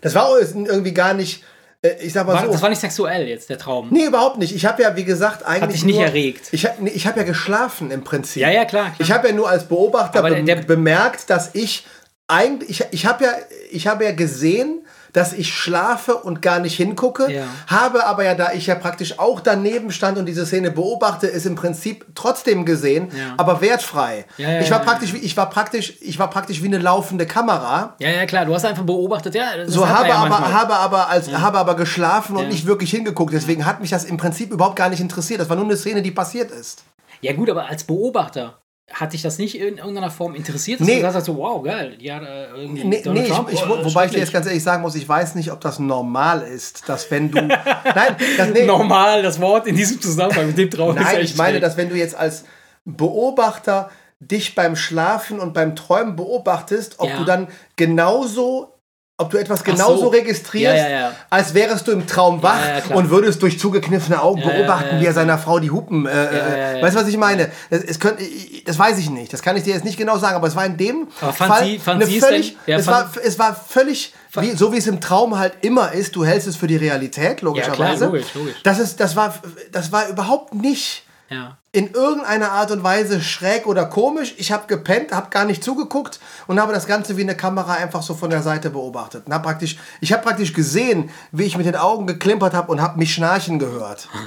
Das 0.00 0.14
war 0.14 0.28
irgendwie 0.38 0.92
gar 0.94 1.14
nicht. 1.14 1.42
äh, 1.82 1.94
Ich 2.02 2.12
sag 2.12 2.26
mal 2.26 2.34
War, 2.34 2.46
so. 2.46 2.52
das 2.52 2.62
war 2.62 2.68
nicht 2.68 2.80
sexuell 2.80 3.26
jetzt, 3.28 3.48
der 3.50 3.58
Traum. 3.58 3.88
Nee, 3.90 4.06
überhaupt 4.06 4.38
nicht. 4.38 4.54
Ich 4.54 4.66
habe 4.66 4.82
ja, 4.82 4.94
wie 4.96 5.04
gesagt, 5.04 5.44
eigentlich. 5.46 5.72
dich 5.80 5.84
nicht 5.84 5.96
nur, 5.96 6.04
erregt. 6.06 6.48
Ich 6.52 6.66
habe 6.66 6.76
nee, 6.82 6.90
ich 6.90 7.06
hab 7.06 7.16
ja 7.16 7.22
geschlafen 7.22 7.90
im 7.90 8.04
Prinzip. 8.04 8.42
Ja, 8.42 8.50
ja, 8.50 8.64
klar. 8.64 8.86
klar. 8.86 8.96
Ich 8.98 9.10
habe 9.12 9.28
ja 9.28 9.34
nur 9.34 9.48
als 9.48 9.64
Beobachter 9.64 10.22
be 10.22 10.42
der- 10.42 10.56
bemerkt, 10.56 11.30
dass 11.30 11.50
ich 11.54 11.86
eigentlich. 12.28 12.80
Ich, 12.80 12.86
ich 12.92 13.06
habe 13.06 13.24
ja, 13.24 13.32
ich 13.70 13.86
habe 13.86 14.04
ja 14.04 14.12
gesehen, 14.12 14.80
dass 15.12 15.32
ich 15.32 15.54
schlafe 15.54 16.16
und 16.16 16.42
gar 16.42 16.58
nicht 16.58 16.74
hingucke. 16.76 17.30
Ja. 17.30 17.44
Habe 17.68 18.04
aber 18.04 18.24
ja, 18.24 18.34
da 18.34 18.52
ich 18.52 18.66
ja 18.66 18.74
praktisch 18.74 19.20
auch 19.20 19.38
daneben 19.40 19.92
stand 19.92 20.18
und 20.18 20.26
diese 20.26 20.44
Szene 20.44 20.72
beobachte, 20.72 21.28
ist 21.28 21.46
im 21.46 21.54
Prinzip 21.54 22.04
trotzdem 22.16 22.64
gesehen, 22.64 23.10
Ja. 23.16 23.34
aber 23.36 23.60
wertfrei. 23.60 24.24
Ja, 24.38 24.58
ich 24.60 24.70
war 24.72 24.80
praktisch, 24.80 25.12
wie 25.12 25.18
ich 25.18 25.36
war 25.36 25.48
praktisch, 25.48 25.94
ich 26.00 26.18
war 26.18 26.28
praktisch 26.30 26.62
wie 26.62 26.66
eine 26.66 26.78
laufende 26.78 27.26
Kamera. 27.26 27.94
ja, 28.00 28.08
ja, 28.10 28.26
klar. 28.26 28.44
Du 28.44 28.54
hast 28.54 28.64
einfach 28.64 28.82
beobachtet, 28.82 29.36
ja. 29.36 29.46
So 29.66 29.88
habe 29.88 30.12
aber, 30.12 30.28
manchmal. 30.28 30.52
habe 30.52 30.74
aber 30.74 31.08
als 31.08 31.30
habe 31.32 31.58
aber 31.58 31.76
geschlafen 31.76 32.36
und 32.36 32.48
nicht 32.48 32.66
wirklich 32.66 32.90
hingeguckt. 32.90 33.32
Deswegen 33.32 33.66
hat 33.66 33.80
mich 33.80 33.90
das 33.90 34.04
im 34.04 34.16
Prinzip 34.16 34.50
überhaupt 34.50 34.76
gar 34.76 34.88
nicht 34.88 35.00
interessiert. 35.00 35.40
Das 35.40 35.48
war 35.48 35.56
nur 35.56 35.64
eine 35.66 35.76
Szene, 35.76 36.02
die 36.02 36.10
passiert 36.10 36.50
ist. 36.50 36.82
Ja, 37.20 37.32
gut, 37.34 37.48
aber 37.48 37.66
als 37.68 37.84
Beobachter 37.84 38.58
hat 38.92 39.12
dich 39.14 39.22
das 39.22 39.38
nicht 39.38 39.58
in 39.58 39.78
irgendeiner 39.78 40.10
Form 40.10 40.34
interessiert? 40.34 40.80
Dass 40.80 40.86
Nee. 40.86 40.94
du 40.94 40.98
gesagt 41.00 41.16
hast, 41.16 41.24
so, 41.24 41.36
wow, 41.38 41.62
geil. 41.62 41.96
Ja, 42.00 42.18
äh, 42.20 42.48
irgendwie 42.54 42.84
Nee, 42.84 43.02
nee 43.06 43.22
ich, 43.22 43.28
Trump, 43.30 43.50
ich, 43.50 43.62
oh, 43.64 43.82
wobei 43.84 44.06
ich 44.06 44.12
dir 44.12 44.18
jetzt 44.18 44.32
ganz 44.32 44.46
ehrlich 44.46 44.62
sagen 44.62 44.82
muss, 44.82 44.94
ich 44.94 45.08
weiß 45.08 45.34
nicht, 45.36 45.50
ob 45.50 45.60
das 45.62 45.78
normal 45.78 46.42
ist, 46.42 46.86
dass 46.88 47.10
wenn 47.10 47.30
du. 47.30 47.40
nein, 47.42 48.16
das, 48.36 48.48
nee, 48.52 48.66
Normal, 48.66 49.22
das 49.22 49.40
Wort 49.40 49.66
in 49.66 49.74
diesem 49.76 50.00
Zusammenhang 50.00 50.48
mit 50.48 50.58
dem 50.58 50.70
Traum 50.70 50.96
ist 50.96 51.02
nein 51.02 51.20
ich 51.22 51.36
meine, 51.36 51.60
dass 51.60 51.76
wenn 51.76 51.88
du 51.88 51.96
jetzt 51.96 52.14
als 52.14 52.44
Beobachter 52.84 53.90
dich 54.20 54.54
beim 54.54 54.76
Schlafen 54.76 55.40
und 55.40 55.54
beim 55.54 55.74
Träumen 55.76 56.14
beobachtest, 56.16 56.96
ob 56.98 57.08
Ja. 57.08 57.18
du 57.18 57.24
dann 57.24 57.48
genauso 57.76 58.73
ob 59.16 59.30
du 59.30 59.38
etwas 59.38 59.62
genauso 59.62 59.96
so. 59.96 60.08
registrierst, 60.08 60.76
Ja, 60.76 60.88
ja, 60.88 61.00
ja. 61.00 61.12
als 61.30 61.54
wärest 61.54 61.86
du 61.86 61.92
im 61.92 62.04
Traum 62.04 62.42
wach 62.42 62.58
Ja, 62.60 62.74
ja, 62.74 62.80
klar. 62.80 62.98
und 62.98 63.10
würdest 63.10 63.40
durch 63.42 63.60
zugekniffene 63.60 64.20
Augen 64.20 64.40
Ja, 64.40 64.48
ja, 64.50 64.56
beobachten, 64.56 64.88
ja, 64.96 65.00
wie 65.00 65.04
er 65.04 65.10
ja. 65.10 65.12
seiner 65.12 65.38
Frau 65.38 65.60
die 65.60 65.70
Hupen. 65.70 66.06
Äh, 66.06 66.10
ja, 66.12 66.22
äh, 66.24 66.76
ja. 66.78 66.82
Weißt 66.84 66.96
du, 66.96 67.00
was 67.00 67.06
ich 67.08 67.16
meine? 67.16 67.48
Das, 67.70 67.84
es 67.84 68.00
könnte, 68.00 68.24
das 68.64 68.76
weiß 68.76 68.98
ich 68.98 69.10
nicht. 69.10 69.32
Das 69.32 69.40
kann 69.40 69.56
ich 69.56 69.62
dir 69.62 69.72
jetzt 69.72 69.84
nicht 69.84 69.96
genau 69.96 70.18
sagen, 70.18 70.34
aber 70.34 70.48
es 70.48 70.56
war 70.56 70.66
in 70.66 70.76
dem 70.76 71.06
Aber 71.20 71.32
Fall 71.32 71.64
sie- 71.64 71.80
eine 71.86 72.06
sie 72.06 72.18
es 72.18 72.24
völlig. 72.24 72.48
denn- 72.66 72.72
ja, 72.74 72.78
es, 72.78 72.86
war, 72.88 73.08
es 73.22 73.38
war 73.38 73.54
völlig. 73.54 74.12
Wie, 74.36 74.50
so 74.50 74.72
wie 74.72 74.78
es 74.78 74.88
im 74.88 75.00
Traum 75.00 75.38
halt 75.38 75.52
immer 75.60 75.92
ist, 75.92 76.16
du 76.16 76.24
hältst 76.24 76.48
es 76.48 76.56
für 76.56 76.66
die 76.66 76.74
Realität, 76.76 77.40
logischerweise. 77.40 78.06
logisch, 78.06 78.34
logisch. 78.34 78.56
Das, 78.64 78.80
ist, 78.80 78.98
das, 78.98 79.14
war, 79.14 79.32
das 79.70 79.92
war 79.92 80.08
überhaupt 80.08 80.54
nicht 80.54 81.04
Ja. 81.30 81.56
in 81.72 81.90
irgendeiner 81.92 82.52
Art 82.52 82.70
und 82.70 82.84
Weise 82.84 83.20
schräg 83.22 83.66
oder 83.66 83.86
komisch. 83.86 84.34
Ich 84.36 84.52
habe 84.52 84.66
gepennt, 84.66 85.10
habe 85.12 85.30
gar 85.30 85.44
nicht 85.46 85.64
zugeguckt 85.64 86.20
und 86.46 86.60
habe 86.60 86.72
das 86.74 86.86
Ganze 86.86 87.16
wie 87.16 87.22
eine 87.22 87.34
Kamera 87.36 87.72
einfach 87.74 88.02
so 88.02 88.14
von 88.14 88.28
der 88.30 88.42
Seite 88.42 88.68
beobachtet. 88.70 89.26
Und 89.26 89.32
hab 89.32 89.42
praktisch, 89.42 89.76
ich 90.02 90.12
habe 90.12 90.22
praktisch 90.22 90.52
gesehen, 90.52 91.10
wie 91.32 91.44
ich 91.44 91.56
mit 91.56 91.64
den 91.66 91.76
Augen 91.76 92.06
geklimpert 92.06 92.52
habe 92.52 92.70
und 92.70 92.80
habe 92.82 92.98
mich 92.98 93.14
schnarchen 93.14 93.58
gehört. 93.58 94.08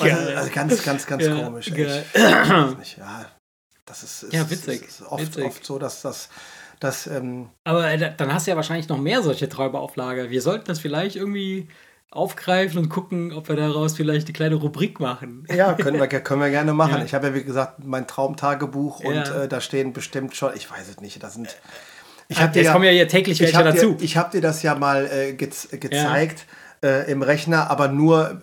also, 0.00 0.16
also 0.36 0.50
ganz, 0.52 0.82
ganz, 0.82 1.06
ganz 1.06 1.24
Ja, 1.24 1.44
komisch. 1.44 1.68
ja, 1.68 3.26
das 3.84 4.02
ist, 4.02 4.22
ist, 4.24 4.32
Ja, 4.32 4.48
witzig, 4.50 4.82
ist 4.86 5.02
oft, 5.02 5.22
witzig. 5.22 5.44
oft 5.44 5.64
so, 5.64 5.78
dass 5.78 6.02
das. 6.02 6.28
dass, 6.80 7.06
ähm, 7.06 7.48
Aber 7.64 7.88
äh, 7.90 7.96
da- 7.98 8.08
dann 8.10 8.32
hast 8.34 8.46
du 8.46 8.50
ja 8.50 8.56
wahrscheinlich 8.56 8.88
noch 8.88 8.98
mehr 8.98 9.22
solche 9.22 9.48
Träumerauflage. 9.48 10.30
Wir 10.30 10.42
sollten 10.42 10.66
das 10.66 10.78
vielleicht 10.80 11.16
irgendwie 11.16 11.68
aufgreifen 12.10 12.78
und 12.78 12.88
gucken, 12.88 13.32
ob 13.32 13.48
wir 13.48 13.56
daraus 13.56 13.94
vielleicht 13.94 14.26
eine 14.26 14.32
kleine 14.32 14.54
Rubrik 14.54 15.00
machen. 15.00 15.46
ja, 15.54 15.74
können 15.74 15.98
wir, 16.00 16.06
können 16.06 16.40
wir 16.40 16.50
gerne 16.50 16.72
machen. 16.72 16.94
Ja. 16.98 17.04
Ich 17.04 17.14
habe 17.14 17.28
ja, 17.28 17.34
wie 17.34 17.44
gesagt, 17.44 17.84
mein 17.84 18.06
Traumtagebuch 18.06 19.00
und 19.00 19.14
Ja. 19.14 19.42
äh, 19.44 19.48
da 19.48 19.60
stehen 19.60 19.92
bestimmt 19.92 20.34
schon, 20.36 20.52
ich 20.54 20.70
weiß 20.70 20.88
es 20.88 21.00
nicht, 21.00 21.22
da 21.22 21.28
sind. 21.30 21.56
Ich 22.28 22.38
Ah, 22.38 22.42
hab 22.42 22.52
dir 22.52 22.62
jetzt 22.62 22.72
kommen 22.72 22.84
ja 22.84 22.90
hier 22.90 23.06
täglich 23.08 23.40
ich 23.40 23.46
welche 23.46 23.56
habe 23.58 23.70
dazu. 23.72 23.92
dir, 23.92 24.04
ich 24.04 24.16
hab 24.16 24.30
dir 24.30 24.40
das 24.40 24.62
ja 24.62 24.74
mal 24.74 25.06
äh, 25.12 25.32
gez, 25.34 25.68
gezeigt. 25.70 26.46
Äh, 26.86 27.10
im 27.10 27.22
Rechner, 27.22 27.68
aber 27.68 27.88
nur 27.88 28.30
äh, 28.30 28.34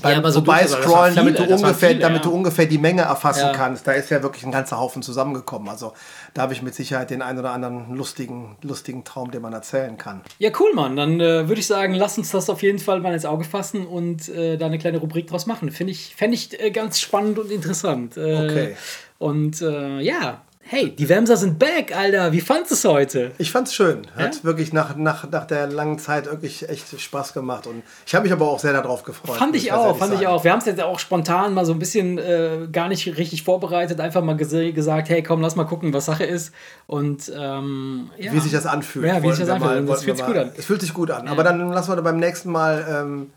beim 0.00 0.18
aber 0.18 0.32
so 0.32 0.40
Vorbeiscrollen, 0.42 1.14
damit, 1.14 1.38
du 1.38 1.42
ungefähr, 1.44 1.90
viele, 1.90 2.00
damit 2.00 2.24
ja. 2.24 2.30
du 2.30 2.34
ungefähr 2.34 2.64
die 2.64 2.78
Menge 2.78 3.02
erfassen 3.02 3.48
Ja. 3.48 3.52
kannst. 3.52 3.86
Da 3.86 3.92
ist 3.92 4.08
ja 4.08 4.22
wirklich 4.22 4.42
ein 4.46 4.52
ganzer 4.52 4.78
Haufen 4.78 5.02
zusammengekommen. 5.02 5.68
Also 5.68 5.92
da 6.32 6.42
habe 6.42 6.54
ich 6.54 6.62
mit 6.62 6.74
Sicherheit 6.74 7.10
den 7.10 7.20
einen 7.20 7.38
oder 7.38 7.50
anderen 7.50 7.94
lustigen, 7.94 8.56
lustigen 8.62 9.04
Traum, 9.04 9.30
den 9.32 9.42
man 9.42 9.52
erzählen 9.52 9.98
kann. 9.98 10.22
Ja, 10.38 10.50
cool, 10.58 10.72
Mann. 10.74 10.96
Dann 10.96 11.20
äh, 11.20 11.46
würde 11.46 11.60
ich 11.60 11.66
sagen, 11.66 11.92
lass 11.92 12.16
uns 12.16 12.30
das 12.30 12.48
auf 12.48 12.62
jeden 12.62 12.78
Fall 12.78 13.00
mal 13.00 13.12
ins 13.12 13.26
Auge 13.26 13.44
fassen 13.44 13.86
und 13.86 14.30
äh, 14.30 14.56
da 14.56 14.64
eine 14.66 14.78
kleine 14.78 14.96
Rubrik 14.96 15.26
draus 15.26 15.44
machen. 15.44 15.70
Finde 15.70 15.92
ich, 15.92 16.14
fänd 16.16 16.32
ich 16.32 16.58
äh, 16.58 16.70
ganz 16.70 17.00
spannend 17.00 17.38
und 17.38 17.50
interessant. 17.50 18.16
Äh, 18.16 18.40
Okay. 18.40 18.76
Und 19.18 19.60
äh, 19.60 20.00
ja, 20.00 20.40
hey, 20.62 20.90
die 20.94 21.08
Wemser 21.08 21.36
sind 21.36 21.58
back, 21.58 21.96
Alter. 21.96 22.30
Wie 22.32 22.40
fandest 22.40 22.70
du 22.70 22.74
es 22.76 22.84
heute? 22.84 23.32
Ich 23.38 23.50
fand's 23.50 23.74
schön. 23.74 24.02
Hat 24.14 24.36
Ja? 24.36 24.44
wirklich 24.44 24.72
nach, 24.72 24.94
nach, 24.94 25.28
nach 25.28 25.44
der 25.46 25.66
langen 25.66 25.98
Zeit 25.98 26.26
wirklich 26.26 26.68
echt 26.68 27.00
Spaß 27.00 27.32
gemacht. 27.32 27.66
Und 27.66 27.82
ich 28.06 28.14
habe 28.14 28.22
mich 28.24 28.32
aber 28.32 28.46
auch 28.48 28.60
sehr 28.60 28.72
darauf 28.72 29.02
gefreut. 29.02 29.36
Fand 29.36 29.56
ich 29.56 29.72
auch, 29.72 29.96
fand 29.98 30.12
ich 30.12 30.20
sagen. 30.20 30.30
auch. 30.30 30.44
Wir 30.44 30.52
haben 30.52 30.60
es 30.60 30.66
jetzt 30.66 30.80
auch 30.80 30.98
spontan 31.00 31.54
mal 31.54 31.64
so 31.64 31.72
ein 31.72 31.80
bisschen 31.80 32.18
äh, 32.18 32.68
gar 32.70 32.86
nicht 32.88 33.16
richtig 33.16 33.42
vorbereitet, 33.42 33.98
einfach 34.00 34.22
mal 34.22 34.36
gese- 34.36 34.72
gesagt, 34.72 35.08
hey, 35.08 35.22
komm, 35.24 35.40
lass 35.40 35.56
mal 35.56 35.64
gucken, 35.64 35.92
was 35.92 36.04
Sache 36.04 36.24
ist. 36.24 36.52
Und 36.86 37.32
ähm, 37.36 38.10
ja. 38.16 38.32
Wie 38.32 38.38
sich 38.38 38.52
das 38.52 38.66
anfühlt. 38.66 39.06
Ja, 39.06 39.20
wie 39.22 39.30
sich 39.30 39.40
das 39.40 39.48
anfühlt. 39.48 39.84
mal- 39.86 39.86
das 39.86 40.04
fühlt 40.04 40.18
sich 40.18 40.26
gut 40.26 40.36
an. 40.36 40.52
Es 40.56 40.64
fühlt 40.66 40.80
sich 40.82 40.94
gut 40.94 41.10
an. 41.10 41.26
Aber 41.26 41.42
dann 41.42 41.70
lassen 41.72 41.96
wir 41.96 42.00
beim 42.02 42.18
nächsten 42.18 42.50
Mal, 42.52 42.86
ähm, 42.88 43.30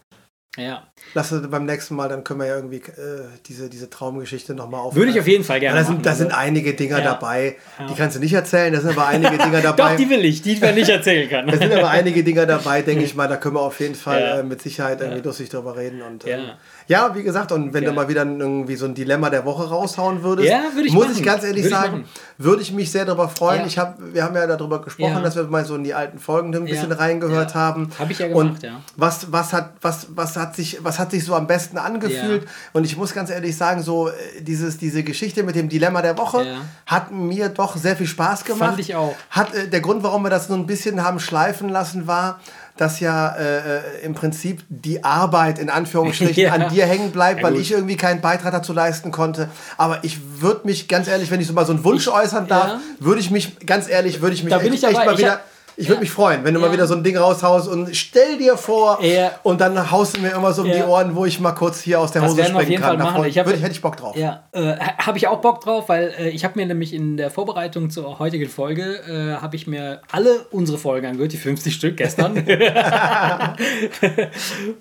ja. 0.58 0.84
lassen 1.14 1.42
wir 1.42 1.50
beim 1.50 1.66
nächsten 1.66 1.96
Mal, 1.96 2.10
dann 2.10 2.24
können 2.24 2.40
wir 2.42 2.48
ja 2.48 2.56
irgendwie 2.56 2.78
äh, 2.78 3.26
diese, 3.48 3.70
diese 3.70 3.90
Traumgeschichte 3.90 4.54
nochmal 4.54 4.82
auf. 4.82 4.96
Würde 4.96 5.12
ich 5.12 5.20
auf 5.20 5.28
jeden 5.28 5.44
Fall 5.44 5.60
gerne 5.60 5.78
Ja, 5.78 5.82
da 5.84 5.88
sind, 5.88 6.06
da 6.06 6.14
sind 6.14 6.28
also. 6.28 6.38
einige 6.38 6.74
Dinger 6.74 7.00
Ja. 7.00 7.04
dabei, 7.04 7.56
die 7.90 7.96
kannst 7.96 8.16
du 8.16 8.20
nicht 8.20 8.34
erzählen. 8.34 8.72
Da 8.74 8.80
sind 8.82 8.92
aber 8.92 9.08
einige 9.08 9.38
Dinger 9.38 9.62
Doch, 9.64 9.76
dabei. 9.76 9.96
die 9.96 10.10
will 10.10 10.24
ich, 10.26 10.42
die 10.42 10.56
man 10.60 10.76
nicht 10.76 10.90
erzählen 10.90 11.30
kann. 11.30 11.48
Da 11.48 11.58
sind 11.58 11.74
aber 11.74 11.90
einige 11.90 12.24
Dinger 12.24 12.46
dabei, 12.46 12.82
denke 12.84 13.04
ich 13.04 13.16
mal, 13.16 13.28
da 13.28 13.38
können 13.38 13.56
wir 13.56 13.62
auf 13.62 13.80
jeden 13.80 13.96
Fall 14.06 14.22
Ja. 14.22 14.40
äh, 14.40 14.44
mit 14.44 14.62
Sicherheit 14.62 15.02
irgendwie 15.02 15.22
lustig 15.22 15.50
drüber 15.50 15.76
reden. 15.76 16.02
Und, 16.02 16.28
ähm, 16.28 16.52
Ja. 16.88 17.14
wie 17.16 17.24
gesagt, 17.24 17.52
und 17.52 17.74
wenn 17.74 17.84
Ja. 17.84 17.90
du 17.90 17.96
mal 17.96 18.08
wieder 18.08 18.26
irgendwie 18.26 18.76
so 18.76 18.86
ein 18.86 18.94
Dilemma 18.94 19.30
der 19.30 19.46
Woche 19.46 19.68
raushauen 19.70 20.24
würdest, 20.24 20.50
Ja, 20.50 20.62
würde 20.74 20.88
ich 20.88 20.94
muss 20.94 21.06
machen. 21.06 21.18
ich 21.18 21.24
ganz 21.24 21.44
ehrlich 21.44 21.64
Würde 21.64 21.76
ich 21.76 21.82
sagen, 21.82 21.92
machen. 22.02 22.10
würde 22.38 22.62
ich 22.62 22.72
mich 22.72 22.92
sehr 22.92 23.06
darüber 23.06 23.30
freuen. 23.30 23.62
Ja. 23.62 23.66
Ich 23.68 23.78
hab, 23.78 23.98
wir 24.14 24.24
haben 24.24 24.36
ja 24.36 24.46
darüber 24.48 24.82
gesprochen, 24.82 25.24
dass 25.24 25.36
wir 25.36 25.44
mal 25.44 25.66
so 25.66 25.76
in 25.76 25.84
die 25.84 25.94
alten 25.94 26.20
Folgen 26.20 26.54
ein 26.56 26.66
bisschen 26.66 26.92
reingehört 26.92 27.56
haben. 27.56 27.90
Hab 27.98 28.10
ich 28.10 28.20
ja 28.20 28.28
und 28.28 28.34
gemacht, 28.48 28.64
ja. 28.64 28.82
Was, 28.96 29.32
was, 29.32 29.54
hat, 29.54 29.74
was, 29.82 30.08
was, 30.16 30.36
hat 30.36 30.56
sich, 30.56 30.80
was 30.84 31.00
hat 31.00 31.12
sich 31.12 31.24
so 31.26 31.36
am 31.36 31.48
besten 31.48 31.78
angefühlt? 31.78 32.48
Und 32.74 32.86
ich 32.86 32.98
muss 32.98 33.14
ganz 33.14 33.30
ehrlich 33.30 33.56
sagen, 33.58 33.82
so 33.82 34.10
äh, 34.10 34.12
dieses, 34.42 34.78
diese 34.78 35.04
Geschichte 35.04 35.44
mit 35.44 35.56
dem 35.56 35.70
Dilemma 35.70 36.02
der 36.02 36.18
Woche 36.18 36.46
hat 36.86 37.12
mir 37.12 37.50
doch 37.50 37.76
sehr 37.78 37.96
viel 37.96 38.08
Spaß 38.08 38.44
gemacht. 38.46 38.70
Fand 38.70 38.80
ich 38.80 38.96
auch. 38.96 39.16
Hat, 39.30 39.54
äh, 39.54 39.68
der 39.68 39.82
Grund, 39.82 40.04
warum 40.04 40.24
wir 40.24 40.30
das 40.30 40.48
so 40.48 40.54
ein 40.54 40.66
bisschen 40.66 41.04
haben 41.04 41.20
schleifen 41.20 41.70
lassen, 41.70 42.08
war, 42.08 42.40
dass 42.78 43.00
ja 43.00 43.30
äh, 43.36 43.58
äh, 43.58 43.82
im 44.04 44.14
Prinzip 44.16 44.64
die 44.70 45.04
Arbeit 45.04 45.60
in 45.60 45.70
Anführungsstrichen 45.70 46.44
Ja. 46.44 46.54
an 46.54 46.70
dir 46.74 46.86
hängen 46.86 47.12
bleibt, 47.12 47.42
Ja, 47.42 47.46
weil 47.48 47.58
ich 47.58 47.72
irgendwie 47.72 47.98
keinen 47.98 48.22
Beitrag 48.22 48.52
dazu 48.52 48.74
leisten 48.74 49.12
konnte. 49.12 49.50
Aber 49.78 50.00
ich 50.04 50.20
würde 50.42 50.62
mich 50.66 50.88
ganz 50.88 51.08
ehrlich, 51.08 51.30
wenn 51.32 51.40
ich 51.40 51.48
so 51.48 51.54
mal 51.54 51.66
so 51.66 51.74
einen 51.74 51.84
Wunsch 51.84 52.08
äußern 52.08 52.48
darf, 52.48 52.68
ja. 52.68 52.80
würde 53.00 53.20
ich 53.22 53.30
mich 53.32 53.60
ganz 53.66 53.88
ehrlich, 53.88 54.22
würde 54.22 54.36
ich 54.36 54.44
mich 54.44 54.52
Da 54.52 54.58
bin 54.58 54.74
echt, 54.74 54.84
ich 54.84 54.90
echt 54.90 54.96
dabei. 54.98 55.06
mal 55.12 55.18
wieder. 55.18 55.42
Ich 55.76 55.86
würde 55.88 55.96
Ja. 55.96 56.00
mich 56.02 56.12
freuen, 56.12 56.44
wenn 56.44 56.54
du 56.54 56.60
Ja. 56.60 56.68
mal 56.68 56.74
wieder 56.74 56.86
so 56.88 56.94
ein 56.96 57.04
Ding 57.04 57.18
raushaust 57.18 57.68
und 57.68 57.96
stell 57.96 58.38
dir 58.38 58.58
vor 58.58 59.04
Ja. 59.04 59.32
und 59.44 59.60
dann 59.62 59.92
haust 59.92 60.16
du 60.18 60.22
mir 60.22 60.30
immer 60.32 60.54
so 60.54 60.62
um 60.64 60.72
die. 60.72 60.84
Ohren, 60.84 61.16
wo 61.16 61.26
ich 61.26 61.40
mal 61.40 61.54
kurz 61.54 61.82
hier 61.82 62.00
aus 62.00 62.12
der 62.12 62.22
Das 62.24 62.32
Hose 62.32 62.38
werden 62.42 62.54
wir 62.54 62.58
auf 62.58 62.62
springen 62.64 62.72
jeden 62.72 62.84
kann. 62.84 63.00
Fall 63.00 63.12
machen. 63.14 63.26
Ich 63.26 63.38
hab- 63.40 63.46
würde 63.46 63.60
hätte 63.60 63.72
ich 63.72 63.82
Bock 63.82 63.96
drauf. 63.98 64.16
Ja, 64.18 64.44
äh, 64.52 64.76
habe 64.98 65.18
ich 65.18 65.28
auch 65.28 65.40
Bock 65.42 65.62
drauf, 65.62 65.88
weil 65.90 66.14
äh, 66.20 66.30
ich 66.30 66.44
habe 66.44 66.60
mir 66.60 66.66
nämlich 66.66 66.94
in 66.94 67.18
der 67.18 67.30
Vorbereitung 67.32 67.90
zur 67.90 68.20
heutigen 68.20 68.50
Folge, 68.50 69.00
äh, 69.38 69.42
habe 69.42 69.56
ich 69.56 69.66
mir 69.68 70.02
alle 70.12 70.46
unsere 70.52 70.78
Folgen 70.78 71.08
angehört, 71.08 71.32
die 71.32 71.38
50 71.38 71.74
Stück 71.74 71.98
gestern. 71.98 72.36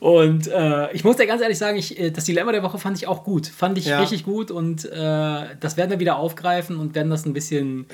und 0.00 0.48
äh, 0.48 0.92
ich 0.92 1.04
muss 1.04 1.16
dir 1.16 1.26
ganz 1.26 1.42
ehrlich 1.42 1.58
sagen, 1.58 1.76
ich, 1.78 1.98
äh, 1.98 2.10
das 2.10 2.24
Dilemma 2.24 2.52
der 2.52 2.62
Woche 2.62 2.78
fand 2.78 2.96
ich 2.98 3.06
auch 3.08 3.24
gut. 3.24 3.46
Fand 3.46 3.78
ich 3.78 3.90
richtig 3.92 4.24
gut 4.24 4.50
und 4.50 4.84
äh, 4.84 5.44
das 5.60 5.76
werden 5.76 5.90
wir 5.90 6.00
wieder 6.00 6.16
aufgreifen 6.16 6.78
und 6.78 6.94
werden 6.94 7.10
das 7.10 7.26
ein 7.26 7.32
bisschen 7.32 7.86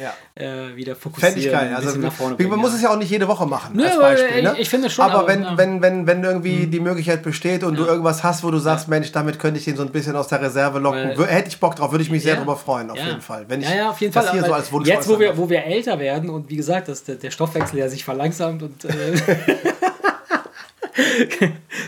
wieder 0.74 0.94
fokussieren. 0.96 1.38
Geil. 1.53 1.55
ein 1.68 1.74
Also, 1.74 1.86
bisschen 1.88 2.03
nach 2.03 2.12
vorne 2.12 2.30
man 2.32 2.36
bringen, 2.49 2.61
muss 2.61 2.70
ja. 2.70 2.76
es 2.76 2.82
ja 2.82 2.88
auch 2.91 2.99
nicht 2.99 3.11
jede 3.11 3.28
Woche 3.28 3.47
machen. 3.47 3.76
Nö, 3.76 3.84
als 3.84 3.93
aber, 3.95 4.03
Beispiel, 4.03 4.43
ne? 4.43 4.55
ich 4.59 4.68
finde 4.68 4.91
schon, 4.91 5.05
Aber, 5.05 5.20
aber, 5.20 5.28
wenn, 5.28 5.43
ja. 5.43 5.53
Mhm. 5.53 5.59
wenn, 5.59 5.82
wenn, 5.82 6.07
wenn 6.07 6.24
irgendwie 6.24 6.66
die 6.66 6.80
Möglichkeit 6.80 7.22
besteht 7.22 7.62
und 7.64 7.76
du 7.76 7.84
irgendwas 7.84 8.24
hast, 8.24 8.45
wo 8.45 8.51
du 8.51 8.59
sagst, 8.59 8.89
Mensch, 8.89 9.12
damit 9.12 9.39
könnte 9.39 9.59
ich 9.59 9.64
den 9.64 9.76
so 9.76 9.82
ein 9.82 9.91
bisschen 9.93 10.16
aus 10.16 10.28
der 10.28 10.41
Reserve 10.41 10.78
locken, 10.78 11.12
Weil- 11.16 11.26
hätte 11.26 11.49
ich 11.49 11.59
Bock 11.61 11.76
drauf, 11.76 11.91
würde 11.93 12.03
ich 12.03 12.11
mich 12.11 12.22
sehr 12.22 12.32
Ja. 12.32 12.36
darüber 12.36 12.57
freuen, 12.57 12.91
auf 12.91 12.99
Ja. 12.99 13.07
jeden 13.07 13.20
Fall. 13.20 13.45
Wenn 13.49 13.61
ich 13.61 13.68
ja, 13.68 13.76
ja, 13.76 13.91
auf 13.91 14.01
jeden 14.01 14.12
das 14.12 14.26
Fall. 14.26 14.34
hier 14.39 14.45
so 14.45 14.53
als 14.53 14.72
Wunsch 14.72 14.89
jetzt, 14.89 15.09
wo 15.09 15.18
wir, 15.18 15.36
wo 15.36 15.49
wir 15.49 15.64
älter 15.64 15.99
werden 15.99 16.30
und 16.30 16.51
wie 16.51 16.57
gesagt, 16.57 16.89
dass 16.89 17.05
der, 17.05 17.16
der 17.16 17.30
Stoffwechsel 17.30 17.78
ja 17.78 17.89
sich 17.89 18.05
verlangsamt 18.05 18.62
und 18.62 18.84
äh, 18.84 19.16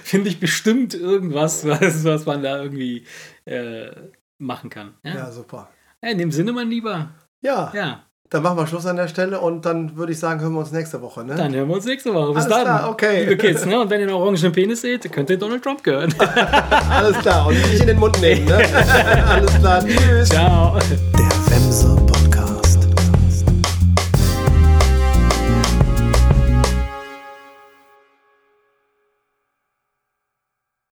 finde 0.05 0.28
ich 0.28 0.40
bestimmt 0.40 0.94
irgendwas, 0.94 1.66
was, 1.66 2.05
was 2.05 2.26
man 2.26 2.42
da 2.42 2.62
irgendwie 2.62 3.05
äh, 3.44 3.90
machen 4.38 4.70
kann. 4.70 4.94
Ja? 5.03 5.14
Ja, 5.14 5.32
super. 5.32 5.68
Ja, 6.03 6.11
in 6.11 6.18
dem 6.18 6.32
Sinne, 6.32 6.53
mein 6.53 6.68
Lieber. 6.68 7.11
Ja, 7.42 7.72
Ja, 7.74 8.05
dann 8.31 8.45
machen 8.45 8.59
wir 8.59 8.66
Schluss 8.68 8.87
an 8.87 8.95
der 8.95 9.09
Stelle 9.09 9.41
und 9.41 9.66
dann 9.66 9.97
würde 9.97 10.12
ich 10.12 10.18
sagen, 10.20 10.41
hören 10.41 10.53
wir 10.53 10.61
uns 10.61 10.70
nächste 10.70 11.03
Woche. 11.03 11.24
Ne? 11.24 11.35
dann 11.35 11.53
hören 11.53 11.68
wir 11.68 11.74
uns 11.74 11.85
nächste 11.85 12.14
Woche. 12.14 12.33
Bis 12.33 12.45
Alles 12.45 12.57
dann. 12.57 12.62
klar, 12.62 12.91
okay. 12.91 13.24
Liebe 13.24 13.37
Kids, 13.37 13.66
ne? 13.66 13.81
Und 13.81 13.91
wenn 13.91 14.01
ihr 14.01 14.07
einen 14.07 14.14
orangenen 14.14 14.53
Penis 14.53 14.83
seht, 14.83 15.11
könnt 15.11 15.31
ihr 15.31 15.37
Donald 15.37 15.64
Trump 15.64 15.83
gehören. 15.83 16.14
Alles 16.91 17.18
klar. 17.18 17.49
Und 17.49 17.55
nicht 17.55 17.81
in 17.81 17.89
den 17.89 17.99
Mund 17.99 18.20
nehmen. 18.20 18.45
Ne? 18.45 18.55
Alles 19.28 19.53
klar. 19.59 19.85
Tschüss. 19.85 20.28
Ciao. 20.28 20.78
Der 20.78 21.30